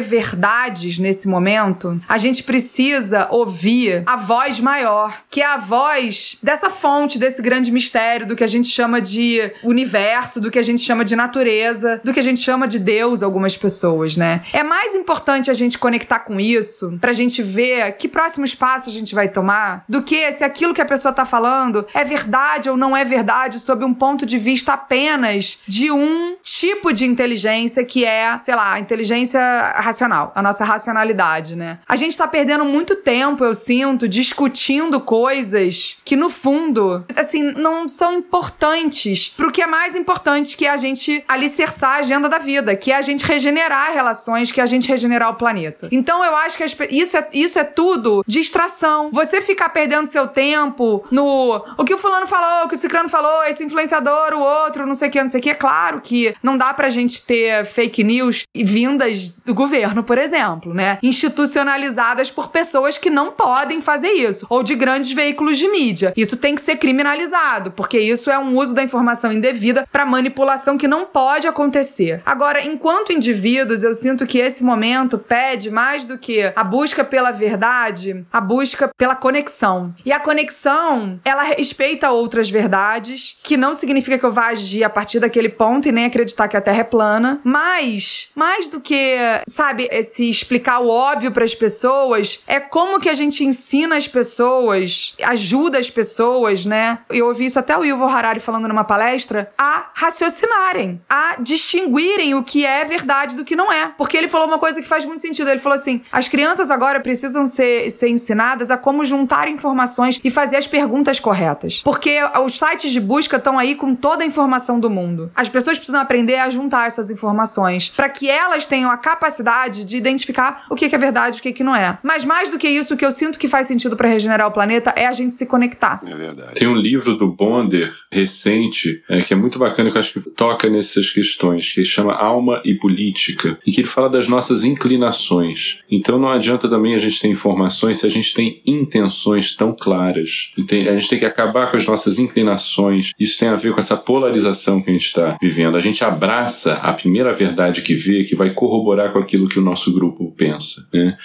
nesse 0.99 1.27
momento, 1.27 1.99
a 2.07 2.17
gente 2.17 2.43
precisa 2.43 3.27
ouvir 3.31 4.03
a 4.05 4.15
voz 4.15 4.59
maior, 4.59 5.21
que 5.29 5.41
é 5.41 5.45
a 5.45 5.57
voz 5.57 6.37
dessa 6.41 6.69
fonte, 6.69 7.19
desse 7.19 7.41
grande 7.41 7.71
mistério, 7.71 8.27
do 8.27 8.35
que 8.35 8.43
a 8.43 8.47
gente 8.47 8.67
chama 8.67 9.01
de 9.01 9.51
universo, 9.63 10.39
do 10.39 10.51
que 10.51 10.59
a 10.59 10.61
gente 10.61 10.81
chama 10.81 11.03
de 11.03 11.15
natureza, 11.15 12.01
do 12.03 12.13
que 12.13 12.19
a 12.19 12.23
gente 12.23 12.39
chama 12.39 12.67
de 12.67 12.79
Deus, 12.79 13.23
algumas 13.23 13.57
pessoas, 13.57 14.15
né? 14.15 14.43
É 14.53 14.63
mais 14.63 14.95
importante 14.95 15.51
a 15.51 15.53
gente 15.53 15.77
conectar 15.77 16.19
com 16.19 16.39
isso, 16.39 16.97
pra 16.99 17.13
gente 17.13 17.41
ver 17.41 17.93
que 17.93 18.07
próximos 18.07 18.53
passos 18.53 18.93
a 18.93 18.97
gente 18.97 19.13
vai 19.13 19.27
tomar, 19.27 19.83
do 19.87 20.03
que 20.03 20.31
se 20.31 20.43
aquilo 20.43 20.73
que 20.73 20.81
a 20.81 20.85
pessoa 20.85 21.13
tá 21.13 21.25
falando 21.25 21.85
é 21.93 22.03
verdade 22.03 22.69
ou 22.69 22.77
não 22.77 22.95
é 22.95 23.03
verdade, 23.03 23.59
sob 23.59 23.83
um 23.83 23.93
ponto 23.93 24.25
de 24.25 24.37
vista 24.37 24.73
apenas 24.73 25.59
de 25.67 25.91
um 25.91 26.35
tipo 26.41 26.91
de 26.93 27.05
inteligência 27.05 27.83
que 27.83 28.05
é, 28.05 28.39
sei 28.41 28.55
lá, 28.55 28.73
a 28.73 28.79
inteligência 28.79 29.39
racional, 29.75 30.31
a 30.35 30.41
nossa 30.41 30.63
racionalidade, 30.75 31.55
né? 31.55 31.79
A 31.87 31.95
gente 31.95 32.17
tá 32.17 32.27
perdendo 32.27 32.65
muito 32.65 32.95
tempo, 32.95 33.43
eu 33.43 33.53
sinto, 33.53 34.07
discutindo 34.07 34.99
coisas 34.99 35.97
que, 36.05 36.15
no 36.15 36.29
fundo, 36.29 37.05
assim, 37.15 37.43
não 37.43 37.87
são 37.87 38.13
importantes 38.13 39.33
pro 39.35 39.51
que 39.51 39.61
é 39.61 39.67
mais 39.67 39.95
importante, 39.95 40.55
que 40.55 40.65
é 40.65 40.69
a 40.69 40.77
gente 40.77 41.23
alicerçar 41.27 41.95
a 41.95 41.97
agenda 41.97 42.29
da 42.29 42.37
vida, 42.37 42.75
que 42.75 42.91
é 42.91 42.95
a 42.95 43.01
gente 43.01 43.25
regenerar 43.25 43.93
relações, 43.93 44.51
que 44.51 44.59
é 44.59 44.63
a 44.63 44.67
gente 44.67 44.87
regenerar 44.87 45.29
o 45.29 45.35
planeta. 45.35 45.87
Então 45.91 46.23
eu 46.23 46.35
acho 46.35 46.57
que 46.57 46.65
isso 46.89 47.17
é, 47.17 47.27
isso 47.33 47.59
é 47.59 47.63
tudo 47.63 48.23
distração. 48.27 49.09
Você 49.11 49.41
ficar 49.41 49.69
perdendo 49.69 50.07
seu 50.07 50.27
tempo 50.27 51.05
no 51.11 51.63
o 51.77 51.85
que 51.85 51.93
o 51.93 51.97
fulano 51.97 52.27
falou, 52.27 52.65
o 52.65 52.67
que 52.67 52.75
o 52.75 52.77
ciclano 52.77 53.09
falou, 53.09 53.43
esse 53.43 53.63
influenciador, 53.63 54.33
o 54.33 54.39
outro, 54.39 54.85
não 54.85 54.93
sei 54.93 55.09
o 55.09 55.11
que, 55.11 55.21
não 55.21 55.29
sei 55.29 55.39
o 55.39 55.43
que. 55.43 55.49
É 55.49 55.55
claro 55.55 56.01
que 56.01 56.33
não 56.41 56.57
dá 56.57 56.73
pra 56.73 56.89
gente 56.89 57.25
ter 57.25 57.65
fake 57.65 58.03
news 58.03 58.43
vindas 58.53 59.31
do 59.45 59.53
governo, 59.53 60.03
por 60.03 60.17
exemplo, 60.17 60.64
né? 60.73 60.97
Institucionalizadas 61.01 62.31
por 62.31 62.49
pessoas 62.49 62.97
que 62.97 63.09
não 63.09 63.31
podem 63.31 63.81
fazer 63.81 64.11
isso. 64.11 64.45
Ou 64.49 64.63
de 64.63 64.75
grandes 64.75 65.11
veículos 65.11 65.57
de 65.57 65.67
mídia. 65.67 66.13
Isso 66.15 66.37
tem 66.37 66.55
que 66.55 66.61
ser 66.61 66.77
criminalizado, 66.77 67.71
porque 67.71 67.99
isso 67.99 68.29
é 68.29 68.37
um 68.37 68.55
uso 68.55 68.73
da 68.73 68.83
informação 68.83 69.31
indevida 69.31 69.87
pra 69.91 70.05
manipulação 70.05 70.77
que 70.77 70.87
não 70.87 71.05
pode 71.05 71.47
acontecer. 71.47 72.21
Agora, 72.25 72.65
enquanto 72.65 73.13
indivíduos, 73.13 73.83
eu 73.83 73.93
sinto 73.93 74.25
que 74.25 74.39
esse 74.39 74.63
momento 74.63 75.17
pede 75.17 75.69
mais 75.69 76.05
do 76.05 76.17
que 76.17 76.51
a 76.55 76.63
busca 76.63 77.03
pela 77.03 77.31
verdade, 77.31 78.25
a 78.31 78.41
busca 78.41 78.89
pela 78.97 79.15
conexão. 79.15 79.93
E 80.05 80.11
a 80.11 80.19
conexão, 80.19 81.19
ela 81.23 81.43
respeita 81.43 82.11
outras 82.11 82.49
verdades, 82.49 83.37
que 83.43 83.57
não 83.57 83.73
significa 83.73 84.17
que 84.17 84.25
eu 84.25 84.31
vá 84.31 84.47
agir 84.47 84.83
a 84.83 84.89
partir 84.89 85.19
daquele 85.19 85.49
ponto 85.49 85.87
e 85.87 85.91
nem 85.91 86.05
acreditar 86.05 86.47
que 86.47 86.57
a 86.57 86.61
Terra 86.61 86.79
é 86.79 86.83
plana, 86.83 87.39
mas 87.43 88.29
mais 88.35 88.69
do 88.69 88.79
que, 88.79 89.15
sabe, 89.47 89.87
esse 89.91 90.29
explicar 90.55 90.79
o 90.79 90.89
óbvio 90.89 91.31
para 91.31 91.43
as 91.43 91.53
pessoas, 91.53 92.41
é 92.47 92.59
como 92.59 92.99
que 92.99 93.09
a 93.09 93.13
gente 93.13 93.43
ensina 93.43 93.97
as 93.97 94.07
pessoas, 94.07 95.13
ajuda 95.21 95.77
as 95.77 95.89
pessoas, 95.89 96.65
né? 96.65 96.99
Eu 97.09 97.27
ouvi 97.27 97.45
isso 97.45 97.59
até 97.59 97.77
o 97.77 97.83
Yuval 97.83 98.07
Harari 98.07 98.39
falando 98.39 98.67
numa 98.67 98.85
palestra, 98.85 99.51
a 99.57 99.87
raciocinarem, 99.93 101.01
a 101.09 101.35
distinguirem 101.39 102.35
o 102.35 102.43
que 102.43 102.65
é 102.65 102.85
verdade 102.85 103.35
do 103.35 103.43
que 103.43 103.55
não 103.55 103.71
é. 103.71 103.93
Porque 103.97 104.15
ele 104.15 104.29
falou 104.29 104.47
uma 104.47 104.57
coisa 104.57 104.81
que 104.81 104.87
faz 104.87 105.03
muito 105.03 105.21
sentido. 105.21 105.49
Ele 105.49 105.59
falou 105.59 105.75
assim: 105.75 106.01
as 106.11 106.27
crianças 106.27 106.71
agora 106.71 106.99
precisam 107.01 107.45
ser, 107.45 107.91
ser 107.91 108.07
ensinadas 108.07 108.71
a 108.71 108.77
como 108.77 109.03
juntar 109.03 109.49
informações 109.49 110.21
e 110.23 110.29
fazer 110.29 110.55
as 110.55 110.67
perguntas 110.67 111.19
corretas. 111.19 111.81
Porque 111.83 112.19
os 112.43 112.57
sites 112.57 112.91
de 112.91 113.01
busca 113.01 113.35
estão 113.35 113.59
aí 113.59 113.75
com 113.75 113.93
toda 113.93 114.23
a 114.23 114.27
informação 114.27 114.79
do 114.79 114.89
mundo. 114.89 115.31
As 115.35 115.49
pessoas 115.49 115.77
precisam 115.77 115.99
aprender 115.99 116.37
a 116.37 116.49
juntar 116.49 116.87
essas 116.87 117.09
informações 117.09 117.89
para 117.89 118.09
que 118.09 118.29
elas 118.29 118.65
tenham 118.65 118.89
a 118.89 118.97
capacidade 118.97 119.83
de 119.83 119.97
identificar 119.97 120.34
o 120.69 120.75
que 120.75 120.89
que 120.89 120.95
é 120.95 120.97
verdade 120.97 121.37
e 121.37 121.39
o 121.39 121.43
que 121.43 121.53
que 121.53 121.63
não 121.63 121.75
é. 121.75 121.97
Mas 122.03 122.23
mais 122.25 122.49
do 122.51 122.57
que 122.57 122.67
isso, 122.67 122.93
o 122.93 122.97
que 122.97 123.05
eu 123.05 123.11
sinto 123.11 123.39
que 123.39 123.47
faz 123.47 123.67
sentido 123.67 123.95
para 123.95 124.07
regenerar 124.09 124.47
o 124.47 124.51
planeta 124.51 124.91
é 124.95 125.05
a 125.05 125.11
gente 125.11 125.33
se 125.33 125.45
conectar. 125.45 126.01
É 126.05 126.15
verdade. 126.15 126.53
Tem 126.55 126.67
um 126.67 126.75
livro 126.75 127.15
do 127.15 127.27
Bonder 127.27 127.91
recente 128.11 129.01
é, 129.09 129.21
que 129.21 129.33
é 129.33 129.37
muito 129.37 129.57
bacana 129.59 129.89
que 129.91 129.97
eu 129.97 130.01
acho 130.01 130.13
que 130.13 130.29
toca 130.31 130.69
nessas 130.69 131.09
questões, 131.09 131.71
que 131.71 131.83
chama 131.83 132.13
Alma 132.13 132.61
e 132.65 132.73
Política, 132.75 133.57
e 133.65 133.71
que 133.71 133.81
ele 133.81 133.87
fala 133.87 134.09
das 134.09 134.27
nossas 134.27 134.63
inclinações. 134.63 135.79
Então 135.89 136.17
não 136.17 136.29
adianta 136.29 136.67
também 136.69 136.95
a 136.95 136.97
gente 136.97 137.19
ter 137.19 137.27
informações 137.27 137.97
se 137.99 138.05
a 138.05 138.09
gente 138.09 138.33
tem 138.33 138.61
intenções 138.65 139.55
tão 139.55 139.75
claras. 139.77 140.51
Tem- 140.67 140.87
a 140.87 140.93
gente 140.95 141.09
tem 141.09 141.19
que 141.19 141.25
acabar 141.25 141.69
com 141.71 141.77
as 141.77 141.85
nossas 141.85 142.19
inclinações. 142.19 143.11
Isso 143.19 143.39
tem 143.39 143.49
a 143.49 143.55
ver 143.55 143.73
com 143.73 143.79
essa 143.79 143.97
polarização 143.97 144.81
que 144.81 144.89
a 144.89 144.93
gente 144.93 145.05
está 145.05 145.37
vivendo. 145.41 145.77
A 145.77 145.81
gente 145.81 146.03
abraça 146.03 146.73
a 146.75 146.93
primeira 146.93 147.33
verdade 147.33 147.81
que 147.81 147.95
vê, 147.95 148.23
que 148.23 148.35
vai 148.35 148.51
corroborar 148.51 149.11
com 149.11 149.19
aquilo 149.19 149.47
que 149.47 149.59
o 149.59 149.61
nosso 149.61 149.93
grupo 149.93 150.24
pensa. 150.31 150.87
Né? 150.93 151.17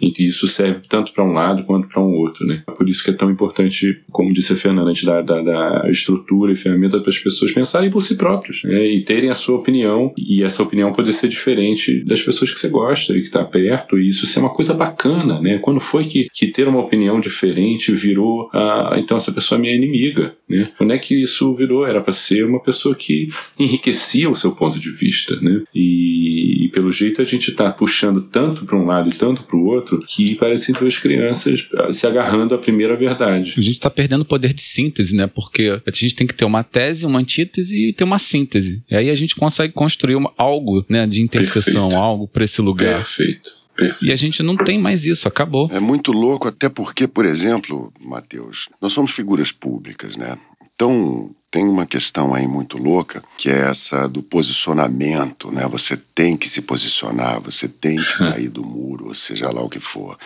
E 0.00 0.26
isso 0.26 0.46
serve 0.46 0.80
tanto 0.88 1.12
para 1.12 1.24
um 1.24 1.32
lado 1.32 1.64
quanto 1.64 1.88
para 1.88 2.02
um 2.02 2.14
outro, 2.14 2.46
né? 2.46 2.62
Por 2.76 2.88
isso 2.88 3.02
que 3.02 3.10
é 3.10 3.12
tão 3.12 3.30
importante, 3.30 4.02
como 4.10 4.32
disse 4.32 4.52
a 4.52 4.56
Fernanda, 4.56 4.90
a 4.90 4.92
gente 4.92 5.06
dar, 5.06 5.22
dar, 5.22 5.42
dar 5.42 5.90
estrutura 5.90 6.52
e 6.52 6.56
ferramenta 6.56 7.00
para 7.00 7.10
as 7.10 7.18
pessoas 7.18 7.52
pensarem 7.52 7.90
por 7.90 8.02
si 8.02 8.16
próprios 8.16 8.62
né? 8.64 8.86
e 8.86 9.02
terem 9.02 9.30
a 9.30 9.34
sua 9.34 9.56
opinião 9.56 10.12
e 10.16 10.42
essa 10.42 10.62
opinião 10.62 10.92
poder 10.92 11.12
ser 11.12 11.28
diferente 11.28 12.04
das 12.04 12.22
pessoas 12.22 12.52
que 12.52 12.58
você 12.58 12.68
gosta 12.68 13.12
e 13.12 13.20
que 13.20 13.26
está 13.26 13.44
perto 13.44 13.98
e 13.98 14.08
isso 14.08 14.26
ser 14.26 14.40
uma 14.40 14.50
coisa 14.50 14.74
bacana, 14.74 15.40
né? 15.40 15.58
Quando 15.58 15.80
foi 15.80 16.04
que, 16.04 16.28
que 16.32 16.48
ter 16.48 16.68
uma 16.68 16.80
opinião 16.80 17.20
diferente 17.20 17.92
virou, 17.92 18.48
ah, 18.52 18.96
então 18.98 19.16
essa 19.16 19.32
pessoa 19.32 19.58
é 19.58 19.60
minha 19.60 19.74
inimiga, 19.74 20.34
né? 20.48 20.70
Quando 20.76 20.92
é 20.92 20.98
que 20.98 21.22
isso 21.22 21.54
virou? 21.54 21.86
Era 21.86 22.00
para 22.00 22.12
ser 22.12 22.44
uma 22.44 22.62
pessoa 22.62 22.94
que 22.94 23.28
enriquecia 23.58 24.28
o 24.28 24.34
seu 24.34 24.52
ponto 24.52 24.78
de 24.78 24.90
vista, 24.90 25.36
né? 25.40 25.62
E 25.74 26.43
pelo 26.74 26.90
jeito 26.90 27.22
a 27.22 27.24
gente 27.24 27.50
está 27.50 27.70
puxando 27.70 28.20
tanto 28.20 28.64
para 28.64 28.76
um 28.76 28.84
lado 28.84 29.08
e 29.08 29.12
tanto 29.12 29.44
para 29.44 29.56
o 29.56 29.64
outro 29.66 30.00
que 30.00 30.34
parecem 30.34 30.74
duas 30.74 30.98
crianças 30.98 31.68
ah, 31.76 31.92
se 31.92 32.06
agarrando 32.06 32.54
à 32.54 32.58
primeira 32.58 32.96
verdade. 32.96 33.54
A 33.56 33.60
gente 33.60 33.78
tá 33.78 33.88
perdendo 33.88 34.22
o 34.22 34.24
poder 34.26 34.52
de 34.52 34.62
síntese, 34.62 35.14
né? 35.14 35.26
Porque 35.28 35.80
a 35.86 35.90
gente 35.92 36.14
tem 36.16 36.26
que 36.26 36.34
ter 36.34 36.44
uma 36.44 36.64
tese, 36.64 37.06
uma 37.06 37.20
antítese 37.20 37.88
e 37.88 37.92
ter 37.92 38.02
uma 38.04 38.18
síntese. 38.18 38.82
E 38.90 38.96
aí 38.96 39.08
a 39.08 39.14
gente 39.14 39.36
consegue 39.36 39.72
construir 39.72 40.16
uma- 40.16 40.32
algo, 40.36 40.84
né, 40.88 41.06
de 41.06 41.22
interseção, 41.22 41.88
Perfeito. 41.88 42.02
algo 42.02 42.26
pra 42.28 42.44
esse 42.44 42.60
lugar. 42.60 42.96
Perfeito. 42.96 43.50
Perfeito. 43.76 44.04
E 44.06 44.12
a 44.12 44.16
gente 44.16 44.42
não 44.42 44.56
tem 44.56 44.78
mais 44.78 45.04
isso, 45.06 45.26
acabou. 45.28 45.68
É 45.72 45.80
muito 45.80 46.12
louco, 46.12 46.46
até 46.48 46.68
porque, 46.68 47.06
por 47.08 47.24
exemplo, 47.24 47.92
Matheus, 48.00 48.68
nós 48.80 48.92
somos 48.92 49.10
figuras 49.12 49.50
públicas, 49.52 50.16
né? 50.16 50.36
Então, 50.74 51.30
tem 51.54 51.68
uma 51.68 51.86
questão 51.86 52.34
aí 52.34 52.48
muito 52.48 52.76
louca, 52.76 53.22
que 53.38 53.48
é 53.48 53.70
essa 53.70 54.08
do 54.08 54.24
posicionamento, 54.24 55.52
né? 55.52 55.64
Você 55.70 55.96
tem 56.12 56.36
que 56.36 56.48
se 56.48 56.60
posicionar, 56.60 57.40
você 57.40 57.68
tem 57.68 57.96
que 57.96 58.18
sair 58.18 58.48
do 58.48 58.64
muro, 58.64 59.06
ou 59.06 59.14
seja 59.14 59.52
lá 59.52 59.62
o 59.62 59.68
que 59.68 59.78
for. 59.78 60.18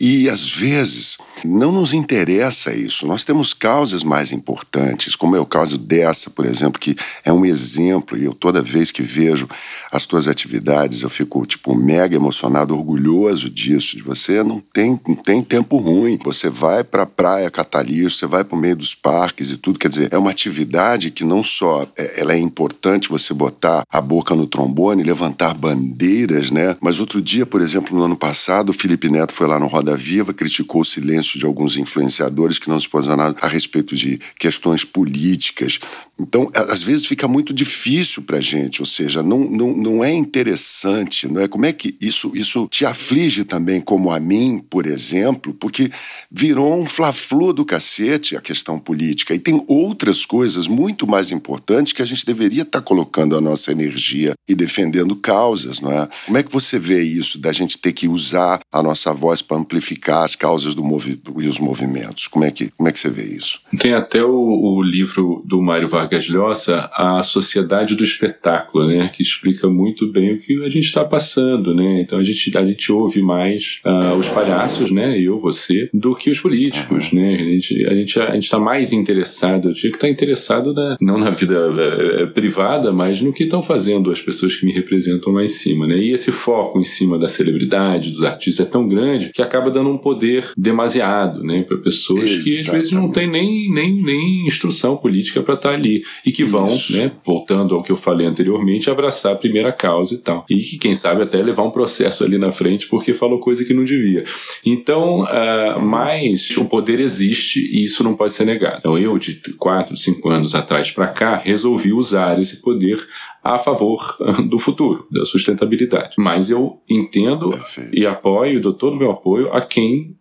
E, 0.00 0.28
às 0.28 0.42
vezes, 0.42 1.16
não 1.44 1.70
nos 1.70 1.94
interessa 1.94 2.74
isso. 2.74 3.06
Nós 3.06 3.24
temos 3.24 3.54
causas 3.54 4.02
mais 4.02 4.32
importantes, 4.32 5.14
como 5.14 5.36
é 5.36 5.38
o 5.38 5.46
caso 5.46 5.78
dessa, 5.78 6.28
por 6.28 6.44
exemplo, 6.44 6.80
que 6.80 6.96
é 7.24 7.32
um 7.32 7.46
exemplo, 7.46 8.18
e 8.18 8.24
eu 8.24 8.34
toda 8.34 8.60
vez 8.60 8.90
que 8.90 9.02
vejo 9.02 9.46
as 9.92 10.06
tuas 10.06 10.26
atividades, 10.26 11.02
eu 11.02 11.10
fico, 11.10 11.46
tipo, 11.46 11.72
mega 11.72 12.16
emocionado, 12.16 12.74
orgulhoso 12.76 13.48
disso, 13.48 13.96
de 13.96 14.02
você 14.02 14.42
não 14.42 14.58
tem, 14.58 14.98
não 15.06 15.14
tem 15.14 15.40
tempo 15.40 15.76
ruim. 15.76 16.18
Você 16.24 16.50
vai 16.50 16.82
pra 16.82 17.06
praia 17.06 17.48
catar 17.48 17.84
lixo, 17.84 18.16
você 18.16 18.26
vai 18.26 18.42
pro 18.42 18.56
meio 18.56 18.74
dos 18.74 18.92
parques 18.92 19.52
e 19.52 19.56
tudo. 19.56 19.78
Quer 19.78 19.88
dizer, 19.88 20.12
é 20.12 20.18
uma 20.18 20.34
atividade 20.64 21.10
que 21.10 21.24
não 21.24 21.42
só 21.42 21.86
é, 21.96 22.20
ela 22.20 22.32
é 22.32 22.38
importante 22.38 23.08
você 23.08 23.34
botar 23.34 23.84
a 23.88 24.00
boca 24.00 24.34
no 24.34 24.46
trombone, 24.46 25.02
levantar 25.02 25.54
bandeiras, 25.54 26.50
né? 26.50 26.76
Mas 26.80 26.98
outro 26.98 27.20
dia, 27.20 27.44
por 27.44 27.60
exemplo, 27.60 27.96
no 27.96 28.04
ano 28.04 28.16
passado, 28.16 28.70
o 28.70 28.72
Felipe 28.72 29.10
Neto 29.10 29.32
foi 29.32 29.46
lá 29.46 29.58
no 29.58 29.66
Roda 29.66 29.96
Viva, 29.96 30.32
criticou 30.32 30.80
o 30.80 30.84
silêncio 30.84 31.38
de 31.38 31.44
alguns 31.44 31.76
influenciadores 31.76 32.58
que 32.58 32.68
não 32.68 32.80
se 32.80 32.88
posicionaram 32.88 33.36
a 33.40 33.46
respeito 33.46 33.94
de 33.94 34.18
questões 34.38 34.84
políticas. 34.84 35.78
Então, 36.18 36.50
às 36.54 36.82
vezes 36.82 37.06
fica 37.06 37.28
muito 37.28 37.52
difícil 37.52 38.22
pra 38.22 38.40
gente, 38.40 38.80
ou 38.80 38.86
seja, 38.86 39.22
não, 39.22 39.40
não, 39.40 39.76
não 39.76 40.04
é 40.04 40.12
interessante, 40.12 41.28
não 41.28 41.40
é? 41.40 41.48
Como 41.48 41.66
é 41.66 41.72
que 41.72 41.96
isso, 42.00 42.32
isso 42.34 42.68
te 42.70 42.86
aflige 42.86 43.44
também, 43.44 43.80
como 43.80 44.10
a 44.10 44.20
mim, 44.20 44.64
por 44.70 44.86
exemplo, 44.86 45.52
porque 45.54 45.90
virou 46.30 46.80
um 46.80 46.86
fla-flu 46.86 47.52
do 47.52 47.64
cacete 47.64 48.36
a 48.36 48.40
questão 48.40 48.78
política. 48.78 49.34
E 49.34 49.38
tem 49.38 49.64
outras 49.66 50.24
coisas 50.24 50.53
muito 50.66 51.06
mais 51.06 51.30
importantes 51.30 51.92
que 51.92 52.02
a 52.02 52.04
gente 52.04 52.24
deveria 52.24 52.62
estar 52.62 52.80
colocando 52.80 53.36
a 53.36 53.40
nossa 53.40 53.72
energia 53.72 54.34
e 54.48 54.54
defendendo 54.54 55.16
causas, 55.16 55.80
não 55.80 55.90
é? 55.90 56.08
Como 56.26 56.38
é 56.38 56.42
que 56.42 56.52
você 56.52 56.78
vê 56.78 57.02
isso, 57.02 57.38
da 57.38 57.52
gente 57.52 57.78
ter 57.78 57.92
que 57.92 58.08
usar 58.08 58.60
a 58.72 58.82
nossa 58.82 59.12
voz 59.12 59.42
para 59.42 59.56
amplificar 59.56 60.24
as 60.24 60.36
causas 60.36 60.74
do 60.74 60.84
movi 60.84 61.20
e 61.38 61.48
os 61.48 61.58
movimentos? 61.58 62.28
Como 62.28 62.44
é 62.44 62.50
que, 62.50 62.70
como 62.76 62.88
é 62.88 62.92
que 62.92 63.00
você 63.00 63.10
vê 63.10 63.24
isso? 63.24 63.60
Tem 63.78 63.94
até 63.94 64.22
o, 64.22 64.30
o 64.30 64.82
livro 64.82 65.42
do 65.44 65.60
Mário 65.60 65.88
Vargas 65.88 66.28
Llosa, 66.28 66.90
A 66.94 67.22
Sociedade 67.22 67.94
do 67.94 68.04
Espetáculo, 68.04 68.86
né, 68.88 69.08
que 69.08 69.22
explica 69.22 69.68
muito 69.68 70.10
bem 70.10 70.34
o 70.34 70.40
que 70.40 70.62
a 70.64 70.70
gente 70.70 70.84
está 70.84 71.04
passando, 71.04 71.74
né? 71.74 72.00
Então 72.00 72.18
a 72.18 72.22
gente, 72.22 72.56
a 72.56 72.66
gente 72.66 72.92
ouve 72.92 73.22
mais 73.22 73.80
ah, 73.84 74.14
os 74.14 74.28
palhaços, 74.28 74.90
né, 74.90 75.18
eu, 75.18 75.38
você, 75.38 75.88
do 75.92 76.14
que 76.14 76.30
os 76.30 76.40
políticos, 76.40 77.12
né? 77.12 77.34
A 77.34 77.44
gente 77.44 77.86
a 77.86 77.94
gente 77.94 78.20
a 78.20 78.34
gente 78.34 78.44
está 78.44 78.58
mais 78.58 78.92
interessado, 78.92 79.68
eu 79.68 79.74
tinha 79.74 79.90
que 79.90 79.96
estar 79.96 80.08
interessado 80.08 80.43
na, 80.72 80.96
não 81.00 81.18
na 81.18 81.30
vida 81.30 81.54
eh, 81.54 82.22
eh, 82.22 82.26
privada, 82.26 82.92
mas 82.92 83.20
no 83.20 83.32
que 83.32 83.44
estão 83.44 83.62
fazendo 83.62 84.10
as 84.10 84.20
pessoas 84.20 84.56
que 84.56 84.66
me 84.66 84.72
representam 84.72 85.32
lá 85.32 85.44
em 85.44 85.48
cima, 85.48 85.86
né? 85.86 85.96
E 85.98 86.12
esse 86.12 86.32
foco 86.32 86.78
em 86.78 86.84
cima 86.84 87.18
da 87.18 87.28
celebridade, 87.28 88.10
dos 88.10 88.24
artistas 88.24 88.66
é 88.66 88.68
tão 88.68 88.88
grande 88.88 89.30
que 89.30 89.42
acaba 89.42 89.70
dando 89.70 89.90
um 89.90 89.98
poder 89.98 90.44
demasiado, 90.56 91.42
né, 91.42 91.62
para 91.62 91.76
pessoas 91.78 92.42
que 92.42 92.58
às 92.58 92.66
vezes 92.66 92.92
não 92.92 93.10
tem 93.10 93.26
nem, 93.26 93.70
nem, 93.72 93.92
nem 94.02 94.46
instrução 94.46 94.96
política 94.96 95.42
para 95.42 95.54
estar 95.54 95.70
ali 95.70 96.02
e 96.24 96.32
que 96.32 96.44
vão, 96.44 96.72
Isso. 96.74 96.96
né, 96.96 97.12
voltando 97.24 97.74
ao 97.74 97.82
que 97.82 97.92
eu 97.92 97.96
falei 97.96 98.26
anteriormente, 98.26 98.90
abraçar 98.90 99.32
a 99.32 99.36
primeira 99.36 99.72
causa 99.72 100.14
e 100.14 100.18
tal. 100.18 100.44
E 100.48 100.58
que, 100.58 100.78
quem 100.78 100.94
sabe, 100.94 101.22
até 101.22 101.42
levar 101.42 101.62
um 101.62 101.70
processo 101.70 102.24
ali 102.24 102.38
na 102.38 102.50
frente 102.50 102.86
porque 102.86 103.12
falou 103.12 103.38
coisa 103.38 103.64
que 103.64 103.74
não 103.74 103.84
devia. 103.84 104.24
Então, 104.64 105.24
ah, 105.28 105.78
mas 105.80 106.56
o 106.56 106.64
poder 106.64 107.00
existe 107.00 107.60
e 107.60 107.84
isso 107.84 108.02
não 108.02 108.14
pode 108.14 108.34
ser 108.34 108.44
negado. 108.44 108.78
Então, 108.78 108.98
eu, 108.98 109.16
de 109.18 109.34
4, 109.58 109.96
5 109.96 110.20
anos 110.30 110.54
atrás 110.54 110.90
para 110.90 111.08
cá, 111.08 111.36
resolvi 111.36 111.92
usar 111.92 112.40
esse 112.40 112.56
poder 112.56 112.98
a 113.44 113.58
favor 113.58 114.16
do 114.48 114.58
futuro, 114.58 115.06
da 115.10 115.24
sustentabilidade. 115.24 116.14
Mas 116.18 116.48
eu 116.50 116.80
entendo 116.88 117.50
Perfeito. 117.50 117.96
e 117.96 118.06
apoio, 118.06 118.60
dou 118.60 118.72
todo 118.72 118.94
o 118.94 118.98
meu 118.98 119.10
apoio 119.10 119.52
a 119.52 119.60
quem, 119.60 120.16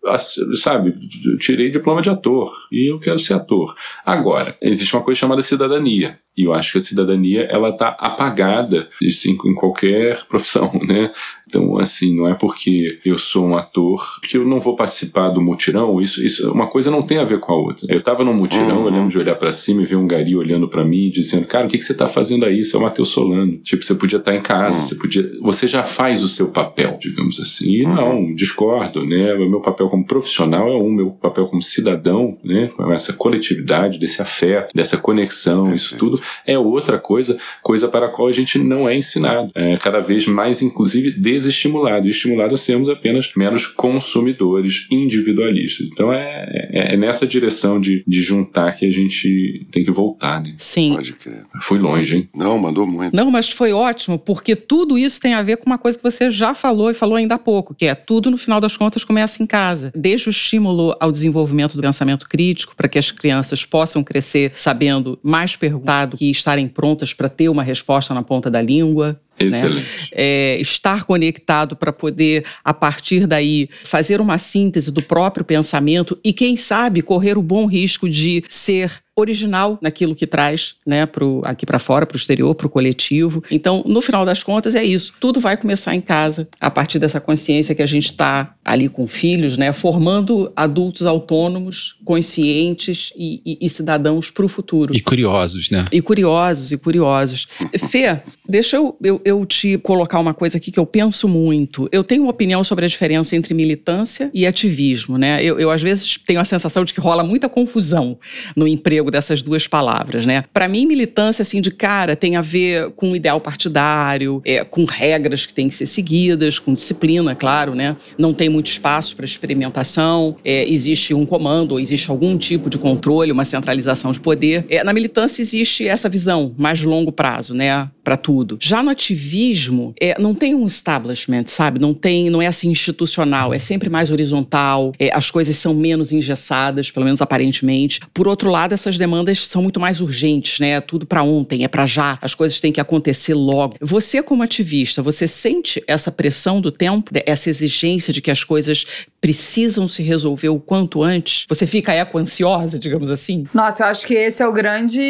sabe, 0.56 0.94
tirei 1.40 1.70
diploma 1.70 2.02
de 2.02 2.10
ator 2.10 2.52
e 2.72 2.92
eu 2.92 3.00
quero 3.00 3.18
ser 3.20 3.34
ator. 3.36 3.74
Agora, 4.06 4.58
existe 4.62 4.94
uma 4.96 5.02
coisa 5.04 5.20
chamada 5.20 5.42
cidadania. 5.42 6.18
E 6.38 6.44
eu 6.44 6.54
acho 6.54 6.72
que 6.74 6.78
a 6.80 6.82
cidadania, 6.82 7.44
ela 7.44 7.72
tá 7.72 7.96
apagada 8.00 8.90
assim, 9.08 9.38
em 9.46 9.54
qualquer 9.54 10.24
profissão, 10.28 10.72
né? 10.86 11.12
Então, 11.48 11.78
assim, 11.78 12.16
não 12.16 12.28
é 12.28 12.34
porque 12.34 13.00
eu 13.06 13.18
sou 13.20 13.46
um 13.46 13.56
ator 13.56 14.02
que 14.24 14.38
eu 14.38 14.44
não 14.46 14.60
vou 14.60 14.76
participar 14.76 15.30
do 15.30 15.40
mutirão. 15.40 16.02
Isso, 16.02 16.24
isso, 16.26 16.52
uma 16.52 16.66
coisa 16.68 16.90
não 16.90 17.04
tem 17.04 17.20
a 17.20 17.24
ver 17.24 17.40
com 17.40 17.54
a 17.54 17.56
outra. 17.56 17.86
Eu 17.88 18.02
tava 18.02 18.24
num 18.24 18.34
mutirão, 18.34 18.80
Uhum. 18.80 18.86
eu 18.88 18.92
lembro 18.92 19.10
de 19.10 19.18
olhar 19.20 19.36
pra 19.36 19.54
cima 19.54 19.84
e 19.84 19.86
ver 19.86 19.96
um 19.96 20.08
gari 20.08 20.36
olhando 20.36 20.68
pra 20.68 20.84
mim, 20.84 21.12
dizendo: 21.12 21.46
Cara, 21.46 21.68
o 21.68 21.70
que, 21.70 21.78
que 21.78 21.84
você 21.84 21.94
tá 21.94 22.08
fazendo 22.08 22.44
aí? 22.46 22.66
Você 22.66 22.76
é 22.76 22.80
o 22.80 22.82
Matheus 22.82 23.10
Solano. 23.14 23.58
Tipo, 23.60 23.84
você 23.84 23.96
podia 23.96 24.18
estar 24.18 24.36
em 24.36 24.42
casa, 24.42 24.78
Uhum. 24.78 24.84
você 24.84 24.96
podia. 24.96 25.32
Você 25.42 25.68
já 25.68 25.84
faz 25.84 26.24
o 26.24 26.28
seu 26.28 26.48
papel, 26.50 26.98
digamos 27.00 27.40
assim. 27.40 27.72
E 27.72 27.84
não, 27.84 28.34
discordo, 28.34 29.06
né? 29.06 29.34
O 29.36 29.50
meu 29.50 29.62
papel 29.62 29.88
como 29.90 30.06
profissional 30.06 30.68
é 30.70 30.76
um, 30.78 30.92
meu 30.92 31.12
papel 31.12 31.48
como 31.48 31.62
cidadão, 31.62 32.38
né? 32.44 32.70
Com 32.76 32.92
essa 32.92 33.14
coletividade, 33.14 33.98
desse 34.00 34.22
afeto, 34.22 34.70
dessa 34.74 34.98
conexão, 34.98 35.74
isso 35.74 35.98
tudo 35.98 36.20
é 36.46 36.58
outra 36.58 36.98
coisa, 37.00 37.38
coisa 37.62 37.88
para 37.88 38.08
a 38.08 38.10
qual 38.10 38.28
a 38.28 38.32
gente 38.32 38.58
não 38.58 38.88
é 38.88 38.96
ensinado. 38.96 39.52
É 39.56 39.78
cada 39.78 40.00
vez 40.00 40.26
mais, 40.26 40.62
inclusive, 40.62 41.12
desestimulado. 41.12 42.08
E 42.08 42.10
estimulado 42.10 42.56
a 42.56 42.58
sermos 42.58 42.90
apenas 42.90 43.32
meros 43.36 43.66
consumidores 43.68 44.88
individualistas. 44.92 45.88
Então 45.92 46.12
é, 46.14 46.70
é, 46.72 46.94
é 46.94 46.98
nessa 46.98 47.26
direção 47.28 47.80
de, 47.80 48.04
de 48.08 48.22
juntar 48.22 48.72
que 48.74 48.86
a 48.86 48.92
gente 48.92 49.66
tem 49.72 49.84
que 49.84 49.92
voltar, 49.92 50.42
né? 50.42 50.54
Sim. 50.58 50.94
Pode 50.96 51.14
crer. 51.14 51.44
Fui 51.62 51.80
longe, 51.80 52.16
hein? 52.16 52.30
Não, 52.36 52.58
mandou 52.58 52.86
muito. 52.86 53.03
Não, 53.12 53.32
mas 53.32 53.50
foi 53.50 53.74
ótimo, 53.74 54.20
porque 54.20 54.56
tudo 54.56 54.98
isso 54.98 55.20
tem 55.20 55.34
a 55.34 55.42
ver 55.42 55.58
com 55.58 55.66
uma 55.66 55.78
coisa 55.78 55.98
que 55.98 56.04
você 56.04 56.30
já 56.30 56.54
falou 56.54 56.92
e 56.92 56.94
falou 56.94 57.16
ainda 57.16 57.36
há 57.36 57.40
pouco, 57.40 57.74
que 57.74 57.86
é 57.86 57.96
tudo, 57.96 58.30
no 58.30 58.38
final 58.38 58.62
das 58.62 58.78
contas, 58.78 59.04
começa 59.04 59.42
em 59.42 59.46
casa. 59.46 59.92
Desde 59.96 60.30
o 60.30 60.32
estímulo 60.32 60.96
ao 61.00 61.12
desenvolvimento 61.12 61.76
do 61.76 61.82
pensamento 61.82 62.28
crítico, 62.28 62.76
para 62.76 62.88
que 62.88 63.00
as 63.00 63.12
crianças 63.12 63.66
possam 63.66 64.04
crescer 64.04 64.52
sabendo 64.56 65.20
mais 65.24 65.56
perguntar 65.56 66.06
do 66.06 66.18
que 66.18 66.30
estarem 66.30 66.68
prontas 66.68 67.14
para 67.14 67.30
ter 67.30 67.50
uma 67.50 67.64
resposta 67.64 68.14
na 68.14 68.24
ponta 68.24 68.50
da 68.50 68.62
língua. 68.62 69.20
Excelente. 69.40 70.10
é, 70.12 70.58
estar 70.62 71.04
conectado 71.06 71.76
para 71.76 71.92
poder, 71.92 72.46
a 72.64 72.74
partir 72.74 73.26
daí, 73.28 73.70
fazer 73.84 74.22
uma 74.22 74.38
síntese 74.38 74.92
do 74.92 75.02
próprio 75.02 75.44
pensamento 75.46 76.18
e, 76.24 76.32
quem 76.34 76.56
sabe, 76.56 77.02
correr 77.02 77.38
o 77.38 77.42
bom 77.42 77.66
risco 77.66 78.10
de 78.10 78.44
ser 78.48 78.92
original 79.16 79.78
naquilo 79.80 80.16
que 80.16 80.26
traz, 80.26 80.74
né, 80.88 81.06
pro, 81.06 81.40
aqui 81.46 81.68
para 81.68 81.78
fora, 81.78 82.04
para 82.04 82.16
o 82.16 82.18
exterior, 82.18 82.56
para 82.56 82.66
o 82.66 82.70
coletivo. 82.70 83.44
Então, 83.52 83.84
no 83.86 84.02
final 84.02 84.26
das 84.26 84.42
contas, 84.42 84.74
é 84.74 84.84
isso. 84.84 85.14
Tudo 85.20 85.40
vai 85.40 85.56
começar 85.56 85.94
em 85.96 86.02
casa, 86.02 86.48
a 86.60 86.72
partir 86.72 86.98
dessa 86.98 87.22
consciência 87.22 87.76
que 87.76 87.84
a 87.84 87.86
gente 87.86 88.06
está 88.06 88.56
ali 88.66 88.90
com 88.90 89.06
filhos, 89.06 89.56
né, 89.56 89.72
formando 89.72 90.52
adultos 90.56 91.06
autônomos, 91.06 91.96
conscientes 92.04 93.14
e, 93.16 93.40
e- 93.46 93.58
e 93.62 93.70
cidadãos 93.70 94.32
para 94.32 94.46
o 94.46 94.48
futuro. 94.48 94.96
E 94.96 95.00
curiosos, 95.00 95.70
né? 95.70 95.86
E 95.92 96.02
curiosos, 96.02 96.72
e 96.72 96.78
curiosos. 96.78 97.48
Fê, 97.90 98.20
deixa 98.50 98.78
eu, 98.78 98.98
eu, 99.04 99.22
eu 99.26 99.46
te 99.46 99.78
colocar 99.78 100.20
uma 100.20 100.34
coisa 100.34 100.58
aqui 100.58 100.72
que 100.72 100.80
eu 100.80 100.86
penso 100.86 101.28
muito. 101.28 101.88
Eu 101.92 102.04
tenho 102.04 102.24
uma 102.24 102.32
opinião 102.32 102.64
sobre 102.64 102.86
a 102.86 102.88
diferença 102.88 103.36
entre 103.36 103.54
militância 103.54 104.30
e 104.34 104.46
ativismo, 104.46 105.18
né? 105.18 105.44
Eu, 105.44 105.60
eu 105.60 105.72
às 105.72 105.82
vezes 105.82 106.18
tenho 106.26 106.40
a 106.40 106.46
sensação 106.46 106.84
de 106.84 106.94
que 106.94 107.00
rola 107.00 107.24
muita 107.24 107.50
confusão 107.50 108.18
no 108.56 108.68
emprego 108.68 109.10
dessas 109.10 109.42
duas 109.42 109.68
palavras, 109.68 110.26
né? 110.26 110.44
Para 110.54 110.68
mim, 110.68 110.86
militância, 110.86 111.42
assim, 111.42 111.62
de 111.62 111.72
cara, 111.72 112.16
tem 112.16 112.36
a 112.36 112.42
ver 112.42 112.92
com 112.92 113.12
o 113.12 113.16
ideal 113.16 113.40
partidário, 113.40 114.42
é, 114.46 114.64
com 114.64 114.86
regras 114.86 115.46
que 115.46 115.54
têm 115.54 115.70
que 115.70 115.76
ser 115.76 115.86
seguidas, 115.86 116.60
com 116.60 116.74
disciplina, 116.74 117.36
claro, 117.36 117.76
né? 117.76 117.96
Não 118.18 118.34
tem 118.34 118.50
muito 118.50 118.68
espaço 118.68 119.16
para 119.16 119.26
experimentação, 119.26 120.36
é, 120.44 120.68
existe 120.70 121.14
um 121.14 121.26
comando, 121.26 121.80
existe 121.80 122.10
algum 122.10 122.38
tipo 122.38 122.70
de 122.70 122.78
controle, 122.78 123.32
uma 123.32 123.46
centralização 123.46 124.12
de 124.12 124.20
poder. 124.20 124.66
É, 124.70 124.84
na 124.84 124.94
militância 124.94 125.42
existe 125.42 125.88
essa 125.88 126.10
visão 126.10 126.54
mais 126.58 126.82
longo 126.84 127.12
prazo, 127.12 127.54
né? 127.54 127.90
Para 128.04 128.18
tudo. 128.18 128.58
Já 128.60 128.84
no 128.84 128.90
ativismo, 128.90 129.94
é, 130.00 130.20
não 130.20 130.36
tem 130.36 130.54
um 130.54 130.66
establishment, 130.66 131.46
sabe? 131.48 131.80
Não 131.80 131.94
tem, 131.94 132.30
não 132.30 132.42
é 132.42 132.48
assim 132.48 132.70
institucional, 132.70 133.54
é 133.54 133.60
sempre 133.60 133.90
mais 133.90 134.12
horizontal, 134.12 134.94
é, 135.00 135.10
as 135.14 135.32
coisas 135.32 135.56
são 135.56 135.74
menos 135.74 136.12
engessadas, 136.12 136.92
pelo 136.92 137.06
menos 137.06 137.22
aparentemente. 137.22 138.02
Por 138.14 138.28
outro 138.28 138.50
lado, 138.50 138.74
essas 138.74 138.98
demandas 138.98 139.46
são 139.48 139.62
muito 139.62 139.80
mais 139.80 140.02
urgentes, 140.02 140.60
né? 140.60 140.72
É 140.72 140.82
tudo 140.82 141.06
para 141.06 141.24
ontem, 141.24 141.64
é 141.64 141.68
para 141.68 141.86
já, 141.86 142.18
as 142.22 142.36
coisas 142.36 142.60
têm 142.60 142.72
que 142.72 142.82
acontecer 142.82 143.34
logo. 143.34 143.76
Você, 143.80 144.22
como 144.22 144.44
ativista, 144.44 145.02
você 145.02 145.28
sente 145.28 145.84
essa 145.88 146.12
pressão 146.12 146.60
do 146.60 146.72
tempo, 146.72 147.12
essa 147.26 147.50
exigência 147.50 148.12
de 148.12 148.22
que 148.22 148.32
as 148.32 148.44
coisas 148.44 148.86
precisam 149.22 149.88
se 149.88 150.04
resolver 150.04 150.50
o 150.50 150.60
quanto 150.60 151.02
antes? 151.02 151.46
Você 151.48 151.66
fica 151.66 151.94
eco-ansiosa, 151.94 152.78
digamos 152.78 153.10
assim? 153.10 153.46
Nossa, 153.54 153.84
eu 153.84 153.88
acho 153.88 154.06
que 154.06 154.14
esse 154.14 154.44
é 154.44 154.48
o 154.48 154.52
grande. 154.52 155.02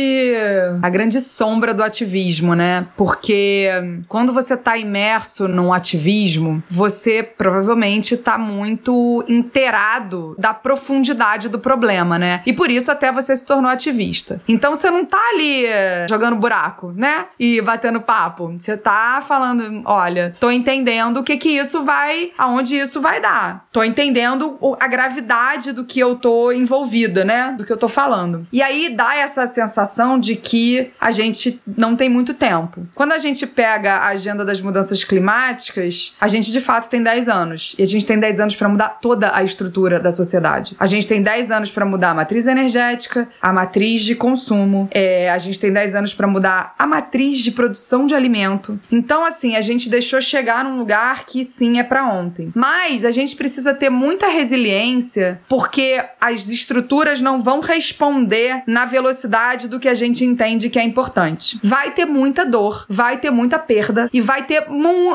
a 0.81 0.89
grande 0.89 1.19
sombra 1.19 1.73
do 1.73 1.81
ativismo, 1.81 2.53
né? 2.53 2.82
Porque 2.95 3.69
hum, 3.81 4.03
quando 4.07 4.31
você 4.31 4.55
tá 4.55 4.77
imerso 4.77 5.47
num 5.47 5.73
ativismo, 5.73 6.63
você 6.69 7.23
provavelmente 7.23 8.17
tá 8.17 8.37
muito 8.37 9.23
inteirado 9.27 10.35
da 10.37 10.53
profundidade 10.53 11.49
do 11.49 11.59
problema, 11.59 12.17
né? 12.17 12.41
E 12.45 12.53
por 12.53 12.69
isso 12.69 12.91
até 12.91 13.11
você 13.11 13.35
se 13.35 13.45
tornou 13.45 13.69
ativista. 13.69 14.41
Então 14.47 14.75
você 14.75 14.89
não 14.89 15.05
tá 15.05 15.19
ali 15.33 15.65
eh, 15.65 16.05
jogando 16.09 16.35
buraco, 16.35 16.93
né? 16.95 17.25
E 17.39 17.61
batendo 17.61 18.01
papo. 18.01 18.53
Você 18.57 18.77
tá 18.77 19.23
falando, 19.25 19.81
olha, 19.85 20.33
tô 20.39 20.51
entendendo 20.51 21.17
o 21.17 21.23
que 21.23 21.37
que 21.37 21.49
isso 21.49 21.83
vai, 21.83 22.31
aonde 22.37 22.75
isso 22.75 23.01
vai 23.01 23.21
dar. 23.21 23.65
Tô 23.71 23.83
entendendo 23.83 24.57
a 24.79 24.87
gravidade 24.87 25.71
do 25.71 25.85
que 25.85 25.99
eu 25.99 26.15
tô 26.15 26.51
envolvida, 26.51 27.23
né? 27.23 27.53
Do 27.57 27.65
que 27.65 27.71
eu 27.71 27.77
tô 27.77 27.87
falando. 27.87 28.47
E 28.51 28.61
aí 28.61 28.89
dá 28.89 29.15
essa 29.15 29.45
sensação 29.47 30.19
de 30.19 30.35
que 30.35 30.91
a 30.99 31.11
gente 31.11 31.61
não 31.65 31.95
tem 31.95 32.09
muito 32.09 32.33
tempo. 32.33 32.72
Quando 32.93 33.11
a 33.11 33.17
gente 33.17 33.45
pega 33.45 33.95
a 33.95 34.07
agenda 34.07 34.45
das 34.45 34.61
mudanças 34.61 35.03
climáticas, 35.03 36.15
a 36.19 36.27
gente 36.27 36.51
de 36.51 36.59
fato 36.59 36.89
tem 36.89 37.01
10 37.01 37.29
anos. 37.29 37.75
E 37.77 37.83
a 37.83 37.85
gente 37.85 38.05
tem 38.05 38.19
10 38.19 38.39
anos 38.39 38.55
pra 38.55 38.69
mudar 38.69 38.89
toda 39.01 39.35
a 39.35 39.43
estrutura 39.43 39.99
da 39.99 40.11
sociedade. 40.11 40.75
A 40.79 40.85
gente 40.85 41.07
tem 41.07 41.21
10 41.21 41.51
anos 41.51 41.71
pra 41.71 41.85
mudar 41.85 42.11
a 42.11 42.13
matriz 42.13 42.47
energética, 42.47 43.27
a 43.41 43.51
matriz 43.51 44.01
de 44.01 44.15
consumo, 44.15 44.87
é, 44.91 45.29
a 45.29 45.37
gente 45.37 45.59
tem 45.59 45.71
10 45.71 45.95
anos 45.95 46.13
pra 46.13 46.27
mudar 46.27 46.73
a 46.77 46.87
matriz 46.87 47.39
de 47.39 47.51
produção 47.51 48.05
de 48.05 48.15
alimento. 48.15 48.79
Então, 48.91 49.25
assim, 49.25 49.55
a 49.55 49.61
gente 49.61 49.89
deixou 49.89 50.21
chegar 50.21 50.63
num 50.63 50.77
lugar 50.77 51.25
que 51.25 51.43
sim 51.43 51.79
é 51.79 51.83
pra 51.83 52.07
ontem. 52.07 52.51
Mas 52.55 53.05
a 53.05 53.11
gente 53.11 53.35
precisa 53.35 53.73
ter 53.73 53.89
muita 53.89 54.27
resiliência, 54.27 55.41
porque 55.47 56.03
as 56.19 56.47
estruturas 56.47 57.21
não 57.21 57.41
vão 57.41 57.59
responder 57.59 58.63
na 58.67 58.85
velocidade 58.85 59.67
do 59.67 59.79
que 59.79 59.89
a 59.89 59.93
gente 59.93 60.23
entende 60.23 60.69
que 60.69 60.79
é 60.79 60.83
importante. 60.83 61.59
Vai 61.63 61.91
ter 61.91 62.05
muita 62.05 62.45
dor, 62.45 62.62
vai 62.87 63.17
ter 63.17 63.31
muita 63.31 63.59
perda 63.59 64.09
e 64.13 64.21
vai 64.21 64.45
ter 64.45 64.63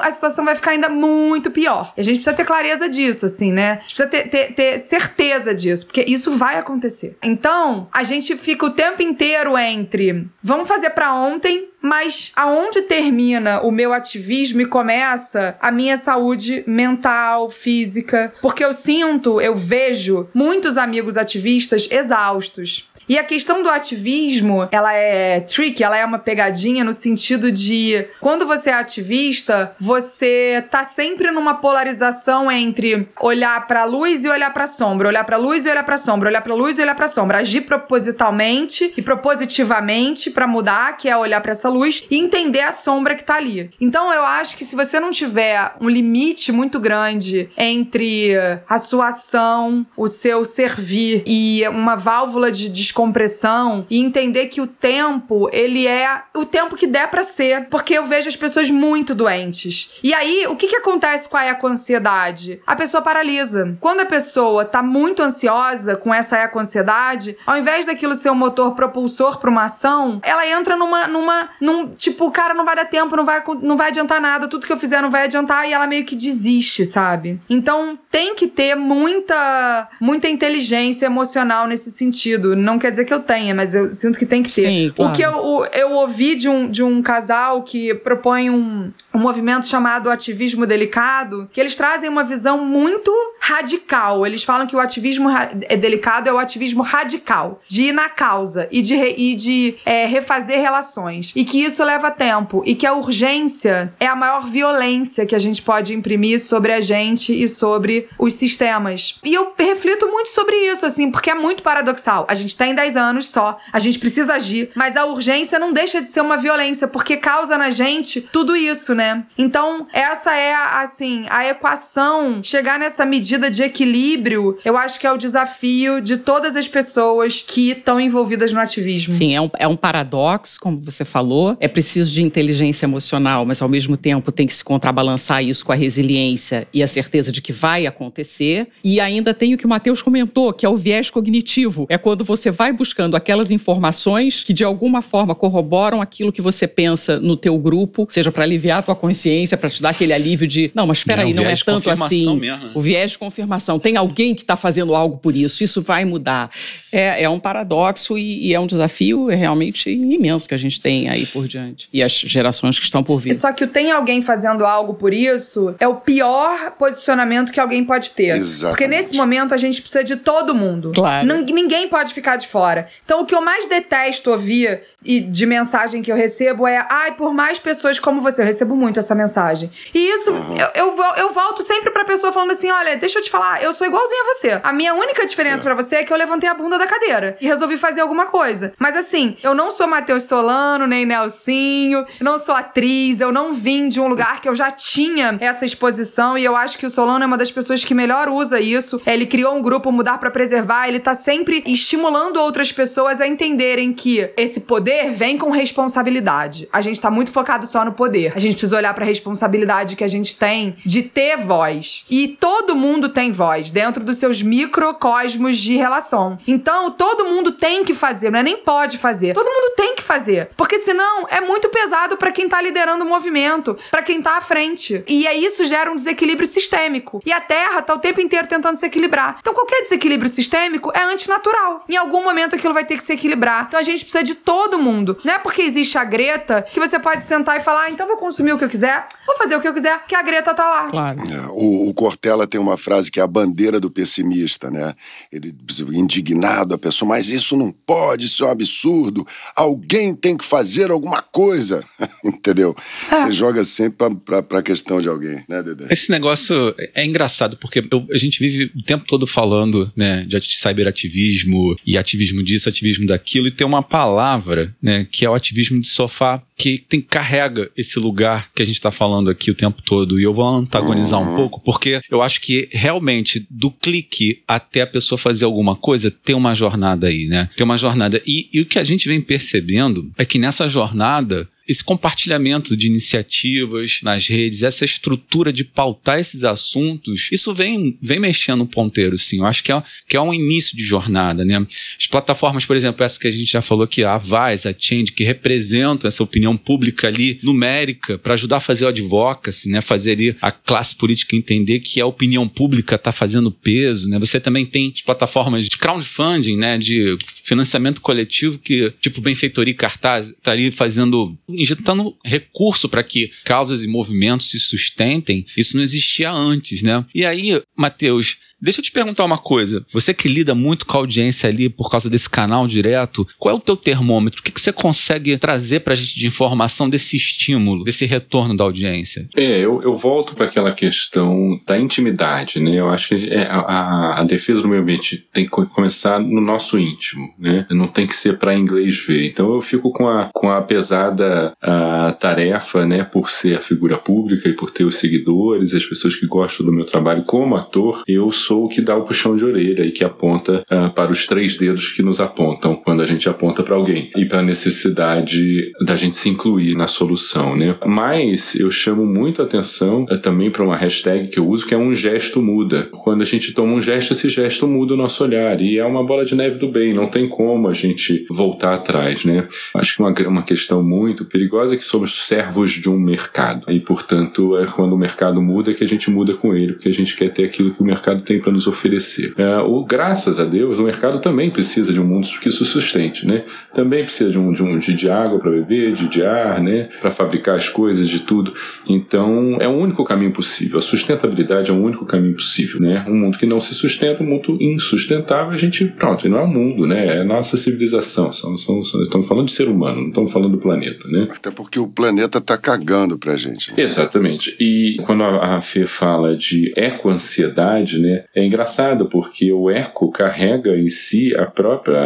a 0.03 0.11
situação 0.11 0.45
vai 0.45 0.55
ficar 0.55 0.73
ainda 0.73 0.89
muito 0.89 1.51
pior. 1.51 1.93
E 1.97 2.01
a 2.01 2.05
gente 2.05 2.17
precisa 2.17 2.37
ter 2.37 2.45
clareza 2.45 2.89
disso, 2.89 3.27
assim, 3.27 3.53
né? 3.53 3.71
A 3.71 3.75
gente 3.75 3.95
precisa 3.95 4.07
ter, 4.07 4.29
ter, 4.29 4.55
ter 4.55 4.79
certeza 4.79 5.55
disso, 5.55 5.87
porque 5.87 6.05
isso 6.07 6.33
vai 6.33 6.57
acontecer. 6.59 7.17
Então, 7.23 7.89
a 7.93 8.03
gente 8.03 8.37
fica 8.37 8.67
o 8.67 8.71
tempo 8.71 9.03
inteiro 9.03 9.57
entre 9.59 10.29
vamos 10.43 10.69
fazer 10.69 10.91
pra 10.91 11.15
ontem, 11.15 11.69
mas 11.81 12.33
aonde 12.35 12.83
termina 12.83 13.61
o 13.61 13.71
meu 13.71 13.93
ativismo 13.93 14.61
e 14.61 14.67
começa 14.67 15.57
a 15.61 15.71
minha 15.71 15.97
saúde 15.97 16.65
mental, 16.67 17.51
física? 17.51 18.33
Porque 18.41 18.65
eu 18.65 18.73
sinto, 18.73 19.41
eu 19.41 19.55
vejo 19.55 20.29
muitos 20.35 20.77
amigos 20.77 21.17
ativistas 21.17 21.89
exaustos. 21.91 22.89
E 23.09 23.19
a 23.19 23.25
questão 23.25 23.63
do 23.63 23.71
ativismo, 23.71 24.69
ela 24.71 24.93
é 24.93 25.41
tricky, 25.41 25.83
ela 25.83 25.97
é 25.97 26.05
uma 26.05 26.19
pegadinha 26.19 26.85
no 26.85 26.93
sentido 26.93 27.51
de 27.51 28.07
quando 28.21 28.47
você 28.47 28.71
é 28.71 28.75
ativista, 28.75 29.75
você 29.81 30.65
tá 30.71 30.85
sempre 30.85 31.31
numa 31.31 31.55
polarização 31.55 32.53
entre 32.53 33.09
olhar 33.21 33.67
pra 33.67 33.85
luz 33.85 34.25
e 34.25 34.29
olhar 34.29 34.53
pra 34.53 34.67
sombra, 34.67 35.09
olhar 35.09 35.25
pra 35.25 35.39
luz 35.39 35.65
e 35.65 35.71
olhar 35.71 35.85
pra 35.85 35.97
sombra, 35.97 36.29
olhar 36.29 36.43
pra 36.43 36.55
luz 36.55 36.79
e 36.79 36.83
olhar 36.83 36.95
pra 36.95 37.09
sombra, 37.09 37.39
agir 37.39 37.63
propositalmente 37.63 38.93
e 38.97 39.01
propositivamente 39.01 40.31
pra 40.31 40.47
mudar, 40.47 40.97
que 40.97 41.09
é 41.09 41.17
olhar 41.17 41.41
pra 41.41 41.53
essa 41.53 41.69
luz 41.69 42.05
e 42.11 42.19
entender 42.19 42.61
a 42.61 42.73
sombra 42.73 43.15
que 43.15 43.25
tá 43.25 43.37
ali. 43.37 43.71
Então 43.81 44.13
eu 44.13 44.25
acho 44.25 44.57
que 44.57 44.65
se 44.65 44.77
você 44.77 45.01
não 45.01 45.11
tiver 45.11 45.75
um 45.81 45.89
limite 45.89 46.53
muito 46.53 46.79
grande 46.79 47.49
entre 47.57 48.33
a 48.69 48.77
sua 48.77 49.09
ação, 49.09 49.87
o 49.97 50.09
seu 50.09 50.45
servir 50.45 51.23
e 51.27 51.67
uma 51.69 51.97
válvula 51.97 52.51
de 52.51 52.69
descompressão 52.99 53.87
e 53.89 54.01
entender 54.01 54.47
que 54.47 54.61
o 54.61 54.67
tempo, 54.67 55.49
ele 55.53 55.87
é 55.87 56.23
o 56.35 56.45
tempo 56.45 56.75
que 56.75 56.87
der 56.87 57.09
pra 57.09 57.23
ser, 57.23 57.67
porque 57.67 57.95
eu 57.95 58.05
vejo 58.05 58.29
as 58.29 58.37
pessoas 58.37 58.71
muito 58.71 59.15
doentes. 59.15 59.99
E 60.03 60.13
aí, 60.13 60.47
o 60.49 60.57
que 60.57 60.67
que 60.67 60.77
acontece 60.77 61.29
com 61.29 61.37
a 61.37 61.45
eco-ansiedade? 61.45 62.61
A 62.67 62.75
pessoa 62.75 63.01
paralisa. 63.03 63.77
Quando 63.81 64.01
a 64.01 64.07
pessoa 64.07 64.65
tá 64.65 64.83
muito 64.83 65.23
ansiosa 65.23 65.95
com 65.97 66.13
essa 66.13 66.39
eco-ansiedade, 66.39 67.37
ao 67.47 67.57
invés 67.57 67.87
daquilo 67.87 68.17
ser 68.17 68.31
um 68.31 68.35
motor 68.35 68.75
propulsor 68.75 69.39
pra 69.39 69.51
uma 69.51 69.65
ação, 69.65 70.21
ela 70.25 70.47
entra 70.47 70.77
numa, 70.77 71.07
numa, 71.07 71.51
num, 71.61 71.89
tipo, 71.89 72.31
cara, 72.31 72.55
não 72.55 72.65
vai 72.65 72.75
dar 72.75 72.85
tempo, 72.85 73.17
não 73.17 73.25
vai, 73.25 73.43
não 73.63 73.77
vai 73.77 73.89
adiantar 73.89 74.21
nada, 74.21 74.49
tudo 74.49 74.67
que 74.67 74.73
eu 74.73 74.77
fizer 74.77 75.01
não 75.01 75.11
vai 75.11 75.25
adiantar, 75.25 75.69
e 75.69 75.73
ela 75.73 75.87
meio 75.87 76.05
que 76.05 76.17
desiste, 76.17 76.85
sabe? 76.85 77.41
Então, 77.49 77.99
tem 78.11 78.35
que 78.35 78.49
ter 78.49 78.75
muita, 78.75 79.89
muita 80.01 80.29
inteligência 80.29 81.07
emocional 81.07 81.67
nesse 81.67 81.91
sentido. 81.91 82.57
Não 82.57 82.79
quer 82.79 82.88
dizer 82.91 83.05
que 83.05 83.13
eu 83.15 83.21
tenha, 83.21 83.55
mas 83.55 83.75
eu 83.75 83.91
sinto 83.91 84.19
que 84.19 84.27
tem 84.27 84.43
que 84.43 84.53
ter. 84.53 84.67
Sim, 84.67 84.89
O 84.91 84.95
claro. 84.95 85.13
que 85.13 85.23
eu, 85.23 85.33
o- 85.33 85.67
eu 85.67 85.93
ouvi 85.93 86.35
de 86.35 86.49
um, 86.49 86.69
de 86.69 86.83
um 86.83 87.01
casal 87.03 87.63
que 87.63 87.95
propõe 87.95 88.51
um, 88.51 88.91
um 89.15 89.19
movimento 89.19 89.67
chamado 89.67 90.11
ativismo 90.11 90.67
delicado, 90.67 91.49
que 91.53 91.61
eles 91.61 91.77
trazem 91.77 92.09
uma 92.09 92.25
visão 92.25 92.65
muito 92.65 93.11
radical. 93.49 94.27
Eles 94.27 94.45
falam 94.45 94.67
que 94.67 94.77
o 94.77 94.81
ativismo 94.81 95.29
é 95.31 95.77
delicado 95.77 96.29
é 96.29 96.33
o 96.33 96.39
ativismo 96.39 96.83
radical, 96.83 97.61
de 97.67 97.85
ir 97.85 97.93
na 97.93 98.09
causa 98.09 98.69
e 98.71 98.83
de, 98.83 98.95
re- 98.95 99.15
e 99.17 99.35
de 99.35 99.77
é, 99.87 100.05
refazer 100.07 100.61
relações. 100.61 101.33
E 101.35 101.45
que 101.45 101.63
isso 101.65 101.83
leva 101.83 102.11
tempo. 102.11 102.63
E 102.67 102.75
que 102.75 102.87
a 102.87 102.93
urgência 102.95 103.93
é 103.99 104.07
a 104.07 104.15
maior 104.17 104.47
violência 104.47 105.25
que 105.25 105.35
a 105.35 105.39
gente 105.39 105.63
pode 105.63 105.95
imprimir 105.95 106.41
sobre 106.41 106.73
a 106.73 106.81
gente 106.81 107.33
e 107.43 107.49
sobre 107.49 108.09
os 108.19 108.35
sistemas. 108.35 109.19
E 109.25 109.33
eu 109.35 109.55
reflito 109.59 110.09
muito 110.09 110.29
sobre 110.29 110.55
isso, 110.71 110.85
assim, 110.85 111.11
porque 111.11 111.31
é 111.31 111.35
muito 111.35 111.63
paradoxal. 111.63 112.27
A 112.29 112.35
gente 112.35 112.57
tem 112.57 112.75
10 112.75 112.97
anos 112.97 113.27
só, 113.29 113.59
a 113.73 113.79
gente 113.79 113.99
precisa 113.99 114.35
agir, 114.35 114.71
mas 114.75 114.97
a 114.97 115.05
urgência 115.05 115.59
não 115.59 115.73
deixa 115.73 116.03
de 116.03 116.09
ser 116.09 116.21
uma 116.21 116.37
violência, 116.37 116.87
porque 116.89 117.17
causa 117.17 117.57
na 117.57 117.71
gente 117.71 118.21
tudo 118.21 118.55
isso, 118.57 118.95
né? 118.95 119.25
Então, 119.37 119.87
essa 119.93 120.35
é, 120.35 120.55
assim, 120.55 121.27
a 121.31 121.47
equação, 121.49 122.43
chegar 122.43 122.79
nessa 122.79 123.05
medida 123.07 123.38
de 123.51 123.63
equilíbrio, 123.63 124.59
eu 124.65 124.77
acho 124.77 124.99
que 124.99 125.07
é 125.07 125.13
o 125.13 125.17
desafio 125.17 126.01
de 126.01 126.17
todas 126.19 126.57
as 126.57 126.67
pessoas 126.67 127.43
que 127.47 127.71
estão 127.71 128.01
envolvidas 128.01 128.53
no 128.53 128.61
ativismo. 128.61 129.15
Sim, 129.15 129.35
é 129.35 129.41
um, 129.41 129.51
é 129.59 129.69
um 129.69 129.77
paradoxo, 129.77 130.59
como 130.61 130.79
você 130.79 131.05
falou. 131.05 131.57
É 131.61 131.69
preciso 131.69 132.11
de 132.11 132.23
inteligência 132.25 132.87
emocional, 132.87 133.45
mas 133.45 133.63
ao 133.63 133.69
mesmo 133.69 133.97
tempo 133.97 134.33
tem 134.33 134.47
que 134.47 134.53
se 134.53 134.65
contrabalançar 134.65 135.43
isso 135.45 135.65
com 135.65 135.73
a 135.73 135.75
resiliência 135.75 136.67
e 136.73 136.83
a 136.83 136.87
certeza 136.87 137.31
de 137.31 137.41
que 137.41 137.53
vai 137.53 137.87
acontecer. 137.87 138.69
E 138.83 139.01
ainda 139.01 139.33
tem 139.33 139.55
o 139.55 139.59
que 139.59 139.67
o 139.67 139.69
Matheus 139.69 140.03
comentou, 140.03 140.53
que 140.53 140.67
é 140.67 140.69
o 140.69 140.77
viés 140.77 141.11
cognitivo. 141.11 141.87
É 141.89 141.97
quando 141.97 142.25
você 142.25 142.51
vai 142.51 142.73
buscando 142.73 143.17
aquelas 143.17 143.51
informações 143.51 144.43
que 144.45 144.53
de 144.53 144.65
alguma 144.65 145.03
forma 145.03 145.35
corroboram 145.35 146.01
aquilo 146.01 146.33
que 146.33 146.43
você 146.43 146.67
pensa 146.67 147.19
no 147.21 147.37
teu 147.37 147.57
grupo, 147.59 148.07
seja 148.09 148.33
para 148.33 148.45
aliviar 148.45 148.79
a 148.79 148.83
tua 148.83 148.97
consciência, 148.97 149.57
para 149.57 149.71
te 149.71 149.83
dar 149.83 149.91
aquele 149.91 150.13
alívio 150.13 150.47
de, 150.47 150.71
não, 150.75 150.87
mas 150.87 150.99
espera 150.99 151.23
Não, 151.23 151.29
aí, 151.29 151.35
não 151.35 151.45
é 151.45 151.55
tanto 151.57 151.91
assim. 151.91 152.39
mesmo, 152.39 152.65
né? 152.65 152.71
O 152.75 152.81
viés 152.81 153.17
confirmação. 153.29 153.79
Tem 153.79 153.97
alguém 153.97 154.35
que 154.35 154.41
está 154.43 154.57
fazendo 154.57 154.95
algo 154.95 155.19
por 155.19 155.37
isso, 155.37 155.63
isso 155.63 155.83
vai 155.83 156.05
mudar. 156.05 156.51
É, 156.91 157.23
é 157.25 157.29
um 157.29 157.39
paradoxo 157.39 158.17
e, 158.17 158.49
e 158.49 158.55
é 158.55 158.61
um 158.61 158.67
desafio 158.67 159.31
é 159.31 159.35
realmente 159.35 159.91
imenso 159.91 160.49
que 160.49 160.55
a 160.55 160.59
gente 160.59 160.81
tem 160.81 161.09
aí 161.09 161.27
por 161.27 161.47
diante. 161.47 161.89
E 161.93 162.03
as 162.03 162.13
gerações 162.13 162.79
que 162.79 162.85
estão 162.85 163.03
por 163.05 163.21
vir. 163.21 163.35
Só 163.35 163.53
que 163.53 163.65
o 163.65 163.67
tem 163.69 163.91
alguém 163.93 164.23
fazendo 164.23 164.65
algo 164.65 164.95
por 164.95 165.13
isso 165.13 165.75
é 165.79 165.87
o 165.87 165.97
pior 165.97 166.73
posicionamento 166.79 167.53
que 167.53 167.61
alguém 167.61 167.85
pode 167.85 168.13
ter. 168.13 168.37
Exatamente. 168.37 168.71
Porque 168.77 168.89
nesse 168.89 169.17
momento 169.17 169.53
a 169.55 169.57
gente 169.57 169.81
precisa 169.81 170.03
de 170.03 170.17
todo 170.17 170.55
mundo. 170.55 170.93
Claro. 170.95 171.27
Nin- 171.27 171.53
Ninguém 171.53 171.89
pode 171.89 172.15
ficar 172.15 172.37
de 172.37 172.47
fora. 172.49 172.89
Então 173.05 173.21
o 173.21 173.27
que 173.27 173.35
eu 173.35 173.41
mais 173.41 173.67
detesto 173.67 174.31
ouvir 174.31 174.81
e 175.05 175.21
de 175.21 175.47
mensagem 175.47 176.03
que 176.03 176.11
eu 176.11 176.17
recebo 176.17 176.67
é: 176.67 176.87
ai, 176.91 177.15
por 177.15 177.33
mais 177.35 177.59
pessoas 177.59 177.99
como 177.99 178.21
você. 178.21 178.43
Eu 178.43 178.47
recebo 178.47 178.75
muito 178.77 178.99
essa 178.99 179.15
mensagem. 179.15 179.71
E 179.95 179.99
isso, 179.99 180.31
eu, 180.31 180.85
eu, 180.87 180.97
vo- 180.97 181.15
eu 181.17 181.31
volto 181.33 181.63
sempre 181.63 181.91
pra 181.91 182.05
pessoa 182.05 182.33
falando 182.33 182.53
assim: 182.53 182.71
olha, 182.71 182.97
deixa 182.97 183.18
eu 183.19 183.23
te 183.23 183.31
falar, 183.31 183.63
eu 183.63 183.73
sou 183.73 183.87
igualzinha 183.87 184.23
a 184.23 184.35
você. 184.35 184.61
A 184.63 184.73
minha 184.73 184.95
única 184.95 185.27
diferença 185.27 185.63
pra 185.63 185.75
você 185.75 185.97
é 185.97 186.05
que 186.05 186.13
eu 186.13 186.17
levantei 186.17 186.49
a 186.49 186.55
bunda 186.55 186.79
da 186.79 186.87
cadeira 186.87 187.37
e 187.41 187.47
resolvi 187.47 187.77
fazer 187.77 188.01
alguma 188.01 188.27
coisa. 188.27 188.73
Mas 188.79 188.97
assim, 188.97 189.37
eu 189.43 189.55
não 189.55 189.71
sou 189.71 189.87
Matheus 189.87 190.25
Solano, 190.25 190.87
nem 190.87 191.05
Nelsinho, 191.05 192.07
não 192.21 192.39
sou 192.39 192.55
atriz, 192.55 193.21
eu 193.21 193.33
não 193.33 193.53
vim 193.53 193.89
de 193.89 194.01
um 194.01 194.09
lugar 194.09 194.41
que 194.41 194.49
eu 194.49 194.55
já 194.55 194.71
tinha 194.71 195.37
essa 195.41 195.65
exposição 195.65 196.39
e 196.39 196.45
eu 196.45 196.57
acho 196.57 196.79
que 196.79 196.87
o 196.87 196.91
Solano 196.91 197.25
é 197.25 197.27
uma 197.27 197.37
das 197.37 197.51
pessoas 197.51 197.85
que 197.85 197.95
melhor 197.95 198.29
usa 198.29 198.61
isso. 198.61 199.01
Ele 199.07 199.27
criou 199.27 199.55
um 199.55 199.63
grupo 199.63 199.93
Mudar 199.93 200.19
pra 200.19 200.31
Preservar, 200.31 200.89
ele 200.89 201.01
tá 201.01 201.15
sempre 201.15 201.63
estimulando 201.67 202.37
outras 202.39 202.73
pessoas 202.73 203.21
a 203.21 203.27
entenderem 203.27 203.93
que 203.93 204.31
esse 204.37 204.61
poder 204.61 205.13
vem 205.13 205.37
com 205.39 205.51
responsabilidade. 205.51 206.69
A 206.73 206.81
gente 206.81 207.01
tá 207.01 207.11
muito 207.11 207.31
focado 207.31 207.67
só 207.67 207.85
no 207.85 207.93
poder. 207.93 208.33
A 208.35 208.39
gente 208.39 208.53
precisa 208.53 208.77
olhar 208.77 208.95
pra 208.95 209.05
responsabilidade 209.05 209.97
que 209.97 210.05
a 210.05 210.09
gente 210.09 210.37
tem 210.37 210.77
de 210.85 211.03
ter 211.03 211.37
voz. 211.37 212.05
E 212.11 212.29
todo 212.29 212.77
mundo 212.77 212.98
tem 213.07 213.31
voz 213.31 213.71
dentro 213.71 214.03
dos 214.03 214.17
seus 214.17 214.41
microcosmos 214.41 215.59
de 215.59 215.77
relação. 215.77 216.39
Então, 216.47 216.91
todo 216.91 217.27
mundo 217.27 217.53
tem 217.53 217.85
que 217.85 217.93
fazer, 217.93 218.31
não 218.31 218.39
é 218.39 218.43
nem 218.43 218.57
pode 218.57 218.97
fazer. 218.97 219.35
Todo 219.35 219.47
mundo 219.47 219.75
tem 219.77 219.95
que 219.95 220.03
fazer, 220.03 220.51
porque 220.57 220.79
senão 220.79 221.27
é 221.29 221.43
muito 221.43 221.69
pesado 221.69 222.17
pra 222.17 222.33
quem 222.33 222.49
tá 222.49 222.63
liderando 222.63 223.05
o 223.05 223.09
movimento, 223.09 223.77
pra 223.91 224.03
quem 224.03 224.23
tá 224.23 224.39
à 224.39 224.41
frente. 224.41 225.05
E 225.07 225.27
aí 225.27 225.45
isso 225.45 225.65
gera 225.65 225.91
um 225.93 225.97
desequilíbrio 225.97 226.47
sistêmico. 226.47 227.21
E 227.27 227.33
a 227.33 227.41
Terra 227.41 227.83
tá 227.83 227.93
o 227.93 227.99
tempo 227.99 228.21
inteiro 228.23 228.49
tentando 228.49 228.79
se 228.79 228.87
equilibrar. 228.87 229.37
Então, 229.41 229.53
qualquer 229.53 229.83
desequilíbrio 229.83 230.31
sistêmico 230.31 230.91
é 230.95 231.03
antinatural. 231.03 231.85
Em 231.89 231.97
algum 231.97 232.25
momento 232.25 232.55
aquilo 232.55 232.73
vai 232.73 232.85
ter 232.85 232.97
que 232.97 233.03
se 233.03 233.13
equilibrar. 233.13 233.67
Então, 233.69 233.79
a 233.79 233.83
gente 233.83 234.03
precisa 234.05 234.25
de 234.25 234.35
todo 234.35 234.79
mundo. 234.79 235.19
Não 235.25 235.35
é 235.35 235.39
porque 235.39 235.61
existe 235.61 235.99
a 235.99 236.05
Greta 236.05 236.63
que 236.63 236.81
você 236.81 236.99
pode 236.99 237.25
sentar 237.25 237.57
e 237.57 237.61
falar, 237.61 237.83
ah, 237.85 237.91
então 237.91 238.07
vou 238.07 238.17
consumir 238.17 238.53
o 238.53 238.59
que 238.59 238.65
eu 238.65 238.69
quiser, 238.69 239.07
vou 239.27 239.37
fazer 239.37 239.57
o 239.57 239.61
que 239.61 239.69
eu 239.69 239.75
quiser, 239.75 240.01
que 240.07 240.15
a 240.15 240.23
Greta 240.23 240.55
tá 240.55 240.69
lá. 240.69 240.87
Claro. 240.87 241.17
É, 241.21 241.49
O, 241.51 241.89
o 241.91 241.95
Cortella 241.95 242.47
tem 242.47 242.61
uma 242.61 242.77
frase 242.77 242.88
que 243.11 243.21
é 243.21 243.23
a 243.23 243.27
bandeira 243.27 243.79
do 243.81 243.91
pessimista, 243.91 244.71
né? 244.71 244.95
Ele 245.33 245.53
indignado, 245.93 246.75
a 246.75 246.79
pessoa, 246.79 247.09
mas 247.09 247.29
isso 247.29 247.57
não 247.57 247.71
pode, 247.71 248.27
isso 248.27 248.45
é 248.45 248.47
um 248.49 248.51
absurdo. 248.51 249.27
Alguém 249.57 250.15
tem 250.15 250.37
que 250.37 250.45
fazer 250.45 250.91
alguma 250.91 251.23
coisa, 251.23 251.85
entendeu? 252.25 252.75
Você 253.11 253.31
joga 253.33 253.63
sempre 253.65 253.97
pra, 253.99 254.11
pra, 254.15 254.43
pra 254.43 254.63
questão 254.63 255.01
de 255.01 255.09
alguém, 255.09 255.45
né, 255.49 255.63
Dedé? 255.63 255.87
Esse 255.91 256.11
negócio 256.11 256.75
é 256.95 257.05
engraçado, 257.05 257.57
porque 257.57 257.81
eu- 257.91 258.07
a 258.13 258.19
gente 258.19 258.39
vive 258.39 258.73
o 258.77 258.83
tempo 258.83 259.05
todo 259.07 259.27
falando 259.27 259.91
né, 259.97 260.25
de 260.25 260.37
ati- 260.37 260.57
cyberativismo 260.59 261.77
e 261.87 261.97
ativismo 261.97 262.43
disso, 262.43 262.69
ativismo 262.69 263.07
daquilo, 263.07 263.47
e 263.49 263.51
tem 263.51 263.67
uma 263.67 263.83
palavra 263.83 264.75
né, 264.83 265.07
que 265.11 265.25
é 265.25 265.31
o 265.31 265.35
ativismo 265.35 265.81
de 265.81 265.89
sofá, 265.89 266.43
que 266.59 266.77
tem, 266.77 267.01
carrega 267.01 267.71
esse 267.77 268.01
lugar 268.01 268.51
que 268.53 268.61
a 268.61 268.65
gente 268.65 268.75
está 268.75 268.91
falando 268.91 269.31
aqui 269.31 269.49
o 269.49 269.55
tempo 269.55 269.81
todo. 269.81 270.19
E 270.19 270.25
eu 270.25 270.35
vou 270.35 270.45
antagonizar 270.45 271.21
um 271.21 271.37
pouco, 271.37 271.61
porque 271.61 272.01
eu 272.11 272.21
acho 272.21 272.41
que 272.41 272.69
realmente 272.73 273.47
do 273.49 273.71
clique 273.71 274.43
até 274.47 274.83
a 274.83 274.87
pessoa 274.87 275.17
fazer 275.17 275.45
alguma 275.45 275.77
coisa, 275.77 276.11
tem 276.11 276.35
uma 276.35 276.55
jornada 276.55 277.07
aí, 277.07 277.29
né? 277.29 277.49
Tem 277.57 277.65
uma 277.65 277.79
jornada. 277.79 278.21
E, 278.27 278.49
e 278.53 278.61
o 278.61 278.67
que 278.67 278.81
a 278.81 278.85
gente 278.85 279.09
vem 279.09 279.21
percebendo 279.21 280.11
é 280.19 280.25
que 280.25 280.39
nessa 280.39 280.67
jornada 280.67 281.49
esse 281.69 281.85
compartilhamento 281.85 282.77
de 282.77 282.87
iniciativas 282.87 284.01
nas 284.03 284.27
redes, 284.27 284.63
essa 284.63 284.85
estrutura 284.85 285.53
de 285.53 285.65
pautar 285.65 286.19
esses 286.19 286.43
assuntos, 286.43 287.29
isso 287.31 287.53
vem, 287.53 287.99
vem 288.01 288.19
mexendo 288.19 288.59
no 288.59 288.67
ponteiro, 288.67 289.17
sim. 289.19 289.39
Eu 289.39 289.47
acho 289.47 289.63
que 289.63 289.71
é, 289.71 289.83
que 290.09 290.17
é 290.17 290.21
um 290.21 290.33
início 290.33 290.77
de 290.77 290.83
jornada, 290.83 291.45
né? 291.45 291.65
As 291.99 292.07
plataformas, 292.07 292.65
por 292.65 292.77
exemplo, 292.77 293.05
essa 293.05 293.21
que 293.21 293.29
a 293.29 293.31
gente 293.31 293.53
já 293.53 293.61
falou 293.61 293.85
aqui, 293.85 294.03
a 294.03 294.19
Vice, 294.19 294.67
a 294.67 294.75
Change, 294.77 295.13
que 295.13 295.23
representam 295.23 296.09
essa 296.09 296.23
opinião 296.23 296.57
pública 296.57 297.07
ali, 297.07 297.39
numérica, 297.43 298.19
para 298.19 298.35
ajudar 298.35 298.57
a 298.57 298.61
fazer 298.61 298.87
o 298.87 298.89
advocacy, 298.89 299.69
né? 299.69 299.81
Fazer 299.81 300.13
ali 300.13 300.37
a 300.41 300.51
classe 300.51 300.97
política 300.97 301.37
entender 301.37 301.81
que 301.81 302.01
a 302.01 302.07
opinião 302.07 302.49
pública 302.49 302.97
está 302.97 303.13
fazendo 303.13 303.53
peso, 303.53 304.09
né? 304.09 304.19
Você 304.19 304.41
também 304.41 304.65
tem 304.65 304.93
as 304.95 305.03
plataformas 305.03 305.67
de 305.67 305.77
crowdfunding, 305.77 306.57
né? 306.57 306.79
De 306.79 307.17
financiamento 307.45 308.01
coletivo 308.01 308.59
que, 308.59 308.93
tipo, 309.01 309.21
Benfeitoria 309.21 309.73
e 309.73 309.77
Cartaz, 309.77 310.35
tá 310.43 310.53
ali 310.53 310.71
fazendo, 310.71 311.37
injetando 311.61 312.17
recurso 312.25 312.89
para 312.89 313.03
que 313.03 313.31
causas 313.45 313.85
e 313.85 313.89
movimentos 313.89 314.51
se 314.51 314.59
sustentem. 314.59 315.45
Isso 315.57 315.77
não 315.77 315.83
existia 315.83 316.31
antes, 316.31 316.83
né? 316.83 317.05
E 317.15 317.25
aí, 317.25 317.61
Matheus, 317.77 318.39
Deixa 318.61 318.81
eu 318.81 318.85
te 318.85 318.91
perguntar 318.91 319.25
uma 319.25 319.39
coisa. 319.39 319.87
Você 319.93 320.13
que 320.13 320.29
lida 320.29 320.55
muito 320.55 320.85
com 320.85 320.97
a 320.97 321.01
audiência 321.01 321.49
ali 321.49 321.69
por 321.69 321.89
causa 321.91 322.11
desse 322.11 322.29
canal 322.29 322.67
direto, 322.67 323.27
qual 323.39 323.55
é 323.55 323.59
o 323.59 323.61
teu 323.61 323.77
termômetro? 323.77 324.41
O 324.41 324.43
que, 324.43 324.51
que 324.51 324.61
você 324.61 324.73
consegue 324.73 325.37
trazer 325.39 325.81
pra 325.81 325.95
gente 325.95 326.19
de 326.19 326.27
informação 326.27 326.91
desse 326.91 327.17
estímulo, 327.17 327.85
desse 327.85 328.05
retorno 328.05 328.57
da 328.57 328.65
audiência? 328.65 329.29
É, 329.37 329.59
eu, 329.59 329.81
eu 329.83 329.95
volto 329.95 330.35
para 330.35 330.47
aquela 330.47 330.73
questão 330.73 331.61
da 331.65 331.79
intimidade, 331.79 332.59
né? 332.59 332.81
Eu 332.81 332.89
acho 332.89 333.09
que 333.09 333.29
é, 333.29 333.47
a, 333.49 334.21
a 334.21 334.25
defesa 334.25 334.63
do 334.63 334.69
meio 334.69 334.83
ambiente 334.83 335.17
tem 335.33 335.45
que 335.45 335.51
começar 335.51 336.19
no 336.19 336.41
nosso 336.41 336.79
íntimo, 336.79 337.29
né? 337.39 337.67
Não 337.71 337.87
tem 337.87 338.07
que 338.07 338.17
ser 338.17 338.39
para 338.39 338.57
inglês 338.57 338.99
ver. 338.99 339.29
Então 339.29 339.55
eu 339.55 339.61
fico 339.61 339.93
com 339.93 340.09
a, 340.09 340.31
com 340.35 340.51
a 340.51 340.61
pesada 340.63 341.53
a, 341.63 342.13
tarefa, 342.13 342.85
né? 342.85 343.05
Por 343.05 343.31
ser 343.31 343.57
a 343.57 343.61
figura 343.61 343.97
pública 343.97 344.49
e 344.49 344.53
por 344.53 344.71
ter 344.71 344.85
os 344.85 344.97
seguidores, 344.97 345.75
as 345.75 345.85
pessoas 345.85 346.17
que 346.17 346.27
gostam 346.27 346.67
do 346.67 346.73
meu 346.73 346.85
trabalho 346.85 347.23
como 347.23 347.57
ator, 347.57 348.03
eu 348.09 348.33
sou 348.33 348.48
o 348.51 348.69
que 348.69 348.81
dá 348.81 348.97
o 348.97 349.03
puxão 349.03 349.37
de 349.37 349.45
orelha 349.45 349.85
e 349.85 349.93
que 349.93 350.05
aponta 350.05 350.65
uh, 350.71 350.91
para 350.91 351.11
os 351.11 351.27
três 351.27 351.57
dedos 351.57 351.89
que 351.89 352.03
nos 352.03 352.21
apontam 352.21 352.75
quando 352.75 353.03
a 353.03 353.07
gente 353.07 353.29
aponta 353.29 353.63
para 353.63 353.77
alguém 353.77 354.11
e 354.17 354.25
para 354.25 354.41
a 354.41 354.43
necessidade 354.43 355.73
da 355.85 355.97
gente 355.97 356.17
se 356.17 356.29
incluir 356.29 356.77
na 356.77 356.87
solução, 356.87 357.57
né? 357.57 357.77
Mas 357.87 358.55
eu 358.55 358.71
chamo 358.71 359.05
muito 359.05 359.43
atenção 359.43 360.05
uh, 360.05 360.19
também 360.19 360.51
para 360.51 360.63
uma 360.63 360.77
hashtag 360.77 361.29
que 361.29 361.39
eu 361.39 361.47
uso 361.47 361.67
que 361.67 361.75
é 361.75 361.79
um 361.79 361.95
gesto 361.95 362.41
muda. 362.43 362.89
Quando 363.05 363.23
a 363.23 363.27
gente 363.27 363.53
toma 363.53 363.73
um 363.73 363.81
gesto, 363.81 364.13
esse 364.13 364.29
gesto 364.29 364.67
muda 364.67 364.95
o 364.95 364.97
nosso 364.97 365.23
olhar 365.25 365.61
e 365.61 365.79
é 365.79 365.85
uma 365.85 366.05
bola 366.05 366.25
de 366.25 366.35
neve 366.35 366.59
do 366.59 366.69
bem. 366.69 366.95
Não 366.95 367.09
tem 367.09 367.29
como 367.29 367.69
a 367.69 367.73
gente 367.73 368.27
voltar 368.31 368.75
atrás, 368.75 369.25
né? 369.25 369.47
Acho 369.75 369.97
que 369.97 370.03
uma, 370.03 370.15
uma 370.29 370.43
questão 370.43 370.83
muito 370.83 371.25
perigosa 371.25 371.75
é 371.75 371.79
que 371.79 371.85
somos 371.85 372.27
servos 372.27 372.73
de 372.73 372.89
um 372.89 372.99
mercado 372.99 373.71
e, 373.71 373.81
portanto, 373.81 374.57
é 374.57 374.67
quando 374.67 374.93
o 374.93 374.99
mercado 374.99 375.41
muda 375.41 375.75
que 375.75 375.85
a 375.85 375.89
gente 375.89 376.11
muda 376.11 376.35
com 376.35 376.55
ele, 376.55 376.75
porque 376.75 376.89
a 376.89 376.95
gente 376.95 377.17
quer 377.17 377.33
ter 377.33 377.45
aquilo 377.45 377.75
que 377.75 377.81
o 377.81 377.85
mercado 377.85 378.23
tem 378.23 378.38
para 378.41 378.53
nos 378.53 378.67
oferecer. 378.67 379.33
É, 379.37 379.59
o, 379.59 379.85
graças 379.85 380.39
a 380.39 380.45
Deus, 380.45 380.79
o 380.79 380.83
mercado 380.83 381.21
também 381.21 381.51
precisa 381.51 381.93
de 381.93 382.01
um 382.01 382.05
mundo 382.05 382.29
que 382.41 382.49
isso 382.49 382.65
sustente, 382.65 383.27
né? 383.27 383.45
Também 383.75 384.05
precisa 384.05 384.31
de 384.31 384.39
um 384.39 384.53
de, 384.53 384.63
um, 384.63 384.79
de, 384.79 384.95
de 384.95 385.11
água 385.11 385.39
para 385.39 385.51
beber, 385.51 385.93
de, 385.93 386.09
de 386.09 386.25
ar, 386.25 386.61
né? 386.61 386.89
Para 387.01 387.11
fabricar 387.11 387.57
as 387.57 387.69
coisas, 387.69 388.09
de 388.09 388.21
tudo. 388.21 388.53
Então, 388.89 389.59
é 389.61 389.69
o 389.69 389.73
único 389.73 390.05
caminho 390.05 390.33
possível. 390.33 390.79
A 390.79 390.83
sustentabilidade 390.83 391.71
é 391.71 391.75
o 391.75 391.83
único 391.83 392.05
caminho 392.05 392.35
possível, 392.35 392.81
né? 392.81 393.05
Um 393.09 393.17
mundo 393.17 393.39
que 393.39 393.47
não 393.47 393.61
se 393.61 393.75
sustenta, 393.75 394.23
um 394.23 394.27
mundo 394.27 394.57
insustentável, 394.61 395.53
a 395.53 395.57
gente, 395.57 395.85
pronto, 395.85 396.27
e 396.27 396.29
não 396.29 396.39
é 396.39 396.43
o 396.43 396.49
mundo, 396.49 396.87
né? 396.87 397.17
É 397.17 397.21
a 397.21 397.25
nossa 397.25 397.57
civilização. 397.57 398.33
São, 398.33 398.57
são, 398.57 398.83
são, 398.83 399.03
estamos 399.03 399.27
falando 399.27 399.47
de 399.47 399.53
ser 399.53 399.69
humano, 399.69 400.01
não 400.01 400.09
estamos 400.09 400.33
falando 400.33 400.53
do 400.53 400.59
planeta, 400.59 401.09
né? 401.09 401.29
Até 401.31 401.51
porque 401.51 401.79
o 401.79 401.87
planeta 401.87 402.39
está 402.39 402.57
cagando 402.57 403.19
pra 403.19 403.37
gente. 403.37 403.73
Exatamente. 403.77 404.57
E 404.61 404.97
quando 405.05 405.23
a, 405.23 405.57
a 405.57 405.61
Fê 405.61 405.87
fala 405.87 406.37
de 406.37 406.73
eco-ansiedade, 406.77 407.99
né? 407.99 408.25
É 408.39 408.45
engraçado, 408.45 409.07
porque 409.07 409.53
o 409.53 409.69
eco 409.69 410.13
carrega 410.13 410.77
em 410.77 410.89
si 410.89 411.35
a 411.35 411.45
própria 411.45 411.99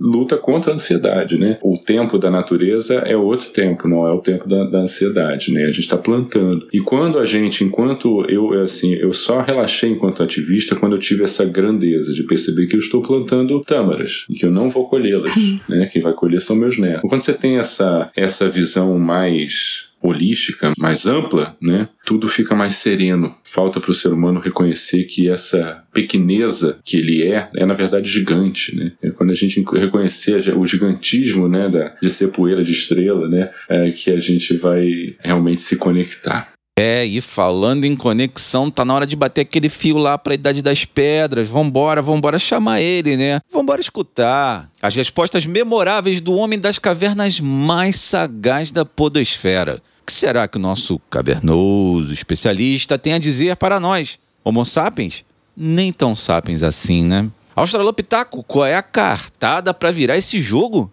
luta 0.00 0.38
contra 0.38 0.72
a 0.72 0.74
ansiedade, 0.74 1.36
né? 1.36 1.58
O 1.60 1.78
tempo 1.78 2.18
da 2.18 2.30
natureza 2.30 2.94
é 3.06 3.14
outro 3.14 3.50
tempo, 3.50 3.86
não 3.86 4.06
é 4.06 4.10
o 4.10 4.22
tempo 4.22 4.48
da, 4.48 4.64
da 4.64 4.78
ansiedade, 4.78 5.52
né? 5.52 5.64
A 5.64 5.70
gente 5.70 5.80
está 5.80 5.98
plantando. 5.98 6.66
E 6.72 6.80
quando 6.80 7.18
a 7.18 7.26
gente, 7.26 7.62
enquanto 7.62 8.24
eu, 8.26 8.54
assim, 8.62 8.94
eu 8.94 9.12
só 9.12 9.42
relaxei 9.42 9.90
enquanto 9.90 10.22
ativista 10.22 10.74
quando 10.74 10.96
eu 10.96 10.98
tive 10.98 11.24
essa 11.24 11.44
grandeza 11.44 12.14
de 12.14 12.22
perceber 12.22 12.66
que 12.66 12.74
eu 12.74 12.80
estou 12.80 13.02
plantando 13.02 13.60
tâmaras 13.60 14.24
e 14.30 14.34
que 14.34 14.46
eu 14.46 14.50
não 14.50 14.70
vou 14.70 14.88
colhê-las, 14.88 15.30
né? 15.68 15.90
Quem 15.92 16.00
vai 16.00 16.14
colher 16.14 16.40
são 16.40 16.56
meus 16.56 16.78
netos. 16.78 17.06
Quando 17.06 17.20
você 17.20 17.34
tem 17.34 17.58
essa, 17.58 18.10
essa 18.16 18.48
visão 18.48 18.98
mais 18.98 19.89
holística, 20.02 20.72
mais 20.78 21.06
ampla, 21.06 21.56
né, 21.60 21.88
tudo 22.04 22.28
fica 22.28 22.54
mais 22.54 22.74
sereno. 22.74 23.34
Falta 23.44 23.80
para 23.80 23.90
o 23.90 23.94
ser 23.94 24.12
humano 24.12 24.40
reconhecer 24.40 25.04
que 25.04 25.28
essa 25.28 25.84
pequeneza 25.92 26.78
que 26.84 26.96
ele 26.96 27.22
é, 27.22 27.50
é 27.56 27.66
na 27.66 27.74
verdade 27.74 28.08
gigante, 28.08 28.74
né? 28.74 28.92
É 29.02 29.10
quando 29.10 29.30
a 29.30 29.34
gente 29.34 29.62
reconhecer 29.72 30.56
o 30.56 30.66
gigantismo, 30.66 31.48
né, 31.48 31.68
da, 31.68 31.96
de 32.00 32.08
ser 32.08 32.28
poeira 32.28 32.62
de 32.62 32.72
estrela, 32.72 33.28
né, 33.28 33.50
é 33.68 33.90
que 33.90 34.10
a 34.10 34.18
gente 34.18 34.56
vai 34.56 35.14
realmente 35.20 35.62
se 35.62 35.76
conectar. 35.76 36.49
É, 36.78 37.04
e 37.04 37.20
falando 37.20 37.84
em 37.84 37.94
conexão, 37.94 38.70
tá 38.70 38.84
na 38.84 38.94
hora 38.94 39.06
de 39.06 39.14
bater 39.14 39.42
aquele 39.42 39.68
fio 39.68 39.98
lá 39.98 40.16
pra 40.16 40.34
Idade 40.34 40.62
das 40.62 40.84
Pedras. 40.84 41.48
Vambora, 41.48 42.00
vambora 42.00 42.38
chamar 42.38 42.80
ele, 42.80 43.16
né? 43.16 43.40
Vambora 43.52 43.80
escutar 43.80 44.68
as 44.80 44.94
respostas 44.94 45.44
memoráveis 45.44 46.20
do 46.20 46.34
homem 46.34 46.58
das 46.58 46.78
cavernas 46.78 47.38
mais 47.38 47.96
sagaz 47.96 48.72
da 48.72 48.84
podosfera. 48.84 49.82
O 50.00 50.06
que 50.06 50.12
será 50.12 50.48
que 50.48 50.56
o 50.56 50.60
nosso 50.60 50.98
cavernoso 51.10 52.12
especialista 52.12 52.98
tem 52.98 53.12
a 53.12 53.18
dizer 53.18 53.56
para 53.56 53.78
nós? 53.78 54.18
Homo 54.42 54.64
sapiens? 54.64 55.24
Nem 55.54 55.92
tão 55.92 56.14
sapiens 56.14 56.62
assim, 56.62 57.04
né? 57.04 57.30
Australopitaco, 57.54 58.42
qual 58.44 58.64
é 58.64 58.74
a 58.74 58.82
cartada 58.82 59.74
para 59.74 59.90
virar 59.90 60.16
esse 60.16 60.40
jogo? 60.40 60.90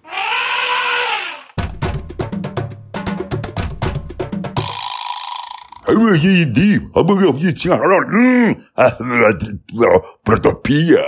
Protopia. 10.21 11.01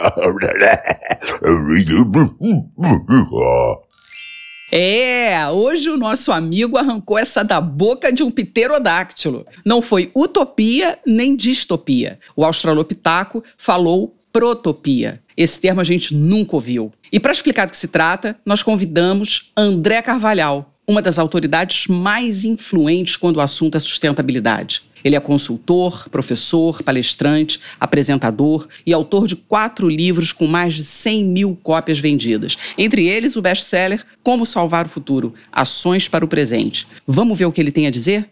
É, 4.72 5.50
hoje 5.50 5.90
o 5.90 5.98
nosso 5.98 6.32
amigo 6.32 6.78
arrancou 6.78 7.18
essa 7.18 7.44
da 7.44 7.60
boca 7.60 8.14
de 8.14 8.24
um 8.24 8.32
pterodáctilo. 8.32 9.46
Não 9.66 9.82
foi 9.82 10.12
utopia 10.16 10.98
nem 11.06 11.36
distopia. 11.36 12.18
O 12.34 12.46
australopitaco 12.46 13.44
falou 13.58 14.16
protopia. 14.32 15.22
Esse 15.36 15.60
termo 15.60 15.82
a 15.82 15.84
gente 15.84 16.14
nunca 16.16 16.56
ouviu. 16.56 16.92
E 17.12 17.20
para 17.20 17.32
explicar 17.32 17.66
do 17.66 17.72
que 17.72 17.78
se 17.78 17.88
trata, 17.88 18.38
nós 18.46 18.62
convidamos 18.62 19.52
André 19.58 20.02
Carvalhal, 20.02 20.69
uma 20.90 21.04
das 21.04 21.20
autoridades 21.20 21.86
mais 21.86 22.46
influentes 22.46 23.16
quando 23.16 23.38
o 23.38 23.42
assunto 23.42 23.78
é 23.78 23.80
sustentabilidade. 23.80 24.82
Ele 25.04 25.16
é 25.16 25.20
consultor, 25.20 26.10
professor, 26.10 26.82
palestrante, 26.82 27.60
apresentador 27.80 28.68
e 28.84 28.92
autor 28.92 29.28
de 29.28 29.36
quatro 29.36 29.88
livros 29.88 30.34
com 30.34 30.48
mais 30.48 30.74
de 30.74 30.84
100 30.84 31.26
mil 31.26 31.60
cópias 31.62 32.00
vendidas. 32.00 32.58
Entre 32.76 33.08
eles, 33.08 33.36
o 33.36 33.42
best-seller 33.42 34.04
Como 34.24 34.48
Salvar 34.48 34.88
o 34.88 34.90
Futuro 34.90 35.36
Ações 35.52 36.08
para 36.08 36.26
o 36.26 36.28
Presente. 36.28 36.88
Vamos 37.06 37.38
ver 37.38 37.46
o 37.46 37.52
que 37.52 37.62
ele 37.62 37.72
tem 37.72 37.86
a 37.86 37.92
dizer? 37.92 38.28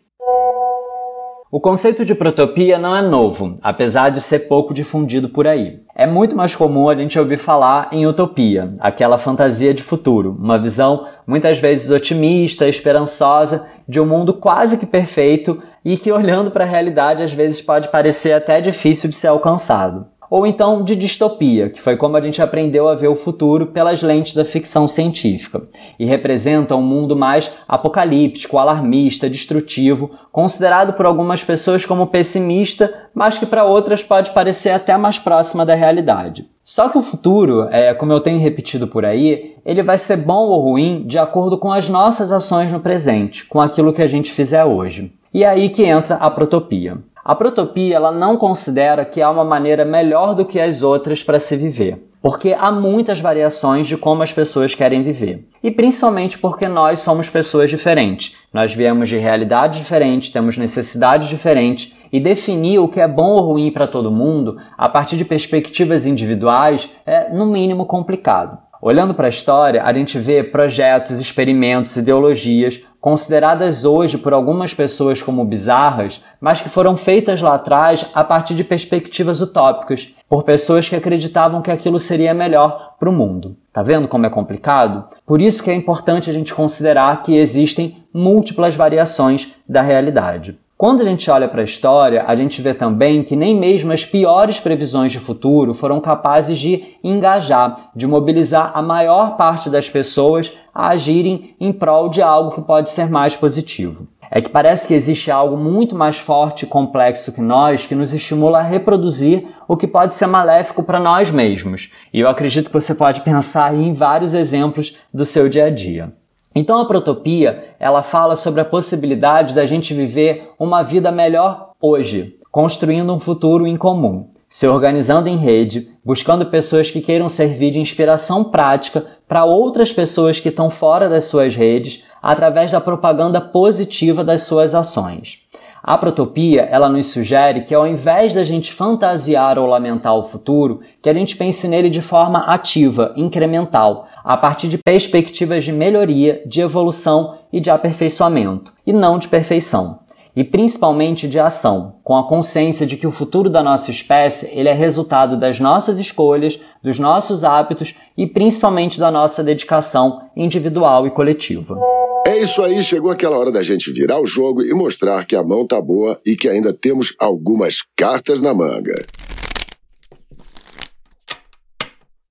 O 1.50 1.62
conceito 1.62 2.04
de 2.04 2.14
protopia 2.14 2.78
não 2.78 2.94
é 2.94 3.02
novo, 3.02 3.56
apesar 3.62 4.10
de 4.10 4.20
ser 4.20 4.40
pouco 4.50 4.74
difundido 4.74 5.30
por 5.30 5.48
aí. 5.48 5.80
É 5.96 6.06
muito 6.06 6.36
mais 6.36 6.54
comum 6.54 6.90
a 6.90 6.96
gente 6.96 7.18
ouvir 7.18 7.38
falar 7.38 7.88
em 7.90 8.06
utopia, 8.06 8.74
aquela 8.82 9.18
fantasia 9.18 9.74
de 9.74 9.82
futuro, 9.82 10.36
uma 10.38 10.60
visão 10.60 11.08
muitas 11.26 11.58
vezes 11.58 11.90
otimista, 11.90 12.68
esperançosa, 12.68 13.66
de 13.88 13.98
um 13.98 14.06
mundo 14.06 14.34
quase 14.34 14.78
que 14.78 14.86
perfeito 14.86 15.64
e 15.86 15.96
que 15.96 16.12
olhando 16.12 16.52
para 16.52 16.66
a 16.66 16.68
realidade 16.68 17.24
às 17.24 17.32
vezes 17.32 17.62
pode 17.62 17.88
parecer 17.88 18.34
até 18.34 18.60
difícil 18.60 19.10
de 19.10 19.16
ser 19.16 19.28
alcançado 19.28 20.06
ou 20.30 20.46
então 20.46 20.84
de 20.84 20.96
distopia, 20.96 21.70
que 21.70 21.82
foi 21.82 21.96
como 21.96 22.18
a 22.18 22.22
gente 22.22 22.42
aprendeu 22.42 22.88
a 22.88 22.96
ver 22.96 23.08
o 23.08 23.16
futuro 23.16 23.68
pelas 23.68 24.02
lentes 24.02 24.34
da 24.34 24.46
ficção 24.46 24.88
científica, 24.88 25.64
e 25.98 26.06
representa 26.06 26.76
um 26.76 26.82
mundo 26.82 27.16
mais 27.16 27.52
apocalíptico, 27.68 28.58
alarmista, 28.58 29.30
destrutivo, 29.30 30.12
considerado 30.32 30.94
por 30.94 31.06
algumas 31.06 31.44
pessoas 31.44 31.86
como 31.86 32.08
pessimista, 32.08 32.94
mas 33.14 33.38
que 33.38 33.46
para 33.46 33.64
outras 33.64 34.04
pode 34.04 34.32
parecer 34.32 34.72
até 34.72 34.96
mais 34.98 35.20
próxima 35.20 35.66
da 35.66 35.76
realidade. 35.76 36.48
Só 36.64 36.90
que 36.90 36.98
o 36.98 37.02
futuro, 37.02 37.64
é, 37.72 37.94
como 37.94 38.12
eu 38.12 38.20
tenho 38.20 38.40
repetido 38.40 38.88
por 38.88 39.06
aí, 39.06 39.56
ele 39.66 39.82
vai 39.82 39.98
ser 39.98 40.18
bom 40.18 40.48
ou 40.48 40.62
ruim 40.62 41.06
de 41.08 41.18
acordo 41.18 41.58
com 41.58 41.72
as 41.72 41.88
nossas 41.88 42.30
ações 42.30 42.70
no 42.70 42.82
presente, 42.82 43.46
com 43.46 43.62
aquilo 43.62 43.94
que 43.94 44.02
a 44.02 44.08
gente 44.08 44.34
fizer 44.34 44.66
hoje. 44.66 45.14
E 45.34 45.46
é 45.46 45.48
aí 45.48 45.70
que 45.70 45.84
entra 45.84 46.16
a 46.16 46.30
protopia. 46.30 46.98
A 47.28 47.36
protopia 47.36 47.98
ela 47.98 48.10
não 48.10 48.38
considera 48.38 49.04
que 49.04 49.22
há 49.22 49.30
uma 49.30 49.44
maneira 49.44 49.84
melhor 49.84 50.34
do 50.34 50.46
que 50.46 50.62
as 50.62 50.82
outras 50.82 51.22
para 51.22 51.42
se 51.42 51.58
viver, 51.58 52.02
porque 52.22 52.56
há 52.58 52.72
muitas 52.72 53.20
variações 53.20 53.86
de 53.86 53.98
como 53.98 54.24
as 54.24 54.32
pessoas 54.32 54.74
querem 54.74 55.04
viver. 55.04 55.46
E 55.62 55.70
principalmente 55.70 56.40
porque 56.40 56.70
nós 56.70 57.00
somos 57.00 57.30
pessoas 57.30 57.70
diferentes. 57.70 58.38
Nós 58.54 58.74
viemos 58.74 59.10
de 59.10 59.18
realidades 59.18 59.78
diferentes, 59.78 60.30
temos 60.30 60.58
necessidades 60.58 61.28
diferentes 61.28 61.94
e 62.14 62.18
definir 62.18 62.80
o 62.80 62.88
que 62.88 63.02
é 63.02 63.08
bom 63.10 63.32
ou 63.32 63.42
ruim 63.42 63.72
para 63.72 63.88
todo 63.88 64.10
mundo 64.10 64.56
a 64.78 64.88
partir 64.88 65.18
de 65.18 65.26
perspectivas 65.26 66.06
individuais 66.06 66.90
é 67.06 67.30
no 67.30 67.46
mínimo 67.46 67.86
complicado. 67.86 68.58
Olhando 68.82 69.14
para 69.14 69.28
a 69.28 69.30
história, 69.30 69.84
a 69.84 69.92
gente 69.92 70.20
vê 70.20 70.44
projetos, 70.44 71.20
experimentos, 71.20 71.96
ideologias 71.96 72.82
consideradas 73.00 73.86
hoje 73.86 74.18
por 74.18 74.34
algumas 74.34 74.74
pessoas 74.74 75.22
como 75.22 75.46
bizarras, 75.46 76.24
mas 76.40 76.62
que 76.62 76.70
foram 76.70 76.98
feitas 76.98 77.42
lá 77.42 77.56
atrás 77.56 78.06
a 78.14 78.24
partir 78.24 78.54
de 78.54 78.64
perspectivas 78.64 79.40
utópicas, 79.42 80.14
por 80.28 80.44
pessoas 80.44 80.90
que 80.90 80.96
acreditavam 80.96 81.62
que 81.62 81.72
aquilo 81.72 82.00
seria 82.00 82.34
melhor 82.34 82.96
para 83.00 83.10
o 83.10 83.14
mundo. 83.14 83.56
Tá 83.72 83.82
vendo 83.82 84.08
como 84.08 84.26
é 84.26 84.30
complicado? 84.30 85.06
Por 85.26 85.42
isso 85.42 85.64
que 85.64 85.72
é 85.72 85.74
importante 85.74 86.30
a 86.30 86.34
gente 86.34 86.54
considerar 86.54 87.24
que 87.24 87.38
existem 87.38 88.04
múltiplas 88.14 88.76
variações 88.76 89.54
da 89.68 89.82
realidade. 89.82 90.60
Quando 90.78 91.02
a 91.02 91.04
gente 91.04 91.28
olha 91.32 91.48
para 91.48 91.62
a 91.62 91.64
história, 91.64 92.24
a 92.28 92.36
gente 92.36 92.62
vê 92.62 92.72
também 92.72 93.24
que 93.24 93.36
nem 93.36 93.56
mesmo 93.56 93.92
as 93.92 94.06
piores 94.06 94.60
previsões 94.60 95.12
de 95.12 95.18
futuro 95.18 95.74
foram 95.74 96.00
capazes 96.00 96.60
de 96.60 96.96
engajar, 97.04 97.90
de 97.96 98.06
mobilizar 98.06 98.72
a 98.76 98.82
maior 98.84 99.36
parte 99.38 99.72
das 99.72 99.90
pessoas 99.90 100.54
a 100.72 100.90
agirem 100.90 101.56
em 101.60 101.74
prol 101.74 102.10
de 102.10 102.22
algo 102.22 102.52
que 102.52 102.62
pode 102.62 102.92
ser 102.92 103.10
mais 103.10 103.36
positivo. 103.36 104.08
É 104.30 104.40
que 104.40 104.52
parece 104.52 104.88
que 104.88 104.94
existe 104.94 105.32
algo 105.32 105.58
muito 105.58 105.96
mais 105.96 106.20
forte 106.20 106.64
e 106.64 106.68
complexo 106.68 107.34
que 107.34 107.42
nós 107.42 107.88
que 107.88 107.96
nos 107.96 108.14
estimula 108.14 108.60
a 108.60 108.62
reproduzir 108.62 109.48
o 109.68 109.76
que 109.76 109.88
pode 109.88 110.14
ser 110.14 110.28
maléfico 110.28 110.84
para 110.84 111.00
nós 111.00 111.32
mesmos. 111.32 111.92
E 112.14 112.20
eu 112.20 112.30
acredito 112.30 112.68
que 112.68 112.80
você 112.80 112.94
pode 112.94 113.22
pensar 113.22 113.74
em 113.74 113.96
vários 113.96 114.36
exemplos 114.36 114.96
do 115.12 115.26
seu 115.26 115.50
dia 115.50 115.66
a 115.66 115.70
dia. 115.72 116.14
Então 116.60 116.80
a 116.80 116.86
protopia, 116.86 117.76
ela 117.80 118.02
fala 118.02 118.36
sobre 118.36 118.62
a 118.62 118.66
possibilidade 118.66 119.54
da 119.54 119.64
gente 119.64 119.94
viver 119.94 120.54
uma 120.58 120.82
vida 120.82 121.12
melhor 121.12 121.74
hoje, 121.80 122.36
construindo 122.50 123.14
um 123.14 123.20
futuro 123.20 123.68
em 123.68 123.78
comum. 123.78 124.26
se 124.50 124.66
organizando 124.66 125.28
em 125.28 125.36
rede, 125.36 125.90
buscando 126.04 126.46
pessoas 126.46 126.90
que 126.90 127.02
queiram 127.02 127.28
servir 127.28 127.70
de 127.72 127.80
inspiração 127.80 128.46
prática 128.46 129.06
para 129.28 129.44
outras 129.44 129.92
pessoas 129.92 130.40
que 130.40 130.50
estão 130.50 130.70
fora 130.70 131.10
das 131.10 131.26
suas 131.26 131.54
redes 131.54 132.06
através 132.24 132.72
da 132.72 132.80
propaganda 132.80 133.42
positiva 133.42 134.24
das 134.24 134.44
suas 134.44 134.74
ações. 134.74 135.40
A 135.84 135.98
protopia, 135.98 136.62
ela 136.64 136.90
nos 136.90 137.06
sugere 137.08 137.62
que 137.62 137.74
ao 137.74 137.88
invés 137.88 138.34
da 138.34 138.44
gente 138.44 138.74
fantasiar 138.74 139.58
ou 139.58 139.66
lamentar 139.66 140.16
o 140.16 140.24
futuro, 140.24 140.82
que 141.02 141.10
a 141.10 141.14
gente 141.14 141.38
pense 141.38 141.68
nele 141.68 141.90
de 141.90 142.02
forma 142.02 142.40
ativa, 142.40 143.14
incremental, 143.16 144.08
a 144.28 144.36
partir 144.36 144.68
de 144.68 144.78
perspectivas 144.78 145.64
de 145.64 145.72
melhoria, 145.72 146.42
de 146.46 146.60
evolução 146.60 147.38
e 147.52 147.62
de 147.62 147.70
aperfeiçoamento, 147.70 148.74
e 148.86 148.92
não 148.92 149.18
de 149.18 149.30
perfeição. 149.30 150.02
E 150.36 150.44
principalmente 150.44 151.30
de 151.30 151.40
ação, 151.40 151.96
com 152.04 152.18
a 152.18 152.28
consciência 152.28 152.86
de 152.86 152.98
que 152.98 153.08
o 153.08 153.12
futuro 153.12 153.50
da 153.50 153.64
nossa 153.64 153.90
espécie 153.90 154.52
ele 154.52 154.68
é 154.68 154.74
resultado 154.74 155.38
das 155.38 155.62
nossas 155.62 155.98
escolhas, 155.98 156.60
dos 156.84 157.00
nossos 157.00 157.46
hábitos 157.46 157.96
e 158.18 158.28
principalmente 158.28 159.00
da 159.00 159.10
nossa 159.10 159.42
dedicação 159.42 160.22
individual 160.36 161.08
e 161.08 161.12
coletiva. 161.12 161.80
É 162.28 162.38
isso 162.38 162.62
aí, 162.62 162.84
chegou 162.84 163.10
aquela 163.10 163.38
hora 163.38 163.50
da 163.50 163.64
gente 163.64 163.94
virar 163.94 164.20
o 164.20 164.28
jogo 164.28 164.62
e 164.62 164.74
mostrar 164.74 165.26
que 165.26 165.38
a 165.38 165.42
mão 165.42 165.66
tá 165.66 165.80
boa 165.80 166.20
e 166.26 166.36
que 166.36 166.50
ainda 166.50 166.74
temos 166.74 167.16
algumas 167.18 167.78
cartas 167.96 168.42
na 168.42 168.54
manga. 168.54 169.06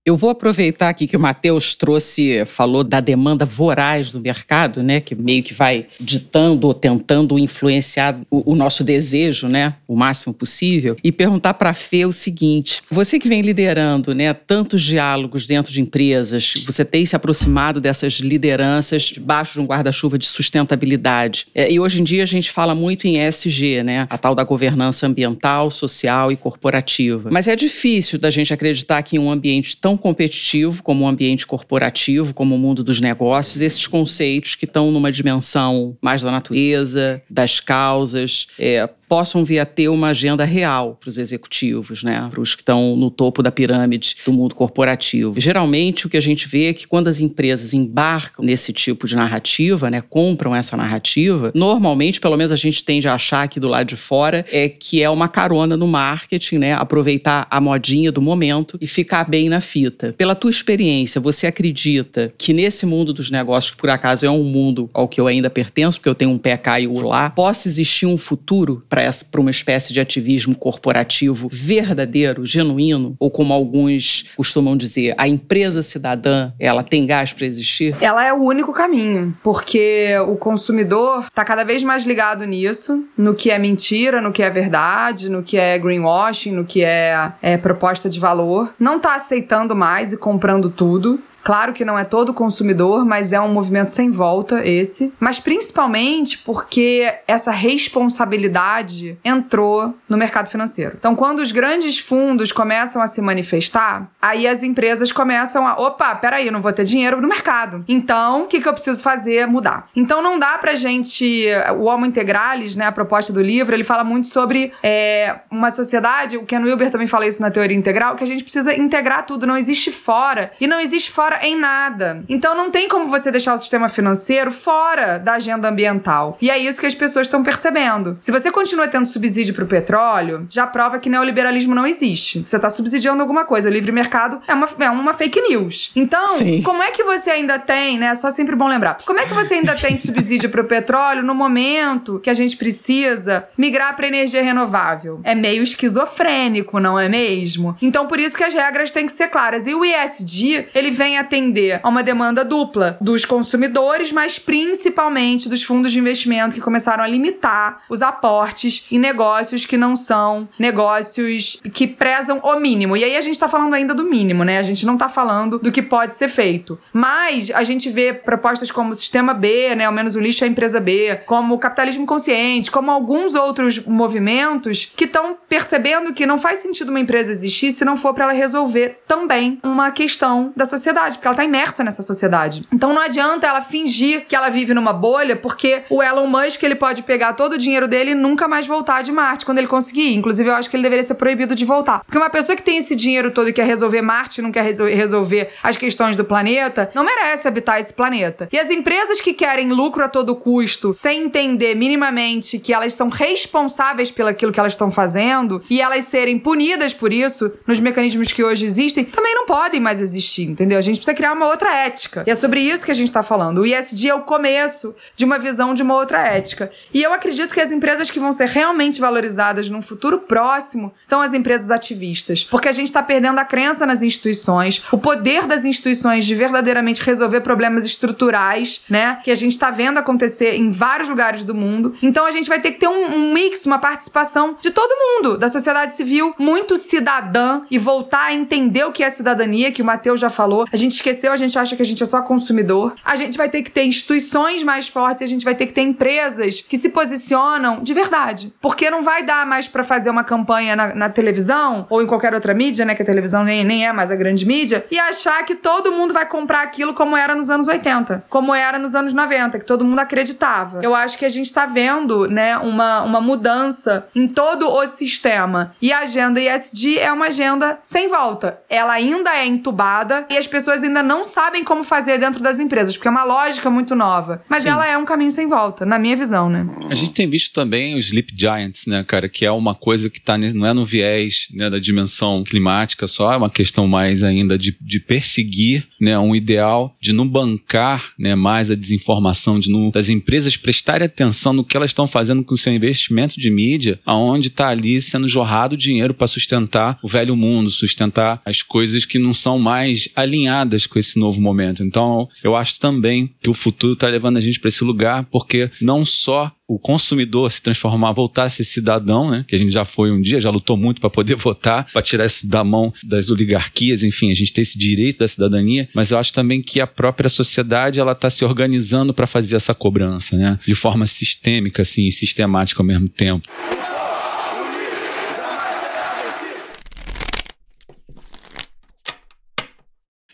Eu 0.07 0.17
vou 0.17 0.31
aproveitar 0.31 0.89
aqui 0.89 1.05
que 1.05 1.17
o 1.17 1.21
Matheus 1.21 1.75
trouxe, 1.75 2.45
falou 2.47 2.85
da 2.85 3.01
demanda 3.01 3.45
voraz 3.45 4.13
do 4.13 4.21
mercado, 4.21 4.81
né, 4.81 5.01
que 5.01 5.17
meio 5.17 5.43
que 5.43 5.53
vai 5.53 5.87
ditando 5.99 6.69
ou 6.69 6.73
tentando 6.73 7.37
influenciar 7.37 8.17
o, 8.31 8.53
o 8.53 8.55
nosso 8.55 8.85
desejo, 8.85 9.49
né, 9.49 9.75
o 9.89 9.97
máximo 9.97 10.33
possível, 10.33 10.97
e 11.03 11.11
perguntar 11.11 11.55
para 11.55 11.71
a 11.71 11.75
Fê 11.75 12.07
o 12.07 12.13
seguinte: 12.13 12.83
você 12.89 13.19
que 13.19 13.29
vem 13.29 13.43
liderando, 13.43 14.15
né, 14.15 14.33
tantos 14.33 14.81
diálogos 14.81 15.45
dentro 15.45 15.73
de 15.73 15.81
empresas, 15.81 16.55
você 16.65 16.85
tem 16.85 17.05
se 17.05 17.17
aproximado 17.17 17.81
dessas 17.81 18.13
lideranças 18.21 19.03
debaixo 19.03 19.55
de 19.55 19.61
um 19.61 19.67
guarda-chuva 19.67 20.17
de 20.17 20.27
sustentabilidade. 20.27 21.49
É, 21.53 21.69
e 21.69 21.81
hoje 21.81 22.01
em 22.01 22.05
dia 22.05 22.23
a 22.23 22.27
gente 22.27 22.53
fala 22.53 22.77
muito 22.77 23.09
em 23.09 23.19
ESG, 23.19 23.83
né, 23.83 24.07
a 24.09 24.17
tal 24.17 24.37
da 24.37 24.45
governança 24.45 25.05
ambiental, 25.05 25.69
social 25.69 26.31
e 26.31 26.37
corporativa. 26.37 27.29
Mas 27.29 27.49
é 27.49 27.57
difícil 27.57 28.21
da 28.21 28.31
gente 28.31 28.55
acreditar 28.55 29.03
que 29.03 29.17
em 29.17 29.19
um 29.19 29.33
ambiente 29.33 29.77
tão 29.77 29.96
competitivo 29.97 30.83
como 30.83 31.05
o 31.05 31.09
ambiente 31.09 31.47
corporativo, 31.47 32.35
como 32.35 32.55
o 32.55 32.59
mundo 32.59 32.83
dos 32.83 33.01
negócios, 33.01 33.63
esses 33.63 33.87
conceitos 33.87 34.55
que 34.55 34.65
estão 34.65 34.91
numa 34.91 35.11
dimensão 35.11 35.97
mais 36.01 36.23
da 36.23 36.31
natureza, 36.31 37.23
das 37.29 37.61
causas, 37.61 38.49
é, 38.59 38.89
possam 39.09 39.45
vir 39.45 39.59
a 39.59 39.67
ter 39.67 39.89
uma 39.89 40.09
agenda 40.09 40.45
real 40.45 40.97
para 41.01 41.09
os 41.09 41.19
executivos, 41.19 42.03
né? 42.03 42.29
para 42.31 42.41
os 42.41 42.55
que 42.55 42.63
estão 42.63 42.97
no 42.97 43.11
topo 43.11 43.43
da 43.43 43.51
pirâmide 43.51 44.17
do 44.25 44.33
mundo 44.33 44.55
corporativo. 44.55 45.39
Geralmente, 45.39 46.07
o 46.07 46.09
que 46.09 46.17
a 46.17 46.21
gente 46.21 46.49
vê 46.49 46.67
é 46.67 46.75
que 46.75 46.87
quando 46.87 47.09
as 47.09 47.21
empresas 47.21 47.75
embarcam 47.75 48.45
nesse 48.45 48.73
tipo 48.73 49.07
de 49.07 49.17
narrativa, 49.17 49.91
né, 49.91 50.01
compram 50.01 50.55
essa 50.55 50.77
narrativa, 50.77 51.51
normalmente, 51.55 52.21
pelo 52.21 52.37
menos 52.37 52.53
a 52.53 52.57
gente 52.57 52.85
tende 52.85 53.09
a 53.09 53.15
achar 53.15 53.43
aqui 53.43 53.61
do 53.61 53.69
lado 53.69 53.87
de 53.87 53.97
fora, 53.97 54.45
é 54.51 54.69
que 54.69 55.03
é 55.03 55.11
uma 55.11 55.29
carona 55.29 55.77
no 55.77 55.87
marketing, 55.87 56.59
né? 56.59 56.73
aproveitar 56.73 57.47
a 57.51 57.61
modinha 57.61 58.11
do 58.13 58.23
momento 58.23 58.79
e 58.81 58.87
ficar 58.87 59.29
bem 59.29 59.49
na 59.49 59.61
fita. 59.61 60.15
Pela 60.17 60.35
tua 60.35 60.51
experiência, 60.51 61.21
você 61.21 61.47
acredita 61.47 62.33
que 62.39 62.53
nesse 62.53 62.87
mundo 62.87 63.13
dos 63.13 63.31
negócios, 63.31 63.73
que 63.73 63.77
por 63.77 63.91
acaso 63.91 64.27
é 64.27 64.31
um 64.31 64.45
mundo 64.45 64.91
ao 64.93 65.09
que 65.09 65.21
eu 65.21 65.27
ainda 65.27 65.51
pertenço, 65.51 65.99
porque 65.99 66.09
eu 66.09 66.15
tenho 66.15 66.31
um 66.31 66.39
pé 66.39 66.57
cá 66.57 66.81
e 66.81 66.87
o 66.87 67.01
lá, 67.01 67.31
possa 67.31 67.69
existir 67.69 68.07
um 68.07 68.17
futuro 68.17 68.85
para 69.31 69.41
uma 69.41 69.51
espécie 69.51 69.93
de 69.93 70.01
ativismo 70.01 70.55
corporativo 70.55 71.49
verdadeiro, 71.53 72.47
genuíno, 72.47 73.15
ou 73.19 73.31
como 73.31 73.53
alguns 73.53 74.31
costumam 74.37 74.77
dizer, 74.77 75.15
a 75.19 75.29
empresa 75.29 75.83
cidadã, 75.83 76.53
ela 76.59 76.83
tem 76.83 77.07
gás 77.07 77.33
para 77.33 77.47
existir? 77.47 77.95
Ela 78.01 78.25
é 78.25 78.33
o 78.33 78.43
único 78.43 78.73
caminho, 78.73 79.37
porque 79.43 80.17
o 80.27 80.37
consumidor 80.37 81.25
está 81.25 81.45
cada 81.45 81.65
vez 81.65 81.83
mais 81.83 82.07
ligado 82.07 82.45
nisso, 82.45 83.05
no 83.17 83.35
que 83.35 83.51
é 83.51 83.59
mentira, 83.59 84.21
no 84.21 84.33
que 84.33 84.43
é 84.43 84.51
verdade, 84.51 85.29
no 85.29 85.43
que 85.43 85.57
é 85.57 85.79
greenwashing, 85.79 86.53
no 86.53 86.65
que 86.65 86.83
é, 86.83 87.33
é 87.43 87.57
proposta 87.57 88.09
de 88.09 88.19
valor. 88.19 88.73
Não 88.79 88.97
está 88.97 89.15
aceitando 89.15 89.75
mais 89.75 90.13
e 90.13 90.17
comprando 90.17 90.71
tudo. 90.71 91.21
Claro 91.47 91.73
que 91.73 91.85
não 91.85 91.97
é 91.97 92.03
todo 92.03 92.35
consumidor, 92.35 93.05
mas 93.05 93.33
é 93.33 93.41
um 93.41 93.53
movimento 93.53 93.87
sem 93.87 94.11
volta 94.11 94.67
esse. 94.67 95.15
Mas 95.21 95.39
principalmente 95.39 96.39
porque 96.39 97.09
essa 97.25 97.53
responsabilidade 97.53 99.17
entrou 99.25 99.97
no 100.09 100.17
mercado 100.17 100.49
financeiro. 100.49 100.97
Então, 100.99 101.15
quando 101.15 101.39
os 101.39 101.53
grandes 101.53 102.01
fundos 102.01 102.51
começam 102.51 103.01
a 103.01 103.07
se 103.07 103.23
manifestar, 103.23 104.11
aí 104.21 104.45
as 104.45 104.65
empresas 104.65 105.13
começam 105.13 105.65
a. 105.65 105.75
Opa, 105.75 106.17
peraí, 106.17 106.47
eu 106.47 106.53
não 106.53 106.61
vou 106.61 106.73
ter 106.73 106.83
dinheiro 106.83 107.21
no 107.21 107.29
mercado. 107.29 107.85
Então, 107.87 108.43
o 108.43 108.47
que, 108.49 108.61
que 108.61 108.69
eu 108.69 108.73
preciso 108.73 109.01
fazer? 109.01 109.47
Mudar. 109.47 109.89
Então, 109.95 110.21
não 110.21 110.41
dá 110.41 110.59
pra 110.59 110.75
gente. 110.75 111.47
O 111.79 111.85
Homo 111.85 112.07
Integralis, 112.07 112.75
né, 112.75 112.87
a 112.87 112.93
proposta 112.93 113.33
do 113.33 113.41
livro, 113.41 113.73
ele 113.73 113.85
fala 113.85 114.03
muito 114.03 114.27
sobre 114.27 114.73
é, 114.83 115.37
uma 115.49 115.71
sociedade. 115.71 116.37
O 116.37 116.45
Ken 116.45 116.59
Wilber 116.59 116.91
também 116.91 117.07
fala 117.07 117.25
isso 117.25 117.41
na 117.41 117.53
teoria 117.53 117.77
integral, 117.77 118.17
que 118.17 118.25
a 118.25 118.27
gente 118.27 118.43
precisa 118.43 118.75
integrar 118.75 119.25
tudo. 119.25 119.47
Não 119.47 119.57
existe 119.57 119.93
fora. 119.93 120.51
E 120.61 120.67
não 120.67 120.81
existe 120.81 121.13
fora 121.13 121.36
em 121.43 121.59
nada. 121.59 122.25
Então 122.29 122.55
não 122.55 122.71
tem 122.71 122.89
como 122.89 123.07
você 123.07 123.31
deixar 123.31 123.55
o 123.55 123.59
sistema 123.59 123.89
financeiro 123.89 124.51
fora 124.51 125.19
da 125.19 125.35
agenda 125.35 125.69
ambiental. 125.69 126.37
E 126.41 126.51
é 126.51 126.59
isso 126.59 126.81
que 126.81 126.87
as 126.87 126.95
pessoas 126.95 127.27
estão 127.27 127.43
percebendo. 127.43 128.17
Se 128.21 128.33
você 128.33 128.51
continua 128.51 128.89
tendo 128.89 129.07
subsídio 129.07 129.55
para 129.55 129.65
o 129.65 129.67
petróleo, 129.67 130.47
já 130.49 130.67
prova 130.67 130.99
que 130.99 131.09
neoliberalismo 131.09 131.75
não 131.75 131.87
existe. 131.87 132.43
Você 132.45 132.57
está 132.57 132.71
subsidiando 132.71 133.23
alguma 133.23 133.45
coisa. 133.45 133.69
O 133.69 133.73
livre 133.73 133.93
mercado 133.93 134.41
é 134.47 134.55
uma, 134.55 134.69
é 134.81 134.91
uma 134.91 135.13
fake 135.13 135.41
news. 135.41 135.93
Então, 135.95 136.29
Sim. 136.29 136.63
como 136.63 136.83
é 136.83 136.91
que 136.91 137.05
você 137.05 137.31
ainda 137.31 137.59
tem, 137.59 137.99
né? 137.99 138.15
Só 138.15 138.31
sempre 138.31 138.55
bom 138.55 138.69
lembrar. 138.69 138.97
Como 139.05 139.19
é 139.19 139.27
que 139.27 139.35
você 139.35 139.55
ainda 139.55 139.75
tem 139.75 139.97
subsídio 139.97 140.51
para 140.51 140.61
o 140.61 140.65
petróleo 140.65 141.23
no 141.23 141.35
momento 141.35 142.19
que 142.21 142.31
a 142.31 142.35
gente 142.35 142.57
precisa 142.57 143.49
migrar 143.57 143.95
para 143.97 144.07
energia 144.07 144.43
renovável? 144.43 145.21
É 145.25 145.35
meio 145.35 145.63
esquizofrênico, 145.63 146.79
não 146.81 146.99
é 146.99 147.09
mesmo? 147.09 147.77
Então, 147.81 148.07
por 148.07 148.19
isso 148.19 148.37
que 148.37 148.45
as 148.45 148.55
regras 148.55 148.91
têm 148.91 149.07
que 149.07 149.13
ser 149.13 149.29
claras. 149.29 149.67
E 149.67 149.75
o 149.75 149.85
ISD, 149.85 150.69
ele 150.75 150.91
vem 150.91 151.16
atender 151.19 151.81
a 151.83 151.89
uma 151.89 152.03
demanda 152.03 152.45
dupla 152.45 152.97
dos 153.01 153.25
consumidores, 153.25 154.13
mas 154.13 154.39
principalmente 154.39 155.49
dos 155.49 155.63
fundos 155.63 155.93
de 155.93 155.99
investimento 155.99 156.55
que 156.55 156.61
começaram 156.61 157.05
a 157.05 157.07
limitar 157.07 157.83
os 157.89 158.03
aportes 158.03 158.87
em 158.91 158.99
negócios 158.99 159.67
que 159.67 159.77
não 159.77 159.97
são 159.97 160.49
negócios 160.59 161.61
que 161.73 161.87
prezam 161.87 162.41
o 162.43 162.61
mínimo. 162.61 162.97
E 162.97 163.05
aí 163.05 163.17
a 163.17 163.21
gente 163.21 163.39
tá 163.39 163.49
falando 163.49 163.75
ainda 163.75 163.95
do 163.95 164.05
mínimo, 164.05 164.45
né? 164.45 164.59
A 164.59 164.63
gente 164.63 164.87
não 164.87 164.97
tá 164.97 165.09
falando 165.09 165.59
do 165.59 165.73
que 165.73 165.83
pode 165.83 166.15
ser 166.15 166.29
feito. 166.29 166.79
Mas 166.93 167.51
a 167.51 167.63
gente 167.63 167.89
vê 167.89 168.13
propostas 168.13 168.71
como 168.71 168.91
o 168.91 168.95
Sistema 168.95 169.33
B, 169.35 169.75
né? 169.75 169.85
Ao 169.85 169.93
menos 169.93 170.17
o 170.17 170.21
lixo 170.21 170.45
é 170.45 170.47
a 170.47 170.51
empresa 170.51 170.81
B, 170.81 171.21
como 171.27 171.55
o 171.55 171.59
capitalismo 171.59 172.07
consciente, 172.07 172.71
como 172.71 172.91
alguns 172.91 173.35
outros 173.35 173.85
movimentos 173.87 174.91
que 174.97 175.05
estão 175.05 175.37
percebendo 175.49 176.13
que 176.13 176.27
não 176.27 176.39
faz 176.39 176.59
sentido 176.59 176.91
uma 176.91 177.01
empresa 177.01 177.31
existir 177.31 177.73
se 177.73 177.85
não 177.85 177.97
for 177.97 178.13
para 178.15 178.25
ela 178.25 178.33
resolver 178.33 179.01
também 179.07 179.59
uma 179.63 179.91
questão 179.91 180.53
da 180.57 180.67
sociedade 180.67 181.06
sociedade, 181.07 181.17
porque 181.17 181.29
ela 181.29 181.37
tá 181.37 181.45
imersa 181.45 181.85
nessa 181.85 182.03
sociedade. 182.03 182.63
Então 182.73 182.93
não 182.93 183.01
adianta 183.01 183.47
ela 183.47 183.63
fingir 183.63 184.27
que 184.27 184.35
ela 184.35 184.49
vive 184.49 184.75
numa 184.75 184.93
bolha, 184.93 185.37
porque 185.37 185.83
o 185.89 186.03
Elon 186.03 186.27
Musk 186.27 186.63
ele 186.63 186.75
pode 186.75 187.03
pegar 187.03 187.35
todo 187.35 187.55
o 187.55 187.59
dinheiro 187.59 187.87
dele 187.87 188.11
e 188.11 188.15
nunca 188.15 188.49
mais 188.49 188.67
voltar 188.67 189.03
de 189.03 189.13
Marte 189.13 189.45
quando 189.45 189.59
ele 189.59 189.67
conseguir. 189.67 190.15
Inclusive, 190.15 190.49
eu 190.49 190.55
acho 190.55 190.69
que 190.69 190.77
ele 190.77 190.83
deveria 190.83 191.03
ser 191.03 191.15
proibido 191.15 191.55
de 191.55 191.65
voltar. 191.65 192.01
Porque 192.05 192.19
uma 192.19 192.31
pessoa 192.31 192.57
que 192.57 192.63
tem 192.63 192.79
esse 192.79 192.97
dinheiro 192.97 193.31
todo 193.31 193.49
e 193.49 193.53
quer 193.53 193.67
resolver 193.67 194.03
Marte, 194.03 194.43
não 194.43 194.53
quer 194.53 194.65
resolver 194.65 195.51
as 195.63 195.77
questões 195.77 196.17
do 196.17 196.25
planeta, 196.25 196.91
não 196.95 197.05
merece 197.05 197.49
habitar 197.49 197.79
esse 197.79 197.93
planeta. 197.93 198.49
E 198.53 198.59
as 198.59 198.71
empresas 198.71 199.21
que 199.21 199.33
querem 199.33 199.73
lucro 199.73 200.05
a 200.05 200.09
todo 200.09 200.35
custo, 200.35 200.93
sem 200.93 201.25
entender 201.25 201.75
minimamente 201.75 202.59
que 202.59 202.73
elas 202.73 202.95
são 202.95 203.09
responsáveis 203.09 204.11
pelo 204.11 204.29
aquilo 204.29 204.53
que 204.53 204.61
elas 204.61 204.73
estão 204.73 204.91
fazendo 204.91 205.63
e 205.71 205.81
elas 205.81 206.05
serem 206.05 206.39
punidas 206.39 206.93
por 206.93 207.13
isso 207.13 207.53
nos 207.67 207.81
mecanismos 207.81 208.33
que 208.33 208.43
hoje 208.43 208.65
existem, 208.65 209.05
também 209.05 209.35
não 209.35 209.47
podem 209.47 209.81
mais 209.81 210.01
existir, 210.01 210.45
entendeu? 210.45 210.79
A 210.79 210.81
gente 210.81 210.96
precisa 210.99 211.17
criar 211.17 211.33
uma 211.33 211.47
outra 211.47 211.75
ética. 211.75 212.25
E 212.27 212.31
é 212.31 212.35
sobre 212.35 212.61
isso 212.61 212.85
que 212.85 212.91
a 212.91 212.95
gente 212.95 213.09
está 213.09 213.23
falando. 213.23 213.59
O 213.59 213.67
ISD 213.67 214.09
é 214.09 214.15
o 214.15 214.23
começo 214.23 214.95
de 215.15 215.25
uma 215.25 215.39
visão 215.39 215.75
de 215.75 215.83
uma 215.83 215.95
outra 215.95 216.21
ética. 216.27 216.71
E 216.93 217.03
eu 217.03 217.13
acredito 217.13 217.55
que 217.55 217.61
as 217.61 217.73
empresas 217.73 218.11
que 218.11 218.21
vão 218.21 218.33
ser 218.33 218.49
realmente 218.49 219.01
valorizadas 219.01 219.71
num 219.71 219.83
futuro 219.83 220.21
próximo 220.21 220.93
são 221.01 221.21
as 221.21 221.33
empresas 221.33 221.71
ativistas. 221.71 222.45
Porque 222.45 222.69
a 222.69 222.73
gente 222.73 222.89
está 222.89 223.03
perdendo 223.03 223.39
a 223.39 223.45
crença 223.45 223.87
nas 223.87 224.03
instituições, 224.03 224.85
o 224.91 224.99
poder 224.99 225.47
das 225.47 225.65
instituições 225.65 226.25
de 226.25 226.35
verdadeiramente 226.35 227.03
resolver 227.03 227.41
problemas 227.41 227.85
estruturais, 227.85 228.83
né? 228.89 229.21
Que 229.23 229.31
a 229.31 229.35
gente 229.35 229.53
está 229.53 229.71
vendo 229.71 229.99
acontecer 229.99 230.55
em 230.55 230.71
vários 230.71 231.09
lugares 231.09 231.45
do 231.45 231.55
mundo. 231.55 231.95
Então 232.03 232.27
a 232.27 232.31
gente 232.31 232.49
vai 232.49 232.61
ter 232.61 232.73
que 232.73 232.81
ter 232.81 232.89
um, 232.89 233.07
um 233.15 233.33
mix, 233.33 233.67
uma 233.67 233.79
participação 233.79 234.57
de 234.61 234.71
todo 234.71 234.91
mundo, 234.91 235.39
da 235.39 235.49
sociedade 235.49 235.95
civil, 235.95 236.35
muito 236.39 236.77
cidadã 236.77 237.63
e 237.71 237.79
voltar 237.79 238.27
a 238.27 238.35
entender 238.35 238.85
o 238.85 238.93
que 238.93 239.03
é 239.03 239.11
cidadania, 239.11 239.73
que 239.73 239.83
o 239.83 239.85
Matheus 239.85 240.21
já 240.21 240.31
falou. 240.31 240.67
A 240.73 240.77
gente 240.77 240.86
gente 240.87 240.97
esqueceu, 240.97 241.33
a 241.33 241.37
gente 241.37 241.59
acha 241.59 241.77
que 241.77 241.83
a 241.83 241.85
gente 241.85 242.03
é 242.03 242.07
só 242.07 242.23
consumidor. 242.23 242.95
A 243.05 243.17
gente 243.17 243.37
vai 243.37 243.49
ter 243.49 243.63
que 243.63 243.71
ter 243.71 243.85
instituições 243.85 244.63
mais 244.63 244.89
fortes, 244.89 245.23
a 245.23 245.27
gente 245.27 245.45
vai 245.45 245.55
ter 245.55 245.67
que 245.67 245.73
ter 245.73 245.83
empresas 245.83 246.61
que 246.61 246.79
se 246.79 246.89
posicionam 246.91 247.83
de 247.83 247.93
verdade. 247.93 248.53
Porque 248.61 248.89
não 248.91 249.03
vai 249.03 249.23
dar 249.23 249.47
mais 249.47 249.69
pra 249.69 249.85
fazer 249.85 250.11
uma 250.11 250.25
campanha 250.25 250.75
na, 250.75 250.95
na 250.95 251.09
televisão 251.09 251.87
ou 251.91 252.03
em 252.03 252.07
qualquer 252.07 252.35
outra 252.35 252.55
mídia, 252.55 252.85
né? 252.85 252.95
Que 252.95 253.03
a 253.03 253.07
televisão 253.07 253.45
nem, 253.45 253.65
nem 253.65 253.87
é 253.87 253.93
mais 253.93 254.11
a 254.11 254.17
grande 254.17 254.47
mídia, 254.47 254.87
e 254.91 254.99
achar 254.99 255.45
que 255.45 255.55
todo 255.55 255.93
mundo 255.93 256.15
vai 256.15 256.27
comprar 256.27 256.63
aquilo 256.63 256.95
como 256.95 257.17
era 257.17 257.35
nos 257.35 257.51
anos 257.51 257.69
80, 257.69 258.25
como 258.29 258.55
era 258.55 258.79
nos 258.79 258.95
anos 258.95 259.13
90, 259.13 259.59
que 259.59 259.65
todo 259.65 259.85
mundo 259.85 259.99
acreditava. 259.99 260.81
Eu 260.83 260.95
acho 260.95 261.19
que 261.19 261.25
a 261.25 261.29
gente 261.29 261.53
tá 261.53 261.67
vendo, 261.67 262.29
né, 262.29 262.57
uma, 262.59 263.03
uma 263.03 263.21
mudança 263.21 264.09
em 264.15 264.29
todo 264.29 264.69
o 264.69 264.87
sistema. 264.87 265.75
E 265.81 265.93
a 265.93 266.01
agenda 266.01 266.41
ESG 266.41 266.99
é 266.99 267.13
uma 267.13 267.27
agenda 267.27 267.79
sem 267.83 268.09
volta. 268.09 268.61
Ela 268.69 268.93
ainda 268.93 269.35
é 269.37 269.47
entubada 269.47 270.27
e 270.31 270.37
as 270.37 270.47
pessoas 270.47 270.76
ainda 270.83 271.03
não 271.03 271.25
sabem 271.25 271.65
como 271.65 271.83
fazer 271.85 272.19
dentro 272.19 272.43
das 272.43 272.59
empresas, 272.59 272.97
porque 272.97 273.09
é 273.09 273.11
uma 273.11 273.25
lógica 273.25 273.71
muito 273.71 273.95
nova. 273.95 274.43
Mas 274.49 274.63
Sim. 274.63 274.71
ela 274.71 274.87
é 274.87 274.97
um 274.97 275.05
caminho 275.05 275.31
sem 275.31 275.49
volta, 275.49 275.85
na 275.85 275.99
minha 275.99 276.17
visão, 276.17 276.49
né? 276.49 276.67
A 276.91 276.95
gente 276.95 277.13
tem 277.13 277.29
visto 277.29 277.53
também 277.53 277.97
os 277.97 278.07
Sleep 278.07 278.33
Giants, 278.37 278.87
né, 278.87 279.05
cara, 279.05 279.29
que 279.29 279.45
é 279.45 279.51
uma 279.51 279.75
coisa 279.75 280.09
que 280.09 280.21
tá, 280.21 280.37
não 280.39 280.67
é 280.67 280.73
no 280.73 280.85
viés 280.85 281.49
né, 281.53 281.69
da 281.71 281.79
dimensão 281.79 282.45
climática 282.45 283.07
só, 283.07 283.33
é 283.33 283.37
uma 283.37 283.51
questão 283.51 283.87
mais 283.87 284.23
ainda 284.23 284.59
de, 284.59 284.77
de 284.81 285.01
perseguir 285.01 285.87
né, 286.01 286.19
um 286.19 286.35
ideal, 286.35 286.95
de 287.01 287.13
não 287.13 287.27
bancar 287.27 288.13
né, 288.19 288.35
mais 288.35 288.71
a 288.71 288.75
desinformação, 288.75 289.59
de 289.59 289.71
não, 289.71 289.91
das 289.91 290.09
empresas 290.09 290.57
prestarem 290.57 291.07
atenção 291.07 291.53
no 291.53 291.65
que 291.65 291.77
elas 291.77 291.91
estão 291.91 292.07
fazendo 292.07 292.43
com 292.45 292.55
o 292.55 292.59
seu 292.59 292.73
investimento 292.73 293.41
de 293.41 293.51
mídia, 293.51 293.99
aonde 294.05 294.49
está 294.49 294.69
ali 294.69 295.01
sendo 295.01 295.29
jorrado 295.29 295.77
dinheiro 295.77 296.15
para 296.15 296.27
sustentar 296.27 296.99
o 297.03 297.09
velho 297.09 297.37
mundo, 297.37 297.71
sustentar 297.71 298.41
as 298.45 298.63
coisas 298.63 299.05
que 299.05 299.19
não 299.19 299.33
são 299.33 299.59
mais 299.59 300.09
alinhadas 300.15 300.66
com 300.89 300.99
esse 300.99 301.19
novo 301.19 301.41
momento. 301.41 301.83
Então, 301.83 302.29
eu 302.43 302.57
acho 302.57 302.79
também 302.79 303.31
que 303.41 303.51
o 303.51 303.55
futuro 303.55 303.93
está 303.93 304.09
levando 304.09 304.37
a 304.37 304.41
gente 304.41 304.59
para 304.59 304.69
esse 304.69 304.85
lugar, 304.85 305.25
porque 305.31 305.71
não 305.81 306.05
só 306.05 306.53
o 306.69 306.79
consumidor 306.79 307.51
se 307.53 307.63
transformar, 307.63 308.13
voltar 308.13 308.45
a 308.45 308.49
ser 308.49 308.65
cidadão, 308.65 309.31
né? 309.31 309.45
Que 309.47 309.55
a 309.55 309.59
gente 309.59 309.71
já 309.71 309.85
foi 309.85 310.11
um 310.11 310.21
dia, 310.21 310.41
já 310.41 310.51
lutou 310.51 310.77
muito 310.77 311.01
para 311.01 311.09
poder 311.09 311.37
votar, 311.37 311.87
para 311.93 312.03
tirar 312.03 312.27
isso 312.27 312.47
da 312.47 312.65
mão 312.65 312.93
das 313.05 313.31
oligarquias, 313.31 314.03
enfim, 314.03 314.31
a 314.31 314.35
gente 314.35 314.53
tem 314.53 314.63
esse 314.63 314.77
direito 314.77 315.21
da 315.21 315.29
cidadania, 315.29 315.89
mas 315.95 316.11
eu 316.11 316.19
acho 316.19 316.33
também 316.33 316.61
que 316.61 316.81
a 316.81 316.87
própria 316.87 317.29
sociedade 317.29 318.01
ela 318.01 318.13
está 318.13 318.29
se 318.29 318.45
organizando 318.45 319.15
para 319.15 319.27
fazer 319.27 319.55
essa 319.55 319.75
cobrança, 319.75 320.37
né? 320.37 320.59
De 320.67 320.75
forma 320.75 321.07
sistêmica, 321.07 321.83
assim, 321.83 322.07
e 322.07 322.13
sistemática 322.13 322.83
ao 322.83 322.87
mesmo 322.87 323.09
tempo. 323.09 323.49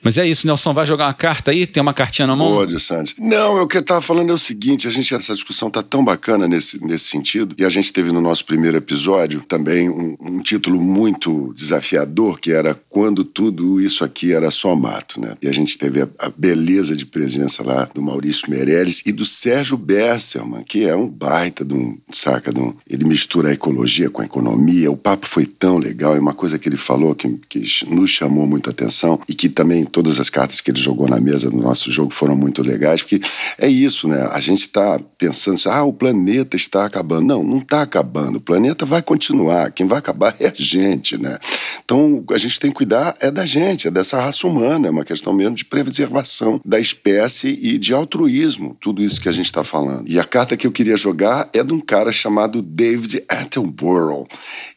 Mas 0.02 0.18
é 0.18 0.26
isso, 0.26 0.46
Nelson, 0.46 0.74
vai 0.74 0.84
jogar 0.84 1.06
uma 1.06 1.14
carta 1.14 1.52
aí? 1.52 1.66
Tem 1.66 1.80
uma 1.80 1.94
cartinha 1.94 2.26
na 2.26 2.34
mão? 2.34 2.48
Boa, 2.48 2.66
de 2.66 2.80
Santos. 2.80 3.14
Não, 3.18 3.62
o 3.62 3.68
que 3.68 3.76
eu 3.76 3.80
estava 3.80 4.02
falando 4.02 4.30
é 4.30 4.32
o 4.32 4.38
seguinte: 4.38 4.88
a 4.88 4.90
gente, 4.90 5.14
essa 5.14 5.32
discussão 5.32 5.70
tá 5.70 5.82
tão 5.82 6.04
bacana 6.04 6.48
nesse, 6.48 6.84
nesse 6.84 7.04
sentido, 7.04 7.54
e 7.56 7.64
a 7.64 7.68
gente 7.68 7.92
teve 7.92 8.10
no 8.10 8.20
nosso 8.20 8.44
primeiro 8.44 8.76
episódio 8.76 9.42
também 9.42 9.88
um, 9.88 10.16
um 10.20 10.38
título 10.40 10.80
muito 10.80 11.52
desafiador, 11.54 12.40
que 12.40 12.50
era 12.50 12.74
Quando 12.88 13.24
Tudo 13.24 13.80
Isso 13.80 14.04
Aqui 14.04 14.32
Era 14.32 14.50
Só 14.50 14.74
Mato, 14.74 15.20
né? 15.20 15.36
E 15.40 15.48
a 15.48 15.52
gente 15.52 15.78
teve 15.78 16.02
a, 16.02 16.08
a 16.18 16.30
beleza 16.36 16.96
de 16.96 17.06
presença 17.06 17.62
lá 17.62 17.88
do 17.94 18.02
Maurício 18.02 18.50
Meirelles 18.50 19.02
e 19.06 19.12
do 19.12 19.24
Sérgio 19.24 19.76
Besselman, 19.76 20.64
que 20.64 20.84
é 20.84 20.96
um 20.96 21.06
baita 21.06 21.64
de 21.64 21.74
um, 21.74 21.96
saca, 22.10 22.52
de 22.52 22.60
um, 22.60 22.74
ele 22.88 23.04
mistura 23.04 23.50
a 23.50 23.52
ecologia 23.52 24.10
com 24.10 24.20
a 24.20 24.24
economia. 24.24 24.90
O 24.90 24.96
papo 24.96 25.26
foi 25.26 25.46
tão 25.46 25.78
legal, 25.78 26.16
e 26.16 26.18
uma 26.18 26.34
coisa 26.34 26.58
que 26.58 26.68
ele 26.68 26.76
falou 26.76 27.14
que, 27.14 27.38
que 27.48 27.64
nos 27.86 28.10
chamou 28.10 28.46
muito 28.46 28.68
a 28.68 28.72
atenção, 28.72 29.20
e 29.28 29.34
que 29.34 29.48
também 29.48 29.84
todas 29.92 30.18
as 30.18 30.30
cartas 30.30 30.60
que 30.60 30.70
ele 30.70 30.80
jogou 30.80 31.08
na 31.08 31.20
mesa 31.20 31.50
do 31.50 31.56
nosso 31.56 31.90
jogo 31.90 32.12
foram 32.12 32.34
muito 32.34 32.62
legais, 32.62 33.02
porque 33.02 33.20
é 33.58 33.68
isso, 33.68 34.08
né? 34.08 34.28
A 34.32 34.40
gente 34.40 34.60
está 34.60 34.98
pensando 35.18 35.54
assim, 35.54 35.68
ah, 35.68 35.84
o 35.84 35.92
planeta 35.92 36.56
está 36.56 36.84
acabando. 36.86 37.26
Não, 37.26 37.44
não 37.44 37.58
está 37.58 37.82
acabando. 37.82 38.38
O 38.38 38.40
planeta 38.40 38.84
vai 38.84 39.02
continuar. 39.02 39.70
Quem 39.70 39.86
vai 39.86 39.98
acabar 39.98 40.34
é 40.40 40.48
a 40.48 40.52
gente, 40.54 41.16
né? 41.16 41.38
Então, 41.84 42.24
a 42.30 42.38
gente 42.38 42.58
tem 42.58 42.70
que 42.70 42.76
cuidar 42.76 43.14
é 43.20 43.30
da 43.30 43.44
gente, 43.44 43.88
é 43.88 43.90
dessa 43.90 44.20
raça 44.20 44.46
humana, 44.46 44.88
é 44.88 44.90
uma 44.90 45.04
questão 45.04 45.32
mesmo 45.32 45.54
de 45.54 45.64
preservação 45.64 46.60
da 46.64 46.80
espécie 46.80 47.58
e 47.60 47.76
de 47.76 47.92
altruísmo, 47.92 48.76
tudo 48.80 49.02
isso 49.02 49.20
que 49.20 49.28
a 49.28 49.32
gente 49.32 49.46
está 49.46 49.62
falando. 49.62 50.08
E 50.08 50.18
a 50.18 50.24
carta 50.24 50.56
que 50.56 50.66
eu 50.66 50.72
queria 50.72 50.96
jogar 50.96 51.48
é 51.52 51.62
de 51.62 51.72
um 51.72 51.80
cara 51.80 52.10
chamado 52.10 52.62
David 52.62 53.22
Attenborough. 53.28 54.26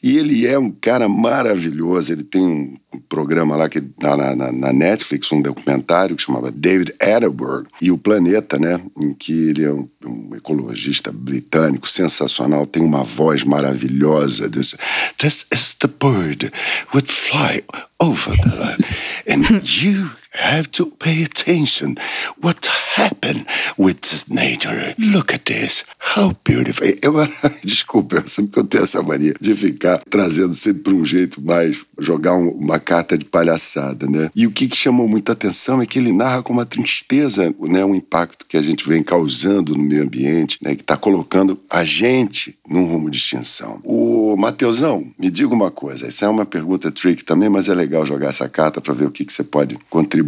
E 0.04 0.18
ele 0.18 0.46
é 0.46 0.60
um 0.60 0.72
cara 0.72 1.08
maravilhoso, 1.08 2.12
ele 2.12 2.24
tem 2.24 2.44
um 2.44 2.76
programa 3.10 3.56
lá 3.56 3.70
que 3.70 3.82
tá 3.82 4.16
na, 4.18 4.36
na, 4.36 4.52
na 4.52 4.74
Netflix, 4.74 5.32
um 5.32 5.42
documentário 5.42 6.16
que 6.16 6.24
chamava 6.24 6.52
David 6.52 6.94
Attenborough 7.00 7.66
e 7.82 7.92
o 7.92 7.98
Planeta, 7.98 8.58
né? 8.58 8.80
Em 9.00 9.14
que 9.14 9.50
ele 9.50 9.64
é 9.64 9.72
um, 9.72 9.88
um 10.06 10.36
ecologista 10.36 11.12
britânico 11.12 11.88
sensacional, 11.90 12.66
tem 12.66 12.84
uma 12.84 13.04
voz 13.04 13.44
maravilhosa. 13.44 14.50
This, 14.50 14.76
this 15.18 15.46
is 15.54 15.76
the 15.76 15.88
bird 15.88 16.52
would 16.94 17.10
fly 17.10 17.64
over 18.00 18.36
the 18.36 18.56
land, 18.58 18.86
and 19.28 19.64
you 19.82 20.10
have 20.38 20.70
to 20.72 20.88
pay 20.88 21.24
attention. 21.24 21.96
What 22.42 22.68
happened 22.96 23.46
with 23.78 24.02
this 24.02 24.28
nature? 24.30 24.96
Look 24.98 25.34
at 25.34 25.46
this. 25.46 25.86
How 26.00 26.36
beautiful. 26.44 26.88
Eu, 27.02 27.14
desculpa, 27.64 28.18
eu 28.18 28.28
sempre 28.28 28.52
que 28.52 28.60
eu 28.60 28.64
tenho 28.64 28.84
essa 28.84 29.02
mania 29.02 29.34
de 29.40 29.56
ficar 29.56 30.02
trazendo 30.10 30.54
sempre 30.54 30.84
para 30.84 30.94
um 30.94 31.06
jeito 31.06 31.42
mais, 31.42 31.84
jogar 32.00 32.36
um, 32.36 32.50
uma 32.50 32.80
carta 32.80 33.18
de 33.18 33.26
palhaçada, 33.26 34.08
né? 34.08 34.30
E 34.36 34.46
o 34.48 34.52
que, 34.52 34.68
que 34.68 34.78
chamou 34.78 35.08
muita 35.08 35.34
atenção 35.34 35.82
é 35.82 35.86
que 35.86 36.00
ele 36.00 36.12
narra 36.12 36.42
com 36.44 36.54
uma 36.54 36.66
tristeza, 36.66 37.54
né? 37.60 37.84
Um 37.84 37.96
impacto 37.96 38.46
que 38.46 38.58
a 38.58 38.62
gente 38.62 38.88
vem 38.88 39.04
causando 39.04 39.76
no 39.76 39.84
meio 39.84 40.04
ambiente, 40.04 40.58
né? 40.62 40.76
Que 40.76 40.82
está 40.82 40.98
colocando 40.98 41.60
a 41.70 41.84
gente 41.84 42.58
num 42.68 42.86
rumo 42.86 43.10
de 43.10 43.18
extinção. 43.18 43.80
O 43.84 44.36
Mateusão, 44.38 45.06
me 45.18 45.30
diga 45.30 45.54
uma 45.54 45.72
coisa, 45.72 46.08
essa 46.08 46.26
é 46.26 46.30
uma 46.30 46.46
pergunta 46.46 46.92
trick 46.92 47.24
também, 47.24 47.50
mas 47.50 47.70
é 47.70 47.74
legal 47.74 48.06
jogar 48.06 48.30
essa 48.30 48.50
carta 48.50 48.82
para 48.82 48.94
ver 48.94 49.06
o 49.06 49.12
que, 49.12 49.26
que 49.26 49.34
você 49.34 49.44
pode 49.44 49.78
contribuir. 49.90 50.25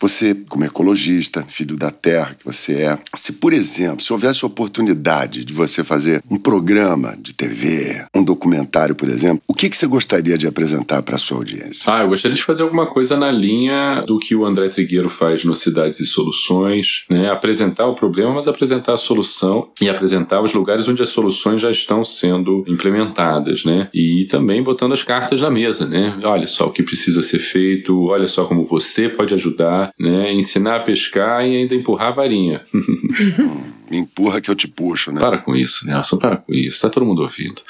Você, 0.00 0.34
como 0.48 0.64
ecologista, 0.64 1.44
filho 1.46 1.76
da 1.76 1.90
terra 1.90 2.36
que 2.38 2.44
você 2.44 2.74
é, 2.74 2.98
se, 3.16 3.32
por 3.32 3.52
exemplo, 3.52 4.02
se 4.02 4.12
houvesse 4.12 4.44
oportunidade 4.44 5.44
de 5.44 5.52
você 5.52 5.82
fazer 5.82 6.22
um 6.30 6.38
programa 6.38 7.16
de 7.18 7.32
TV, 7.32 8.04
um 8.14 8.22
documentário, 8.22 8.94
por 8.94 9.08
exemplo, 9.08 9.42
o 9.46 9.54
que, 9.54 9.70
que 9.70 9.76
você 9.76 9.86
gostaria 9.86 10.36
de 10.36 10.46
apresentar 10.46 11.02
para 11.02 11.16
a 11.16 11.18
sua 11.18 11.38
audiência? 11.38 11.92
Ah, 11.92 12.02
eu 12.02 12.08
gostaria 12.08 12.36
de 12.36 12.42
fazer 12.42 12.62
alguma 12.62 12.86
coisa 12.86 13.16
na 13.16 13.30
linha 13.30 14.02
do 14.06 14.18
que 14.18 14.34
o 14.34 14.44
André 14.44 14.68
Trigueiro 14.68 15.08
faz 15.08 15.44
no 15.44 15.54
Cidades 15.54 16.00
e 16.00 16.06
Soluções, 16.06 17.04
né? 17.10 17.30
Apresentar 17.30 17.86
o 17.86 17.94
problema, 17.94 18.32
mas 18.32 18.48
apresentar 18.48 18.94
a 18.94 18.96
solução 18.96 19.68
e 19.80 19.88
apresentar 19.88 20.40
os 20.40 20.52
lugares 20.52 20.88
onde 20.88 21.02
as 21.02 21.08
soluções 21.08 21.60
já 21.60 21.70
estão 21.70 22.04
sendo 22.04 22.64
implementadas, 22.66 23.64
né? 23.64 23.88
E 23.94 24.26
também 24.30 24.62
botando 24.62 24.92
as 24.92 25.02
cartas 25.02 25.40
na 25.40 25.50
mesa, 25.50 25.86
né? 25.86 26.18
Olha 26.24 26.46
só 26.46 26.66
o 26.66 26.70
que 26.70 26.82
precisa 26.82 27.22
ser 27.22 27.38
feito, 27.38 28.06
olha 28.06 28.28
só 28.28 28.44
como 28.44 28.64
você 28.64 29.08
pode 29.14 29.34
ajudar, 29.34 29.92
né? 29.98 30.32
Ensinar 30.32 30.76
a 30.76 30.80
pescar 30.80 31.46
e 31.46 31.56
ainda 31.56 31.74
empurrar 31.74 32.08
a 32.08 32.16
varinha. 32.16 32.62
Me 33.90 33.98
empurra 33.98 34.40
que 34.40 34.50
eu 34.50 34.54
te 34.54 34.66
puxo, 34.66 35.12
né? 35.12 35.20
Para 35.20 35.38
com 35.38 35.54
isso, 35.54 35.86
Nelson, 35.86 36.16
para 36.16 36.36
com 36.36 36.52
isso. 36.52 36.80
Tá 36.80 36.88
todo 36.88 37.04
mundo 37.04 37.22
ouvindo. 37.22 37.60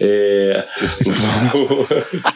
É. 0.00 0.64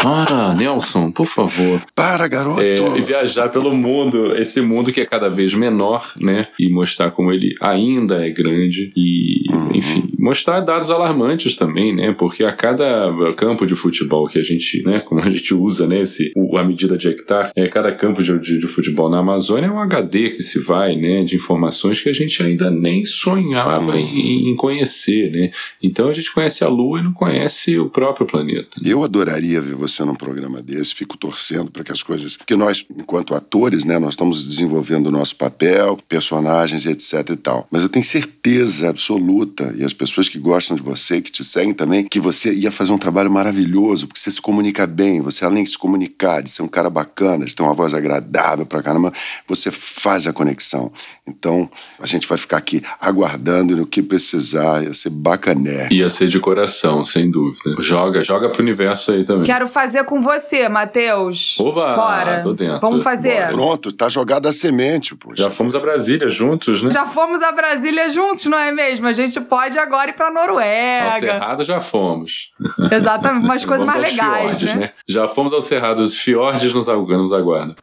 Para, 0.00 0.54
Nelson, 0.54 1.10
por 1.10 1.26
favor. 1.26 1.82
Para, 1.92 2.28
garoto! 2.28 2.60
É, 2.60 2.76
e 2.96 3.00
viajar 3.00 3.48
pelo 3.48 3.74
mundo, 3.74 4.36
esse 4.38 4.60
mundo 4.60 4.92
que 4.92 5.00
é 5.00 5.04
cada 5.04 5.28
vez 5.28 5.52
menor, 5.54 6.12
né? 6.20 6.46
E 6.58 6.68
mostrar 6.70 7.10
como 7.10 7.32
ele 7.32 7.54
ainda 7.60 8.24
é 8.24 8.30
grande 8.30 8.92
e, 8.96 9.52
Uhum. 9.52 9.70
enfim, 9.74 10.08
mostrar 10.18 10.60
dados 10.60 10.88
alarmantes 10.88 11.56
também, 11.56 11.92
né? 11.94 12.14
Porque 12.16 12.44
a 12.44 12.52
cada 12.52 13.12
campo 13.36 13.66
de 13.66 13.74
futebol 13.74 14.28
que 14.28 14.38
a 14.38 14.42
gente, 14.42 14.82
né? 14.84 15.00
Como 15.00 15.20
a 15.20 15.28
gente 15.28 15.52
usa, 15.52 15.86
né? 15.88 16.02
Esse, 16.02 16.32
a 16.56 16.62
medida 16.62 16.96
de 16.96 17.08
hectare, 17.08 17.50
é, 17.56 17.66
cada 17.66 17.90
campo 17.90 18.22
de, 18.22 18.38
de, 18.38 18.58
de 18.58 18.66
futebol 18.68 19.10
na 19.10 19.18
Amazônia 19.18 19.66
é 19.66 19.70
um 19.70 19.80
HD 19.80 20.30
que 20.30 20.42
se 20.44 20.60
vai, 20.60 20.94
né? 20.94 21.24
De 21.24 21.34
informações 21.34 22.00
que 22.00 22.08
a 22.08 22.12
gente 22.12 22.40
ainda 22.40 22.70
nem 22.70 23.04
sonhava 23.04 23.98
em, 23.98 24.48
em 24.50 24.54
conhecer, 24.54 25.30
né? 25.32 25.50
Então 25.82 26.08
a 26.08 26.12
gente 26.12 26.32
conhece 26.32 26.62
a 26.62 26.68
Lua 26.68 27.00
e 27.00 27.02
não 27.02 27.12
conhece 27.12 27.76
o 27.78 27.90
próprio 27.90 28.26
planeta. 28.26 28.76
Eu 28.84 29.02
adoraria 29.02 29.60
ver 29.60 29.74
você 29.74 29.87
num 30.04 30.14
programa 30.14 30.62
desse, 30.62 30.94
fico 30.94 31.16
torcendo 31.16 31.70
para 31.70 31.84
que 31.84 31.92
as 31.92 32.02
coisas. 32.02 32.36
Porque 32.36 32.56
nós, 32.56 32.84
enquanto 32.96 33.34
atores, 33.34 33.84
né, 33.84 33.98
nós 33.98 34.14
estamos 34.14 34.46
desenvolvendo 34.46 35.08
o 35.08 35.10
nosso 35.10 35.36
papel, 35.36 35.98
personagens 36.08 36.84
e 36.84 36.90
etc 36.90 37.30
e 37.30 37.36
tal. 37.36 37.66
Mas 37.70 37.82
eu 37.82 37.88
tenho 37.88 38.04
certeza 38.04 38.88
absoluta, 38.88 39.74
e 39.76 39.84
as 39.84 39.92
pessoas 39.92 40.28
que 40.28 40.38
gostam 40.38 40.76
de 40.76 40.82
você, 40.82 41.20
que 41.20 41.30
te 41.30 41.44
seguem 41.44 41.74
também, 41.74 42.04
que 42.04 42.20
você 42.20 42.52
ia 42.52 42.70
fazer 42.70 42.92
um 42.92 42.98
trabalho 42.98 43.30
maravilhoso, 43.30 44.06
porque 44.06 44.20
você 44.20 44.30
se 44.30 44.40
comunica 44.40 44.86
bem, 44.86 45.20
você 45.20 45.44
além 45.44 45.64
de 45.64 45.70
se 45.70 45.78
comunicar, 45.78 46.42
de 46.42 46.50
ser 46.50 46.62
um 46.62 46.68
cara 46.68 46.90
bacana, 46.90 47.44
de 47.44 47.54
ter 47.54 47.62
uma 47.62 47.74
voz 47.74 47.94
agradável 47.94 48.66
pra 48.66 48.82
caramba, 48.82 49.12
você 49.46 49.70
faz 49.70 50.26
a 50.26 50.32
conexão. 50.32 50.92
Então, 51.26 51.70
a 52.00 52.06
gente 52.06 52.26
vai 52.26 52.38
ficar 52.38 52.56
aqui 52.56 52.82
aguardando 53.00 53.76
no 53.76 53.86
que 53.86 54.02
precisar, 54.02 54.82
ia 54.82 54.94
ser 54.94 55.10
bacané. 55.10 55.88
Ia 55.90 56.10
ser 56.10 56.28
de 56.28 56.40
coração, 56.40 57.04
sem 57.04 57.30
dúvida. 57.30 57.76
Joga, 57.80 58.22
joga 58.22 58.48
pro 58.50 58.62
universo 58.62 59.12
aí 59.12 59.24
também. 59.24 59.44
Quero 59.44 59.68
fazer 59.78 60.02
com 60.02 60.20
você, 60.20 60.68
Matheus. 60.68 61.56
Oba, 61.60 61.94
Bora. 61.94 62.40
tô 62.40 62.52
dentro. 62.52 62.80
Vamos 62.80 63.04
fazer. 63.04 63.42
Bora. 63.42 63.52
Pronto, 63.52 63.92
tá 63.92 64.08
jogada 64.08 64.48
a 64.48 64.52
semente, 64.52 65.14
poxa. 65.14 65.44
Já 65.44 65.50
fomos 65.50 65.72
a 65.72 65.78
Brasília 65.78 66.28
juntos, 66.28 66.82
né? 66.82 66.90
Já 66.90 67.06
fomos 67.06 67.40
a 67.42 67.52
Brasília 67.52 68.08
juntos, 68.08 68.46
não 68.46 68.58
é 68.58 68.72
mesmo? 68.72 69.06
A 69.06 69.12
gente 69.12 69.40
pode 69.42 69.78
agora 69.78 70.10
ir 70.10 70.14
pra 70.14 70.26
Ao 70.26 70.34
Noruega. 70.34 71.20
Cerrado 71.20 71.64
já 71.64 71.78
fomos. 71.78 72.50
Exatamente, 72.90 73.44
umas 73.44 73.64
coisas 73.64 73.86
mais 73.86 74.00
legais, 74.00 74.58
fiordes, 74.58 74.74
né? 74.74 74.90
Já 75.08 75.28
fomos 75.28 75.52
ao 75.52 75.62
Cerrado, 75.62 76.02
os 76.02 76.18
fiordes 76.18 76.72
nos 76.72 76.88
aguardam. 76.88 77.76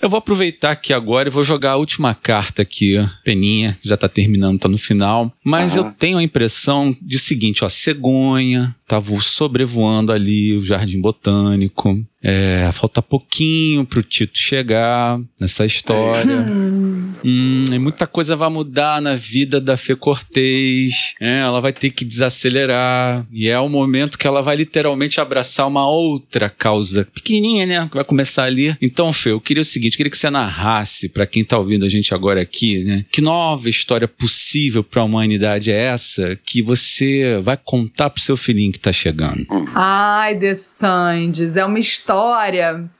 Eu 0.00 0.10
vou 0.10 0.18
aproveitar 0.18 0.72
aqui 0.72 0.92
agora 0.92 1.28
e 1.28 1.32
vou 1.32 1.42
jogar 1.42 1.72
a 1.72 1.76
última 1.76 2.14
carta 2.14 2.62
aqui. 2.62 2.96
Peninha, 3.24 3.78
já 3.82 3.96
tá 3.96 4.08
terminando, 4.08 4.58
tá 4.58 4.68
no 4.68 4.78
final. 4.78 5.32
Mas 5.44 5.76
Aham. 5.76 5.86
eu 5.86 5.92
tenho 5.92 6.18
a 6.18 6.22
impressão 6.22 6.94
de 7.00 7.18
seguinte, 7.18 7.64
ó, 7.64 7.68
cegonha, 7.68 8.74
tava 8.86 9.18
sobrevoando 9.20 10.12
ali 10.12 10.54
o 10.54 10.62
Jardim 10.62 11.00
Botânico. 11.00 11.98
É, 12.28 12.68
falta 12.72 13.00
pouquinho 13.00 13.84
pro 13.86 14.02
Tito 14.02 14.36
chegar 14.36 15.20
nessa 15.40 15.64
história. 15.64 16.44
Hum, 17.24 17.64
e 17.72 17.78
muita 17.78 18.06
coisa 18.06 18.36
vai 18.36 18.48
mudar 18.48 19.00
na 19.00 19.16
vida 19.16 19.60
da 19.60 19.76
Fê 19.76 19.96
Cortez. 19.96 21.14
É, 21.20 21.40
ela 21.40 21.60
vai 21.60 21.72
ter 21.72 21.90
que 21.90 22.04
desacelerar. 22.04 23.26
E 23.32 23.48
é 23.48 23.58
o 23.58 23.68
momento 23.68 24.18
que 24.18 24.28
ela 24.28 24.42
vai 24.42 24.54
literalmente 24.54 25.20
abraçar 25.20 25.66
uma 25.66 25.90
outra 25.90 26.48
causa 26.48 27.08
pequenininha, 27.12 27.66
né? 27.66 27.88
Que 27.88 27.96
vai 27.96 28.04
começar 28.04 28.44
ali. 28.44 28.76
Então, 28.80 29.12
Fê, 29.12 29.30
eu 29.30 29.40
queria 29.40 29.62
o 29.62 29.64
seguinte: 29.64 29.94
eu 29.94 29.96
queria 29.96 30.10
que 30.10 30.18
você 30.18 30.30
narrasse 30.30 31.08
pra 31.08 31.26
quem 31.26 31.42
tá 31.42 31.58
ouvindo 31.58 31.84
a 31.84 31.88
gente 31.88 32.14
agora 32.14 32.40
aqui, 32.40 32.84
né? 32.84 33.04
Que 33.10 33.20
nova 33.20 33.68
história 33.68 34.06
possível 34.06 34.84
pra 34.84 35.02
humanidade 35.02 35.72
é 35.72 35.76
essa 35.76 36.38
que 36.44 36.62
você 36.62 37.40
vai 37.42 37.56
contar 37.56 38.10
pro 38.10 38.22
seu 38.22 38.36
filhinho 38.36 38.72
que 38.72 38.78
tá 38.78 38.92
chegando? 38.92 39.44
Ai, 39.74 40.38
The 40.38 40.54
Sandes, 40.54 41.56
é 41.56 41.64
uma 41.64 41.78
história 41.78 42.15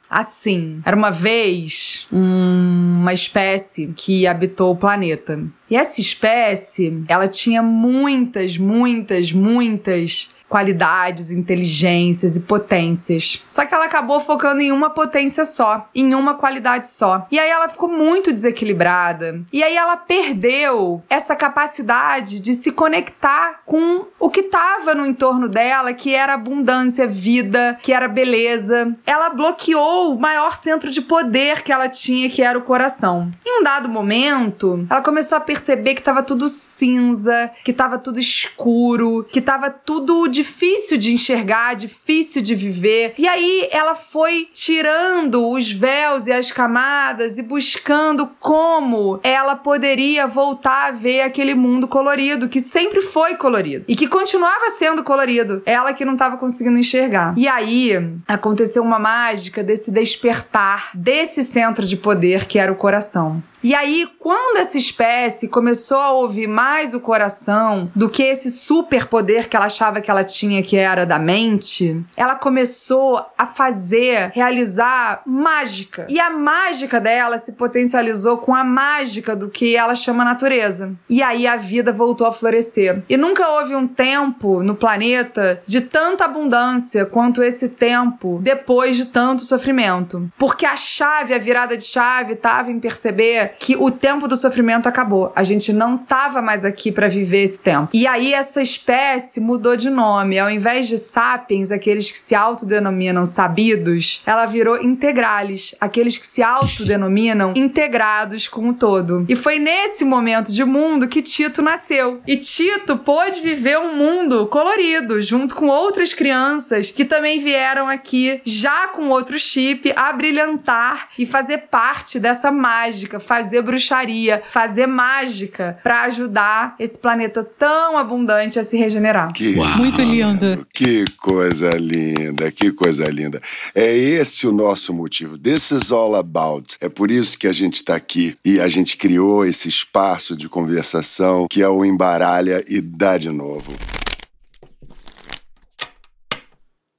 assim. 0.08 0.80
Era 0.84 0.96
uma 0.96 1.10
vez 1.10 2.06
um- 2.12 3.00
uma 3.00 3.12
espécie 3.12 3.92
que 3.96 4.26
habitou 4.26 4.72
o 4.72 4.76
planeta. 4.76 5.40
E 5.70 5.76
essa 5.76 6.00
espécie, 6.00 7.02
ela 7.08 7.26
tinha 7.28 7.62
muitas, 7.62 8.56
muitas, 8.56 9.32
muitas 9.32 10.30
qualidades, 10.48 11.30
inteligências 11.30 12.36
e 12.36 12.40
potências. 12.40 13.42
Só 13.46 13.64
que 13.64 13.74
ela 13.74 13.86
acabou 13.86 14.20
focando 14.20 14.62
em 14.62 14.72
uma 14.72 14.90
potência 14.90 15.44
só, 15.44 15.88
em 15.94 16.14
uma 16.14 16.34
qualidade 16.34 16.88
só. 16.88 17.26
E 17.30 17.38
aí 17.38 17.48
ela 17.48 17.68
ficou 17.68 17.88
muito 17.88 18.32
desequilibrada. 18.32 19.40
E 19.52 19.62
aí 19.62 19.76
ela 19.76 19.96
perdeu 19.96 21.02
essa 21.08 21.34
capacidade 21.34 22.40
de 22.40 22.54
se 22.54 22.72
conectar 22.72 23.60
com 23.64 24.06
o 24.18 24.30
que 24.30 24.40
estava 24.40 24.94
no 24.94 25.04
entorno 25.04 25.48
dela, 25.48 25.92
que 25.92 26.14
era 26.14 26.34
abundância, 26.34 27.06
vida, 27.06 27.78
que 27.82 27.92
era 27.92 28.08
beleza. 28.08 28.96
Ela 29.04 29.30
bloqueou 29.30 30.14
o 30.14 30.20
maior 30.20 30.56
centro 30.56 30.90
de 30.90 31.02
poder 31.02 31.62
que 31.62 31.72
ela 31.72 31.88
tinha, 31.88 32.30
que 32.30 32.42
era 32.42 32.58
o 32.58 32.62
coração. 32.62 33.30
Em 33.44 33.60
um 33.60 33.62
dado 33.62 33.88
momento, 33.88 34.86
ela 34.88 35.02
começou 35.02 35.38
a 35.38 35.40
perceber 35.40 35.94
que 35.94 36.00
estava 36.00 36.22
tudo 36.22 36.48
cinza, 36.48 37.50
que 37.64 37.70
estava 37.70 37.98
tudo 37.98 38.18
escuro, 38.18 39.26
que 39.30 39.38
estava 39.38 39.70
tudo 39.70 40.28
difícil 40.36 40.98
de 40.98 41.12
enxergar, 41.12 41.74
difícil 41.74 42.42
de 42.42 42.54
viver. 42.54 43.14
E 43.16 43.26
aí 43.26 43.68
ela 43.72 43.94
foi 43.94 44.48
tirando 44.52 45.50
os 45.50 45.70
véus 45.70 46.26
e 46.26 46.32
as 46.32 46.52
camadas 46.52 47.38
e 47.38 47.42
buscando 47.42 48.28
como 48.38 49.18
ela 49.22 49.56
poderia 49.56 50.26
voltar 50.26 50.88
a 50.88 50.90
ver 50.90 51.22
aquele 51.22 51.54
mundo 51.54 51.88
colorido 51.88 52.48
que 52.48 52.60
sempre 52.60 53.00
foi 53.00 53.36
colorido 53.36 53.84
e 53.88 53.96
que 53.96 54.06
continuava 54.06 54.70
sendo 54.70 55.02
colorido. 55.02 55.62
Ela 55.64 55.94
que 55.94 56.04
não 56.04 56.12
estava 56.12 56.36
conseguindo 56.36 56.78
enxergar. 56.78 57.32
E 57.36 57.48
aí 57.48 57.92
aconteceu 58.28 58.82
uma 58.82 58.98
mágica 58.98 59.62
desse 59.62 59.90
despertar 59.90 60.90
desse 60.94 61.42
centro 61.42 61.86
de 61.86 61.96
poder 61.96 62.44
que 62.46 62.58
era 62.58 62.70
o 62.70 62.76
coração. 62.76 63.42
E 63.62 63.74
aí, 63.74 64.08
quando 64.18 64.58
essa 64.58 64.78
espécie 64.78 65.48
começou 65.48 65.98
a 65.98 66.10
ouvir 66.12 66.46
mais 66.46 66.94
o 66.94 67.00
coração 67.00 67.90
do 67.94 68.08
que 68.08 68.22
esse 68.22 68.50
superpoder 68.50 69.48
que 69.48 69.56
ela 69.56 69.66
achava 69.66 70.00
que 70.00 70.10
ela 70.10 70.24
tinha, 70.24 70.62
que 70.62 70.76
era 70.76 71.04
da 71.04 71.18
mente, 71.18 72.00
ela 72.16 72.34
começou 72.34 73.24
a 73.36 73.46
fazer, 73.46 74.30
realizar 74.34 75.22
mágica. 75.26 76.06
E 76.08 76.20
a 76.20 76.30
mágica 76.30 77.00
dela 77.00 77.38
se 77.38 77.52
potencializou 77.52 78.38
com 78.38 78.54
a 78.54 78.64
mágica 78.64 79.34
do 79.34 79.48
que 79.48 79.76
ela 79.76 79.94
chama 79.94 80.24
natureza. 80.24 80.94
E 81.08 81.22
aí 81.22 81.46
a 81.46 81.56
vida 81.56 81.92
voltou 81.92 82.26
a 82.26 82.32
florescer. 82.32 83.02
E 83.08 83.16
nunca 83.16 83.48
houve 83.48 83.74
um 83.74 83.86
tempo 83.86 84.62
no 84.62 84.74
planeta 84.74 85.62
de 85.66 85.80
tanta 85.80 86.24
abundância 86.24 87.06
quanto 87.06 87.42
esse 87.42 87.70
tempo 87.70 88.40
depois 88.42 88.96
de 88.96 89.06
tanto 89.06 89.42
sofrimento. 89.42 90.30
Porque 90.38 90.66
a 90.66 90.76
chave, 90.76 91.34
a 91.34 91.38
virada 91.38 91.76
de 91.76 91.84
chave, 91.84 92.34
estava 92.34 92.70
em 92.70 92.78
perceber 92.78 93.45
que 93.58 93.76
o 93.76 93.90
tempo 93.90 94.28
do 94.28 94.36
sofrimento 94.36 94.88
acabou. 94.88 95.32
A 95.34 95.42
gente 95.42 95.72
não 95.72 95.98
tava 95.98 96.40
mais 96.42 96.64
aqui 96.64 96.92
para 96.92 97.08
viver 97.08 97.42
esse 97.42 97.62
tempo. 97.62 97.88
E 97.92 98.06
aí 98.06 98.32
essa 98.32 98.60
espécie 98.60 99.40
mudou 99.40 99.76
de 99.76 99.90
nome. 99.90 100.38
Ao 100.38 100.50
invés 100.50 100.88
de 100.88 100.98
sapiens, 100.98 101.70
aqueles 101.70 102.10
que 102.10 102.18
se 102.18 102.34
autodenominam 102.34 103.24
sabidos, 103.24 104.22
ela 104.26 104.46
virou 104.46 104.80
integrales, 104.82 105.74
aqueles 105.80 106.18
que 106.18 106.26
se 106.26 106.42
autodenominam 106.42 107.52
integrados 107.56 108.48
com 108.48 108.68
o 108.68 108.74
todo. 108.74 109.24
E 109.28 109.34
foi 109.34 109.58
nesse 109.58 110.04
momento 110.04 110.52
de 110.52 110.64
mundo 110.64 111.08
que 111.08 111.22
Tito 111.22 111.62
nasceu. 111.62 112.20
E 112.26 112.36
Tito 112.36 112.96
pôde 112.98 113.40
viver 113.40 113.78
um 113.78 113.96
mundo 113.96 114.46
colorido, 114.46 115.20
junto 115.20 115.54
com 115.54 115.68
outras 115.68 116.14
crianças 116.14 116.90
que 116.90 117.04
também 117.04 117.38
vieram 117.38 117.88
aqui, 117.88 118.40
já 118.44 118.88
com 118.88 119.08
outro 119.08 119.38
chip, 119.38 119.92
a 119.96 120.12
brilhantar 120.12 121.08
e 121.18 121.26
fazer 121.26 121.58
parte 121.70 122.18
dessa 122.18 122.50
mágica, 122.50 123.18
fazer 123.36 123.60
bruxaria, 123.60 124.42
fazer 124.48 124.86
mágica 124.86 125.78
para 125.82 126.04
ajudar 126.04 126.74
esse 126.78 126.98
planeta 126.98 127.44
tão 127.44 127.98
abundante 127.98 128.58
a 128.58 128.64
se 128.64 128.78
regenerar. 128.78 129.30
Que 129.30 129.56
Muito 129.76 130.00
linda. 130.00 130.58
Que 130.72 131.04
coisa 131.18 131.68
linda, 131.70 132.50
que 132.50 132.72
coisa 132.72 133.06
linda. 133.08 133.42
É 133.74 133.94
esse 133.94 134.46
o 134.46 134.52
nosso 134.52 134.94
motivo. 134.94 135.36
This 135.36 135.70
is 135.70 135.92
all 135.92 136.14
about. 136.16 136.76
É 136.80 136.88
por 136.88 137.10
isso 137.10 137.38
que 137.38 137.46
a 137.46 137.52
gente 137.52 137.74
está 137.74 137.94
aqui 137.94 138.34
e 138.42 138.58
a 138.58 138.68
gente 138.68 138.96
criou 138.96 139.44
esse 139.44 139.68
espaço 139.68 140.34
de 140.34 140.48
conversação 140.48 141.46
que 141.50 141.60
é 141.60 141.68
o 141.68 141.84
Embaralha 141.84 142.64
e 142.66 142.80
Dá 142.80 143.18
de 143.18 143.28
Novo. 143.28 143.74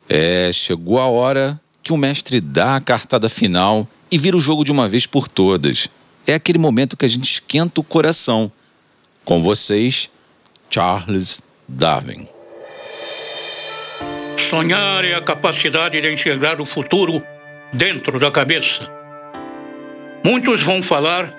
É, 0.07 0.51
chegou 0.53 0.99
a 0.99 1.07
hora 1.07 1.59
que 1.81 1.91
o 1.91 1.97
mestre 1.97 2.39
dá 2.39 2.75
a 2.75 2.81
cartada 2.81 3.27
final 3.27 3.87
e 4.11 4.17
vira 4.17 4.37
o 4.37 4.41
jogo 4.41 4.63
de 4.63 4.71
uma 4.71 4.87
vez 4.87 5.05
por 5.05 5.27
todas. 5.27 5.89
É 6.27 6.33
aquele 6.33 6.57
momento 6.57 6.97
que 6.97 7.05
a 7.05 7.09
gente 7.09 7.23
esquenta 7.23 7.79
o 7.79 7.83
coração. 7.83 8.51
Com 9.23 9.41
vocês, 9.41 10.11
Charles 10.69 11.41
Darwin. 11.65 12.27
Sonhar 14.37 15.05
é 15.05 15.15
a 15.15 15.21
capacidade 15.21 15.99
de 15.99 16.13
enxergar 16.13 16.59
o 16.59 16.65
futuro 16.65 17.23
dentro 17.73 18.19
da 18.19 18.29
cabeça. 18.29 18.91
Muitos 20.23 20.61
vão 20.61 20.81
falar 20.81 21.33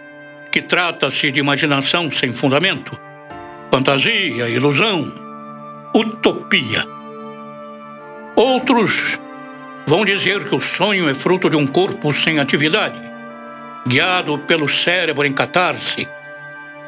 que 0.50 0.62
trata-se 0.62 1.30
de 1.30 1.40
imaginação 1.40 2.10
sem 2.10 2.32
fundamento, 2.32 2.98
fantasia, 3.70 4.48
ilusão, 4.48 5.12
utopia. 5.94 6.82
Outros 8.34 9.18
vão 9.86 10.04
dizer 10.04 10.48
que 10.48 10.54
o 10.54 10.60
sonho 10.60 11.08
é 11.08 11.14
fruto 11.14 11.50
de 11.50 11.56
um 11.56 11.66
corpo 11.66 12.12
sem 12.12 12.38
atividade, 12.38 12.98
guiado 13.88 14.38
pelo 14.40 14.68
cérebro 14.68 15.26
em 15.26 15.32
catarse, 15.32 16.06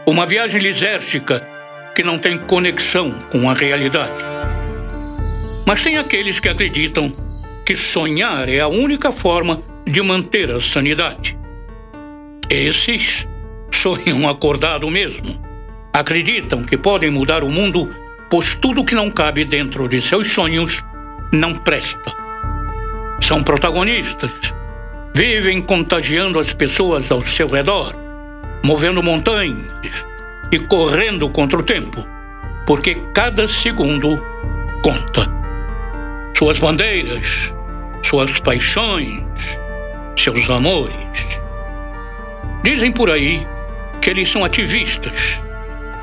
uma 0.06 0.26
viagem 0.26 0.60
lisérgica 0.60 1.46
que 1.96 2.02
não 2.02 2.18
tem 2.18 2.36
conexão 2.36 3.10
com 3.32 3.48
a 3.48 3.54
realidade. 3.54 4.12
Mas 5.66 5.82
tem 5.82 5.96
aqueles 5.96 6.38
que 6.38 6.48
acreditam 6.48 7.10
que 7.64 7.74
sonhar 7.74 8.50
é 8.50 8.60
a 8.60 8.68
única 8.68 9.12
forma 9.12 9.62
de 9.86 10.02
manter 10.02 10.50
a 10.50 10.60
sanidade. 10.60 11.38
Esses 12.50 13.26
sonham 13.72 14.28
acordado 14.28 14.90
mesmo. 14.90 15.40
Acreditam 15.92 16.62
que 16.62 16.76
podem 16.76 17.10
mudar 17.10 17.42
o 17.42 17.50
mundo, 17.50 17.88
pois 18.28 18.54
tudo 18.54 18.84
que 18.84 18.94
não 18.94 19.10
cabe 19.10 19.44
dentro 19.44 19.88
de 19.88 20.02
seus 20.02 20.30
sonhos 20.32 20.84
não 21.32 21.54
presta. 21.54 22.12
São 23.22 23.42
protagonistas. 23.42 24.59
Vivem 25.14 25.60
contagiando 25.60 26.38
as 26.38 26.52
pessoas 26.52 27.10
ao 27.10 27.20
seu 27.22 27.48
redor, 27.48 27.94
movendo 28.62 29.02
montanhas 29.02 30.06
e 30.52 30.58
correndo 30.58 31.28
contra 31.28 31.58
o 31.58 31.62
tempo, 31.62 32.06
porque 32.66 32.94
cada 33.12 33.48
segundo 33.48 34.22
conta. 34.82 35.28
Suas 36.36 36.58
bandeiras, 36.58 37.52
suas 38.02 38.40
paixões, 38.40 39.58
seus 40.16 40.48
amores. 40.48 40.94
Dizem 42.62 42.92
por 42.92 43.10
aí 43.10 43.46
que 44.00 44.10
eles 44.10 44.30
são 44.30 44.44
ativistas, 44.44 45.42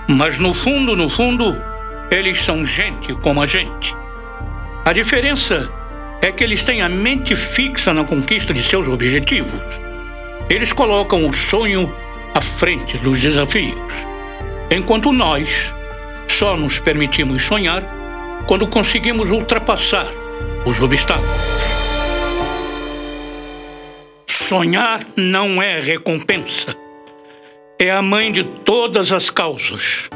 mas 0.08 0.38
no 0.38 0.54
fundo, 0.54 0.96
no 0.96 1.08
fundo, 1.10 1.56
eles 2.12 2.42
são 2.42 2.66
gente 2.66 3.14
como 3.16 3.42
a 3.42 3.46
gente. 3.46 3.96
A 4.86 4.94
diferença 4.94 5.70
é 6.22 6.32
que 6.32 6.44
eles 6.44 6.64
têm 6.64 6.82
a 6.82 6.90
mente 6.90 7.36
fixa 7.36 7.94
na 7.94 8.04
conquista 8.04 8.54
de 8.54 8.64
seus 8.64 8.88
objetivos. 8.88 9.62
Eles 10.50 10.74
colocam 10.74 11.28
o 11.28 11.34
sonho 11.34 11.94
à 12.34 12.42
frente 12.42 12.98
dos 12.98 13.22
desafios, 13.22 13.94
enquanto 14.72 15.12
nós 15.12 15.74
só 16.28 16.56
nos 16.56 16.80
permitimos 16.80 17.44
sonhar 17.44 17.84
quando 18.48 18.68
conseguimos 18.68 19.30
ultrapassar 19.32 20.08
os 20.66 20.82
obstáculos. 20.82 21.88
Sonhar 24.26 25.02
não 25.16 25.62
é 25.62 25.80
recompensa. 25.80 26.76
É 27.80 27.92
a 27.92 28.02
mãe 28.02 28.32
de 28.32 28.44
todas 28.44 29.12
as 29.12 29.30
causas. 29.30 30.10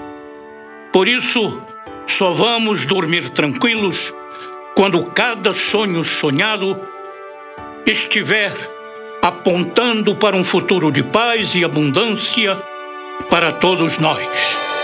Por 0.91 1.07
isso, 1.07 1.61
só 2.07 2.31
vamos 2.33 2.85
dormir 2.85 3.29
tranquilos 3.29 4.13
quando 4.75 5.03
cada 5.03 5.53
sonho 5.53 6.03
sonhado 6.03 6.79
estiver 7.85 8.51
apontando 9.21 10.15
para 10.15 10.35
um 10.35 10.43
futuro 10.43 10.91
de 10.91 11.03
paz 11.03 11.53
e 11.55 11.63
abundância 11.63 12.57
para 13.29 13.51
todos 13.51 13.99
nós. 13.99 14.80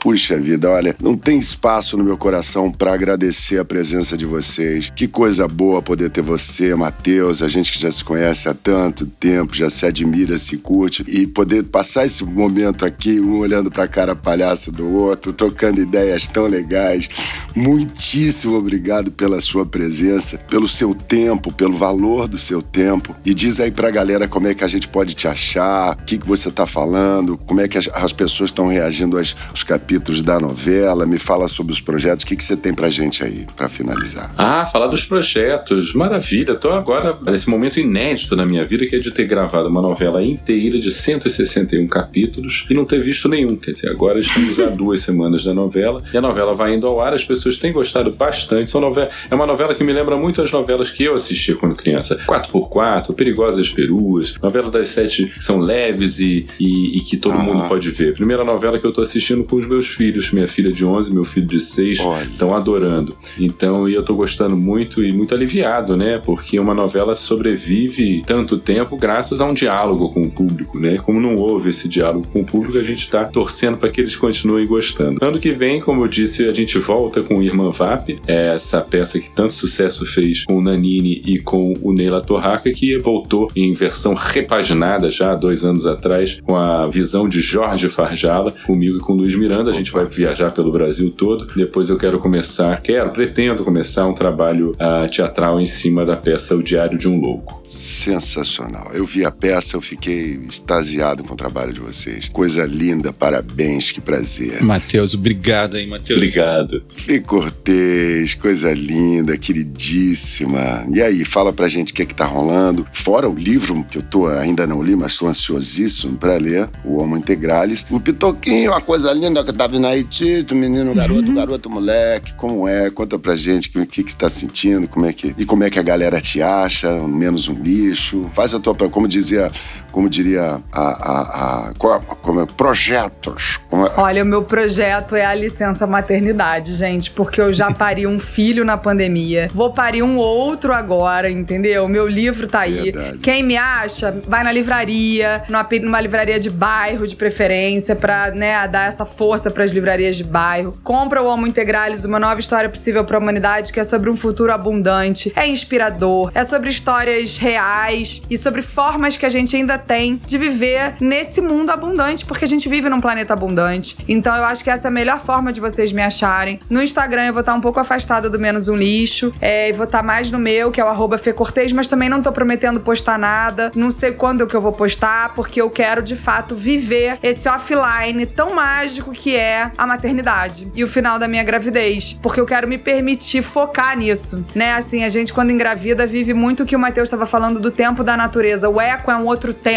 Puxa 0.00 0.38
vida, 0.38 0.70
olha, 0.70 0.96
não 0.98 1.14
tem 1.14 1.38
espaço 1.38 1.94
no 1.94 2.02
meu 2.02 2.16
coração 2.16 2.72
para 2.72 2.94
agradecer 2.94 3.58
a 3.58 3.64
presença 3.66 4.16
de 4.16 4.24
vocês. 4.24 4.90
Que 4.96 5.06
coisa 5.06 5.46
boa 5.46 5.82
poder 5.82 6.08
ter 6.08 6.22
você, 6.22 6.74
Matheus, 6.74 7.42
a 7.42 7.48
gente 7.50 7.70
que 7.70 7.78
já 7.78 7.92
se 7.92 8.02
conhece 8.02 8.48
há 8.48 8.54
tanto 8.54 9.04
tempo, 9.04 9.54
já 9.54 9.68
se 9.68 9.84
admira, 9.84 10.38
se 10.38 10.56
curte, 10.56 11.04
e 11.06 11.26
poder 11.26 11.64
passar 11.64 12.06
esse 12.06 12.24
momento 12.24 12.86
aqui, 12.86 13.20
um 13.20 13.40
olhando 13.40 13.70
para 13.70 13.84
a 13.84 13.88
cara 13.88 14.16
palhaça 14.16 14.72
do 14.72 14.90
outro, 14.90 15.34
trocando 15.34 15.82
ideias 15.82 16.26
tão 16.26 16.46
legais. 16.46 17.06
Muitíssimo 17.54 18.54
obrigado 18.54 19.10
pela 19.10 19.38
sua 19.42 19.66
presença, 19.66 20.38
pelo 20.48 20.66
seu 20.66 20.94
tempo, 20.94 21.52
pelo 21.52 21.76
valor 21.76 22.26
do 22.26 22.38
seu 22.38 22.62
tempo. 22.62 23.14
E 23.22 23.34
diz 23.34 23.60
aí 23.60 23.70
pra 23.70 23.90
galera 23.90 24.26
como 24.26 24.48
é 24.48 24.54
que 24.54 24.64
a 24.64 24.68
gente 24.68 24.88
pode 24.88 25.12
te 25.12 25.28
achar, 25.28 25.92
o 25.92 26.04
que, 26.04 26.16
que 26.16 26.26
você 26.26 26.50
tá 26.50 26.66
falando, 26.66 27.36
como 27.36 27.60
é 27.60 27.68
que 27.68 27.76
as, 27.76 27.86
as 27.92 28.14
pessoas 28.14 28.48
estão 28.48 28.66
reagindo 28.66 29.18
aos, 29.18 29.36
aos 29.50 29.62
capítulos 29.62 29.89
da 29.98 30.38
novela. 30.38 31.04
Me 31.04 31.18
fala 31.18 31.48
sobre 31.48 31.72
os 31.72 31.80
projetos. 31.80 32.22
O 32.22 32.26
que, 32.26 32.36
que 32.36 32.44
você 32.44 32.56
tem 32.56 32.72
pra 32.72 32.88
gente 32.90 33.24
aí, 33.24 33.46
para 33.56 33.68
finalizar? 33.68 34.32
Ah, 34.38 34.64
falar 34.66 34.86
dos 34.86 35.04
projetos. 35.04 35.92
Maravilha. 35.94 36.54
Tô 36.54 36.70
agora 36.70 37.18
nesse 37.26 37.50
momento 37.50 37.80
inédito 37.80 38.36
na 38.36 38.46
minha 38.46 38.64
vida, 38.64 38.86
que 38.86 38.96
é 38.96 38.98
de 38.98 39.10
ter 39.10 39.26
gravado 39.26 39.68
uma 39.68 39.82
novela 39.82 40.22
inteira 40.22 40.78
de 40.78 40.90
161 40.90 41.86
capítulos 41.88 42.66
e 42.70 42.74
não 42.74 42.84
ter 42.84 43.00
visto 43.02 43.28
nenhum. 43.28 43.56
Quer 43.56 43.72
dizer, 43.72 43.88
agora 43.90 44.20
estamos 44.20 44.58
há 44.60 44.66
duas 44.70 45.00
semanas 45.00 45.42
da 45.44 45.52
novela 45.52 46.02
e 46.12 46.16
a 46.16 46.20
novela 46.20 46.54
vai 46.54 46.74
indo 46.74 46.86
ao 46.86 47.00
ar. 47.00 47.12
As 47.12 47.24
pessoas 47.24 47.56
têm 47.56 47.72
gostado 47.72 48.10
bastante. 48.12 48.70
São 48.70 48.80
novela... 48.80 49.10
É 49.30 49.34
uma 49.34 49.46
novela 49.46 49.74
que 49.74 49.82
me 49.82 49.92
lembra 49.92 50.16
muito 50.16 50.40
as 50.40 50.52
novelas 50.52 50.90
que 50.90 51.02
eu 51.04 51.14
assistia 51.16 51.56
quando 51.56 51.74
criança. 51.74 52.16
4x4, 52.26 53.12
Perigosas 53.14 53.68
Peruas, 53.68 54.34
novela 54.40 54.70
das 54.70 54.88
sete 54.90 55.26
que 55.26 55.42
são 55.42 55.58
leves 55.58 56.18
e, 56.20 56.46
e, 56.58 56.98
e 56.98 57.00
que 57.00 57.16
todo 57.16 57.34
Ah. 57.34 57.38
mundo 57.42 57.68
pode 57.68 57.90
ver. 57.90 58.14
Primeira 58.14 58.44
novela 58.44 58.78
que 58.78 58.86
eu 58.86 58.92
tô 58.92 59.00
assistindo 59.02 59.42
com 59.44 59.56
os 59.56 59.66
meus 59.66 59.79
filhos. 59.86 60.30
Minha 60.30 60.48
filha 60.48 60.72
de 60.72 60.84
11, 60.84 61.12
meu 61.12 61.24
filho 61.24 61.46
de 61.46 61.60
6 61.60 61.98
estão 62.22 62.54
adorando. 62.54 63.16
Então, 63.38 63.88
e 63.88 63.94
eu 63.94 64.02
tô 64.02 64.14
gostando 64.14 64.56
muito 64.56 65.04
e 65.04 65.12
muito 65.12 65.34
aliviado, 65.34 65.96
né? 65.96 66.18
Porque 66.18 66.58
uma 66.58 66.74
novela 66.74 67.14
sobrevive 67.14 68.22
tanto 68.26 68.58
tempo 68.58 68.96
graças 68.96 69.40
a 69.40 69.46
um 69.46 69.54
diálogo 69.54 70.10
com 70.10 70.22
o 70.22 70.30
público, 70.30 70.78
né? 70.78 70.98
Como 70.98 71.20
não 71.20 71.36
houve 71.36 71.70
esse 71.70 71.88
diálogo 71.88 72.26
com 72.32 72.40
o 72.40 72.44
público, 72.44 72.78
a 72.78 72.82
gente 72.82 73.10
tá 73.10 73.24
torcendo 73.24 73.78
para 73.78 73.90
que 73.90 74.00
eles 74.00 74.16
continuem 74.16 74.66
gostando. 74.66 75.24
Ano 75.24 75.38
que 75.38 75.52
vem, 75.52 75.80
como 75.80 76.04
eu 76.04 76.08
disse, 76.08 76.44
a 76.46 76.52
gente 76.52 76.78
volta 76.78 77.22
com 77.22 77.42
Irmã 77.42 77.70
Vap, 77.70 78.08
é 78.26 78.54
essa 78.54 78.80
peça 78.80 79.18
que 79.18 79.30
tanto 79.30 79.54
sucesso 79.54 80.06
fez 80.06 80.44
com 80.44 80.58
o 80.58 80.62
Nanini 80.62 81.22
e 81.24 81.38
com 81.38 81.74
o 81.82 81.92
Neila 81.92 82.20
Torraca, 82.20 82.70
que 82.72 82.98
voltou 82.98 83.48
em 83.54 83.72
versão 83.72 84.14
repaginada 84.14 85.10
já 85.10 85.32
há 85.32 85.34
dois 85.34 85.64
anos 85.64 85.86
atrás, 85.86 86.40
com 86.44 86.56
a 86.56 86.86
visão 86.88 87.28
de 87.28 87.40
Jorge 87.40 87.88
Farjala, 87.88 88.52
comigo 88.66 88.98
e 88.98 89.00
com 89.00 89.12
o 89.12 89.16
Luiz 89.16 89.34
Miranda. 89.34 89.69
A 89.70 89.72
gente 89.72 89.92
vai 89.92 90.04
viajar 90.04 90.50
pelo 90.50 90.72
Brasil 90.72 91.10
todo. 91.10 91.46
Depois 91.54 91.88
eu 91.88 91.96
quero 91.96 92.18
começar, 92.18 92.80
quero, 92.82 93.10
pretendo 93.10 93.64
começar 93.64 94.06
um 94.06 94.14
trabalho 94.14 94.74
ah, 94.78 95.06
teatral 95.08 95.60
em 95.60 95.66
cima 95.66 96.04
da 96.04 96.16
peça 96.16 96.56
O 96.56 96.62
Diário 96.62 96.98
de 96.98 97.08
um 97.08 97.20
Louco. 97.20 97.60
Sensacional. 97.70 98.90
Eu 98.92 99.06
vi 99.06 99.24
a 99.24 99.30
peça, 99.30 99.76
eu 99.76 99.80
fiquei 99.80 100.40
extasiado 100.48 101.22
com 101.22 101.34
o 101.34 101.36
trabalho 101.36 101.72
de 101.72 101.78
vocês. 101.78 102.28
Coisa 102.28 102.66
linda, 102.66 103.12
parabéns, 103.12 103.92
que 103.92 104.00
prazer. 104.00 104.60
Matheus, 104.62 105.14
obrigado 105.14 105.76
aí, 105.76 105.86
Matheus. 105.86 106.18
Obrigado. 106.18 106.82
Fih 106.88 107.20
Cortez, 107.20 108.34
coisa 108.34 108.72
linda, 108.72 109.38
queridíssima. 109.38 110.84
E 110.92 111.00
aí, 111.00 111.24
fala 111.24 111.52
pra 111.52 111.68
gente 111.68 111.92
o 111.92 111.94
que 111.94 112.02
é 112.02 112.06
que 112.06 112.14
tá 112.14 112.24
rolando. 112.24 112.84
Fora 112.92 113.28
o 113.28 113.34
livro, 113.34 113.84
que 113.88 113.98
eu 113.98 114.02
tô, 114.02 114.26
ainda 114.26 114.66
não 114.66 114.82
li, 114.82 114.96
mas 114.96 115.16
tô 115.16 115.28
ansiosíssimo 115.28 116.16
pra 116.16 116.36
ler, 116.38 116.68
O 116.84 116.98
Homo 116.98 117.16
Integralis. 117.16 117.86
O 117.88 118.00
Pitoquinho, 118.00 118.72
uma 118.72 118.80
coisa 118.80 119.12
linda 119.12 119.44
que 119.44 119.52
Haiti, 119.86 120.42
do 120.42 120.54
menino, 120.54 120.94
garoto, 120.94 121.32
garoto, 121.32 121.70
moleque, 121.70 122.32
como 122.34 122.66
é? 122.66 122.90
Conta 122.90 123.18
pra 123.18 123.36
gente 123.36 123.68
o 123.78 123.86
que 123.86 124.02
que 124.02 124.12
você 124.12 124.18
tá 124.18 124.30
sentindo, 124.30 124.88
como 124.88 125.04
é 125.06 125.12
que... 125.12 125.34
E 125.36 125.44
como 125.44 125.64
é 125.64 125.70
que 125.70 125.78
a 125.78 125.82
galera 125.82 126.20
te 126.20 126.40
acha, 126.40 126.90
menos 127.06 127.48
um 127.48 127.54
lixo. 127.54 128.28
Faz 128.32 128.54
a 128.54 128.60
tua... 128.60 128.74
Como 128.88 129.06
dizia... 129.06 129.50
Como 129.90 130.08
diria 130.08 130.60
a... 130.72 130.80
a, 130.80 131.68
a 131.68 131.72
como 132.20 132.40
é? 132.40 132.46
Projetos. 132.46 133.58
Como 133.68 133.86
é? 133.86 133.92
Olha, 133.96 134.22
o 134.22 134.26
meu 134.26 134.42
projeto 134.42 135.16
é 135.16 135.24
a 135.24 135.34
licença 135.34 135.86
maternidade, 135.86 136.74
gente, 136.74 137.10
porque 137.10 137.40
eu 137.40 137.52
já 137.52 137.70
pari 137.74 138.06
um 138.06 138.18
filho 138.18 138.64
na 138.64 138.76
pandemia. 138.76 139.48
Vou 139.52 139.72
parir 139.72 140.02
um 140.02 140.16
outro 140.16 140.72
agora, 140.72 141.30
entendeu? 141.30 141.88
Meu 141.88 142.06
livro 142.06 142.46
tá 142.46 142.60
aí. 142.60 142.92
Quem 143.22 143.42
me 143.42 143.56
acha, 143.56 144.16
vai 144.26 144.44
na 144.44 144.52
livraria, 144.52 145.42
numa, 145.82 146.00
livraria 146.00 146.38
de 146.38 146.50
bairro, 146.50 147.06
de 147.06 147.16
preferência, 147.16 147.96
pra, 147.96 148.30
né, 148.30 148.66
dar 148.68 148.88
essa 148.88 149.04
força 149.04 149.50
pras 149.50 149.70
livrarias 149.70 150.16
de 150.16 150.24
bairro. 150.24 150.78
Compra 150.84 151.22
o 151.22 151.26
Homo 151.26 151.46
Integralis, 151.46 152.04
uma 152.04 152.18
nova 152.18 152.40
história 152.40 152.68
possível 152.68 153.04
pra 153.04 153.18
humanidade, 153.18 153.72
que 153.72 153.80
é 153.80 153.84
sobre 153.84 154.10
um 154.10 154.16
futuro 154.16 154.52
abundante, 154.52 155.32
é 155.34 155.46
inspirador, 155.46 156.30
é 156.34 156.44
sobre 156.44 156.70
histórias 156.70 157.38
reais 157.38 158.22
e 158.30 158.36
sobre 158.36 158.62
formas 158.62 159.16
que 159.16 159.26
a 159.26 159.28
gente 159.28 159.56
ainda 159.56 159.79
tem 159.80 160.20
de 160.24 160.38
viver 160.38 160.94
nesse 161.00 161.40
mundo 161.40 161.70
abundante, 161.70 162.24
porque 162.24 162.44
a 162.44 162.48
gente 162.48 162.68
vive 162.68 162.88
num 162.88 163.00
planeta 163.00 163.32
abundante. 163.32 163.96
Então 164.08 164.34
eu 164.34 164.44
acho 164.44 164.62
que 164.62 164.70
essa 164.70 164.88
é 164.88 164.90
a 164.90 164.92
melhor 164.92 165.20
forma 165.20 165.52
de 165.52 165.60
vocês 165.60 165.92
me 165.92 166.02
acharem. 166.02 166.60
No 166.68 166.82
Instagram 166.82 167.26
eu 167.26 167.32
vou 167.32 167.40
estar 167.40 167.54
um 167.54 167.60
pouco 167.60 167.80
afastada 167.80 168.28
do 168.28 168.38
Menos 168.38 168.68
Um 168.68 168.76
Lixo, 168.76 169.32
é, 169.40 169.68
e 169.68 169.72
vou 169.72 169.84
estar 169.84 170.02
mais 170.02 170.30
no 170.30 170.38
meu, 170.38 170.70
que 170.70 170.80
é 170.80 170.84
o 170.84 170.88
arroba 170.88 171.18
Fê 171.18 171.32
Cortez, 171.32 171.72
mas 171.72 171.88
também 171.88 172.08
não 172.08 172.22
tô 172.22 172.32
prometendo 172.32 172.80
postar 172.80 173.18
nada. 173.18 173.72
Não 173.74 173.90
sei 173.90 174.12
quando 174.12 174.46
que 174.46 174.54
eu 174.54 174.60
vou 174.60 174.72
postar, 174.72 175.32
porque 175.34 175.60
eu 175.60 175.70
quero 175.70 176.02
de 176.02 176.16
fato 176.16 176.54
viver 176.54 177.18
esse 177.22 177.48
offline 177.48 178.26
tão 178.26 178.54
mágico 178.54 179.12
que 179.12 179.36
é 179.36 179.70
a 179.76 179.86
maternidade 179.86 180.70
e 180.74 180.84
o 180.84 180.86
final 180.86 181.18
da 181.18 181.28
minha 181.28 181.42
gravidez. 181.42 182.18
Porque 182.20 182.40
eu 182.40 182.46
quero 182.46 182.68
me 182.68 182.76
permitir 182.76 183.42
focar 183.42 183.96
nisso, 183.96 184.44
né? 184.54 184.74
Assim, 184.74 185.04
a 185.04 185.08
gente 185.08 185.32
quando 185.32 185.50
engravida 185.50 186.06
vive 186.06 186.34
muito 186.34 186.64
o 186.64 186.66
que 186.66 186.76
o 186.76 186.78
Matheus 186.78 187.06
estava 187.06 187.24
falando 187.24 187.60
do 187.60 187.70
tempo 187.70 188.02
da 188.02 188.16
natureza. 188.16 188.68
O 188.68 188.80
eco 188.80 189.10
é 189.10 189.16
um 189.16 189.26
outro 189.26 189.54
tempo. 189.54 189.69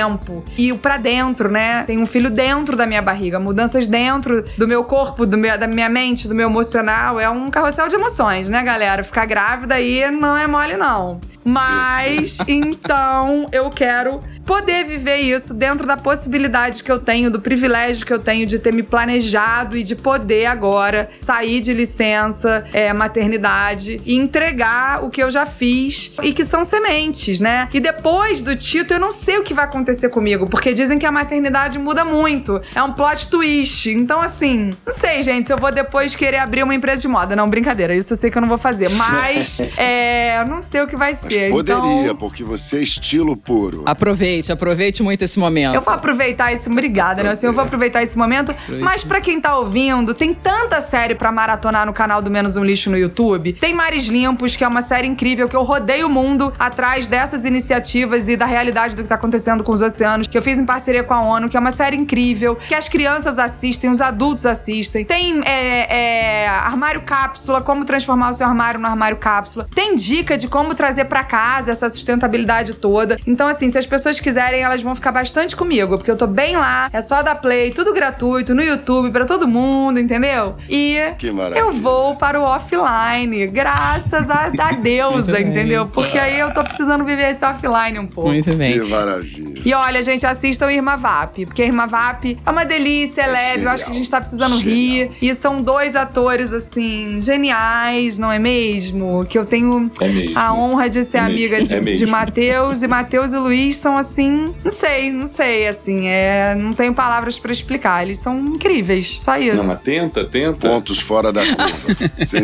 E 0.57 0.71
o 0.71 0.77
pra 0.77 0.97
dentro, 0.97 1.51
né? 1.51 1.83
Tem 1.83 1.97
um 1.97 2.05
filho 2.05 2.29
dentro 2.29 2.75
da 2.75 2.85
minha 2.85 3.01
barriga, 3.01 3.39
mudanças 3.39 3.87
dentro 3.87 4.43
do 4.57 4.67
meu 4.67 4.83
corpo, 4.83 5.25
do 5.25 5.37
meu, 5.37 5.57
da 5.57 5.67
minha 5.67 5.89
mente, 5.89 6.27
do 6.27 6.35
meu 6.35 6.49
emocional. 6.49 7.19
É 7.19 7.29
um 7.29 7.49
carrossel 7.49 7.87
de 7.87 7.95
emoções, 7.95 8.49
né, 8.49 8.63
galera? 8.63 9.03
Ficar 9.03 9.25
grávida 9.25 9.75
aí 9.75 10.09
não 10.11 10.37
é 10.37 10.47
mole, 10.47 10.77
não. 10.77 11.19
Mas, 11.43 12.37
então, 12.47 13.47
eu 13.51 13.69
quero 13.69 14.21
poder 14.45 14.83
viver 14.83 15.17
isso 15.17 15.53
dentro 15.53 15.87
da 15.87 15.97
possibilidade 15.97 16.83
que 16.83 16.91
eu 16.91 16.99
tenho, 16.99 17.31
do 17.31 17.39
privilégio 17.39 18.05
que 18.05 18.13
eu 18.13 18.19
tenho 18.19 18.45
de 18.45 18.59
ter 18.59 18.73
me 18.73 18.83
planejado 18.83 19.77
e 19.77 19.83
de 19.83 19.95
poder 19.95 20.45
agora 20.45 21.09
sair 21.13 21.59
de 21.59 21.73
licença, 21.73 22.65
é, 22.73 22.91
maternidade 22.93 24.01
e 24.05 24.15
entregar 24.15 25.03
o 25.03 25.09
que 25.09 25.23
eu 25.23 25.31
já 25.31 25.45
fiz 25.45 26.11
e 26.21 26.33
que 26.33 26.43
são 26.43 26.63
sementes, 26.63 27.39
né? 27.39 27.69
E 27.73 27.79
depois 27.79 28.41
do 28.41 28.55
Tito, 28.55 28.93
eu 28.93 28.99
não 28.99 29.11
sei 29.11 29.37
o 29.37 29.43
que 29.43 29.53
vai 29.53 29.65
acontecer 29.65 30.09
comigo, 30.09 30.47
porque 30.47 30.73
dizem 30.73 30.99
que 30.99 31.05
a 31.05 31.11
maternidade 31.11 31.79
muda 31.79 32.03
muito. 32.03 32.61
É 32.75 32.83
um 32.83 32.93
plot 32.93 33.29
twist. 33.29 33.89
Então, 33.89 34.21
assim, 34.21 34.73
não 34.85 34.93
sei, 34.93 35.21
gente, 35.21 35.47
se 35.47 35.53
eu 35.53 35.57
vou 35.57 35.71
depois 35.71 36.15
querer 36.15 36.37
abrir 36.37 36.63
uma 36.63 36.75
empresa 36.75 37.01
de 37.01 37.07
moda. 37.07 37.35
Não, 37.35 37.49
brincadeira, 37.49 37.95
isso 37.95 38.13
eu 38.13 38.17
sei 38.17 38.29
que 38.29 38.37
eu 38.37 38.41
não 38.41 38.49
vou 38.49 38.57
fazer. 38.57 38.89
Mas, 38.89 39.59
é, 39.77 40.43
não 40.47 40.61
sei 40.61 40.81
o 40.81 40.87
que 40.87 40.95
vai 40.95 41.13
ser. 41.13 41.32
Quê? 41.33 41.49
poderia, 41.49 42.03
Então, 42.03 42.15
porque 42.15 42.43
você 42.43 42.77
é 42.77 42.81
estilo 42.81 43.35
puro. 43.35 43.83
Aproveite, 43.85 44.51
aproveite 44.51 45.03
muito 45.03 45.23
esse 45.23 45.39
momento. 45.39 45.75
eu 45.75 45.81
vou 45.81 45.93
aproveitar 45.93 46.51
esse. 46.53 46.69
Obrigada, 46.69 47.23
né? 47.23 47.29
Assim, 47.31 47.47
eu 47.47 47.53
vou 47.53 47.63
aproveitar 47.63 48.01
esse 48.03 48.17
momento. 48.17 48.53
Mas 48.79 49.03
pra 49.03 49.21
quem 49.21 49.39
tá 49.39 49.57
ouvindo, 49.57 50.13
tem 50.13 50.33
tanta 50.33 50.81
série 50.81 51.15
pra 51.15 51.31
maratonar 51.31 51.85
no 51.85 51.93
canal 51.93 52.21
do 52.21 52.29
Menos 52.29 52.55
um 52.55 52.63
Lixo 52.63 52.89
no 52.89 52.97
YouTube. 52.97 53.53
Tem 53.53 53.73
Mares 53.73 54.07
Limpos, 54.07 54.55
que 54.55 54.63
é 54.63 54.67
uma 54.67 54.81
série 54.81 55.07
incrível, 55.07 55.47
que 55.47 55.55
eu 55.55 55.63
rodei 55.63 56.03
o 56.03 56.09
mundo 56.09 56.53
atrás 56.57 57.07
dessas 57.07 57.45
iniciativas 57.45 58.27
e 58.27 58.35
da 58.35 58.45
realidade 58.45 58.95
do 58.95 59.03
que 59.03 59.09
tá 59.09 59.15
acontecendo 59.15 59.63
com 59.63 59.71
os 59.71 59.81
oceanos, 59.81 60.27
que 60.27 60.37
eu 60.37 60.41
fiz 60.41 60.59
em 60.59 60.65
parceria 60.65 61.03
com 61.03 61.13
a 61.13 61.21
ONU, 61.21 61.49
que 61.49 61.57
é 61.57 61.59
uma 61.59 61.71
série 61.71 61.97
incrível, 61.97 62.55
que 62.55 62.75
as 62.75 62.87
crianças 62.89 63.39
assistem, 63.39 63.89
os 63.89 64.01
adultos 64.01 64.45
assistem. 64.45 65.05
Tem 65.05 65.41
é, 65.45 66.43
é, 66.43 66.47
armário 66.47 67.01
cápsula, 67.01 67.61
como 67.61 67.85
transformar 67.85 68.31
o 68.31 68.33
seu 68.33 68.47
armário 68.47 68.79
no 68.79 68.87
armário 68.87 69.17
cápsula. 69.17 69.67
Tem 69.73 69.95
dica 69.95 70.37
de 70.37 70.47
como 70.47 70.75
trazer 70.75 71.05
casa 71.23 71.71
essa 71.71 71.89
sustentabilidade 71.89 72.73
toda. 72.75 73.17
Então, 73.25 73.47
assim, 73.47 73.69
se 73.69 73.77
as 73.77 73.85
pessoas 73.85 74.19
quiserem, 74.19 74.61
elas 74.61 74.81
vão 74.81 74.93
ficar 74.95 75.11
bastante 75.11 75.55
comigo, 75.55 75.97
porque 75.97 76.11
eu 76.11 76.17
tô 76.17 76.27
bem 76.27 76.55
lá, 76.55 76.89
é 76.93 77.01
só 77.01 77.21
dar 77.21 77.35
play, 77.35 77.71
tudo 77.71 77.93
gratuito, 77.93 78.53
no 78.53 78.61
YouTube, 78.61 79.11
pra 79.11 79.25
todo 79.25 79.47
mundo, 79.47 79.99
entendeu? 79.99 80.55
E 80.69 80.97
Que 81.17 81.31
maravilha. 81.31 81.59
eu 81.59 81.71
vou 81.71 82.15
para 82.15 82.39
o 82.39 82.43
offline, 82.43 83.47
graças 83.47 84.29
a, 84.29 84.51
a 84.59 84.71
deusa, 84.73 85.39
entendeu? 85.39 85.87
Porque 85.87 86.17
aí 86.17 86.39
eu 86.39 86.53
tô 86.53 86.63
precisando 86.63 87.03
viver 87.03 87.29
esse 87.31 87.45
offline 87.45 87.99
um 87.99 88.07
pouco. 88.07 88.29
Muito 88.29 88.55
bem. 88.55 88.73
Que 88.73 88.85
maravilha. 88.85 89.52
E 89.65 89.73
olha, 89.73 90.01
gente, 90.01 90.25
assistam 90.25 90.71
Irma 90.71 90.95
Vap, 90.97 91.45
porque 91.45 91.63
Irma 91.63 91.87
Vap 91.87 92.25
é 92.45 92.49
uma 92.49 92.65
delícia, 92.65 93.21
é 93.21 93.27
leve, 93.27 93.65
eu 93.65 93.69
acho 93.69 93.85
que 93.85 93.91
a 93.91 93.93
gente 93.93 94.09
tá 94.09 94.19
precisando 94.19 94.57
rir. 94.57 95.11
E 95.21 95.33
são 95.33 95.61
dois 95.61 95.95
atores, 95.95 96.51
assim, 96.53 97.17
geniais, 97.19 98.17
não 98.17 98.31
é 98.31 98.39
mesmo? 98.39 99.25
Que 99.25 99.37
eu 99.37 99.45
tenho 99.45 99.89
É 100.01 100.37
a 100.37 100.53
honra 100.53 100.89
de 100.89 101.03
ser 101.03 101.17
É 101.17 101.21
amiga 101.21 101.57
mesmo, 101.57 101.81
de, 101.81 101.91
é 101.91 101.93
de 101.93 102.05
Matheus. 102.05 102.81
E 102.81 102.87
Matheus 102.87 103.33
e 103.33 103.37
Luiz 103.37 103.77
são, 103.77 103.97
assim, 103.97 104.53
não 104.63 104.71
sei, 104.71 105.11
não 105.11 105.27
sei, 105.27 105.67
assim, 105.67 106.07
é, 106.07 106.55
não 106.55 106.73
tenho 106.73 106.93
palavras 106.93 107.39
pra 107.39 107.51
explicar. 107.51 108.03
Eles 108.03 108.19
são 108.19 108.39
incríveis, 108.39 109.19
só 109.19 109.37
isso. 109.37 109.57
Não, 109.57 109.65
mas 109.65 109.79
tenta, 109.79 110.25
tenta. 110.25 110.67
Pontos 110.67 110.99
fora 110.99 111.31
da 111.31 111.41
curva. 111.45 111.63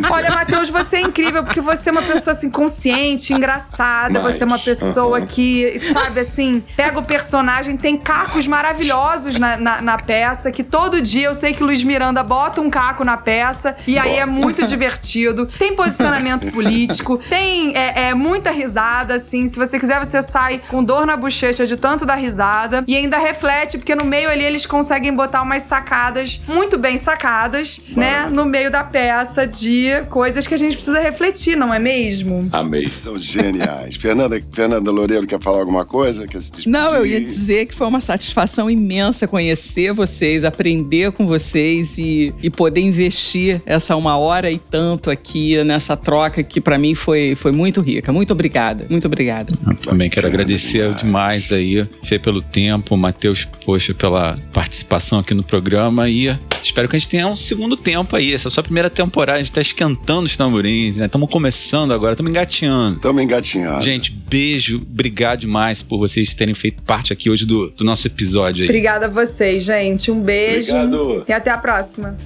Olha, 0.13 0.31
Matheus, 0.31 0.69
você 0.69 0.97
é 0.97 1.01
incrível 1.01 1.43
porque 1.43 1.61
você 1.61 1.89
é 1.89 1.91
uma 1.91 2.01
pessoa 2.03 2.31
assim 2.31 2.49
consciente, 2.49 3.33
engraçada. 3.33 4.19
Mas, 4.21 4.35
você 4.35 4.43
é 4.43 4.45
uma 4.45 4.59
pessoa 4.59 5.17
aham. 5.17 5.25
que, 5.25 5.81
sabe, 5.91 6.19
assim, 6.21 6.63
pega 6.75 6.99
o 6.99 7.03
personagem, 7.09 7.75
tem 7.75 7.97
cacos 7.97 8.45
maravilhosos 8.45 9.39
na, 9.39 9.57
na, 9.57 9.81
na 9.81 9.97
peça. 9.97 10.51
Que 10.51 10.63
todo 10.63 11.01
dia 11.01 11.25
eu 11.25 11.33
sei 11.33 11.53
que 11.53 11.63
Luiz 11.63 11.83
Miranda 11.83 12.21
bota 12.23 12.61
um 12.61 12.69
caco 12.69 13.03
na 13.03 13.17
peça 13.17 13.75
e 13.87 13.97
aí 13.97 14.17
é 14.17 14.25
muito 14.27 14.63
divertido. 14.63 15.47
Tem 15.47 15.75
posicionamento 15.75 16.49
político, 16.53 17.17
tem 17.17 17.75
é, 17.75 18.09
é, 18.09 18.13
muita 18.13 18.51
risada, 18.51 19.15
assim. 19.15 19.47
Se 19.47 19.57
você 19.57 19.79
quiser, 19.79 19.97
você 19.97 20.21
sai 20.21 20.61
com 20.69 20.83
dor 20.83 21.07
na 21.07 21.17
bochecha 21.17 21.65
de 21.65 21.75
tanto 21.75 22.05
dar 22.05 22.15
risada 22.15 22.83
e 22.87 22.95
ainda 22.95 23.17
reflete, 23.17 23.79
porque 23.79 23.95
no 23.95 24.05
meio 24.05 24.29
ali 24.29 24.43
eles 24.43 24.67
conseguem 24.67 25.13
botar 25.13 25.41
umas 25.41 25.63
sacadas 25.63 26.39
muito 26.47 26.77
bem 26.77 26.97
sacadas, 26.97 27.81
né? 27.89 28.27
No 28.29 28.45
meio 28.45 28.69
da 28.69 28.83
peça 28.83 29.47
de 29.47 30.03
coisas 30.09 30.45
que 30.45 30.53
a 30.53 30.57
gente 30.57 30.75
precisa 30.75 30.99
refletir, 30.99 31.57
não 31.57 31.73
é 31.73 31.79
mesmo? 31.79 32.47
Amei. 32.51 32.87
São 32.89 33.17
geniais. 33.17 33.95
Fernanda, 33.95 34.39
Fernanda 34.51 34.91
Loureiro 34.91 35.25
quer 35.25 35.41
falar 35.41 35.59
alguma 35.59 35.85
coisa? 35.85 36.27
Quer 36.27 36.41
se 36.41 36.51
despedir? 36.51 36.71
Não, 36.71 36.98
eu 36.99 37.05
ia 37.05 37.21
dizer 37.21 37.65
que 37.65 37.75
foi 37.75 37.87
uma 37.87 38.01
satisfação 38.01 38.69
imensa 38.69 39.27
conhecer 39.27 39.93
vocês, 39.93 40.43
aprender 40.43 41.11
com 41.11 41.25
vocês 41.25 41.97
e, 41.97 42.33
e 42.41 42.49
poder 42.49 42.81
investir 42.81 43.61
essa 43.65 43.95
uma 43.95 44.17
hora 44.17 44.51
e 44.51 44.59
tanto 44.59 45.09
aqui 45.09 45.61
nessa 45.63 45.95
troca 45.95 46.43
que 46.43 46.59
pra 46.59 46.77
mim 46.77 46.93
foi, 46.93 47.35
foi 47.35 47.51
muito 47.51 47.81
rica. 47.81 48.11
Muito 48.11 48.31
obrigada, 48.31 48.85
muito 48.89 49.05
obrigada. 49.05 49.53
Eu 49.65 49.75
também 49.75 50.09
quero 50.09 50.27
Bacana 50.27 50.43
agradecer 50.43 50.93
demais. 50.95 51.47
demais 51.47 51.51
aí, 51.51 51.87
Fê, 52.03 52.19
pelo 52.19 52.41
tempo, 52.41 52.95
Matheus, 52.97 53.45
poxa, 53.65 53.93
pela 53.93 54.37
participação 54.53 55.19
aqui 55.19 55.33
no 55.33 55.43
programa 55.43 56.09
e 56.09 56.37
espero 56.61 56.87
que 56.87 56.95
a 56.95 56.99
gente 56.99 57.09
tenha 57.09 57.27
um 57.27 57.35
segundo 57.35 57.77
tempo 57.77 58.15
aí. 58.15 58.33
Essa 58.33 58.47
é 58.47 58.51
só 58.51 58.61
a 58.61 58.63
primeira 58.63 58.89
temporada, 58.89 59.39
a 59.39 59.43
gente 59.43 59.51
tá 59.51 59.61
esquentando 59.61 60.23
os 60.23 60.35
tamborins, 60.35 60.97
né? 60.97 61.05
Estamos 61.05 61.29
começando 61.29 61.93
agora, 61.93 62.13
estamos 62.13 62.29
engateando. 62.29 62.97
Estamos 62.97 63.23
engatinhados. 63.23 63.85
Gente, 63.85 64.11
beijo, 64.11 64.77
obrigado 64.77 65.39
demais 65.41 65.81
por 65.81 65.97
vocês 65.97 66.33
terem 66.33 66.53
feito 66.53 66.83
parte 66.89 67.13
aqui 67.13 67.29
hoje 67.29 67.45
do, 67.45 67.69
do 67.69 67.83
nosso 67.83 68.07
episódio 68.07 68.63
aí. 68.63 68.67
Obrigada 68.67 69.05
a 69.05 69.09
vocês, 69.09 69.61
gente. 69.61 70.09
Um 70.09 70.19
beijo. 70.19 70.75
Obrigado. 70.75 71.23
E 71.27 71.31
até 71.31 71.51
a 71.51 71.57
próxima. 71.59 72.17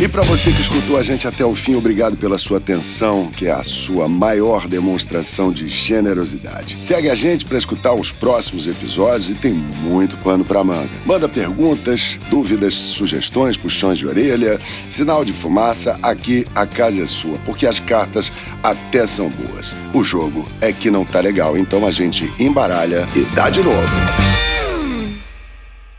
E 0.00 0.06
para 0.06 0.22
você 0.22 0.52
que 0.52 0.60
escutou 0.60 0.96
a 0.96 1.02
gente 1.02 1.26
até 1.26 1.44
o 1.44 1.56
fim, 1.56 1.74
obrigado 1.74 2.16
pela 2.16 2.38
sua 2.38 2.58
atenção, 2.58 3.32
que 3.34 3.48
é 3.48 3.50
a 3.50 3.64
sua 3.64 4.08
maior 4.08 4.68
demonstração 4.68 5.52
de 5.52 5.66
generosidade. 5.66 6.78
Segue 6.80 7.10
a 7.10 7.16
gente 7.16 7.44
para 7.44 7.58
escutar 7.58 7.92
os 7.94 8.12
próximos 8.12 8.68
episódios 8.68 9.28
e 9.28 9.34
tem 9.34 9.52
muito 9.52 10.16
pano 10.18 10.44
para 10.44 10.62
manga. 10.62 10.88
Manda 11.04 11.28
perguntas, 11.28 12.16
dúvidas, 12.30 12.74
sugestões, 12.74 13.56
puxões 13.56 13.98
de 13.98 14.06
orelha, 14.06 14.60
sinal 14.88 15.24
de 15.24 15.32
fumaça, 15.32 15.98
aqui 16.00 16.46
a 16.54 16.64
casa 16.64 17.02
é 17.02 17.06
sua, 17.06 17.36
porque 17.44 17.66
as 17.66 17.80
cartas 17.80 18.32
até 18.62 19.04
são 19.04 19.28
boas. 19.28 19.74
O 19.92 20.04
jogo 20.04 20.48
é 20.60 20.72
que 20.72 20.92
não 20.92 21.04
tá 21.04 21.18
legal, 21.18 21.58
então 21.58 21.84
a 21.84 21.90
gente 21.90 22.32
embaralha 22.38 23.08
e 23.16 23.24
dá 23.34 23.50
de 23.50 23.64
novo. 23.64 24.47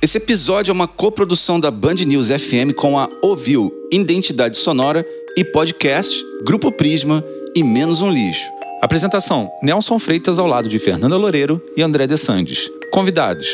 Esse 0.01 0.17
episódio 0.17 0.71
é 0.71 0.73
uma 0.73 0.87
coprodução 0.87 1.59
da 1.59 1.69
Band 1.69 1.95
News 1.95 2.29
FM 2.29 2.73
com 2.73 2.97
a 2.97 3.09
Ovil, 3.21 3.69
Identidade 3.91 4.55
Sonora 4.55 5.05
e 5.35 5.43
Podcast, 5.43 6.23
Grupo 6.45 6.71
Prisma 6.71 7.21
e 7.53 7.61
Menos 7.61 8.01
um 8.01 8.09
Lixo. 8.09 8.49
Apresentação: 8.81 9.51
Nelson 9.61 9.99
Freitas 9.99 10.39
ao 10.39 10.47
lado 10.47 10.69
de 10.69 10.79
Fernanda 10.79 11.17
Loureiro 11.17 11.61
e 11.75 11.83
André 11.83 12.07
De 12.07 12.15
Sandes. 12.15 12.71
Convidados: 12.93 13.45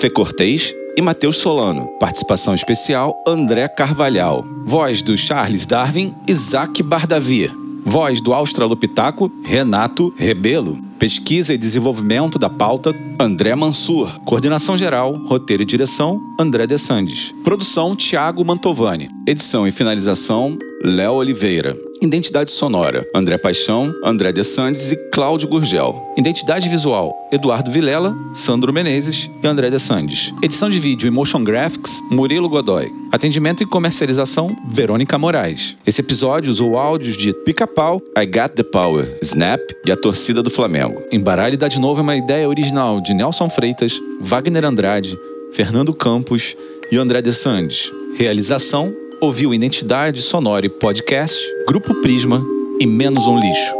Fê 0.00 0.08
Cortez 0.08 0.74
e 0.96 1.02
Matheus 1.02 1.36
Solano. 1.36 1.86
Participação 2.00 2.54
especial: 2.54 3.22
André 3.28 3.68
Carvalhal. 3.68 4.42
Voz 4.64 5.02
do 5.02 5.18
Charles 5.18 5.66
Darwin, 5.66 6.14
Isaac 6.26 6.82
Bardavia. 6.82 7.52
Voz 7.84 8.22
do 8.22 8.32
Australopitaco, 8.32 9.30
Renato 9.44 10.14
Rebelo. 10.16 10.78
Pesquisa 11.00 11.54
e 11.54 11.56
desenvolvimento 11.56 12.38
da 12.38 12.50
pauta, 12.50 12.94
André 13.18 13.54
Mansur. 13.54 14.20
Coordenação 14.26 14.76
geral, 14.76 15.14
roteiro 15.26 15.62
e 15.62 15.66
direção, 15.66 16.20
André 16.38 16.66
De 16.66 16.76
Sandes. 16.76 17.34
Produção, 17.42 17.96
Tiago 17.96 18.44
Mantovani. 18.44 19.08
Edição 19.26 19.66
e 19.66 19.72
finalização, 19.72 20.58
Léo 20.84 21.14
Oliveira. 21.14 21.74
Identidade 22.02 22.50
sonora, 22.50 23.06
André 23.14 23.36
Paixão, 23.36 23.92
André 24.02 24.32
De 24.32 24.42
Sandes 24.42 24.90
e 24.90 24.96
Cláudio 25.10 25.48
Gurgel. 25.48 26.14
Identidade 26.16 26.66
visual, 26.66 27.14
Eduardo 27.30 27.70
Vilela, 27.70 28.16
Sandro 28.32 28.72
Menezes 28.72 29.30
e 29.42 29.46
André 29.46 29.68
De 29.68 29.78
Sandes. 29.78 30.32
Edição 30.42 30.70
de 30.70 30.80
vídeo 30.80 31.06
e 31.06 31.10
motion 31.10 31.44
graphics, 31.44 32.00
Murilo 32.10 32.48
Godoy. 32.48 32.90
Atendimento 33.12 33.62
e 33.62 33.66
comercialização, 33.66 34.56
Verônica 34.66 35.18
Moraes. 35.18 35.76
Esse 35.86 36.00
episódio 36.00 36.50
usou 36.50 36.78
áudios 36.78 37.18
de 37.18 37.34
Pica-Pau, 37.44 38.00
I 38.16 38.24
Got 38.24 38.54
The 38.54 38.62
Power, 38.62 39.18
Snap 39.20 39.60
e 39.84 39.92
a 39.92 39.96
Torcida 39.96 40.42
do 40.42 40.48
Flamengo. 40.48 40.89
Embaralhe 41.12 41.56
dá 41.56 41.68
de 41.68 41.78
novo 41.78 42.00
é 42.00 42.02
uma 42.02 42.16
ideia 42.16 42.48
original 42.48 43.00
de 43.00 43.14
Nelson 43.14 43.48
Freitas, 43.48 44.00
Wagner 44.20 44.64
Andrade, 44.64 45.18
Fernando 45.52 45.92
Campos 45.92 46.56
e 46.90 46.96
André 46.96 47.22
De 47.22 47.32
Sandes. 47.32 47.92
Realização, 48.16 48.94
ouviu 49.20 49.52
Identidade 49.54 50.22
Sonora 50.22 50.66
e 50.66 50.68
Podcast, 50.68 51.38
Grupo 51.66 51.94
Prisma 52.02 52.44
e 52.78 52.86
Menos 52.86 53.26
um 53.26 53.38
Lixo. 53.38 53.79